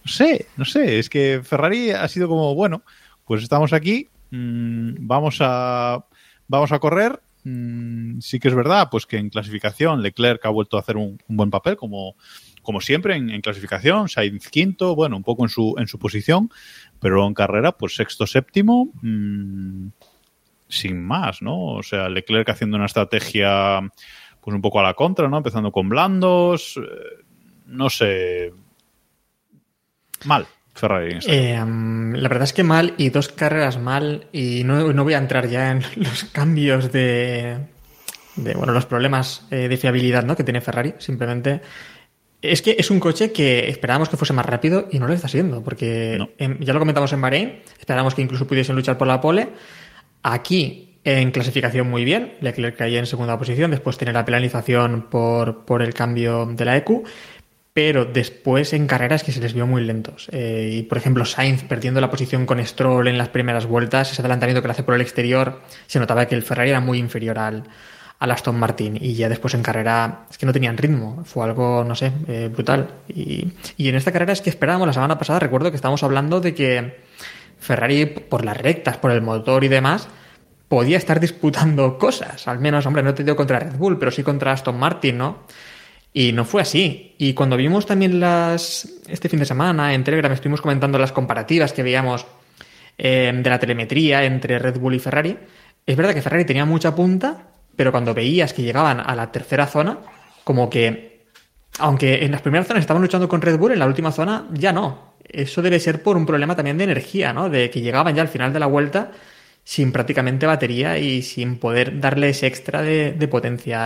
no 0.05 0.11
sé, 0.11 0.47
no 0.57 0.65
sé, 0.65 0.99
es 0.99 1.09
que 1.11 1.41
Ferrari 1.45 1.91
ha 1.91 2.09
sido 2.09 2.27
como, 2.29 2.55
bueno, 2.55 2.83
pues 3.27 3.43
estamos 3.43 3.73
aquí, 3.73 4.09
mm, 4.31 4.95
vamos 5.01 5.39
a 5.41 6.05
vamos 6.49 6.73
a 6.73 6.79
correr. 6.79 7.21
Mm, 7.45 8.21
sí 8.21 8.39
que 8.39 8.49
es 8.49 8.55
verdad, 8.55 8.89
pues 8.91 9.07
que 9.07 9.17
en 9.17 9.31
clasificación 9.31 10.03
Leclerc 10.03 10.45
ha 10.45 10.51
vuelto 10.51 10.77
a 10.77 10.81
hacer 10.81 10.97
un, 10.97 11.19
buen 11.29 11.51
papel, 11.51 11.77
como, 11.77 12.17
como 12.63 12.81
siempre 12.81 13.17
en, 13.17 13.31
en 13.31 13.41
clasificación, 13.41 14.09
Sainz 14.09 14.49
quinto, 14.49 14.95
bueno, 14.95 15.17
un 15.17 15.23
poco 15.23 15.45
en 15.45 15.49
su, 15.49 15.75
en 15.79 15.89
su 15.89 15.99
posición, 15.99 16.51
pero 17.01 17.27
en 17.27 17.35
carrera, 17.35 17.73
pues 17.73 17.95
sexto, 17.97 18.27
séptimo, 18.27 18.91
mm, 19.03 19.89
sin 20.69 21.03
más, 21.03 21.43
¿no? 21.43 21.75
O 21.75 21.83
sea, 21.83 22.09
Leclerc 22.09 22.49
haciendo 22.49 22.77
una 22.77 22.87
estrategia 22.87 23.81
pues 24.41 24.55
un 24.55 24.63
poco 24.63 24.81
a 24.81 24.83
la 24.83 24.95
contra, 24.95 25.29
¿no? 25.29 25.37
Empezando 25.37 25.73
con 25.73 25.89
blandos, 25.89 26.79
eh, 26.79 27.25
no 27.67 27.91
sé, 27.91 28.53
mal 30.25 30.47
Ferrari. 30.81 31.19
Eh, 31.27 31.63
mm, 31.65 32.15
la 32.15 32.29
verdad 32.29 32.45
es 32.45 32.53
que 32.53 32.65
mal 32.65 32.95
y 32.97 33.11
dos 33.11 33.29
carreras 33.29 33.79
mal 33.79 34.27
y 34.33 34.63
no, 34.65 34.93
no 34.93 35.05
voy 35.05 35.15
a 35.15 35.19
entrar 35.19 35.49
ya 35.49 35.71
en 35.71 35.83
los 35.97 36.25
cambios 36.25 36.91
de, 36.91 37.59
de 38.37 38.55
bueno, 38.55 38.73
los 38.73 38.87
problemas 38.87 39.47
eh, 39.51 39.69
de 39.69 39.77
fiabilidad 39.77 40.25
¿no? 40.25 40.37
que 40.37 40.45
tiene 40.45 40.61
Ferrari. 40.61 40.95
Simplemente 40.99 41.61
es 42.43 42.63
que 42.63 42.77
es 42.79 42.91
un 42.91 43.01
coche 43.01 43.33
que 43.33 43.69
esperábamos 43.69 44.09
que 44.09 44.17
fuese 44.17 44.33
más 44.33 44.47
rápido 44.47 44.89
y 44.91 44.99
no 44.99 45.07
lo 45.07 45.13
está 45.13 45.29
siendo, 45.29 45.63
porque 45.63 46.17
No. 46.19 46.31
em, 46.39 46.59
ya 46.61 46.73
lo 46.73 46.79
comentamos 46.79 47.13
en 47.13 47.21
Bahrein, 47.21 47.61
esperábamos 47.79 48.15
que 48.15 48.23
incluso 48.23 48.47
pudiesen 48.47 48.77
luchar 48.77 48.97
por 48.97 49.07
la 49.09 49.21
pole. 49.21 49.49
Aquí 50.23 50.99
en 51.05 51.31
clasificación 51.31 51.89
muy 51.89 52.05
bien, 52.05 52.35
Leclerc 52.41 52.77
caía 52.77 52.99
en 52.99 53.07
segunda 53.07 53.39
posición, 53.39 53.71
después 53.71 53.97
tiene 53.99 54.13
la 54.13 54.25
penalización 54.25 55.09
por, 55.11 55.65
por 55.65 55.83
el 55.83 55.95
cambio 55.95 56.47
de 56.47 56.65
la 56.65 56.77
EQ, 56.77 57.05
pero 57.73 58.05
después 58.05 58.73
en 58.73 58.87
carreras 58.87 59.23
que 59.23 59.33
se 59.33 59.41
les 59.41 59.55
vio 59.55 59.67
muy 59.67 59.85
lentos. 59.85 60.29
Eh, 60.33 60.71
y 60.73 60.83
por 60.83 60.99
ejemplo, 60.99 61.25
Sainz 61.25 61.63
perdiendo 61.65 62.01
la 62.01 62.11
posición 62.11 62.47
con 62.47 62.65
Stroll 62.65 63.09
en 63.09 63.19
las 63.19 63.29
primeras 63.29 63.67
vueltas, 63.67 64.11
ese 64.11 64.23
adelantamiento 64.23 64.61
que 64.61 64.69
le 64.69 64.73
hace 64.73 64.83
por 64.83 64.95
el 64.95 65.01
exterior, 65.01 65.61
se 65.87 66.01
notaba 66.01 66.27
que 66.27 66.35
el 66.35 66.43
Ferrari 66.43 66.71
era 66.71 66.81
muy 66.81 66.99
inferior 66.99 67.39
al, 67.39 67.65
Aston 68.19 68.59
Martin 68.59 68.99
y 69.01 69.15
ya 69.15 69.31
después 69.31 69.55
en 69.55 69.63
carrera 69.63 70.27
es 70.31 70.37
que 70.37 70.45
no 70.45 70.53
tenían 70.53 70.77
ritmo, 70.77 71.25
fue 71.25 71.45
algo, 71.45 71.85
no 71.85 71.95
sé, 71.95 72.13
eh, 72.29 72.51
brutal. 72.53 72.91
Y, 73.09 73.53
y 73.79 73.89
en 73.89 73.95
esta 73.95 74.13
carrera 74.13 74.35
es 74.35 74.43
que 74.43 74.51
esperábamos 74.51 74.87
la 74.87 74.93
semana 74.93 75.19
pasada, 75.19 75.39
recuerdo 75.39 75.71
que 75.71 75.77
estábamos 75.77 76.03
hablando 76.03 76.41
de 76.41 76.55
que 76.55 77.01
Ferrari 77.59 78.05
por 78.07 78.45
las 78.45 78.57
rectas, 78.57 78.99
por 78.99 79.11
el 79.11 79.23
motor 79.23 79.65
y 79.65 79.69
demás, 79.69 80.09
podía 80.69 80.99
estar 80.99 81.19
disputando 81.19 81.99
cosas. 81.99 82.47
Al 82.47 82.59
menos, 82.59 82.85
hombre, 82.87 83.03
no 83.03 83.15
te 83.15 83.25
digo 83.25 83.37
contra 83.37 83.59
Red 83.59 83.77
Bull, 83.77 83.99
pero 83.99 84.11
sí 84.11 84.23
contra 84.23 84.53
Aston 84.53 84.79
Martin, 84.79 85.19
¿no? 85.19 85.39
Y 86.13 86.33
no 86.33 86.45
fue 86.45 86.63
así. 86.63 87.15
Y 87.19 87.35
cuando 87.35 87.57
vimos 87.57 87.87
también 87.87 88.19
las 88.19 88.89
este 89.09 89.29
fin 89.29 89.39
de 89.39 89.45
semana 89.45 89.95
en 89.95 90.05
Telegram 90.05 90.33
estuvimos 90.33 90.61
comentando 90.61 90.99
las 90.99 91.13
comparativas 91.13 91.73
que 91.73 91.83
veíamos 91.83 92.27
eh, 92.99 93.33
de 93.35 93.51
la 93.51 93.59
telemetría 93.59 94.25
entre 94.25 94.59
Red 94.59 94.79
Bull 94.79 94.95
y 94.95 94.99
Ferrari. 94.99 95.39
Es 95.87 95.97
verdad 95.97 96.15
que 96.15 96.23
Ferrari 96.23 96.45
tenía 96.45 96.65
mucha 96.65 96.95
punta, 96.95 97.49
pero 97.77 97.93
cuando 97.93 98.13
veías 98.15 98.53
que 98.53 98.63
llegaban 98.63 99.01
a 99.01 99.15
la 99.15 99.31
tercera 99.31 99.67
zona, 99.67 99.99
como 100.45 100.69
que, 100.69 101.27
aunque 101.79 102.25
en 102.25 102.33
las 102.33 102.43
primeras 102.43 102.67
zonas 102.67 102.83
estaban 102.83 103.03
luchando 103.03 103.29
con 103.29 103.41
Red 103.41 103.59
Bull, 103.59 103.73
en 103.73 103.79
la 103.79 103.87
última 103.87 104.13
zona 104.13 104.47
ya 104.53 104.73
no. 104.73 105.15
Eso 105.27 105.63
debe 105.63 105.79
ser 105.79 106.03
por 106.03 106.17
un 106.17 106.27
problema 106.27 106.57
también 106.57 106.77
de 106.77 106.85
energía, 106.85 107.33
¿no? 107.33 107.49
De 107.49 107.71
que 107.71 107.81
llegaban 107.81 108.15
ya 108.15 108.23
al 108.23 108.29
final 108.29 108.53
de 108.53 108.59
la 108.59 108.67
vuelta 108.67 109.13
sin 109.63 109.93
prácticamente 109.93 110.47
batería 110.47 110.99
y 110.99 111.23
sin 111.23 111.59
poder 111.59 112.01
darle 112.01 112.31
ese 112.31 112.49
extra 112.49 112.83
de, 112.83 113.13
de 113.13 113.29
potencia 113.29 113.85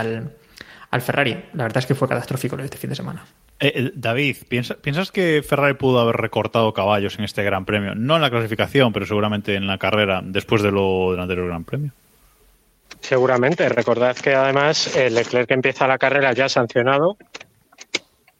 al, 0.95 1.01
Ferrari. 1.01 1.33
La 1.53 1.63
verdad 1.63 1.77
es 1.77 1.85
que 1.85 1.95
fue 1.95 2.07
catastrófico 2.07 2.57
este 2.57 2.77
fin 2.77 2.89
de 2.89 2.95
semana. 2.95 3.25
Eh, 3.59 3.71
eh, 3.75 3.91
David, 3.95 4.37
¿piensa- 4.49 4.75
¿piensas 4.75 5.11
que 5.11 5.43
Ferrari 5.47 5.75
pudo 5.75 5.99
haber 5.99 6.15
recortado 6.17 6.73
caballos 6.73 7.17
en 7.17 7.25
este 7.25 7.43
Gran 7.43 7.65
Premio? 7.65 7.95
No 7.95 8.15
en 8.15 8.21
la 8.21 8.29
clasificación, 8.29 8.91
pero 8.91 9.05
seguramente 9.05 9.55
en 9.55 9.67
la 9.67 9.77
carrera 9.77 10.21
después 10.23 10.61
de 10.61 10.71
lo 10.71 11.11
del 11.11 11.19
anterior 11.21 11.47
Gran 11.47 11.63
Premio. 11.63 11.91
Seguramente. 13.01 13.69
Recordad 13.69 14.15
que 14.15 14.33
además 14.33 14.95
el 14.95 15.15
Leclerc 15.15 15.47
que 15.47 15.53
empieza 15.53 15.87
la 15.87 15.97
carrera 15.97 16.33
ya 16.33 16.49
sancionado, 16.49 17.17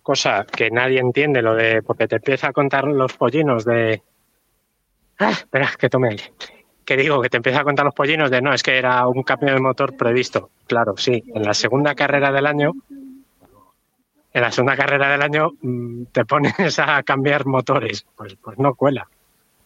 cosa 0.02 0.46
que 0.46 0.70
nadie 0.72 1.00
entiende 1.00 1.42
lo 1.42 1.56
de 1.56 1.82
porque 1.82 2.08
te 2.08 2.18
empieza 2.18 2.48
a 2.50 2.54
contar 2.54 2.86
los 2.86 3.14
pollinos 3.14 3.66
de 3.66 4.02
ah, 5.20 5.32
espera, 5.32 5.72
que 5.78 5.90
tome 5.90 6.10
aire. 6.10 6.24
Que 6.86 6.98
digo 6.98 7.22
que 7.22 7.30
te 7.30 7.38
empieza 7.38 7.62
a 7.62 7.64
contar 7.64 7.86
los 7.86 7.96
pollinos 7.96 8.30
de 8.30 8.42
no, 8.42 8.54
es 8.54 8.62
que 8.62 8.78
era 8.78 9.08
un 9.08 9.24
cambio 9.24 9.54
de 9.54 9.60
motor 9.60 9.98
previsto. 9.98 10.52
Claro, 10.68 10.96
sí, 10.98 11.24
en 11.34 11.44
la 11.44 11.54
segunda 11.54 11.96
carrera 11.96 12.32
del 12.32 12.46
año 12.46 12.74
en 14.36 14.42
la 14.42 14.52
segunda 14.52 14.76
carrera 14.76 15.10
del 15.10 15.22
año 15.22 15.54
mm, 15.62 16.04
te 16.12 16.26
pones 16.26 16.54
a 16.80 17.02
cambiar 17.04 17.46
motores, 17.46 18.06
pues 18.16 18.36
pues 18.36 18.60
no 18.60 18.76
cuela. 18.76 19.08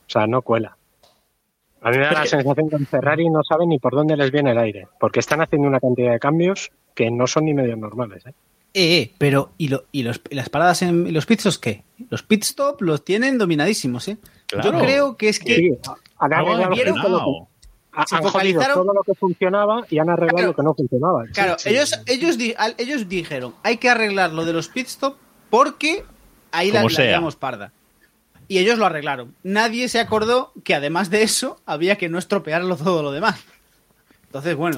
O 0.07 0.09
sea, 0.11 0.27
no 0.27 0.43
cuela. 0.43 0.77
A 1.81 1.91
mí 1.91 1.97
me 1.97 2.03
da 2.03 2.11
la 2.11 2.25
sensación 2.25 2.69
que 2.69 2.75
en 2.75 2.85
Ferrari 2.85 3.29
no 3.29 3.41
saben 3.43 3.69
ni 3.69 3.79
por 3.79 3.95
dónde 3.95 4.15
les 4.15 4.31
viene 4.31 4.51
el 4.51 4.57
aire, 4.57 4.87
porque 4.99 5.21
están 5.21 5.41
haciendo 5.41 5.67
una 5.67 5.79
cantidad 5.79 6.11
de 6.11 6.19
cambios 6.19 6.71
que 6.93 7.09
no 7.09 7.25
son 7.25 7.45
ni 7.45 7.53
medio 7.53 7.75
normales. 7.77 8.25
¿eh? 8.27 8.33
Eh, 8.73 9.11
pero 9.17 9.51
¿y, 9.57 9.69
lo, 9.69 9.85
y, 9.91 10.03
los, 10.03 10.21
y 10.29 10.35
las 10.35 10.49
paradas 10.49 10.81
en 10.83 11.11
los 11.13 11.25
pit 11.25 11.39
stops 11.39 11.57
qué? 11.57 11.83
Los 12.09 12.21
pit 12.21 12.43
stop 12.43 12.81
los 12.81 13.03
tienen 13.03 13.37
dominadísimos, 13.37 14.07
¿eh? 14.07 14.17
Claro. 14.45 14.71
Yo 14.71 14.79
creo 14.79 15.17
que 15.17 15.29
es 15.29 15.39
que 15.39 15.55
Sí, 15.55 15.71
han 16.19 16.33
arreglado 16.33 16.69
todo 17.01 17.09
lo 17.09 17.17
que- 17.17 17.31
no. 17.31 17.49
ha- 17.93 18.05
Se 18.07 18.15
han 18.15 18.23
jodido 18.23 18.61
todo 18.61 18.93
lo 18.93 19.01
que 19.03 19.13
funcionaba 19.15 19.83
y 19.89 19.99
han 19.99 20.09
arreglado 20.09 20.35
Claro. 20.37 20.47
lo 20.49 20.55
que 20.55 20.63
no 20.63 20.73
funcionaba. 20.75 21.25
Sí, 21.25 21.31
Claro, 21.33 21.55
sí. 21.57 21.69
ellos, 21.69 21.99
ellos, 22.05 22.37
di- 22.37 22.53
al- 22.57 22.75
ellos 22.77 23.09
dijeron, 23.09 23.55
hay 23.63 23.77
que 23.77 23.89
arreglar 23.89 24.31
lo 24.33 24.45
de 24.45 24.53
los 24.53 24.67
pit 24.67 24.87
stop 24.87 25.15
porque 25.49 26.05
ahí 26.51 26.71
la, 26.71 26.81
Como 26.81 26.89
la 26.89 26.95
sea. 26.95 27.05
liamos 27.05 27.35
parda. 27.35 27.71
Y 28.47 28.57
ellos 28.59 28.77
lo 28.79 28.85
arreglaron. 28.85 29.35
Nadie 29.43 29.87
se 29.89 29.99
acordó 29.99 30.51
que 30.63 30.73
además 30.75 31.09
de 31.09 31.21
eso 31.23 31.59
había 31.65 31.97
que 31.97 32.09
no 32.09 32.17
estropearlo 32.17 32.75
todo 32.77 33.03
lo 33.03 33.11
demás. 33.11 33.39
Entonces, 34.25 34.55
bueno, 34.55 34.77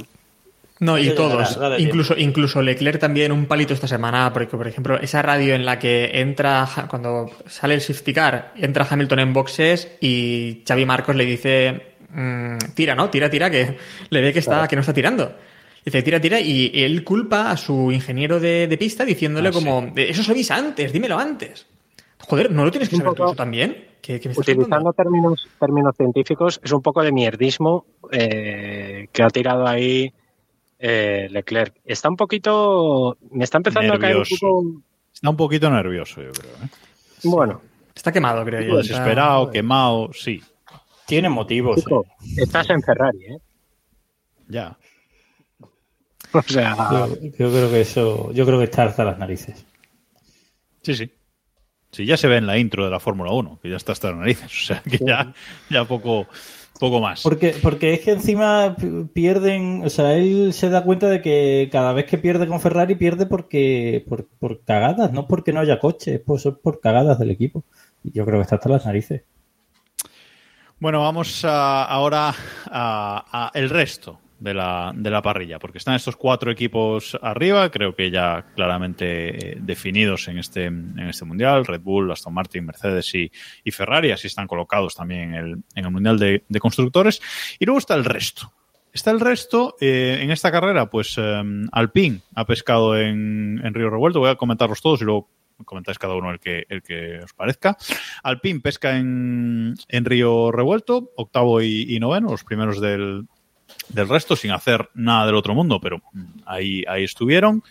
No, 0.82 0.98
y 0.98 1.14
todos. 1.14 1.60
incluso, 1.78 2.18
incluso 2.18 2.60
Leclerc 2.60 3.00
también 3.00 3.32
un 3.32 3.46
palito 3.46 3.72
esta 3.72 3.88
semana, 3.88 4.34
porque 4.34 4.58
por 4.58 4.68
ejemplo, 4.68 5.00
esa 5.00 5.22
radio 5.22 5.54
en 5.54 5.64
la 5.64 5.78
que 5.78 6.10
entra, 6.20 6.68
cuando 6.90 7.30
sale 7.46 7.76
el 7.76 7.82
safety 7.82 8.12
car, 8.12 8.52
entra 8.56 8.88
Hamilton 8.90 9.20
en 9.20 9.32
boxes 9.32 9.88
y 10.02 10.64
Xavi 10.68 10.88
Marcos 10.88 11.16
le 11.16 11.26
dice, 11.26 11.94
mm, 12.10 12.74
tira, 12.74 12.96
¿no? 12.96 13.12
Tira, 13.12 13.30
tira, 13.30 13.52
que 13.52 13.78
le 14.10 14.22
ve 14.22 14.34
que, 14.34 14.40
está, 14.40 14.68
que 14.68 14.76
no 14.76 14.80
está 14.80 14.92
tirando. 14.92 15.32
Dice, 15.86 16.02
tira, 16.02 16.20
tira, 16.20 16.40
y 16.40 16.72
él 16.74 17.04
culpa 17.04 17.52
a 17.52 17.58
su 17.58 17.92
ingeniero 17.92 18.40
de, 18.40 18.66
de 18.66 18.78
pista 18.80 19.06
diciéndole 19.06 19.50
Ah, 19.50 19.54
sí. 19.54 19.64
como, 19.64 19.94
eso 19.96 20.24
se 20.24 20.32
avisa 20.32 20.56
antes, 20.56 20.92
dímelo 20.92 21.20
antes. 21.20 21.68
Joder, 22.18 22.50
¿no 22.50 22.66
lo 22.66 22.72
tienes 22.72 22.90
que 22.90 22.96
saber 22.96 23.14
tú 23.14 23.24
eso 23.24 23.36
también? 23.36 23.86
¿Qué, 24.02 24.20
qué 24.20 24.30
me 24.30 24.34
estás 24.34 24.48
Utilizando 24.50 24.94
términos, 24.94 25.48
términos 25.60 25.96
científicos, 25.96 26.60
es 26.64 26.72
un 26.72 26.82
poco 26.82 27.04
de 27.04 27.12
mierdismo 27.12 27.86
eh, 28.12 29.10
que 29.12 29.22
ha 29.22 29.30
tirado 29.30 29.68
ahí 29.68 30.12
eh, 30.82 31.28
Leclerc. 31.30 31.76
Está 31.86 32.10
un 32.10 32.16
poquito. 32.18 33.18
Me 33.32 33.44
está 33.44 33.58
empezando 33.58 33.94
a 33.94 34.00
caer 34.00 34.16
un 34.18 34.22
Nervioso. 34.24 34.46
poco. 34.48 34.82
Está 35.14 35.30
un 35.30 35.38
poquito 35.38 35.70
nervioso, 35.70 36.22
yo 36.22 36.32
creo. 36.32 36.52
¿eh? 36.54 36.70
Bueno, 37.24 37.62
Está 37.94 38.12
quemado, 38.12 38.44
creo 38.46 38.62
yo. 38.62 38.68
poco 38.70 38.80
está- 38.82 38.94
desesperado, 38.94 39.52
quemado, 39.52 40.10
sí. 40.14 40.42
Tiene 41.06 41.30
motivos. 41.30 41.78
chico, 41.78 42.06
eh. 42.22 42.44
estás 42.44 42.70
en 42.70 42.82
Ferrari, 42.82 43.26
¿eh? 43.26 43.38
Ya. 44.48 44.78
O 46.34 46.42
sea, 46.44 46.76
Yo, 46.90 47.16
yo 47.22 47.50
creo 47.52 47.70
que 47.70 47.82
eso, 47.82 48.32
yo 48.32 48.46
creo 48.46 48.58
que 48.58 48.64
está 48.64 48.84
hasta 48.84 49.04
las 49.04 49.18
narices. 49.20 49.66
Sí, 50.82 50.96
sí. 50.96 51.12
Sí, 51.92 52.06
ya 52.06 52.16
se 52.16 52.30
ve 52.30 52.38
en 52.38 52.48
la 52.48 52.58
intro 52.58 52.86
de 52.86 52.90
la 52.92 53.02
Fórmula 53.02 53.32
1, 53.34 53.60
que 53.62 53.70
ya 53.70 53.76
está 53.76 53.92
hasta 53.92 54.12
las 54.12 54.20
narices. 54.20 54.46
O 54.64 54.66
sea, 54.66 54.82
que 54.82 54.98
ya, 55.00 55.34
ya 55.70 55.84
poco, 55.84 56.28
poco 56.82 57.00
más. 57.00 57.22
Porque, 57.22 57.56
porque 57.62 57.94
es 57.94 58.00
que 58.02 58.12
encima 58.12 58.76
pierden, 59.14 59.84
o 59.86 59.90
sea, 59.90 60.16
él 60.16 60.52
se 60.52 60.70
da 60.70 60.84
cuenta 60.84 61.08
de 61.08 61.22
que 61.22 61.70
cada 61.72 61.94
vez 61.94 62.06
que 62.06 62.18
pierde 62.18 62.48
con 62.48 62.60
Ferrari 62.60 62.96
pierde 62.96 63.26
porque 63.28 64.04
por, 64.10 64.28
por 64.28 64.62
cagadas, 64.66 65.14
no 65.14 65.28
porque 65.28 65.54
no 65.54 65.60
haya 65.62 65.80
coche, 65.80 66.16
es 66.16 66.20
por, 66.20 66.40
es 66.40 66.48
por 66.62 66.82
cagadas 66.82 67.20
del 67.20 67.30
equipo. 67.32 67.64
Y 68.04 68.12
yo 68.12 68.26
creo 68.26 68.40
que 68.40 68.44
está 68.44 68.56
hasta 68.56 68.68
las 68.70 68.86
narices. 68.86 69.22
Bueno, 70.80 71.02
vamos 71.02 71.46
a- 71.46 71.84
ahora 71.86 72.34
a, 72.66 73.26
a 73.32 73.52
el 73.54 73.70
resto 73.70 74.20
de 74.42 74.56
la, 74.56 74.92
de 74.96 75.12
la 75.12 75.22
parrilla, 75.22 75.60
porque 75.60 75.78
están 75.78 75.94
estos 75.94 76.16
cuatro 76.16 76.50
equipos 76.50 77.18
arriba, 77.22 77.70
creo 77.70 77.96
que 77.96 78.10
ya 78.10 78.48
claramente 78.56 79.52
eh, 79.52 79.58
definidos 79.62 80.28
en 80.28 80.40
este, 80.40 80.66
en 80.66 81.08
este 81.08 81.26
mundial, 81.26 81.64
Red 81.64 81.82
Bull, 81.82 82.12
Aston 82.12 82.34
Martin, 82.34 82.66
Mercedes 82.66 83.14
y, 83.14 83.32
y 83.64 83.72
Ferrari, 83.72 84.10
así 84.10 84.26
están 84.26 84.48
colocados 84.48 84.96
también 84.96 85.22
en 85.22 85.36
el, 85.36 85.52
en 85.76 85.86
el 85.86 85.92
mundial 85.92 86.18
de, 86.18 86.44
de 86.50 86.60
constructores. 86.60 87.22
Y 87.60 87.66
luego 87.66 87.78
está 87.78 87.94
el 87.94 88.04
resto. 88.04 88.52
Está 88.92 89.12
el 89.12 89.20
resto, 89.20 89.76
eh, 89.80 90.18
en 90.22 90.32
esta 90.32 90.52
carrera, 90.52 90.90
pues 90.90 91.16
eh, 91.18 91.44
Alpine 91.72 92.22
ha 92.34 92.46
pescado 92.46 92.98
en, 92.98 93.62
en 93.64 93.74
Río 93.76 93.92
Revuelto, 93.92 94.20
voy 94.20 94.32
a 94.32 94.36
comentarlos 94.36 94.82
todos 94.82 95.02
y 95.02 95.06
luego 95.06 95.30
comentáis 95.66 96.00
cada 96.00 96.16
uno 96.16 96.32
el 96.32 96.40
que, 96.40 96.66
el 96.68 96.82
que 96.82 97.20
os 97.24 97.34
parezca. 97.34 97.78
Alpine 98.24 98.60
pesca 98.60 98.98
en, 98.98 99.76
en 99.88 100.06
Río 100.06 100.52
Revuelto, 100.52 101.12
octavo 101.16 101.62
y, 101.62 101.96
y 101.96 102.00
noveno, 102.00 102.32
los 102.32 102.44
primeros 102.44 102.82
del, 102.82 103.28
del 103.94 104.10
resto, 104.10 104.36
sin 104.36 104.52
hacer 104.52 104.90
nada 104.94 105.26
del 105.26 105.36
otro 105.36 105.54
mundo, 105.54 105.80
pero 105.82 106.02
ahí, 106.46 106.84
ahí 106.88 107.04
estuvieron. 107.04 107.64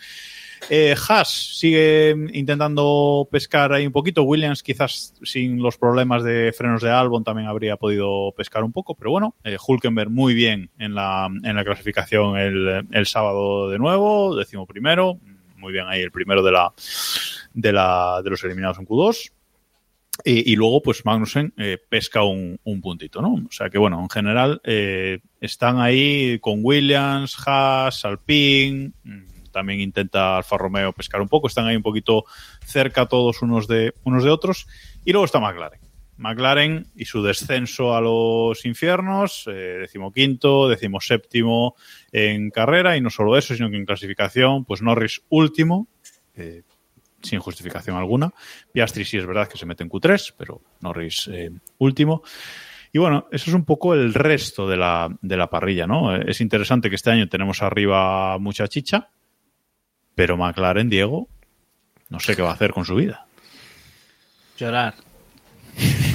Eh, 0.69 0.95
Haas 1.07 1.57
sigue 1.57 2.15
intentando 2.33 3.27
pescar 3.31 3.73
ahí 3.73 3.87
un 3.87 3.91
poquito. 3.91 4.23
Williams 4.23 4.61
quizás 4.61 5.13
sin 5.23 5.61
los 5.61 5.77
problemas 5.77 6.23
de 6.23 6.53
frenos 6.55 6.81
de 6.81 6.91
Albon 6.91 7.23
también 7.23 7.47
habría 7.47 7.77
podido 7.77 8.31
pescar 8.37 8.63
un 8.63 8.71
poco, 8.71 8.95
pero 8.95 9.11
bueno, 9.11 9.35
eh, 9.43 9.57
Hulkenberg 9.65 10.11
muy 10.11 10.33
bien 10.33 10.69
en 10.77 10.93
la, 10.93 11.29
en 11.43 11.55
la 11.55 11.63
clasificación 11.63 12.37
el, 12.37 12.87
el 12.91 13.05
sábado 13.07 13.69
de 13.69 13.79
nuevo, 13.79 14.35
décimo 14.35 14.67
primero, 14.67 15.19
muy 15.57 15.73
bien 15.73 15.85
ahí 15.87 16.01
el 16.01 16.11
primero 16.11 16.43
de 16.43 16.51
la 16.51 16.73
de 17.53 17.73
la 17.73 18.21
de 18.23 18.29
los 18.29 18.43
eliminados 18.43 18.77
en 18.79 18.85
Q2. 18.85 19.31
Y, 20.23 20.55
luego, 20.55 20.81
pues 20.83 21.03
Magnussen 21.03 21.53
eh, 21.57 21.79
pesca 21.89 22.23
un, 22.23 22.59
un 22.63 22.81
puntito, 22.81 23.21
¿no? 23.21 23.33
O 23.33 23.51
sea 23.51 23.69
que, 23.69 23.79
bueno, 23.79 23.99
en 23.99 24.09
general 24.09 24.61
eh, 24.63 25.19
están 25.39 25.79
ahí 25.79 26.37
con 26.39 26.59
Williams, 26.61 27.37
Haas, 27.45 28.05
Alpine, 28.05 28.91
mm, 29.03 29.49
también 29.51 29.79
intenta 29.79 30.37
Alfa 30.37 30.57
Romeo 30.57 30.93
pescar 30.93 31.21
un 31.21 31.27
poco, 31.27 31.47
están 31.47 31.65
ahí 31.65 31.75
un 31.75 31.81
poquito 31.81 32.25
cerca 32.65 33.07
todos 33.07 33.41
unos 33.41 33.67
de, 33.67 33.93
unos 34.03 34.23
de 34.23 34.29
otros. 34.29 34.67
Y 35.05 35.11
luego 35.11 35.25
está 35.25 35.39
McLaren. 35.39 35.79
McLaren 36.17 36.87
y 36.95 37.05
su 37.05 37.23
descenso 37.23 37.95
a 37.95 38.01
los 38.01 38.63
infiernos, 38.65 39.45
eh, 39.47 39.77
decimoquinto, 39.79 40.69
decimoséptimo 40.69 41.75
en 42.11 42.51
carrera, 42.51 42.95
y 42.95 43.01
no 43.01 43.09
solo 43.09 43.37
eso, 43.37 43.55
sino 43.55 43.71
que 43.71 43.77
en 43.77 43.85
clasificación, 43.85 44.65
pues 44.65 44.83
Norris 44.83 45.23
último, 45.29 45.87
eh, 46.35 46.61
sin 47.21 47.39
justificación 47.39 47.97
alguna. 47.97 48.33
Piastri 48.71 49.05
sí 49.05 49.17
es 49.17 49.25
verdad 49.25 49.47
que 49.47 49.57
se 49.57 49.65
mete 49.65 49.83
en 49.83 49.89
Q3, 49.89 50.33
pero 50.37 50.61
Norris 50.81 51.29
eh, 51.31 51.51
último. 51.77 52.23
Y 52.93 52.99
bueno, 52.99 53.27
eso 53.31 53.49
es 53.49 53.53
un 53.55 53.63
poco 53.63 53.93
el 53.93 54.13
resto 54.13 54.67
de 54.67 54.77
la, 54.77 55.09
de 55.21 55.37
la 55.37 55.49
parrilla, 55.49 55.87
¿no? 55.87 56.15
Eh, 56.15 56.25
Es 56.27 56.41
interesante 56.41 56.89
que 56.89 56.95
este 56.95 57.11
año 57.11 57.29
tenemos 57.29 57.61
arriba 57.61 58.37
mucha 58.37 58.67
chicha, 58.67 59.09
pero 60.15 60.35
McLaren, 60.35 60.89
Diego, 60.89 61.29
no 62.09 62.19
sé 62.19 62.35
qué 62.35 62.41
va 62.41 62.49
a 62.49 62.53
hacer 62.53 62.73
con 62.73 62.83
su 62.85 62.95
vida. 62.95 63.25
llorar. 64.57 64.95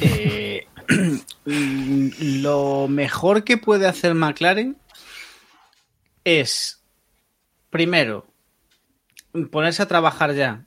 Eh, 0.02 0.66
lo 1.46 2.88
mejor 2.88 3.42
que 3.44 3.56
puede 3.56 3.86
hacer 3.86 4.14
McLaren 4.14 4.76
es, 6.24 6.82
primero, 7.70 8.26
ponerse 9.50 9.82
a 9.82 9.88
trabajar 9.88 10.34
ya 10.34 10.64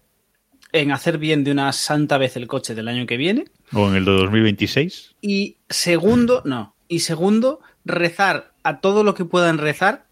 en 0.72 0.92
hacer 0.92 1.18
bien 1.18 1.44
de 1.44 1.52
una 1.52 1.72
santa 1.74 2.18
vez 2.18 2.36
el 2.36 2.48
coche 2.48 2.76
del 2.76 2.88
año 2.88 3.06
que 3.06 3.18
viene. 3.18 3.46
O 3.74 3.88
en 3.90 3.96
el 3.96 4.06
de 4.06 4.12
2026. 4.12 5.16
Y 5.22 5.58
segundo, 5.70 6.42
no. 6.46 6.76
Y 6.88 7.00
segundo, 7.00 7.60
rezar 7.86 8.54
a 8.64 8.80
todo 8.80 9.04
lo 9.04 9.14
que 9.14 9.26
puedan 9.26 9.58
rezar 9.58 10.06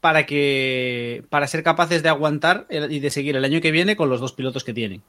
para 0.00 0.26
que. 0.26 1.24
para 1.28 1.46
ser 1.46 1.62
capaces 1.62 2.02
de 2.02 2.08
aguantar 2.08 2.66
y 2.70 3.00
de 3.00 3.10
seguir 3.10 3.36
el 3.36 3.44
año 3.44 3.60
que 3.60 3.70
viene 3.70 3.96
con 3.96 4.08
los 4.08 4.20
dos 4.20 4.32
pilotos 4.32 4.64
que 4.64 4.74
tienen. 4.74 5.02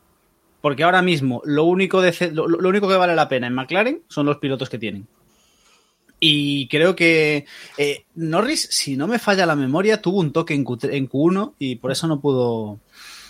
Porque 0.61 0.83
ahora 0.83 1.01
mismo 1.01 1.41
lo 1.43 1.63
único, 1.63 2.01
de, 2.01 2.31
lo, 2.33 2.47
lo 2.47 2.69
único 2.69 2.87
que 2.87 2.95
vale 2.95 3.15
la 3.15 3.29
pena 3.29 3.47
en 3.47 3.53
McLaren 3.53 4.03
son 4.07 4.27
los 4.27 4.37
pilotos 4.37 4.69
que 4.69 4.77
tienen. 4.77 5.07
Y 6.23 6.67
creo 6.67 6.95
que 6.95 7.45
eh, 7.79 8.05
Norris, 8.13 8.67
si 8.69 8.95
no 8.95 9.07
me 9.07 9.17
falla 9.17 9.47
la 9.47 9.55
memoria, 9.55 10.03
tuvo 10.03 10.19
un 10.19 10.31
toque 10.31 10.53
en, 10.53 10.63
Q, 10.63 10.77
en 10.83 11.09
Q1 11.09 11.55
y 11.57 11.77
por 11.77 11.91
eso 11.91 12.07
no 12.07 12.21
pudo. 12.21 12.79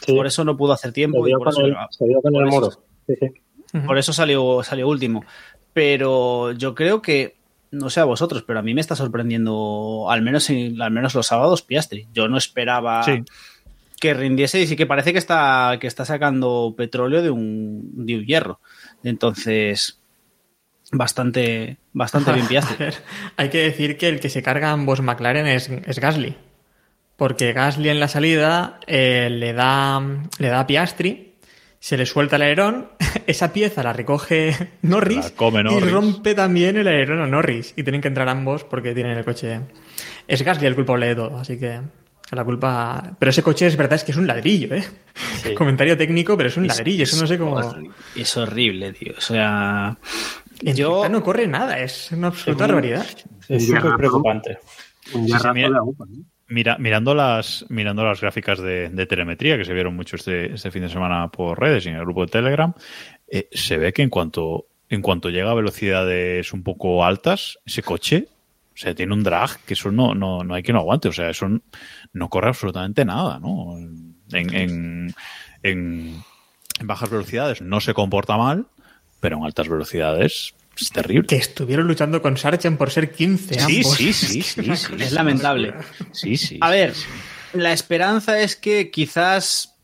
Sí. 0.06 0.14
Por 0.16 0.26
eso 0.28 0.44
no 0.44 0.58
pudo 0.58 0.74
hacer 0.74 0.90
se 0.92 0.96
tiempo. 0.96 1.26
y 1.26 1.30
dio 1.30 1.38
por 1.40 1.54
con 1.54 1.66
eso- 1.66 1.66
el, 1.66 1.76
se 1.92 2.06
dio 2.06 2.22
con 2.22 2.34
por 2.34 2.42
el 2.44 2.48
eso- 2.50 2.60
muro. 2.60 2.72
Sí, 3.08 3.14
sí. 3.20 3.80
por 3.86 3.98
eso 3.98 4.14
salió, 4.14 4.62
salió 4.64 4.88
último. 4.88 5.24
Pero 5.74 6.52
yo 6.54 6.76
creo 6.76 7.02
que, 7.02 7.38
no 7.72 7.90
sé 7.90 8.00
a 8.02 8.06
vosotros, 8.06 8.44
pero 8.46 8.60
a 8.60 8.62
mí 8.62 8.74
me 8.74 8.82
está 8.82 8.96
sorprendiendo, 8.96 10.08
al 10.10 10.22
menos, 10.22 10.50
en- 10.50 10.82
al 10.82 10.92
menos 10.92 11.16
los 11.16 11.28
sábados, 11.28 11.62
Piastri. 11.62 12.08
Yo 12.14 12.28
no 12.28 12.38
esperaba 12.38 13.04
Sí. 13.04 13.24
que 14.00 14.14
rindiese 14.14 14.60
y 14.60 14.68
sí 14.68 14.76
que 14.76 14.86
parece 14.86 15.14
que 15.14 15.20
está, 15.20 15.78
que 15.80 15.88
está 15.88 16.04
sacando 16.04 16.74
petróleo 16.76 17.22
de 17.22 17.30
un, 17.30 18.06
de 18.06 18.18
un 18.18 18.26
hierro. 18.26 18.60
Entonces, 19.04 20.02
bastante, 20.92 21.78
bastante 21.94 22.32
bien 22.34 22.48
Piastri. 22.48 22.88
hay 23.38 23.50
que 23.50 23.60
decir 23.60 23.98
que 23.98 24.10
el 24.10 24.20
que 24.20 24.30
se 24.30 24.42
carga 24.44 24.72
ambos 24.72 25.02
McLaren 25.02 25.48
es, 25.48 25.70
es 25.70 26.00
Gasly. 26.00 26.36
Porque 27.22 27.54
Gasly 27.54 27.88
en 27.90 28.00
la 28.00 28.08
salida 28.08 28.80
eh, 28.88 29.28
le, 29.30 29.54
da, 29.54 30.02
le 30.40 30.48
da 30.48 30.62
a 30.62 30.66
Piastri, 30.66 31.36
se 31.80 31.96
le 31.96 32.08
suelta 32.08 32.38
el 32.38 32.42
alerón, 32.42 32.90
esa 33.28 33.54
pieza 33.54 33.84
la 33.84 33.94
recoge 33.94 34.56
Norris, 34.82 35.26
La 35.26 35.30
come 35.36 35.62
y 35.62 35.64
Norris. 35.66 35.92
rompe 35.92 36.34
también 36.34 36.78
el 36.78 36.88
alerón 36.88 37.22
a 37.22 37.28
Norris. 37.28 37.76
Y 37.78 37.84
tienen 37.84 38.02
que 38.02 38.08
entrar 38.08 38.28
ambos 38.28 38.64
porque 38.64 38.96
tienen 38.96 39.20
el 39.20 39.24
coche. 39.24 39.60
Es 40.28 40.42
Gasly 40.42 40.66
el 40.66 40.74
culpable 40.74 41.10
de 41.10 41.16
todo, 41.16 41.38
así 41.38 41.60
que 41.60 41.80
la 42.32 42.44
culpa. 42.44 43.16
Pero 43.20 43.30
ese 43.30 43.44
coche 43.44 43.68
es 43.68 43.78
verdad, 43.78 43.98
es 43.98 44.04
que 44.04 44.14
es 44.14 44.18
un 44.18 44.26
ladrillo, 44.26 44.74
¿eh? 44.74 44.84
Sí. 45.44 45.54
Comentario 45.56 45.96
técnico, 45.96 46.36
pero 46.36 46.50
es 46.50 46.58
un 46.58 46.66
Es- 46.66 46.76
ladrillo, 46.76 47.04
eso 47.04 47.22
no 47.22 47.28
sé 47.28 47.38
cómo. 47.38 47.62
Es 48.16 48.36
horrible, 48.36 48.94
tío. 48.94 49.14
O 49.16 49.22
sea, 49.22 49.96
En 50.62 50.76
yo. 50.76 51.08
no 51.08 51.22
corre 51.22 51.46
nada, 51.48 51.78
es 51.78 52.12
una 52.14 52.30
absoluta 52.30 52.66
barbaridad. 52.66 53.06
Es 53.48 53.68
súper 53.68 53.94
preocupante. 53.96 54.58
Un 55.14 55.26
sí, 55.28 55.32
yarrazo 55.34 55.54
mira. 55.54 55.70
de 55.70 55.76
agua, 55.78 55.94
¿no? 56.10 56.24
Mira, 56.52 56.78
mirando 56.78 57.16
las 57.16 57.66
mirando 57.70 58.04
las 58.04 58.20
gráficas 58.20 58.60
de, 58.60 59.06
telemetría 59.08 59.58
que 59.58 59.64
se 59.64 59.74
vieron 59.74 59.96
mucho 59.96 60.18
este, 60.18 60.54
este 60.54 60.70
fin 60.70 60.82
de 60.82 60.90
semana 60.90 61.30
por 61.30 61.58
redes 61.58 61.86
y 61.86 61.90
en 61.90 61.96
el 61.96 62.02
grupo 62.02 62.26
de 62.26 62.32
Telegram, 62.32 62.74
eh, 63.30 63.48
se 63.54 63.78
ve 63.78 63.94
que 63.94 64.02
en 64.02 64.10
cuanto 64.10 64.68
en 64.90 65.02
cuanto 65.02 65.30
llega 65.30 65.52
a 65.52 65.54
velocidades 65.56 66.52
un 66.52 66.64
poco 66.64 67.06
altas, 67.06 67.58
ese 67.66 67.82
coche, 67.82 68.28
o 68.74 68.78
sea, 68.78 68.94
tiene 68.94 69.14
un 69.14 69.24
drag 69.24 69.62
que 69.66 69.76
eso 69.76 69.92
no, 69.92 70.14
no, 70.14 70.44
no 70.44 70.54
hay 70.54 70.62
que 70.62 70.74
no 70.74 70.80
aguante, 70.80 71.08
o 71.08 71.14
sea, 71.14 71.30
eso 71.30 71.48
no 72.12 72.30
corre 72.30 72.50
absolutamente 72.50 73.06
nada, 73.06 73.40
¿no? 73.40 73.78
En, 73.78 74.18
en, 74.34 75.16
en 75.64 76.24
bajas 76.84 77.10
velocidades 77.10 77.62
no 77.62 77.80
se 77.80 77.94
comporta 77.94 78.36
mal, 78.36 78.66
pero 79.22 79.38
en 79.38 79.46
altas 79.46 79.70
velocidades 79.70 80.54
es 80.80 80.90
terrible. 80.90 81.28
Que 81.28 81.36
estuvieron 81.38 81.88
luchando 81.88 82.22
con 82.22 82.38
Sargent 82.38 82.78
por 82.78 82.90
ser 82.92 83.12
15 83.12 83.60
Sí, 83.60 83.78
ambos. 83.78 83.96
sí, 83.98 84.14
sí, 84.14 84.42
sí, 84.42 84.64
sí. 84.64 84.94
Es 85.00 85.12
lamentable. 85.12 85.74
Sí, 86.12 86.38
sí. 86.38 86.58
A 86.62 86.70
ver, 86.70 86.94
la 87.54 87.74
esperanza 87.74 88.40
es 88.40 88.56
que 88.56 88.90
quizás 88.92 89.76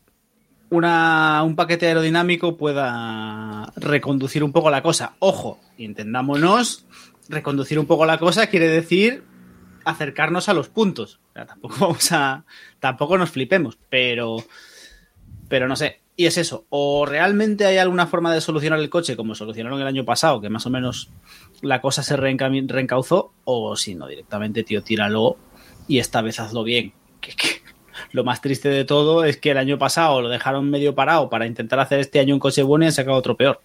una, 0.70 1.42
un 1.44 1.56
paquete 1.56 1.86
aerodinámico 1.86 2.56
pueda 2.56 3.72
reconducir 3.76 4.42
un 4.44 4.52
poco 4.52 4.70
la 4.70 4.82
cosa. 4.82 5.14
Ojo, 5.18 5.60
y 5.76 5.84
entendámonos, 5.84 6.84
reconducir 7.28 7.78
un 7.78 7.86
poco 7.86 8.04
la 8.06 8.18
cosa 8.18 8.48
quiere 8.48 8.68
decir 8.68 9.22
acercarnos 9.84 10.48
a 10.48 10.54
los 10.54 10.68
puntos. 10.68 11.20
O 11.30 11.32
sea, 11.34 11.46
tampoco 11.46 11.76
vamos 11.80 12.12
a. 12.12 12.44
Tampoco 12.80 13.16
nos 13.16 13.30
flipemos, 13.30 13.78
pero. 13.88 14.44
Pero 15.48 15.68
no 15.68 15.76
sé. 15.76 16.00
Y 16.20 16.26
es 16.26 16.36
eso. 16.36 16.66
O 16.68 17.06
realmente 17.06 17.64
hay 17.64 17.78
alguna 17.78 18.08
forma 18.08 18.34
de 18.34 18.40
solucionar 18.40 18.80
el 18.80 18.90
coche, 18.90 19.14
como 19.16 19.36
solucionaron 19.36 19.80
el 19.80 19.86
año 19.86 20.04
pasado, 20.04 20.40
que 20.40 20.50
más 20.50 20.66
o 20.66 20.70
menos 20.70 21.10
la 21.62 21.80
cosa 21.80 22.02
se 22.02 22.16
reencauzó, 22.16 23.32
o 23.44 23.76
si 23.76 23.94
no, 23.94 24.08
directamente, 24.08 24.64
tío, 24.64 24.82
tíralo 24.82 25.36
y 25.86 26.00
esta 26.00 26.20
vez 26.20 26.40
hazlo 26.40 26.64
bien. 26.64 26.92
Que- 27.20 27.34
que 27.36 27.48
lo 28.12 28.24
más 28.24 28.40
triste 28.40 28.68
de 28.68 28.84
todo 28.84 29.24
es 29.24 29.36
que 29.36 29.50
el 29.52 29.58
año 29.58 29.78
pasado 29.78 30.20
lo 30.22 30.28
dejaron 30.28 30.68
medio 30.70 30.94
parado 30.94 31.28
para 31.30 31.46
intentar 31.46 31.78
hacer 31.80 32.00
este 32.00 32.18
año 32.20 32.34
un 32.34 32.40
coche 32.40 32.62
bueno 32.64 32.84
y 32.84 32.86
han 32.86 32.92
sacado 32.92 33.16
otro 33.16 33.36
peor. 33.36 33.60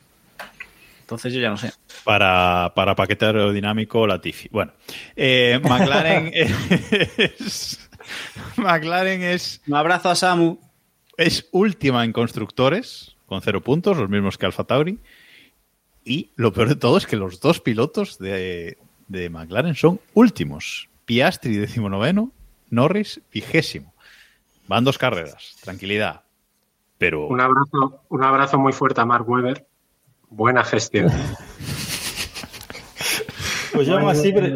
Entonces 1.01 1.33
yo 1.33 1.39
ya 1.41 1.49
no 1.49 1.57
sé. 1.57 1.71
Para, 2.03 2.71
para 2.75 2.95
paquete 2.95 3.25
aerodinámico, 3.25 4.05
Latifi. 4.07 4.47
Bueno, 4.51 4.73
eh, 5.15 5.59
McLaren 5.63 6.31
es. 6.33 7.89
McLaren 8.57 9.21
es. 9.23 9.61
Un 9.67 9.75
abrazo 9.75 10.09
a 10.09 10.15
Samu. 10.15 10.57
Es 11.17 11.47
última 11.51 12.03
en 12.05 12.11
constructores, 12.13 13.15
con 13.25 13.41
cero 13.41 13.61
puntos, 13.61 13.97
los 13.97 14.09
mismos 14.09 14.37
que 14.37 14.45
Alfa 14.45 14.63
Tauri. 14.63 14.99
Y 16.05 16.31
lo 16.35 16.51
peor 16.51 16.69
de 16.69 16.75
todo 16.75 16.97
es 16.97 17.07
que 17.07 17.15
los 17.15 17.39
dos 17.39 17.59
pilotos 17.61 18.17
de, 18.19 18.77
de 19.07 19.29
McLaren 19.29 19.75
son 19.75 19.99
últimos. 20.13 20.89
Piastri, 21.05 21.57
decimonoveno, 21.57 22.31
Norris, 22.69 23.21
vigésimo. 23.31 23.93
Van 24.67 24.83
dos 24.83 24.97
carreras, 24.97 25.55
tranquilidad. 25.61 26.23
Pero 26.97 27.27
Un 27.27 27.41
abrazo, 27.41 28.01
un 28.09 28.23
abrazo 28.23 28.57
muy 28.59 28.71
fuerte 28.73 29.01
a 29.01 29.05
Mark 29.05 29.27
Webber. 29.29 29.65
Buena 30.29 30.63
gestión. 30.63 31.09
Pues 33.73 33.87
yo 33.87 33.97
aún 33.97 34.07
así, 34.09 34.31
pre- 34.31 34.53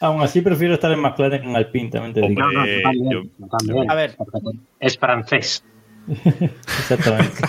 aún 0.00 0.20
así 0.20 0.40
prefiero 0.40 0.74
estar 0.74 0.90
en 0.90 1.00
McLaren 1.00 1.42
que 1.42 1.48
en 1.48 1.54
Alpine, 1.56 1.90
también 1.90 2.12
te 2.14 2.20
digo. 2.22 2.40
No, 2.40 2.50
no, 2.50 2.64
también, 2.82 3.10
yo- 3.38 3.46
también. 3.48 3.88
A 3.90 3.94
ver. 3.94 4.16
Es 4.80 4.98
francés. 4.98 5.64
Exactamente. 6.24 7.42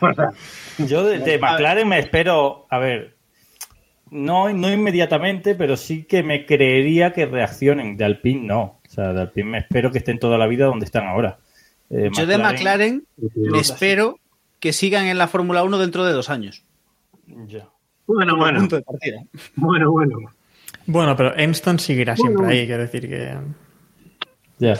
Yo 0.78 1.04
de, 1.04 1.18
de 1.18 1.38
McLaren 1.38 1.88
me 1.88 1.98
espero, 1.98 2.66
a 2.70 2.78
ver, 2.78 3.18
no, 4.10 4.52
no 4.52 4.72
inmediatamente, 4.72 5.54
pero 5.54 5.76
sí 5.76 6.04
que 6.04 6.22
me 6.22 6.46
creería 6.46 7.12
que 7.12 7.26
reaccionen. 7.26 7.96
De 7.96 8.04
Alpine 8.04 8.46
no. 8.46 8.80
O 8.84 8.88
sea, 8.88 9.12
de 9.12 9.20
Alpine 9.22 9.50
me 9.50 9.58
espero 9.58 9.90
que 9.90 9.98
estén 9.98 10.18
toda 10.18 10.38
la 10.38 10.46
vida 10.46 10.66
donde 10.66 10.86
están 10.86 11.06
ahora. 11.06 11.38
Eh, 11.90 12.10
Yo 12.12 12.26
de 12.26 12.38
McLaren 12.38 13.04
me 13.34 13.58
espero 13.58 14.18
que 14.60 14.72
sigan 14.72 15.06
en 15.06 15.18
la 15.18 15.28
Fórmula 15.28 15.62
1 15.62 15.78
dentro 15.78 16.04
de 16.04 16.12
dos 16.12 16.30
años. 16.30 16.64
Ya. 17.46 17.68
Bueno, 18.06 18.36
bueno. 18.36 18.60
punto 18.60 18.76
de 18.76 18.82
partida. 18.82 19.22
Bueno, 19.56 19.90
bueno. 19.90 20.18
Bueno, 20.86 21.14
pero 21.16 21.36
Enston 21.36 21.78
seguirá 21.78 22.16
siempre 22.16 22.46
ahí, 22.46 22.66
quiero 22.66 22.82
decir 22.82 23.08
que. 23.08 23.36
Ya. 24.58 24.78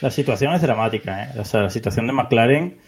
La 0.00 0.10
situación 0.10 0.54
es 0.54 0.62
dramática, 0.62 1.24
¿eh? 1.24 1.40
O 1.40 1.44
sea, 1.44 1.62
la 1.62 1.70
situación 1.70 2.06
de 2.06 2.12
McLaren. 2.12 2.78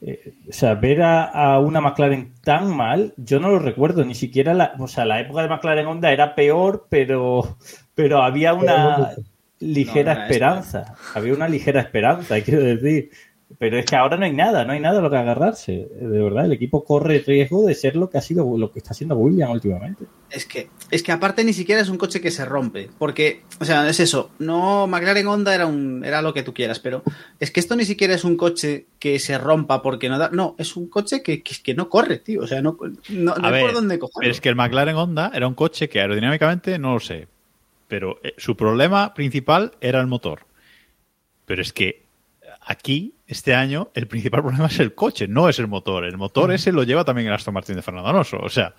eh, 0.00 0.34
o 0.48 0.52
sea, 0.52 0.74
ver 0.74 1.02
a, 1.02 1.24
a 1.24 1.60
una 1.60 1.80
McLaren 1.80 2.34
tan 2.42 2.68
mal, 2.76 3.14
yo 3.16 3.40
no 3.40 3.50
lo 3.50 3.58
recuerdo, 3.58 4.04
ni 4.04 4.14
siquiera 4.14 4.54
la, 4.54 4.74
o 4.78 4.88
sea, 4.88 5.04
la 5.04 5.20
época 5.20 5.42
de 5.42 5.48
McLaren 5.48 5.86
Honda 5.86 6.12
era 6.12 6.34
peor, 6.34 6.86
pero, 6.90 7.58
pero 7.94 8.22
había 8.22 8.54
una 8.54 9.10
ligera 9.60 10.14
No, 10.14 10.20
no 10.20 10.26
era 10.26 10.26
esperanza. 10.26 11.00
Había 11.14 11.34
una 11.34 11.48
ligera 11.48 11.80
esperanza, 11.80 12.40
quiero 12.44 12.62
decir. 12.62 13.10
Pero 13.56 13.78
es 13.78 13.86
que 13.86 13.96
ahora 13.96 14.18
no 14.18 14.26
hay 14.26 14.34
nada, 14.34 14.66
no 14.66 14.72
hay 14.72 14.80
nada 14.80 14.98
a 14.98 15.02
lo 15.02 15.08
que 15.08 15.16
agarrarse. 15.16 15.88
De 15.98 16.22
verdad, 16.22 16.44
el 16.44 16.52
equipo 16.52 16.84
corre 16.84 17.20
riesgo 17.26 17.66
de 17.66 17.74
ser 17.74 17.96
lo 17.96 18.10
que 18.10 18.18
ha 18.18 18.20
sido, 18.20 18.58
lo 18.58 18.70
que 18.70 18.78
está 18.78 18.90
haciendo 18.90 19.16
William 19.16 19.50
últimamente. 19.50 20.04
Es 20.30 20.44
que, 20.44 20.68
es 20.90 21.02
que 21.02 21.12
aparte 21.12 21.42
ni 21.44 21.54
siquiera 21.54 21.80
es 21.80 21.88
un 21.88 21.96
coche 21.96 22.20
que 22.20 22.30
se 22.30 22.44
rompe. 22.44 22.90
Porque, 22.98 23.42
o 23.58 23.64
sea, 23.64 23.88
es 23.88 24.00
eso. 24.00 24.30
No, 24.38 24.86
McLaren 24.86 25.26
Honda 25.26 25.54
era 25.54 25.66
un, 25.66 26.04
era 26.04 26.20
lo 26.20 26.34
que 26.34 26.42
tú 26.42 26.52
quieras, 26.52 26.78
pero 26.78 27.02
es 27.40 27.50
que 27.50 27.60
esto 27.60 27.74
ni 27.74 27.86
siquiera 27.86 28.14
es 28.14 28.22
un 28.24 28.36
coche 28.36 28.86
que 28.98 29.18
se 29.18 29.38
rompa 29.38 29.80
porque 29.80 30.10
no 30.10 30.18
da. 30.18 30.28
No, 30.28 30.54
es 30.58 30.76
un 30.76 30.88
coche 30.88 31.22
que, 31.22 31.42
que, 31.42 31.54
que 31.62 31.74
no 31.74 31.88
corre, 31.88 32.18
tío. 32.18 32.42
O 32.42 32.46
sea, 32.46 32.60
no, 32.60 32.76
no, 33.08 33.34
no 33.34 33.50
ver, 33.50 33.62
por 33.62 33.72
dónde 33.72 33.98
cogerlo. 33.98 34.20
Pero 34.20 34.32
es 34.32 34.42
que 34.42 34.50
el 34.50 34.56
McLaren 34.56 34.96
Honda 34.96 35.32
era 35.34 35.48
un 35.48 35.54
coche 35.54 35.88
que 35.88 36.00
aerodinámicamente 36.00 36.78
no 36.78 36.92
lo 36.92 37.00
sé. 37.00 37.28
Pero 37.88 38.20
eh, 38.22 38.34
su 38.36 38.58
problema 38.58 39.14
principal 39.14 39.72
era 39.80 40.00
el 40.00 40.06
motor. 40.06 40.40
Pero 41.46 41.62
es 41.62 41.72
que 41.72 42.07
aquí, 42.68 43.14
este 43.26 43.54
año, 43.54 43.90
el 43.94 44.06
principal 44.06 44.42
problema 44.42 44.66
es 44.66 44.78
el 44.78 44.94
coche, 44.94 45.26
no 45.26 45.48
es 45.48 45.58
el 45.58 45.66
motor. 45.66 46.04
El 46.04 46.16
motor 46.18 46.52
ese 46.52 46.70
lo 46.70 46.82
lleva 46.84 47.04
también 47.04 47.26
el 47.28 47.34
Aston 47.34 47.54
Martin 47.54 47.76
de 47.76 47.82
Fernando 47.82 48.08
Alonso. 48.10 48.38
O 48.40 48.48
sea, 48.48 48.74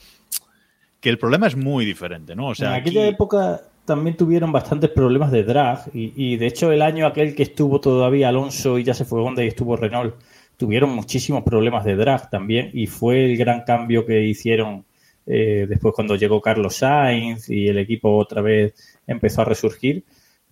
que 1.02 1.10
el 1.10 1.18
problema 1.18 1.48
es 1.48 1.56
muy 1.56 1.86
diferente, 1.86 2.36
¿no? 2.36 2.50
O 2.50 2.56
sea, 2.56 2.70
en 2.70 2.82
aquella 2.82 3.02
aquí- 3.02 3.10
época 3.16 3.62
también 3.86 4.16
tuvieron 4.16 4.52
bastantes 4.52 4.92
problemas 4.92 5.32
de 5.32 5.44
drag 5.44 5.90
y, 5.96 6.14
y, 6.16 6.38
de 6.38 6.46
hecho 6.46 6.72
el 6.72 6.84
año 6.84 7.08
aquel 7.08 7.34
que 7.34 7.42
estuvo 7.42 7.82
todavía 7.82 8.30
Alonso 8.30 8.78
y 8.78 8.84
ya 8.84 8.94
se 8.94 9.04
fue 9.04 9.20
Honda 9.20 9.44
y 9.44 9.48
estuvo 9.48 9.76
Renault 9.76 10.14
tuvieron 10.58 10.92
muchísimos 10.92 11.42
problemas 11.42 11.86
de 11.86 11.96
drag 11.96 12.30
también 12.30 12.70
y 12.72 12.86
fue 12.86 13.26
el 13.26 13.36
gran 13.36 13.64
cambio 13.64 14.06
que 14.06 14.22
hicieron 14.22 14.86
eh, 15.26 15.66
después 15.68 15.96
cuando 15.96 16.16
llegó 16.16 16.40
Carlos 16.40 16.76
Sainz 16.76 17.50
y 17.50 17.68
el 17.68 17.80
equipo 17.80 18.16
otra 18.16 18.44
vez 18.44 18.76
empezó 19.08 19.42
a 19.42 19.46
resurgir 19.46 20.04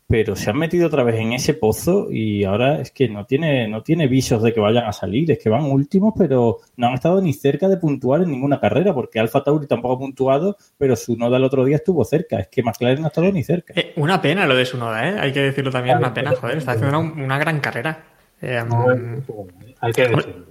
pero 0.09 0.37
se 0.37 0.49
han 0.49 0.57
metido 0.57 0.87
otra 0.87 1.03
vez 1.03 1.15
en 1.15 1.33
ese 1.33 1.53
pozo 1.53 2.07
y 2.09 2.45
ahora 2.45 2.79
es 2.79 2.91
que 2.91 3.09
no 3.09 3.25
tiene 3.25 3.67
no 3.67 3.83
tiene 3.83 4.07
visos 4.07 4.41
de 4.41 4.53
que 4.53 4.61
vayan 4.61 4.85
a 4.85 4.93
salir 4.93 5.29
es 5.31 5.37
que 5.39 5.49
van 5.49 5.63
últimos 5.65 6.13
pero 6.17 6.59
no 6.77 6.87
han 6.87 6.93
estado 6.93 7.21
ni 7.21 7.33
cerca 7.33 7.67
de 7.67 7.75
puntuar 7.75 8.21
en 8.21 8.31
ninguna 8.31 8.59
carrera 8.59 8.93
porque 8.93 9.19
Alfa 9.19 9.43
Tauri 9.43 9.67
tampoco 9.67 9.95
ha 9.95 9.99
puntuado 9.99 10.55
pero 10.77 10.95
su 10.95 11.17
noda 11.17 11.35
el 11.35 11.43
otro 11.43 11.65
día 11.65 11.75
estuvo 11.75 12.05
cerca 12.05 12.39
es 12.39 12.47
que 12.47 12.63
McLaren 12.63 13.01
no 13.01 13.07
ha 13.07 13.09
estado 13.09 13.31
ni 13.31 13.43
cerca 13.43 13.73
Eh, 13.75 13.91
una 13.97 14.21
pena 14.21 14.45
lo 14.45 14.55
de 14.55 14.65
su 14.65 14.77
noda, 14.77 15.09
¿eh? 15.09 15.19
Hay 15.19 15.33
que 15.33 15.41
decirlo 15.41 15.71
también, 15.71 15.97
una 15.97 16.13
pena, 16.13 16.33
joder. 16.35 16.57
Está 16.57 16.71
haciendo 16.71 16.99
una, 16.99 17.23
una 17.23 17.37
gran 17.37 17.59
carrera. 17.59 18.05
Eh, 18.41 18.63
Hay 19.81 19.93
que 19.93 20.01
decirlo. 20.07 20.45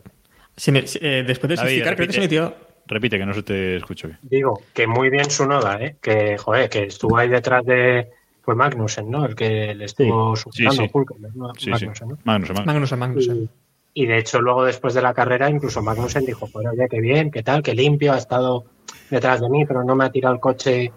eh, 1.00 1.24
después 1.26 1.48
de 1.48 1.56
David, 1.56 1.82
creo 1.82 1.96
que 1.96 2.12
se 2.12 2.20
repite. 2.20 2.20
metió. 2.20 2.54
Repite, 2.88 3.18
que 3.18 3.26
no 3.26 3.34
se 3.34 3.42
te 3.42 3.76
escucho 3.76 4.08
bien. 4.08 4.18
Digo, 4.22 4.62
que 4.72 4.86
muy 4.86 5.10
bien 5.10 5.28
su 5.30 5.46
noda, 5.46 5.78
¿eh? 5.80 5.96
Que, 6.00 6.38
joder, 6.38 6.68
que 6.68 6.84
estuvo 6.84 7.16
ahí 7.18 7.28
detrás 7.28 7.64
de. 7.64 8.10
Fue 8.46 8.54
Magnussen, 8.54 9.10
¿no? 9.10 9.26
El 9.26 9.34
que 9.34 9.74
le 9.74 9.84
estuvo 9.86 10.36
Sí, 10.36 10.42
superando 10.64 10.84
sí. 10.84 10.90
Hulkenberg, 10.94 11.36
¿no? 11.36 11.52
Sí, 11.56 11.64
sí. 11.64 11.70
Magnussen, 11.70 12.08
¿no? 12.08 12.18
Magnussen, 12.24 12.64
Magnussen. 12.64 12.98
Magnussen. 13.00 13.50
Y, 13.92 14.02
y 14.04 14.06
de 14.06 14.18
hecho, 14.18 14.40
luego 14.40 14.64
después 14.64 14.94
de 14.94 15.02
la 15.02 15.12
carrera, 15.12 15.50
incluso 15.50 15.82
Magnussen 15.82 16.24
dijo: 16.24 16.46
Pues 16.52 16.64
oye, 16.66 16.86
qué 16.88 17.00
bien, 17.00 17.30
qué 17.32 17.42
tal, 17.42 17.60
qué 17.62 17.74
limpio, 17.74 18.12
ha 18.12 18.18
estado 18.18 18.64
detrás 19.10 19.40
de 19.40 19.50
mí, 19.50 19.66
pero 19.66 19.82
no 19.82 19.96
me 19.96 20.04
ha 20.04 20.10
tirado 20.12 20.32
el 20.34 20.40
coche 20.40 20.92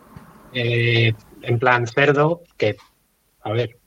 eh, 0.54 1.12
en 1.41 1.60
plan 1.60 1.88
cerdo. 1.88 2.41
Que, 2.56 2.78
a 3.41 3.52
ver. 3.52 3.78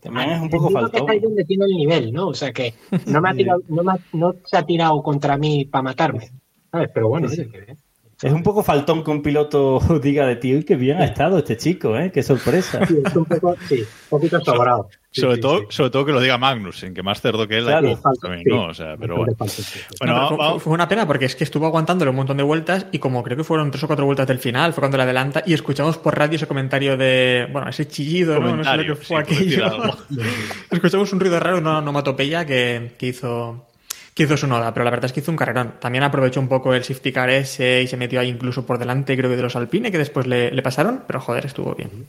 También 0.00 0.30
es 0.30 0.40
un 0.42 0.50
poco 0.50 0.68
que 0.68 0.74
faltón. 0.74 1.00
está 1.00 1.12
ahí 1.12 1.20
donde 1.20 1.44
tiene 1.44 1.64
el 1.64 1.72
nivel, 1.72 2.12
¿no? 2.12 2.28
O 2.28 2.34
sea 2.34 2.52
que 2.52 2.74
no 3.06 3.20
me 3.20 3.30
ha 3.30 3.34
tirado, 3.36 3.62
no, 3.68 3.82
me 3.82 3.92
ha- 3.92 3.98
no 4.12 4.34
se 4.44 4.56
ha 4.56 4.64
tirado 4.66 5.02
contra 5.02 5.36
mí 5.36 5.64
para 5.64 5.82
matarme. 5.82 6.30
¿Sabes? 6.70 6.90
Pero 6.92 7.08
bueno, 7.08 7.28
oye, 7.28 7.48
qué 7.50 7.60
bien. 7.60 7.78
Es 8.22 8.32
un 8.32 8.42
poco 8.44 8.62
faltón 8.62 9.02
que 9.02 9.10
un 9.10 9.20
piloto 9.20 9.80
diga 10.02 10.26
de 10.26 10.36
ti, 10.36 10.54
uy, 10.54 10.64
qué 10.64 10.76
bien 10.76 10.98
ha 10.98 11.04
estado 11.04 11.38
este 11.38 11.56
chico, 11.56 11.96
¿eh? 11.98 12.10
Qué 12.12 12.22
sorpresa. 12.22 12.86
Sí, 12.86 12.96
es 13.04 13.16
un 13.16 13.24
poco, 13.24 13.56
sí, 13.68 13.80
un 13.80 14.08
poquito 14.10 14.40
sobrado. 14.40 14.88
Sí, 15.10 15.20
Sobre, 15.20 15.34
sí, 15.34 15.40
todo, 15.42 15.58
sí. 15.58 15.66
sobre 15.70 15.90
todo 15.90 16.04
que 16.06 16.12
lo 16.12 16.20
diga 16.20 16.38
Magnussen, 16.38 16.94
que 16.94 17.02
más 17.02 17.20
cerdo 17.20 17.46
que 17.46 17.58
él 17.58 17.64
Claro. 17.64 17.88
hay 17.88 17.96
Falta, 17.96 18.20
también, 18.28 18.44
sí. 18.44 18.50
¿no? 18.50 18.64
O 18.68 18.72
sea, 18.74 18.96
pero 18.98 19.16
bueno. 19.16 19.34
Bastante 19.36 19.62
falta, 19.62 19.70
sí, 19.72 19.80
sí. 19.90 19.96
Bueno, 20.00 20.14
No, 20.16 20.28
pero 20.28 20.38
vamos- 20.38 20.62
fue, 20.62 20.72
una 20.72 20.88
pena 20.88 21.06
porque 21.06 21.26
es 21.26 21.36
que 21.36 21.44
estuvo 21.44 21.66
aguantándole 21.66 22.10
un 22.10 22.16
montón 22.16 22.36
de 22.38 22.42
vueltas 22.44 22.86
y 22.92 22.98
como 22.98 23.22
creo 23.22 23.36
que 23.36 23.44
fueron 23.44 23.70
tres 23.70 23.82
o 23.84 23.86
cuatro 23.88 24.06
vueltas 24.06 24.26
del 24.26 24.38
final, 24.38 24.72
fue 24.72 24.80
cuando 24.80 24.96
le 24.96 25.02
adelanta 25.02 25.42
y 25.44 25.52
escuchamos 25.52 25.98
por 25.98 26.16
radio 26.16 26.36
ese 26.36 26.46
comentario 26.46 26.96
de, 26.96 27.46
bueno, 27.52 27.68
ese 27.68 27.86
chillido, 27.88 28.38
¿no? 28.40 28.56
No 28.56 28.64
sé 28.64 28.76
lo 28.76 28.94
que 28.96 29.02
fue 29.04 29.18
aquello. 29.20 29.66
escuchamos 30.70 31.12
un 31.12 31.20
ruido 31.20 31.38
raro, 31.40 31.58
una 31.58 31.78
onomatopeya 31.78 32.46
que, 32.46 32.92
que 32.98 33.08
hizo 33.08 33.66
que 34.14 34.24
hizo 34.24 34.36
su 34.36 34.46
noda, 34.46 34.74
pero 34.74 34.84
la 34.84 34.90
verdad 34.90 35.06
es 35.06 35.12
que 35.12 35.20
hizo 35.20 35.30
un 35.30 35.36
carrerón. 35.36 35.74
También 35.80 36.04
aprovechó 36.04 36.40
un 36.40 36.48
poco 36.48 36.74
el 36.74 36.84
safety 36.84 37.12
car 37.12 37.30
ese 37.30 37.82
y 37.82 37.86
se 37.86 37.96
metió 37.96 38.20
ahí 38.20 38.28
incluso 38.28 38.66
por 38.66 38.78
delante, 38.78 39.16
creo 39.16 39.30
que 39.30 39.36
de 39.36 39.42
los 39.42 39.56
Alpine, 39.56 39.90
que 39.90 39.98
después 39.98 40.26
le, 40.26 40.50
le 40.50 40.62
pasaron, 40.62 41.04
pero 41.06 41.20
joder, 41.20 41.46
estuvo 41.46 41.74
bien. 41.74 42.08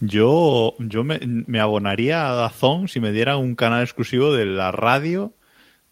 Yo, 0.00 0.74
yo 0.78 1.04
me, 1.04 1.20
me 1.22 1.60
abonaría 1.60 2.30
a 2.30 2.34
Dazón 2.34 2.88
si 2.88 3.00
me 3.00 3.12
dieran 3.12 3.38
un 3.38 3.54
canal 3.54 3.82
exclusivo 3.82 4.32
de 4.32 4.46
la 4.46 4.72
radio 4.72 5.34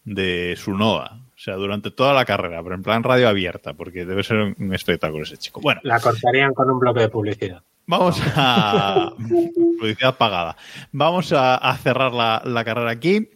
de 0.03 0.55
Sunoa. 0.57 1.19
O 1.35 1.41
sea, 1.41 1.55
durante 1.55 1.89
toda 1.91 2.13
la 2.13 2.25
carrera, 2.25 2.61
pero 2.61 2.75
en 2.75 2.83
plan 2.83 3.03
radio 3.03 3.29
abierta, 3.29 3.73
porque 3.73 4.05
debe 4.05 4.23
ser 4.23 4.37
un, 4.37 4.55
un 4.59 4.73
espectáculo 4.73 5.23
ese 5.23 5.37
chico. 5.37 5.61
Bueno, 5.61 5.79
La 5.83 5.99
cortarían 5.99 6.53
con 6.53 6.69
un 6.69 6.79
bloque 6.79 6.99
de 7.01 7.09
publicidad. 7.09 7.63
Vamos 7.85 8.21
a. 8.35 9.13
publicidad 9.79 10.17
pagada. 10.17 10.57
Vamos 10.91 11.31
a, 11.31 11.55
a 11.55 11.77
cerrar 11.77 12.13
la, 12.13 12.41
la 12.43 12.65
carrera 12.65 12.91
aquí. 12.91 13.29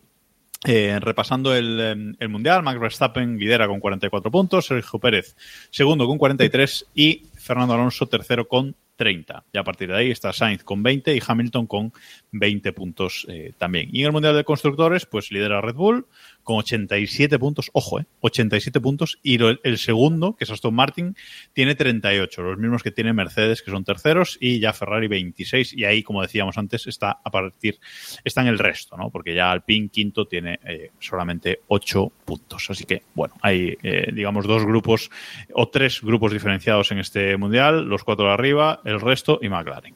Eh, 0.66 0.98
repasando 1.02 1.54
el, 1.54 1.80
eh, 1.80 2.16
el 2.20 2.30
Mundial, 2.30 2.64
Max 2.64 2.80
Verstappen 2.80 3.38
lidera 3.38 3.68
con 3.68 3.82
44 3.82 4.32
puntos, 4.32 4.68
Sergio 4.68 4.98
Pérez 4.98 5.36
segundo 5.70 6.08
con 6.08 6.18
43 6.18 6.86
y 6.96 7.24
Fernando 7.36 7.74
Alonso 7.74 8.08
tercero 8.08 8.48
con 8.48 8.74
30. 9.04 9.44
Y 9.52 9.58
a 9.58 9.64
partir 9.64 9.90
de 9.90 9.98
ahí 9.98 10.12
está 10.12 10.32
Sainz 10.32 10.64
con 10.64 10.82
20 10.82 11.16
y 11.16 11.20
Hamilton 11.26 11.68
con 11.68 11.94
20 12.32 12.72
puntos 12.74 13.26
eh, 13.30 13.52
también. 13.58 13.90
Y 13.92 14.00
en 14.02 14.06
el 14.08 14.12
Mundial 14.14 14.36
de 14.36 14.44
Constructores, 14.44 15.06
pues 15.06 15.32
lidera 15.32 15.60
Red 15.62 15.76
Bull 15.76 16.06
con 16.44 16.58
87 16.58 17.40
puntos, 17.40 17.70
ojo, 17.74 18.00
eh, 18.02 18.06
87 18.20 18.82
puntos, 18.82 19.18
y 19.24 19.38
lo- 19.38 19.58
el 19.64 19.78
segundo, 19.78 20.36
que 20.36 20.44
es 20.44 20.50
Aston 20.52 20.74
Martin, 20.76 21.16
tiene 21.54 21.74
38, 21.76 22.42
los 22.42 22.58
mismos 22.58 22.84
que 22.84 22.92
tiene 22.92 23.14
Mercedes, 23.14 23.62
que 23.62 23.72
son 23.72 23.86
terceros, 23.86 24.38
y 24.42 24.60
ya 24.60 24.74
Ferrari 24.74 25.08
26, 25.08 25.74
y 25.74 25.86
ahí, 25.86 26.04
como 26.04 26.22
decíamos 26.22 26.58
antes, 26.58 26.86
está 26.88 27.20
a 27.24 27.32
partir, 27.32 27.80
está 28.26 28.42
en 28.42 28.48
el 28.48 28.60
resto, 28.60 28.98
¿no? 28.98 29.10
Porque 29.10 29.34
ya 29.34 29.52
Alpine 29.52 29.88
quinto 29.88 30.26
tiene 30.26 30.60
eh, 30.66 30.92
solamente 31.00 31.62
8 31.68 32.12
puntos. 32.26 32.70
Así 32.70 32.84
que, 32.84 33.04
bueno, 33.14 33.36
hay, 33.42 33.78
eh, 33.82 34.12
digamos, 34.14 34.46
dos 34.46 34.66
grupos 34.66 35.10
o 35.54 35.70
tres 35.70 36.02
grupos 36.02 36.34
diferenciados 36.34 36.92
en 36.92 37.00
este 37.00 37.38
mundial, 37.38 37.86
los 37.86 38.04
cuatro 38.04 38.26
de 38.26 38.34
arriba, 38.34 38.82
el 38.84 38.93
resto 39.00 39.40
y 39.42 39.50
McLaren. 39.50 39.96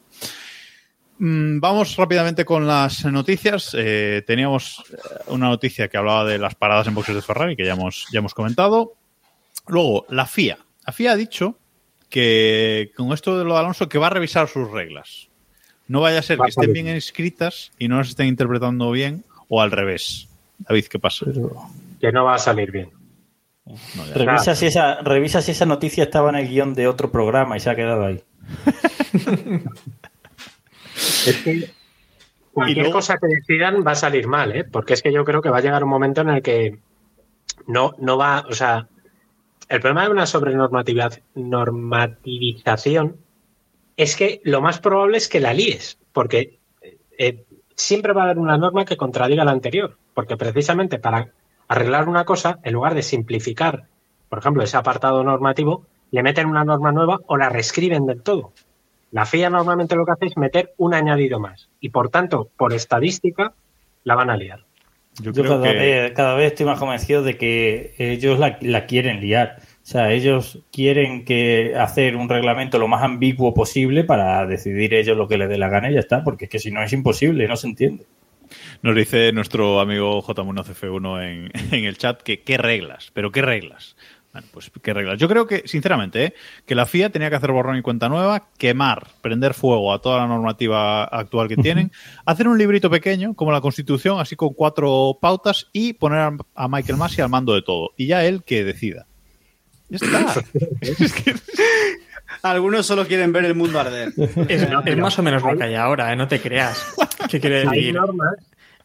Mm, 1.18 1.58
Vamos 1.60 1.96
rápidamente 1.96 2.44
con 2.44 2.66
las 2.66 3.04
noticias. 3.04 3.74
Eh, 3.76 4.22
teníamos 4.26 4.84
eh, 4.92 4.96
una 5.28 5.48
noticia 5.48 5.88
que 5.88 5.96
hablaba 5.96 6.24
de 6.24 6.38
las 6.38 6.54
paradas 6.54 6.86
en 6.86 6.94
boxes 6.94 7.14
de 7.14 7.22
Ferrari, 7.22 7.56
que 7.56 7.64
ya 7.64 7.72
hemos, 7.72 8.06
ya 8.12 8.20
hemos 8.20 8.34
comentado. 8.34 8.94
Luego, 9.66 10.06
la 10.08 10.26
FIA. 10.26 10.58
La 10.86 10.92
FIA 10.92 11.12
ha 11.12 11.16
dicho 11.16 11.58
que 12.08 12.92
con 12.96 13.12
esto 13.12 13.36
de 13.36 13.44
lo 13.44 13.54
de 13.54 13.60
Alonso, 13.60 13.88
que 13.88 13.98
va 13.98 14.06
a 14.06 14.10
revisar 14.10 14.48
sus 14.48 14.70
reglas. 14.70 15.28
No 15.88 16.00
vaya 16.00 16.20
a 16.20 16.22
ser 16.22 16.40
Va 16.40 16.44
que 16.44 16.50
estén 16.50 16.72
bien 16.72 16.86
escritas 16.88 17.72
y 17.78 17.88
no 17.88 17.98
las 17.98 18.10
estén 18.10 18.26
interpretando 18.26 18.90
bien, 18.90 19.24
o 19.48 19.60
al 19.60 19.70
revés. 19.70 20.28
David, 20.58 20.86
¿qué 20.86 20.98
pasa? 20.98 21.26
Que 22.00 22.12
no 22.12 22.24
va 22.24 22.34
a 22.34 22.38
salir 22.38 22.70
bien. 22.70 22.90
No. 23.64 23.76
Revisa 24.14 24.54
si, 24.54 24.66
esa, 24.66 25.00
revisa 25.02 25.42
si 25.42 25.50
esa 25.50 25.66
noticia 25.66 26.04
estaba 26.04 26.30
en 26.30 26.36
el 26.36 26.48
guion 26.48 26.74
de 26.74 26.88
otro 26.88 27.10
programa 27.10 27.56
y 27.56 27.60
se 27.60 27.70
ha 27.70 27.76
quedado 27.76 28.06
ahí. 28.06 28.22
Es 31.26 31.36
que 31.44 31.70
cualquier 32.52 32.78
luego- 32.86 32.92
cosa 32.98 33.18
que 33.18 33.26
decidan 33.28 33.84
va 33.86 33.92
a 33.92 33.96
salir 33.96 34.26
mal, 34.26 34.54
¿eh? 34.56 34.64
Porque 34.64 34.94
es 34.94 35.02
que 35.02 35.12
yo 35.12 35.24
creo 35.24 35.40
que 35.42 35.50
va 35.50 35.58
a 35.58 35.60
llegar 35.60 35.84
un 35.84 35.90
momento 35.90 36.22
en 36.22 36.30
el 36.30 36.42
que 36.42 36.78
no, 37.66 37.94
no 37.98 38.16
va, 38.16 38.44
o 38.48 38.52
sea, 38.52 38.88
el 39.68 39.80
problema 39.80 40.04
de 40.04 40.10
una 40.10 40.26
sobrenormatividad- 40.26 41.20
normativización 41.34 43.16
es 43.96 44.16
que 44.16 44.40
lo 44.44 44.60
más 44.60 44.80
probable 44.80 45.18
es 45.18 45.28
que 45.28 45.40
la 45.40 45.52
líes, 45.54 45.98
porque 46.12 46.58
eh, 47.18 47.44
siempre 47.76 48.12
va 48.12 48.22
a 48.22 48.24
haber 48.24 48.38
una 48.38 48.56
norma 48.58 48.84
que 48.84 48.96
contradiga 48.96 49.44
la 49.44 49.52
anterior, 49.52 49.96
porque 50.14 50.36
precisamente 50.36 50.98
para 50.98 51.28
arreglar 51.68 52.08
una 52.08 52.24
cosa, 52.24 52.58
en 52.62 52.72
lugar 52.72 52.94
de 52.94 53.02
simplificar, 53.02 53.84
por 54.28 54.38
ejemplo, 54.38 54.62
ese 54.62 54.76
apartado 54.76 55.22
normativo, 55.22 55.86
le 56.10 56.22
meten 56.22 56.46
una 56.46 56.64
norma 56.64 56.92
nueva 56.92 57.20
o 57.26 57.36
la 57.36 57.48
reescriben 57.48 58.06
del 58.06 58.22
todo. 58.22 58.52
La 59.10 59.24
FIA 59.24 59.50
normalmente 59.50 59.96
lo 59.96 60.04
que 60.04 60.12
hace 60.12 60.26
es 60.26 60.36
meter 60.36 60.74
un 60.76 60.94
añadido 60.94 61.40
más 61.40 61.68
y 61.80 61.90
por 61.90 62.10
tanto, 62.10 62.50
por 62.56 62.72
estadística, 62.72 63.54
la 64.04 64.14
van 64.14 64.30
a 64.30 64.36
liar. 64.36 64.64
Yo 65.20 65.32
Yo 65.32 65.42
creo 65.42 65.60
cada, 65.60 65.72
que 65.72 65.78
vez, 65.78 66.12
cada 66.12 66.34
vez 66.34 66.52
estoy 66.52 66.66
más 66.66 66.78
convencido 66.78 67.22
de 67.22 67.36
que 67.36 67.94
ellos 67.98 68.38
la, 68.38 68.58
la 68.60 68.86
quieren 68.86 69.20
liar. 69.20 69.56
O 69.60 69.90
sea, 69.90 70.12
ellos 70.12 70.60
quieren 70.70 71.24
que 71.24 71.74
hacer 71.76 72.14
un 72.16 72.28
reglamento 72.28 72.78
lo 72.78 72.88
más 72.88 73.02
ambiguo 73.02 73.54
posible 73.54 74.04
para 74.04 74.46
decidir 74.46 74.94
ellos 74.94 75.16
lo 75.16 75.26
que 75.26 75.38
les 75.38 75.48
dé 75.48 75.56
la 75.56 75.70
gana 75.70 75.90
y 75.90 75.94
ya 75.94 76.00
está, 76.00 76.22
porque 76.22 76.44
es 76.44 76.50
que 76.50 76.58
si 76.58 76.70
no 76.70 76.82
es 76.82 76.92
imposible, 76.92 77.48
no 77.48 77.56
se 77.56 77.68
entiende. 77.68 78.04
nos 78.82 78.94
dice 78.94 79.32
nuestro 79.32 79.80
amigo 79.80 80.22
J1CF1 80.22 81.24
en, 81.24 81.50
en 81.74 81.84
el 81.86 81.96
chat 81.96 82.22
que 82.22 82.42
qué 82.42 82.58
reglas, 82.58 83.10
pero 83.14 83.32
qué 83.32 83.40
reglas. 83.42 83.96
Bueno, 84.32 84.46
pues 84.52 84.70
qué 84.82 84.92
reglas. 84.92 85.18
Yo 85.18 85.26
creo 85.26 85.46
que, 85.46 85.62
sinceramente, 85.66 86.24
¿eh? 86.24 86.34
que 86.66 86.74
la 86.74 86.84
FIA 86.84 87.10
tenía 87.10 87.30
que 87.30 87.36
hacer 87.36 87.50
borrón 87.50 87.78
y 87.78 87.82
cuenta 87.82 88.08
nueva, 88.10 88.48
quemar, 88.58 89.06
prender 89.22 89.54
fuego 89.54 89.92
a 89.92 90.00
toda 90.02 90.18
la 90.18 90.26
normativa 90.26 91.04
actual 91.04 91.48
que 91.48 91.56
tienen, 91.56 91.90
hacer 92.26 92.46
un 92.46 92.58
librito 92.58 92.90
pequeño, 92.90 93.34
como 93.34 93.52
la 93.52 93.60
Constitución, 93.62 94.20
así 94.20 94.36
con 94.36 94.52
cuatro 94.52 95.18
pautas, 95.20 95.68
y 95.72 95.94
poner 95.94 96.30
a, 96.54 96.68
Michael 96.68 96.98
Massey 96.98 97.22
al 97.24 97.30
mando 97.30 97.54
de 97.54 97.62
todo. 97.62 97.90
Y 97.96 98.06
ya 98.06 98.24
él 98.24 98.42
que 98.44 98.64
decida. 98.64 99.06
Ya 99.88 99.96
está. 99.96 100.42
Es 100.82 101.12
que- 101.14 101.34
Algunos 102.42 102.84
solo 102.86 103.06
quieren 103.06 103.32
ver 103.32 103.46
el 103.46 103.54
mundo 103.54 103.80
arder. 103.80 104.12
Es, 104.48 104.68
No, 104.70 104.80
es 104.80 104.84
pero 104.84 105.02
más 105.02 105.18
o 105.18 105.22
menos 105.22 105.42
lo 105.42 105.48
hay- 105.50 105.56
que 105.56 105.64
hay 105.64 105.74
ahora, 105.74 106.12
¿eh? 106.12 106.16
no 106.16 106.28
te 106.28 106.38
creas. 106.40 106.94
¿Qué 107.30 107.40
quiere 107.40 107.60
Hay 107.62 107.66
decir? 107.68 107.94
normas. 107.94 108.34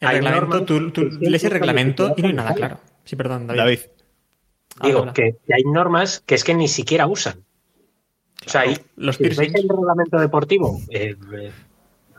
El 0.00 0.08
hay 0.08 0.14
reglamento, 0.16 0.46
normas 0.46 0.64
tú, 0.66 0.90
tú 0.90 1.18
lees 1.20 1.44
el 1.44 1.50
reglamento 1.50 2.14
y 2.16 2.22
no 2.22 2.28
hay 2.28 2.34
nada 2.34 2.54
claro. 2.54 2.80
Sí, 3.04 3.14
perdón, 3.16 3.46
David. 3.46 3.58
David, 3.60 3.78
Digo, 4.82 5.00
Habla. 5.00 5.12
que, 5.12 5.36
que 5.46 5.54
hay 5.54 5.62
normas 5.64 6.22
que 6.26 6.34
es 6.34 6.44
que 6.44 6.54
ni 6.54 6.68
siquiera 6.68 7.06
usan. 7.06 7.44
O 8.46 8.50
sea, 8.50 8.62
hay, 8.62 8.78
Los 8.96 9.16
si 9.16 9.22
veis 9.24 9.54
el 9.54 9.68
reglamento 9.68 10.18
deportivo, 10.18 10.80
eh, 10.90 11.16
eh, 11.34 11.52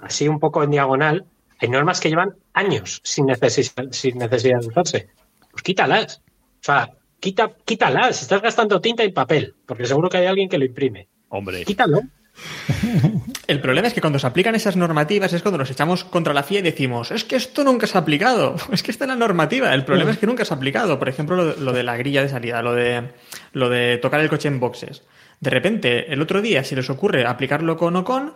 así 0.02 0.28
un 0.28 0.40
poco 0.40 0.64
en 0.64 0.72
diagonal, 0.72 1.26
hay 1.60 1.70
normas 1.70 2.00
que 2.00 2.10
llevan 2.10 2.36
años 2.54 3.02
sin 3.04 3.28
necesidad, 3.28 3.92
sin 3.92 4.18
necesidad 4.18 4.60
de 4.62 4.68
usarse. 4.68 5.10
Pues 5.52 5.64
quítalas. 5.64 6.22
O 6.62 6.64
sea, 6.64 6.92
quita, 7.20 7.52
quítalas. 7.64 8.22
Estás 8.22 8.42
gastando 8.42 8.82
tinta 8.82 9.04
y 9.04 9.12
papel, 9.12 9.56
porque 9.66 9.86
seguro 9.86 10.10
que 10.10 10.18
hay 10.18 10.26
alguien 10.26 10.50
que 10.50 10.58
lo 10.58 10.66
imprime. 10.66 11.08
hombre. 11.30 11.64
Quítalo. 11.64 12.02
El 13.48 13.62
problema 13.62 13.88
es 13.88 13.94
que 13.94 14.02
cuando 14.02 14.20
se 14.20 14.28
aplican 14.28 14.56
esas 14.56 14.76
normativas 14.76 15.32
es 15.34 15.42
cuando 15.42 15.58
nos 15.58 15.70
echamos 15.70 16.04
contra 16.04 16.34
la 16.34 16.44
FIA 16.44 16.60
y 16.60 16.64
decimos, 16.64 17.12
es 17.12 17.24
que 17.24 17.36
esto 17.36 17.64
nunca 17.64 17.88
se 17.88 17.98
ha 17.98 18.02
aplicado, 18.02 18.56
es 18.72 18.84
que 18.84 18.92
está 18.92 19.06
en 19.06 19.12
la 19.12 19.16
normativa, 19.16 19.74
el 19.74 19.86
problema 19.86 20.12
es 20.12 20.18
que 20.18 20.28
nunca 20.28 20.46
se 20.46 20.54
ha 20.54 20.58
aplicado. 20.58 21.00
Por 21.00 21.10
ejemplo, 21.10 21.56
lo, 21.56 21.74
de 21.74 21.84
la 21.84 21.98
grilla 21.98 22.22
de 22.22 22.30
salida, 22.30 22.62
lo 22.62 22.74
de, 22.74 23.12
lo 23.54 23.70
de 23.70 23.98
tocar 23.98 24.20
el 24.20 24.30
coche 24.30 24.48
en 24.48 24.60
boxes. 24.60 25.04
De 25.40 25.50
repente, 25.50 26.12
el 26.12 26.22
otro 26.22 26.42
día 26.42 26.64
se 26.64 26.76
les 26.76 26.90
ocurre 26.90 27.26
aplicarlo 27.26 27.78
con 27.78 27.96
Ocon 27.96 28.34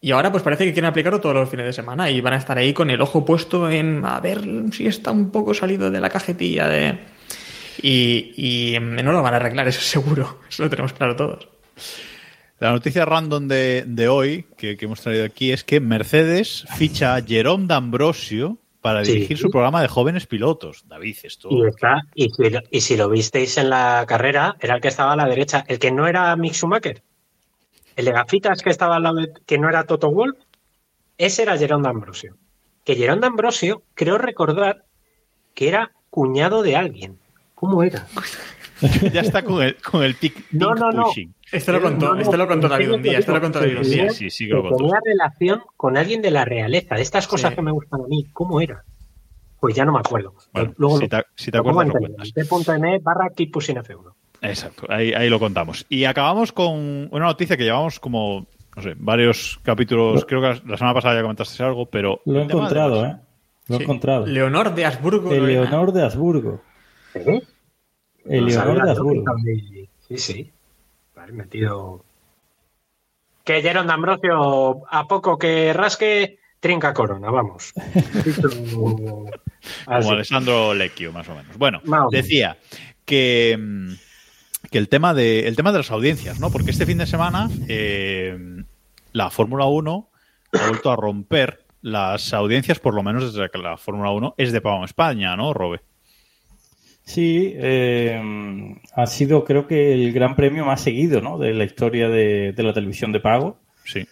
y 0.00 0.12
ahora 0.12 0.32
pues 0.32 0.42
parece 0.42 0.64
que 0.64 0.72
quieren 0.72 0.88
aplicarlo 0.88 1.20
todos 1.20 1.34
los 1.34 1.50
fines 1.50 1.66
de 1.66 1.72
semana 1.74 2.10
y 2.10 2.20
van 2.22 2.32
a 2.32 2.38
estar 2.38 2.56
ahí 2.56 2.72
con 2.72 2.88
el 2.90 3.02
ojo 3.02 3.24
puesto 3.24 3.68
en 3.68 4.02
a 4.06 4.18
ver 4.18 4.42
si 4.72 4.86
está 4.86 5.10
un 5.10 5.30
poco 5.30 5.52
salido 5.52 5.90
de 5.90 6.00
la 6.00 6.08
cajetilla 6.08 6.66
de... 6.66 6.98
Y, 7.82 8.34
y 8.36 8.80
no 8.80 9.12
lo 9.12 9.22
van 9.22 9.34
a 9.34 9.36
arreglar, 9.36 9.68
eso 9.68 9.80
seguro, 9.82 10.40
eso 10.48 10.62
lo 10.62 10.70
tenemos 10.70 10.92
claro 10.94 11.16
todos. 11.16 11.48
La 12.60 12.72
noticia 12.72 13.04
random 13.06 13.48
de, 13.48 13.84
de 13.86 14.08
hoy 14.08 14.44
que, 14.58 14.76
que 14.76 14.84
hemos 14.84 15.00
traído 15.00 15.24
aquí 15.24 15.50
es 15.50 15.64
que 15.64 15.80
Mercedes 15.80 16.66
ficha 16.76 17.14
a 17.16 17.22
Jerome 17.22 17.66
D'Ambrosio 17.66 18.58
para 18.82 19.04
Sí. 19.04 19.12
dirigir 19.12 19.38
su 19.38 19.50
programa 19.50 19.80
de 19.82 19.88
jóvenes 19.88 20.26
pilotos. 20.26 20.84
David, 20.86 21.16
esto. 21.22 21.48
Y, 21.50 21.66
está, 21.66 22.02
y, 22.14 22.28
si 22.30 22.50
lo, 22.50 22.60
y 22.70 22.80
si 22.82 22.96
lo 22.96 23.08
visteis 23.08 23.56
en 23.58 23.70
la 23.70 24.04
carrera, 24.06 24.56
era 24.60 24.74
el 24.76 24.80
que 24.80 24.88
estaba 24.88 25.12
a 25.12 25.16
la 25.16 25.26
derecha, 25.26 25.64
el 25.68 25.78
que 25.78 25.90
no 25.90 26.06
era 26.06 26.34
Mick 26.36 26.52
Schumacher. 26.54 27.02
El 27.96 28.04
de 28.04 28.12
gafitas 28.12 28.62
que 28.62 28.70
estaba 28.70 28.96
al 28.96 29.02
lado, 29.02 29.16
de- 29.16 29.32
que 29.46 29.58
no 29.58 29.68
era 29.68 29.84
Toto 29.84 30.10
Wolff, 30.10 30.38
ese 31.18 31.42
era 31.42 31.58
Jerome 31.58 31.84
D'Ambrosio. 31.84 32.36
Que 32.84 32.94
Jerome 32.94 33.20
D'Ambrosio, 33.20 33.82
creo 33.94 34.16
recordar 34.18 34.84
que 35.54 35.68
era 35.68 35.92
cuñado 36.08 36.62
de 36.62 36.76
alguien. 36.76 37.18
¿Cómo 37.54 37.82
era? 37.82 38.06
ya 39.12 39.20
está 39.20 39.42
con 39.42 39.62
el, 39.62 39.76
con 39.76 40.02
el 40.02 40.16
tic, 40.16 40.34
No, 40.52 40.68
tic 40.74 40.78
no, 40.80 40.90
no. 40.92 41.04
pushing. 41.04 41.34
Esto 41.52 41.72
lo 41.72 41.82
contó, 41.82 42.14
esto 42.16 42.36
lo 42.36 42.46
contó 42.46 42.68
David 42.68 42.92
un 42.92 43.02
día, 43.02 43.18
esto 43.18 43.32
lo 43.32 43.40
contó 43.40 43.58
David 43.60 43.78
un 43.78 43.82
día. 43.90 44.10
Sí, 44.10 44.30
sí 44.30 44.46
que 44.46 44.54
lo 44.54 44.62
contó. 44.62 44.76
tenía 44.78 44.98
relación 45.04 45.62
con 45.76 45.96
alguien 45.96 46.22
de 46.22 46.30
la 46.30 46.44
realeza, 46.44 46.94
de 46.94 47.02
estas 47.02 47.26
cosas 47.26 47.50
Sí. 47.50 47.56
que 47.56 47.62
me 47.62 47.72
gustan 47.72 48.00
a 48.02 48.06
mí. 48.06 48.26
¿Cómo 48.32 48.60
era? 48.60 48.84
Pues 49.58 49.74
ya 49.74 49.84
no 49.84 49.92
me 49.92 49.98
acuerdo. 49.98 50.34
Bueno, 50.52 50.72
Luego 50.78 50.96
si 50.98 51.02
lo- 51.04 51.08
te, 51.08 51.24
si 51.34 51.50
te 51.50 51.58
acuerdas, 51.58 51.88
lo 51.88 51.94
en 52.06 52.14
cuentas. 52.14 52.32
t.me 52.32 52.98
barra 53.00 53.28
keep 53.34 53.50
pushing 53.52 53.76
F1. 53.76 54.14
Exacto, 54.42 54.86
ahí, 54.88 55.12
ahí 55.12 55.28
lo 55.28 55.38
contamos. 55.38 55.84
Y 55.90 56.04
acabamos 56.04 56.52
con 56.52 57.08
una 57.12 57.26
noticia 57.26 57.56
que 57.58 57.64
llevamos 57.64 58.00
como, 58.00 58.46
no 58.76 58.82
sé, 58.82 58.94
varios 58.96 59.58
capítulos. 59.62 60.24
Creo 60.24 60.40
que 60.40 60.62
la 60.66 60.76
semana 60.78 60.94
pasada 60.94 61.16
ya 61.16 61.22
comentaste 61.22 61.62
algo, 61.62 61.86
pero. 61.86 62.20
Lo 62.24 62.38
he 62.38 62.44
el 62.44 62.50
encontrado, 62.50 63.04
¿eh? 63.04 63.16
Lo 63.68 63.74
he 63.74 63.78
Sí. 63.78 63.84
encontrado. 63.84 64.24
Leonor 64.26 64.74
de 64.74 64.86
Habsburgo. 64.86 65.28
Lorena. 65.30 65.46
Eleonor 65.46 65.92
de 65.92 66.02
Habsburgo. 66.04 66.62
¿Eh? 67.14 67.42
Eleonor 68.24 68.78
No 68.78 68.84
de 68.84 68.90
Habsburgo. 68.92 69.24
Sí, 70.08 70.16
sí. 70.18 70.52
Vale, 71.20 71.32
metido. 71.34 72.02
Que 73.44 73.60
Jerón 73.60 73.88
de 73.88 73.92
Ambrosio, 73.92 74.86
a 74.90 75.06
poco 75.06 75.36
que 75.36 75.70
rasque, 75.74 76.38
trinca 76.60 76.94
corona, 76.94 77.30
vamos. 77.30 77.74
Como 78.42 79.26
Alessandro 79.86 80.72
Lecchio, 80.72 81.12
más 81.12 81.28
o 81.28 81.34
menos. 81.34 81.58
Bueno, 81.58 81.82
decía 82.10 82.56
que, 83.04 83.54
mm, 83.60 83.92
que 84.70 84.78
el 84.78 84.88
tema 84.88 85.12
de 85.12 85.46
el 85.46 85.56
tema 85.56 85.72
de 85.72 85.78
las 85.78 85.90
audiencias, 85.90 86.40
¿no? 86.40 86.50
Porque 86.50 86.70
este 86.70 86.86
fin 86.86 86.96
de 86.96 87.06
semana 87.06 87.50
eh, 87.68 88.38
la 89.12 89.28
Fórmula 89.28 89.66
1 89.66 90.08
ha 90.54 90.68
vuelto 90.68 90.90
a 90.90 90.96
romper 90.96 91.66
las 91.82 92.32
audiencias, 92.32 92.78
por 92.78 92.94
lo 92.94 93.02
menos 93.02 93.34
desde 93.34 93.50
que 93.50 93.58
la 93.58 93.76
Fórmula 93.76 94.10
1 94.12 94.36
es 94.38 94.52
de 94.52 94.62
pago 94.62 94.78
en 94.78 94.84
España, 94.84 95.36
¿no, 95.36 95.52
Robe? 95.52 95.82
Sí, 97.10 97.54
eh, 97.56 98.22
ha 98.94 99.06
sido 99.06 99.44
creo 99.44 99.66
que 99.66 99.92
el 99.92 100.12
gran 100.12 100.36
premio 100.36 100.64
más 100.64 100.80
seguido 100.80 101.20
¿no? 101.20 101.38
de 101.38 101.52
la 101.52 101.64
historia 101.64 102.08
de, 102.08 102.52
de 102.52 102.62
la 102.62 102.72
televisión 102.72 103.10
de 103.10 103.18
pago. 103.18 103.58
Sí. 103.84 104.06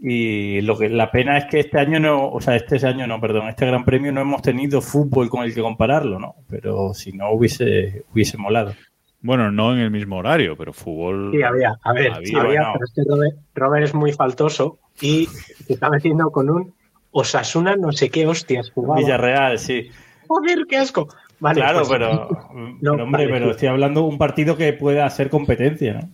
Y 0.00 0.60
lo 0.60 0.78
que 0.78 0.88
la 0.88 1.10
pena 1.10 1.36
es 1.36 1.46
que 1.46 1.58
este 1.58 1.80
año 1.80 1.98
no, 1.98 2.28
o 2.28 2.40
sea, 2.40 2.54
este 2.54 2.76
año 2.86 3.08
no, 3.08 3.20
perdón, 3.20 3.48
este 3.48 3.66
Gran 3.66 3.84
Premio 3.84 4.12
no 4.12 4.20
hemos 4.20 4.40
tenido 4.40 4.80
fútbol 4.80 5.28
con 5.28 5.42
el 5.42 5.52
que 5.52 5.62
compararlo, 5.62 6.20
¿no? 6.20 6.36
Pero 6.48 6.94
si 6.94 7.10
no 7.10 7.32
hubiese 7.32 8.04
hubiese 8.12 8.38
molado. 8.38 8.72
Bueno, 9.20 9.50
no 9.50 9.72
en 9.72 9.80
el 9.80 9.90
mismo 9.90 10.18
horario, 10.18 10.56
pero 10.56 10.72
fútbol. 10.72 11.32
Sí, 11.32 11.42
había. 11.42 11.74
A 11.82 11.92
ver, 11.92 12.12
había, 12.12 12.40
había, 12.40 12.60
bueno. 12.60 12.72
pero 12.74 12.84
es 12.84 12.92
que 12.94 13.02
Robert, 13.04 13.36
Robert 13.56 13.84
es 13.84 13.94
muy 13.94 14.12
faltoso 14.12 14.78
y 15.00 15.26
se 15.26 15.72
está 15.72 15.90
metiendo 15.90 16.30
con 16.30 16.50
un 16.50 16.72
Osasuna 17.10 17.74
no 17.74 17.90
sé 17.90 18.10
qué 18.10 18.28
hostias 18.28 18.70
jugaba. 18.70 19.00
Villarreal, 19.00 19.58
sí. 19.58 19.90
Joder, 20.28 20.66
qué 20.68 20.76
asco. 20.76 21.08
Vale, 21.44 21.60
claro, 21.60 21.80
pues- 21.80 21.90
pero, 21.90 22.28
No, 22.80 22.92
pero, 22.92 23.04
hombre, 23.04 23.26
vale, 23.26 23.32
pero 23.34 23.44
sí. 23.46 23.50
estoy 23.50 23.68
hablando 23.68 24.00
de 24.00 24.06
un 24.06 24.16
partido 24.16 24.56
que 24.56 24.72
pueda 24.72 25.04
hacer 25.04 25.28
competencia, 25.28 25.92
¿no? 25.92 26.08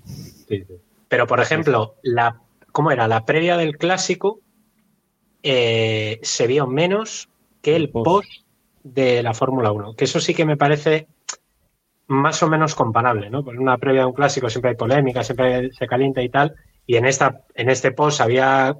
Pero, 1.06 1.28
por 1.28 1.38
ejemplo, 1.38 1.94
la, 2.02 2.40
¿cómo 2.72 2.90
era? 2.90 3.06
La 3.06 3.24
previa 3.24 3.56
del 3.56 3.78
clásico 3.78 4.40
eh, 5.44 6.18
se 6.22 6.48
vio 6.48 6.66
menos 6.66 7.28
que 7.62 7.76
el 7.76 7.90
post 7.90 8.28
de 8.82 9.22
la 9.22 9.32
Fórmula 9.32 9.70
1. 9.70 9.94
Que 9.94 10.04
eso 10.06 10.18
sí 10.18 10.34
que 10.34 10.44
me 10.44 10.56
parece 10.56 11.06
más 12.08 12.42
o 12.42 12.48
menos 12.48 12.74
comparable, 12.74 13.30
¿no? 13.30 13.44
Porque 13.44 13.58
en 13.58 13.62
una 13.62 13.78
previa 13.78 14.00
de 14.00 14.06
un 14.06 14.14
clásico 14.14 14.50
siempre 14.50 14.70
hay 14.70 14.76
polémica, 14.76 15.22
siempre 15.22 15.70
se 15.72 15.86
calienta 15.86 16.22
y 16.22 16.28
tal. 16.28 16.56
Y 16.88 16.96
en 16.96 17.06
esta, 17.06 17.42
en 17.54 17.70
este 17.70 17.92
post 17.92 18.20
había 18.20 18.74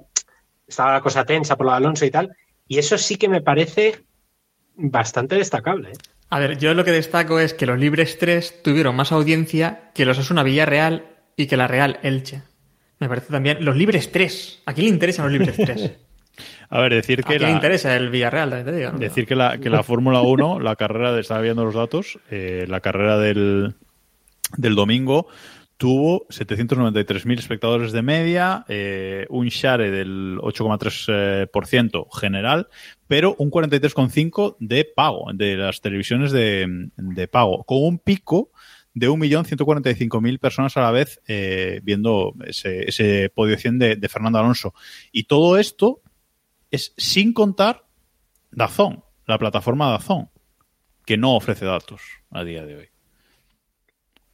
estaba 0.67 0.91
la 0.91 1.01
cosa 1.01 1.23
tensa 1.23 1.55
por 1.55 1.67
lo 1.67 1.71
de 1.71 1.77
Alonso 1.77 2.03
y 2.05 2.11
tal. 2.11 2.35
Y 2.67 2.77
eso 2.77 2.97
sí 2.97 3.15
que 3.15 3.29
me 3.29 3.41
parece 3.41 4.03
bastante 4.75 5.35
destacable. 5.35 5.91
¿eh? 5.91 6.20
A 6.31 6.39
ver, 6.39 6.57
yo 6.57 6.73
lo 6.73 6.85
que 6.85 6.91
destaco 6.91 7.39
es 7.39 7.53
que 7.53 7.65
los 7.65 7.77
Libres 7.77 8.17
3 8.17 8.63
tuvieron 8.63 8.95
más 8.95 9.11
audiencia 9.11 9.91
que 9.93 10.05
los 10.05 10.17
Osasuna 10.17 10.43
Villarreal 10.43 11.05
y 11.35 11.47
que 11.47 11.57
la 11.57 11.67
Real 11.67 11.99
Elche. 12.03 12.43
Me 12.99 13.09
parece 13.09 13.27
también. 13.33 13.65
Los 13.65 13.75
Libres 13.75 14.13
3. 14.13 14.63
¿A 14.65 14.73
quién 14.73 14.85
le 14.85 14.93
interesan 14.93 15.25
los 15.25 15.33
Libres 15.33 15.57
3? 15.57 15.91
A 16.69 16.79
ver, 16.79 16.93
decir 16.93 17.19
¿A 17.19 17.23
que 17.23 17.35
quién 17.35 17.49
le 17.49 17.51
interesa 17.53 17.97
el 17.97 18.09
Villarreal? 18.09 18.63
Te 18.63 18.71
digo, 18.71 18.93
¿no? 18.93 18.97
decir 18.97 19.27
que 19.27 19.35
la, 19.35 19.57
que 19.57 19.69
la 19.69 19.83
Fórmula 19.83 20.21
1, 20.21 20.61
la 20.61 20.77
carrera, 20.77 21.11
de, 21.11 21.19
estaba 21.19 21.41
viendo 21.41 21.65
los 21.65 21.75
datos, 21.75 22.17
eh, 22.29 22.63
la 22.65 22.79
carrera 22.79 23.17
del, 23.17 23.75
del 24.55 24.75
domingo 24.75 25.27
tuvo 25.81 26.27
793.000 26.27 27.39
espectadores 27.39 27.91
de 27.91 28.03
media, 28.03 28.65
eh, 28.67 29.25
un 29.31 29.47
share 29.47 29.89
del 29.89 30.37
8,3% 30.37 32.07
general, 32.13 32.67
pero 33.07 33.33
un 33.39 33.49
43,5% 33.49 34.57
de 34.59 34.85
pago, 34.85 35.31
de 35.33 35.57
las 35.57 35.81
televisiones 35.81 36.31
de, 36.31 36.91
de 36.97 37.27
pago, 37.27 37.63
con 37.63 37.83
un 37.83 37.97
pico 37.97 38.51
de 38.93 39.09
1.145.000 39.09 40.37
personas 40.37 40.77
a 40.77 40.81
la 40.81 40.91
vez 40.91 41.19
eh, 41.27 41.79
viendo 41.81 42.35
ese, 42.45 42.87
ese 42.87 43.31
podio 43.33 43.57
100 43.57 43.79
de, 43.79 43.95
de 43.95 44.07
Fernando 44.07 44.37
Alonso. 44.37 44.75
Y 45.11 45.23
todo 45.23 45.57
esto 45.57 46.01
es 46.69 46.93
sin 46.95 47.33
contar 47.33 47.87
Dazón, 48.51 49.03
la 49.25 49.39
plataforma 49.39 49.89
Dazón, 49.89 50.29
que 51.07 51.17
no 51.17 51.35
ofrece 51.35 51.65
datos 51.65 52.01
a 52.29 52.43
día 52.43 52.67
de 52.67 52.75
hoy. 52.75 52.90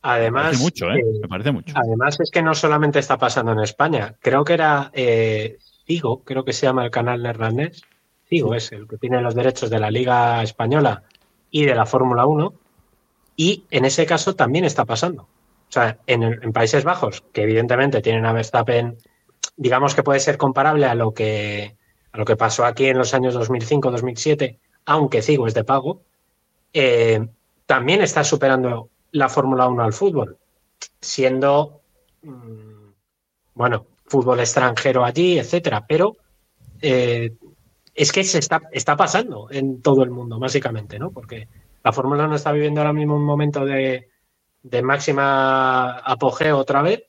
Me 0.07 0.13
Además, 0.13 0.43
parece 0.43 0.63
mucho, 0.63 0.89
¿eh? 0.89 0.99
eh, 0.99 1.19
Me 1.21 1.27
parece 1.27 1.51
mucho. 1.51 1.73
Además 1.75 2.17
es 2.21 2.31
que 2.31 2.41
no 2.41 2.53
solamente 2.53 2.99
está 2.99 3.17
pasando 3.17 3.51
en 3.51 3.59
España, 3.59 4.15
creo 4.21 4.45
que 4.45 4.53
era 4.53 4.89
eh, 4.93 5.57
Cigo, 5.85 6.23
creo 6.23 6.45
que 6.45 6.53
se 6.53 6.65
llama 6.65 6.85
el 6.85 6.91
canal 6.91 7.21
neerlandés. 7.21 7.81
Cigo 8.29 8.55
es 8.55 8.71
el 8.71 8.87
que 8.87 8.97
tiene 8.97 9.21
los 9.21 9.35
derechos 9.35 9.69
de 9.69 9.79
la 9.79 9.91
Liga 9.91 10.41
Española 10.43 11.03
y 11.51 11.65
de 11.65 11.75
la 11.75 11.85
Fórmula 11.85 12.25
1. 12.25 12.53
Y 13.35 13.65
en 13.69 13.83
ese 13.83 14.05
caso 14.05 14.33
también 14.33 14.63
está 14.63 14.85
pasando. 14.85 15.23
O 15.23 15.71
sea, 15.71 15.97
en, 16.07 16.53
Países 16.53 16.85
Bajos, 16.85 17.23
que 17.33 17.43
evidentemente 17.43 18.01
tienen 18.01 18.25
a 18.25 18.31
Verstappen, 18.31 18.97
digamos 19.57 19.93
que 19.93 20.03
puede 20.03 20.21
ser 20.21 20.37
comparable 20.37 20.85
a 20.85 20.95
lo 20.95 21.13
que, 21.13 21.75
a 22.13 22.17
lo 22.17 22.23
que 22.23 22.37
pasó 22.37 22.63
aquí 22.63 22.85
en 22.85 22.97
los 22.97 23.13
años 23.13 23.35
2005-2007, 23.35 24.57
aunque 24.85 25.21
Cigo 25.21 25.47
es 25.47 25.53
de 25.53 25.65
pago, 25.65 26.01
eh, 26.71 27.27
también 27.65 28.01
está 28.01 28.23
superando 28.23 28.89
la 29.11 29.29
Fórmula 29.29 29.67
1 29.67 29.83
al 29.83 29.93
fútbol 29.93 30.37
siendo, 31.01 31.81
mm, 32.23 32.91
bueno, 33.55 33.85
fútbol 34.05 34.39
extranjero 34.39 35.03
allí, 35.03 35.39
etcétera, 35.39 35.85
pero 35.87 36.17
eh, 36.81 37.33
es 37.93 38.11
que 38.11 38.23
se 38.23 38.39
está, 38.39 38.61
está 38.71 38.95
pasando 38.95 39.47
en 39.51 39.81
todo 39.81 40.03
el 40.03 40.11
mundo, 40.11 40.39
básicamente, 40.39 40.99
¿no? 40.99 41.11
Porque 41.11 41.47
la 41.83 41.91
Fórmula 41.91 42.25
1 42.25 42.35
está 42.35 42.51
viviendo 42.51 42.81
ahora 42.81 42.93
mismo 42.93 43.15
un 43.15 43.25
momento 43.25 43.65
de, 43.65 44.09
de 44.63 44.81
máxima 44.81 45.97
apogeo 45.99 46.57
otra 46.57 46.81
vez, 46.81 47.03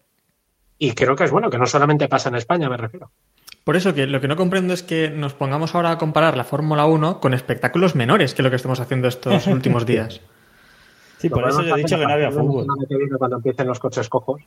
y 0.79 0.93
creo 0.93 1.17
que 1.17 1.25
es 1.25 1.31
bueno, 1.31 1.51
que 1.51 1.59
no 1.59 1.67
solamente 1.67 2.09
pasa 2.09 2.29
en 2.29 2.37
España, 2.37 2.69
me 2.69 2.77
refiero. 2.77 3.11
Por 3.65 3.77
eso 3.77 3.93
que 3.95 4.07
lo 4.07 4.21
que 4.21 4.29
no 4.29 4.37
comprendo 4.37 4.73
es 4.73 4.83
que 4.83 5.11
nos 5.11 5.35
pongamos 5.35 5.75
ahora 5.75 5.91
a 5.91 5.99
comparar 5.99 6.37
la 6.37 6.45
Fórmula 6.45 6.87
1 6.87 7.21
con 7.21 7.35
espectáculos 7.35 7.95
menores, 7.95 8.33
que 8.33 8.43
lo 8.43 8.51
que 8.51 8.57
estamos 8.57 8.81
haciendo 8.81 9.09
estos 9.09 9.47
últimos 9.49 9.85
días. 9.85 10.23
Sí, 11.19 11.29
por 11.29 11.49
eso 11.49 11.63
yo 11.63 11.75
he 11.75 11.79
dicho 11.79 11.99
que 11.99 12.07
no 12.07 12.13
había 12.13 12.31
fútbol. 12.31 12.67
Cuando 13.19 13.37
empiecen 13.37 13.67
los 13.67 13.79
coches 13.79 14.09
cojos, 14.09 14.41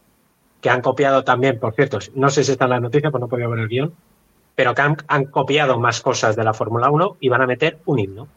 que 0.62 0.70
han 0.70 0.82
copiado 0.82 1.24
también, 1.24 1.60
por 1.60 1.74
cierto, 1.74 2.00
no 2.16 2.30
sé 2.30 2.44
si 2.44 2.54
está 2.54 2.66
en 2.66 2.72
la 2.72 2.80
noticia, 2.80 3.12
pues 3.12 3.22
no 3.22 3.28
podía 3.28 3.48
ver 3.48 3.60
el 3.60 3.68
guion, 3.68 3.94
pero 4.56 4.74
que 4.74 4.82
han, 4.82 4.98
han 5.08 5.26
copiado 5.26 5.80
más 5.80 6.02
cosas 6.02 6.36
de 6.36 6.44
la 6.44 6.54
Fórmula 6.54 6.90
1 6.90 7.18
y 7.20 7.30
van 7.30 7.42
a 7.42 7.48
meter 7.48 7.80
un 7.86 8.00
himno. 8.00 8.28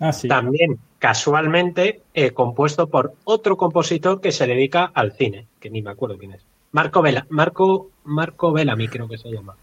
Ah, 0.00 0.12
sí. 0.12 0.28
También, 0.28 0.78
casualmente, 0.98 2.02
eh, 2.14 2.30
compuesto 2.30 2.88
por 2.88 3.14
otro 3.24 3.56
compositor 3.56 4.20
que 4.20 4.30
se 4.30 4.46
dedica 4.46 4.90
al 4.94 5.12
cine, 5.12 5.46
que 5.58 5.70
ni 5.70 5.82
me 5.82 5.90
acuerdo 5.90 6.18
quién 6.18 6.32
es. 6.32 6.42
Marco 6.70 7.02
Vela, 7.02 7.26
Marco, 7.30 7.90
Marco 8.04 8.52
Bellamy 8.52 8.88
creo 8.88 9.08
que 9.08 9.18
se 9.18 9.30
llama. 9.30 9.56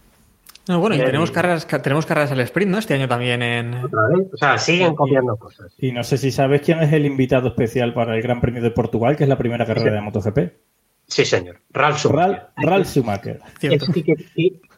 No, 0.67 0.79
bueno, 0.79 0.95
y 0.95 0.99
tenemos 0.99 1.29
carreras, 1.31 1.65
ca- 1.65 1.81
tenemos 1.81 2.05
carreras 2.05 2.31
al 2.31 2.39
sprint, 2.41 2.71
¿no? 2.71 2.77
Este 2.79 2.95
año 2.95 3.07
también 3.07 3.41
en... 3.43 3.73
O 3.75 4.37
sea, 4.37 4.57
siguen 4.57 4.95
copiando 4.95 5.35
cosas. 5.37 5.73
Y 5.77 5.91
no 5.91 6.03
sé 6.03 6.17
si 6.17 6.31
sabes 6.31 6.61
quién 6.61 6.81
es 6.81 6.91
el 6.91 7.05
invitado 7.05 7.49
especial 7.49 7.93
para 7.93 8.15
el 8.15 8.21
Gran 8.23 8.41
Premio 8.41 8.61
de 8.63 8.71
Portugal, 8.71 9.15
que 9.15 9.23
es 9.23 9.29
la 9.29 9.37
primera 9.37 9.65
carrera 9.65 9.93
de 9.93 10.01
MotoGP. 10.01 10.39
Sí, 11.07 11.23
señor. 11.23 11.57
Ralf 11.69 11.99
Schumacher. 11.99 12.47
Ralf, 12.57 12.87
Schumacher. 12.87 13.39
Cierto. 13.59 13.85
Es 13.85 13.91
que, 13.93 14.03
que, 14.03 14.15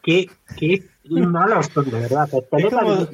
que, 0.02 0.30
que, 0.56 0.82
que 1.08 1.20
malos 1.22 1.66
son, 1.72 1.90
de 1.90 2.00
verdad. 2.00 2.28
Es 2.52 2.64
como-. 2.66 3.08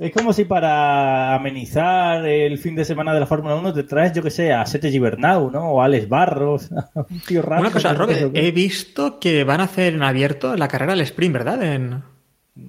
Es 0.00 0.12
como 0.12 0.32
si 0.32 0.46
para 0.46 1.34
amenizar 1.34 2.26
el 2.26 2.56
fin 2.56 2.74
de 2.74 2.86
semana 2.86 3.12
de 3.12 3.20
la 3.20 3.26
Fórmula 3.26 3.54
1 3.56 3.74
te 3.74 3.82
traes, 3.82 4.14
yo 4.14 4.22
que 4.22 4.30
sé, 4.30 4.50
a 4.50 4.64
Sete 4.64 4.90
Gibernau, 4.90 5.50
¿no? 5.50 5.72
O 5.72 5.82
a 5.82 5.84
Alex 5.84 6.08
Barros, 6.08 6.70
un 6.94 7.20
tío 7.20 7.42
raro. 7.42 7.60
Una 7.60 7.70
cosa, 7.70 7.92
Robert, 7.92 8.30
he 8.34 8.50
visto 8.50 9.20
que 9.20 9.44
van 9.44 9.60
a 9.60 9.64
hacer 9.64 9.92
en 9.92 10.02
abierto 10.02 10.56
la 10.56 10.68
carrera 10.68 10.94
al 10.94 11.02
sprint, 11.02 11.34
¿verdad? 11.34 11.62
En... 11.62 11.92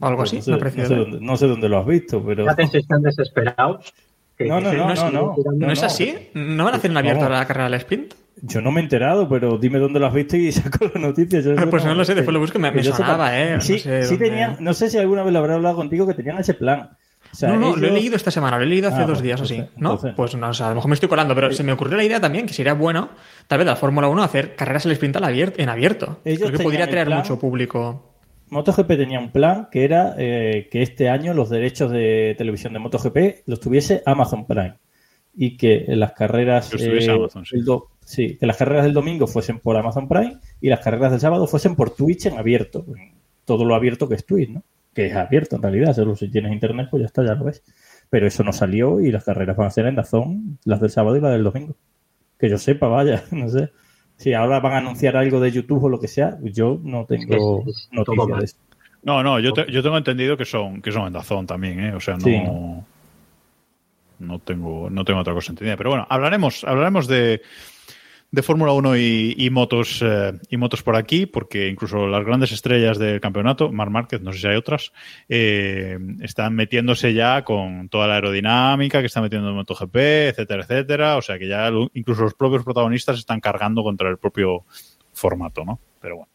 o 0.02 0.06
algo 0.06 0.24
así, 0.24 0.38
Pues 0.38 0.48
no, 0.50 0.58
me 0.58 0.68
ha 0.68 0.70
sé, 0.70 0.76
parecido 0.78 0.84
no 0.84 0.90
sé 1.06 1.10
dónde, 1.12 1.26
no 1.26 1.38
sé 1.38 1.48
dónde 1.48 1.70
lo 1.70 1.80
has 1.80 1.86
visto, 1.86 2.22
pero... 2.26 2.46
Están 2.50 3.02
desesperados. 3.02 3.94
No, 4.40 4.60
no, 4.60 4.74
no, 4.74 4.92
es- 4.92 5.00
no, 5.04 5.12
no. 5.12 5.36
¿No 5.56 5.72
es 5.72 5.84
así? 5.84 6.14
¿No 6.34 6.66
van 6.66 6.74
a 6.74 6.78
hacer 6.78 6.92
en 6.92 6.98
abierto 6.98 7.30
la 7.30 7.46
carrera 7.46 7.68
al 7.68 7.74
sprint? 7.76 8.14
Yo 8.42 8.60
no 8.60 8.72
me 8.72 8.82
he 8.82 8.84
enterado, 8.84 9.30
pero 9.30 9.58
dime 9.58 9.80
dónde 9.80 10.00
lo 10.02 10.08
has 10.08 10.14
visto 10.14 10.36
y 10.36 10.52
saco 10.52 10.92
la 10.94 11.00
noticia. 11.00 11.40
Yo 11.40 11.54
eso 11.54 11.70
Pues 11.70 11.86
no 11.86 11.94
lo 11.96 12.04
sé, 12.04 12.14
después 12.16 12.34
lo 12.34 12.40
busco, 12.42 12.60
me- 12.60 12.72
que 12.72 12.78
me 12.78 12.84
sepa. 12.84 12.98
sonaba, 12.98 13.40
¿eh? 13.40 13.54
No 13.56 13.62
Sí, 13.62 13.80
sé 13.80 14.04
sí 14.04 14.16
dónde- 14.16 14.30
tenían, 14.30 14.58
no 14.60 14.74
sé 14.74 14.90
si 14.90 14.98
alguna 14.98 15.24
vez 15.24 15.32
lo 15.32 15.40
habré 15.40 15.54
hablado 15.54 15.78
contigo 15.78 16.06
que 16.08 16.14
tenían 16.14 16.38
ese 16.40 16.56
plan. 16.56 16.90
O 17.32 17.36
sea, 17.36 17.50
no, 17.50 17.58
no, 17.60 17.76
lo 17.76 17.88
he 17.88 17.92
leído 17.92 18.16
esta 18.16 18.30
semana, 18.32 18.58
lo 18.58 18.64
he 18.64 18.68
leído 18.68 18.90
hace 18.90 18.98
Ah, 18.98 19.06
dos 19.06 19.12
pues, 19.20 19.22
días 19.22 19.40
o 19.40 19.44
así. 19.44 19.56
entonces- 19.56 19.82
¿No? 19.82 19.90
entonces- 19.92 20.14
Pues 20.18 20.36
no, 20.36 20.50
o 20.50 20.54
sea, 20.54 20.66
a 20.68 20.70
lo 20.70 20.76
mejor 20.76 20.90
me 20.90 20.94
estoy 20.96 21.10
colando, 21.10 21.34
pero 21.36 21.52
se 21.54 21.64
me 21.64 21.72
ocurrió 21.72 21.96
la 21.98 22.04
idea 22.04 22.20
también 22.20 22.46
que 22.46 22.54
sería 22.54 22.74
bueno, 22.74 23.10
tal 23.48 23.60
vez 23.60 23.66
la 23.68 23.76
Fórmula 23.76 24.08
1, 24.10 24.22
hacer 24.24 24.56
carreras 24.56 24.86
al 24.86 24.92
sprint 24.94 25.16
al 25.16 25.24
abier- 25.24 25.54
en 25.58 25.70
abierto. 25.70 26.20
Ellos 26.26 26.50
Creo 26.50 26.58
que 26.58 26.64
podría 26.64 26.88
plan- 26.90 27.18
mucho 27.20 27.40
público. 27.40 28.08
MotoGP 28.50 28.98
tenía 28.98 29.20
un 29.20 29.32
plan 29.32 29.70
que 29.72 29.86
era 29.86 30.14
eh, 30.18 30.68
que 30.70 30.82
este 30.82 31.08
año 31.10 31.34
los 31.34 31.50
derechos 31.50 31.90
de 31.90 32.36
televisión 32.38 32.74
de 32.74 32.80
MotoGP 32.80 33.44
los 33.46 33.62
tuviese 33.62 34.04
Amazon 34.06 34.46
Prime 34.46 34.76
y 35.34 35.56
que 35.56 35.86
las 35.88 36.12
carreras 36.12 36.70
eh, 36.78 37.10
Amazon, 37.10 37.46
sí. 37.46 37.56
el 37.56 37.64
do- 37.64 37.88
sí, 38.04 38.36
que 38.38 38.46
las 38.46 38.58
carreras 38.58 38.84
del 38.84 38.92
domingo 38.94 39.26
fuesen 39.26 39.60
por 39.60 39.78
Amazon 39.78 40.10
Prime 40.10 40.36
y 40.60 40.68
las 40.68 40.82
carreras 40.82 41.12
del 41.12 41.22
sábado 41.22 41.48
fuesen 41.48 41.76
por 41.78 41.92
Twitch 41.96 42.26
en 42.26 42.38
abierto, 42.38 42.86
todo 43.46 43.64
lo 43.64 43.74
abierto 43.74 44.10
que 44.10 44.16
es 44.16 44.26
Twitch, 44.26 44.50
¿no? 44.50 44.64
Que 44.94 45.06
es 45.08 45.16
abierto 45.16 45.56
en 45.56 45.62
realidad, 45.62 45.94
solo 45.94 46.16
si 46.16 46.30
tienes 46.30 46.52
internet 46.52 46.88
pues 46.92 47.02
ya 47.02 47.08
está, 47.08 47.24
ya 47.26 47.36
lo 47.36 47.46
ves. 47.46 47.64
Pero 48.10 48.28
eso 48.28 48.44
no 48.44 48.52
salió 48.52 49.00
y 49.00 49.12
las 49.12 49.24
carreras 49.24 49.56
van 49.56 49.68
a 49.68 49.72
ser 49.72 49.86
en 49.86 49.96
Dazón, 49.96 50.60
las 50.66 50.82
del 50.82 50.90
sábado 50.90 51.16
y 51.18 51.22
las 51.22 51.32
del 51.32 51.44
domingo. 51.44 51.76
Que 52.38 52.50
yo 52.50 52.58
sepa, 52.58 52.88
vaya, 52.88 53.24
no 53.32 53.48
sé. 53.50 53.72
Si 54.18 54.34
ahora 54.34 54.60
van 54.60 54.74
a 54.74 54.78
anunciar 54.80 55.16
algo 55.18 55.40
de 55.40 55.52
YouTube 55.52 55.84
o 55.86 55.90
lo 55.90 56.00
que 56.00 56.08
sea, 56.08 56.38
yo 56.44 56.80
no 56.84 57.06
tengo 57.06 57.64
Es- 57.68 57.76
es 57.76 57.90
todo 58.06 58.16
noticia 58.16 58.26
mal. 58.32 58.40
de 58.40 58.46
eso. 58.46 58.58
No, 59.04 59.24
no, 59.24 59.40
yo, 59.40 59.52
te- 59.54 59.72
yo 59.72 59.82
tengo 59.82 59.98
entendido 59.98 60.38
que 60.38 60.46
son, 60.46 60.82
que 60.82 60.92
son 60.92 61.08
en 61.08 61.14
Dazón 61.14 61.48
también, 61.48 61.80
¿eh? 61.80 61.94
O 61.96 62.00
sea, 62.00 62.16
no, 62.16 62.20
Sí. 62.22 62.40
no 64.20 64.38
tengo, 64.40 64.90
no 64.90 65.04
tengo 65.04 65.20
otra 65.22 65.34
cosa 65.34 65.52
entendida. 65.54 65.76
Pero 65.78 65.90
bueno, 65.90 66.06
hablaremos, 66.10 66.64
hablaremos 66.64 67.08
de, 67.08 67.42
de 68.34 68.42
Fórmula 68.44 68.72
1 68.72 68.96
y, 68.96 69.36
y 69.38 69.50
motos 69.50 70.02
eh, 70.02 70.32
y 70.50 70.56
motos 70.56 70.82
por 70.84 70.96
aquí, 70.96 71.26
porque 71.26 71.68
incluso 71.68 72.08
las 72.08 72.24
grandes 72.24 72.54
estrellas 72.54 72.98
del 72.98 73.20
campeonato, 73.20 73.72
Mar 73.74 73.90
Márquez, 73.90 74.22
no 74.22 74.32
sé 74.32 74.40
si 74.40 74.48
hay 74.48 74.56
otras, 74.56 74.94
eh, 75.28 75.98
están 76.22 76.56
metiéndose 76.56 77.14
ya 77.14 77.44
con 77.44 77.90
toda 77.90 78.08
la 78.08 78.16
aerodinámica 78.16 79.02
que 79.02 79.08
está 79.08 79.22
metiendo 79.22 79.50
en 79.50 79.56
MotoGP, 79.56 79.96
etcétera, 80.30 80.64
etcétera. 80.64 81.18
O 81.18 81.22
sea 81.22 81.38
que 81.38 81.48
ya 81.50 81.70
lo- 81.70 81.90
incluso 81.94 82.24
los 82.24 82.34
propios 82.34 82.64
protagonistas 82.64 83.18
están 83.20 83.42
cargando 83.42 83.84
contra 83.84 84.10
el 84.10 84.18
propio 84.18 84.64
formato, 85.14 85.66
¿no? 85.66 85.80
Pero 86.00 86.16
bueno. 86.16 86.32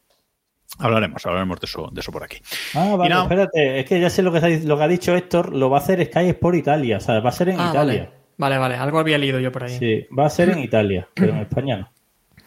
Hablaremos, 0.79 1.25
hablaremos 1.25 1.59
de 1.61 1.65
eso, 1.65 1.89
de 1.91 2.01
eso 2.01 2.13
por 2.13 2.23
aquí. 2.25 2.37
Ah, 2.75 2.95
vale, 2.99 3.09
nada- 3.09 3.23
espérate, 3.23 3.81
es 3.81 3.87
que 3.87 3.99
ya 3.99 4.11
sé 4.11 4.23
lo 4.23 4.31
que, 4.31 4.41
lo 4.67 4.77
que 4.77 4.83
ha 4.85 4.89
dicho 4.89 5.17
Héctor, 5.17 5.55
lo 5.57 5.71
va 5.71 5.79
a 5.79 5.81
hacer 5.81 6.05
Sky 6.05 6.29
Sport 6.29 6.57
Italia, 6.59 6.99
o 6.99 7.01
sea, 7.01 7.21
va 7.21 7.31
a 7.31 7.33
ser 7.33 7.49
en 7.49 7.61
Ah, 7.61 7.69
Italia. 7.71 8.05
vale. 8.05 8.26
Vale, 8.39 8.59
vale, 8.59 8.75
algo 8.77 8.99
había 8.99 9.19
leído 9.19 9.41
yo 9.41 9.51
por 9.51 9.65
ahí. 9.65 9.79
Sí, 9.79 10.07
va 10.17 10.27
a 10.27 10.31
ser 10.31 10.51
en 10.51 10.59
Italia, 10.59 11.09
pero 11.15 11.33
en 11.33 11.39
España 11.39 11.91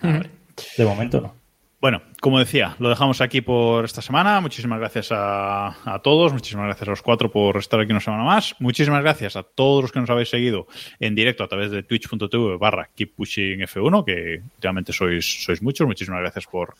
no. 0.02 0.22
De 0.78 0.86
momento 0.86 1.22
no. 1.22 1.40
Bueno, 1.82 2.02
como 2.20 2.40
decía, 2.40 2.76
lo 2.80 2.90
dejamos 2.90 3.22
aquí 3.22 3.40
por 3.40 3.86
esta 3.86 4.02
semana. 4.02 4.42
Muchísimas 4.42 4.80
gracias 4.80 5.14
a, 5.14 5.68
a 5.90 6.00
todos, 6.00 6.34
muchísimas 6.34 6.66
gracias 6.66 6.90
a 6.90 6.92
los 6.92 7.02
cuatro 7.02 7.32
por 7.32 7.56
estar 7.56 7.80
aquí 7.80 7.92
una 7.92 8.02
semana 8.02 8.24
más. 8.24 8.54
Muchísimas 8.60 9.02
gracias 9.02 9.38
a 9.38 9.44
todos 9.44 9.84
los 9.84 9.92
que 9.94 10.02
nos 10.02 10.10
habéis 10.10 10.30
seguido 10.30 10.68
en 11.00 11.16
directo 11.16 11.42
a 11.42 11.48
través 11.48 11.72
de 11.72 11.84
twitch.tv 11.84 12.58
barra 12.58 12.90
Keep 12.94 13.16
Pushing 13.16 13.62
F1, 13.62 14.04
que 14.04 14.42
realmente 14.60 14.92
sois, 14.92 15.46
sois 15.46 15.62
muchos. 15.62 15.88
Muchísimas 15.88 16.20
gracias 16.20 16.48
por, 16.48 16.76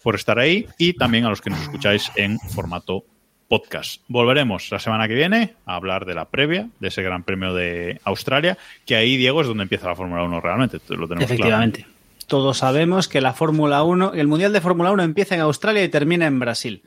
por 0.00 0.14
estar 0.14 0.38
ahí. 0.38 0.64
Y 0.78 0.92
también 0.92 1.24
a 1.24 1.28
los 1.28 1.40
que 1.40 1.50
nos 1.50 1.62
escucháis 1.62 2.12
en 2.14 2.38
formato 2.38 3.02
podcast. 3.48 4.02
Volveremos 4.08 4.70
la 4.70 4.78
semana 4.78 5.06
que 5.08 5.14
viene 5.14 5.54
a 5.66 5.76
hablar 5.76 6.04
de 6.04 6.14
la 6.14 6.26
previa 6.26 6.68
de 6.80 6.88
ese 6.88 7.02
Gran 7.02 7.22
Premio 7.22 7.54
de 7.54 8.00
Australia, 8.04 8.58
que 8.84 8.96
ahí, 8.96 9.16
Diego, 9.16 9.40
es 9.40 9.46
donde 9.46 9.62
empieza 9.62 9.86
la 9.88 9.94
Fórmula 9.96 10.22
1 10.24 10.40
realmente. 10.40 10.78
Lo 10.88 11.06
tenemos 11.08 11.24
Efectivamente. 11.30 11.86
Todos 12.26 12.58
sabemos 12.58 13.06
que 13.06 13.20
la 13.20 13.32
Fórmula 13.34 13.84
1, 13.84 14.14
el 14.14 14.26
Mundial 14.26 14.52
de 14.52 14.60
Fórmula 14.60 14.90
1 14.90 15.02
empieza 15.04 15.34
en 15.36 15.42
Australia 15.42 15.84
y 15.84 15.88
termina 15.88 16.26
en 16.26 16.40
Brasil. 16.40 16.82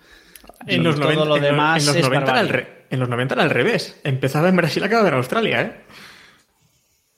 En 0.68 0.82
Y 0.82 0.84
los, 0.84 0.96
todo 0.96 1.06
90, 1.06 1.26
lo 1.26 1.36
en 1.38 1.42
lo- 1.42 1.48
demás 1.48 1.82
en 1.82 1.88
los 1.88 1.96
es 1.96 2.02
90 2.04 2.32
era 2.32 2.40
al 2.42 2.48
barbarie. 2.48 2.66
re- 2.66 2.86
en 2.90 3.00
los 3.00 3.08
90 3.10 3.34
era 3.36 3.44
al 3.44 3.50
revés. 3.50 4.00
Empezaba 4.04 4.50
en 4.50 4.56
Brasil, 4.58 4.84
acababa 4.84 5.08
en 5.08 5.14
Australia, 5.14 5.62
¿eh? 5.62 5.74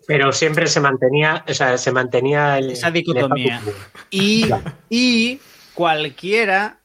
Pero 0.07 0.31
siempre 0.33 0.67
se 0.67 0.79
mantenía, 0.81 1.45
o 1.47 1.53
sea, 1.53 1.77
se 1.77 1.91
mantenía 1.91 2.57
el, 2.57 2.71
Esa 2.71 2.91
dicotomía. 2.91 3.61
el. 3.65 3.73
Y, 4.11 4.45
y 4.89 5.39
cualquiera 5.73 6.79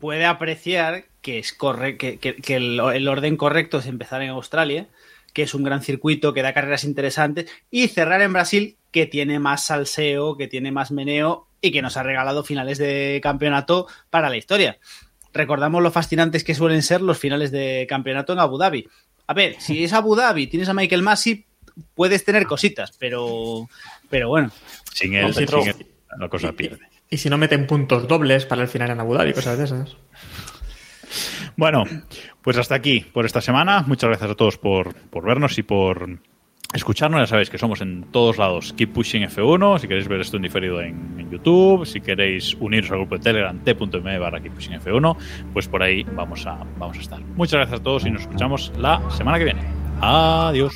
puede 0.00 0.24
apreciar 0.24 1.04
que 1.22 1.38
es 1.38 1.52
corre 1.52 1.96
que, 1.96 2.18
que- 2.18 2.36
que 2.36 2.56
el, 2.56 2.78
el 2.94 3.08
orden 3.08 3.36
correcto 3.36 3.78
es 3.78 3.86
empezar 3.86 4.20
en 4.22 4.30
Australia, 4.30 4.88
que 5.32 5.42
es 5.44 5.54
un 5.54 5.62
gran 5.64 5.80
circuito, 5.82 6.34
que 6.34 6.42
da 6.42 6.52
carreras 6.52 6.84
interesantes, 6.84 7.50
y 7.70 7.88
cerrar 7.88 8.20
en 8.20 8.32
Brasil, 8.34 8.76
que 8.90 9.06
tiene 9.06 9.38
más 9.38 9.64
salseo, 9.64 10.36
que 10.36 10.48
tiene 10.48 10.70
más 10.72 10.90
meneo 10.90 11.46
y 11.62 11.70
que 11.72 11.80
nos 11.80 11.96
ha 11.96 12.02
regalado 12.02 12.44
finales 12.44 12.76
de 12.76 13.20
campeonato 13.22 13.86
para 14.10 14.28
la 14.28 14.36
historia. 14.36 14.78
Recordamos 15.32 15.82
lo 15.82 15.90
fascinantes 15.90 16.44
que 16.44 16.54
suelen 16.54 16.82
ser 16.82 17.00
los 17.00 17.16
finales 17.18 17.50
de 17.50 17.86
campeonato 17.88 18.34
en 18.34 18.40
Abu 18.40 18.58
Dhabi. 18.58 18.86
A 19.26 19.32
ver, 19.32 19.56
si 19.60 19.82
es 19.84 19.94
Abu 19.94 20.14
Dhabi, 20.14 20.48
tienes 20.48 20.68
a 20.68 20.74
Michael 20.74 21.02
Masi, 21.02 21.46
puedes 21.94 22.22
tener 22.24 22.44
cositas, 22.46 22.92
pero, 22.98 23.68
pero 24.10 24.28
bueno. 24.28 24.50
Sin 24.92 25.14
él, 25.14 25.32
sin 25.32 25.46
él, 25.68 25.86
la 26.18 26.28
cosa 26.28 26.52
pierde. 26.52 26.80
Y 27.08 27.16
si 27.16 27.30
no 27.30 27.38
meten 27.38 27.66
puntos 27.66 28.06
dobles 28.08 28.44
para 28.44 28.60
el 28.60 28.68
final 28.68 28.90
en 28.90 29.00
Abu 29.00 29.14
Dhabi, 29.14 29.32
cosas 29.32 29.56
de 29.56 29.64
esas. 29.64 29.96
Bueno, 31.56 31.84
pues 32.42 32.56
hasta 32.58 32.74
aquí 32.74 33.00
por 33.00 33.26
esta 33.26 33.40
semana. 33.40 33.84
Muchas 33.86 34.08
gracias 34.08 34.30
a 34.30 34.34
todos 34.34 34.58
por, 34.58 34.94
por 34.94 35.24
vernos 35.24 35.58
y 35.58 35.62
por 35.62 36.18
escucharnos. 36.72 37.20
Ya 37.20 37.26
sabéis 37.26 37.50
que 37.50 37.58
somos 37.58 37.80
en 37.80 38.04
todos 38.10 38.38
lados 38.38 38.72
Keep 38.76 38.92
Pushing 38.92 39.22
F1. 39.24 39.78
Si 39.78 39.88
queréis 39.88 40.08
ver 40.08 40.20
esto 40.20 40.36
en 40.36 40.42
diferido 40.42 40.80
en, 40.80 41.30
YouTube, 41.30 41.86
si 41.86 42.02
queréis 42.02 42.54
uniros 42.60 42.90
al 42.90 42.98
grupo 42.98 43.16
de 43.16 43.22
Telegram 43.22 43.58
t.me 43.58 44.18
barra 44.18 44.40
Keep 44.40 44.52
Pushing 44.52 44.74
F1, 44.80 45.16
pues 45.54 45.66
por 45.66 45.82
ahí 45.82 46.02
vamos 46.02 46.46
a, 46.46 46.58
vamos 46.78 46.98
a 46.98 47.00
estar. 47.00 47.20
Muchas 47.36 47.54
gracias 47.54 47.80
a 47.80 47.82
todos 47.82 48.04
y 48.04 48.10
nos 48.10 48.22
escuchamos 48.22 48.70
la 48.76 49.00
semana 49.10 49.38
que 49.38 49.44
viene. 49.44 49.62
Adiós. 50.00 50.74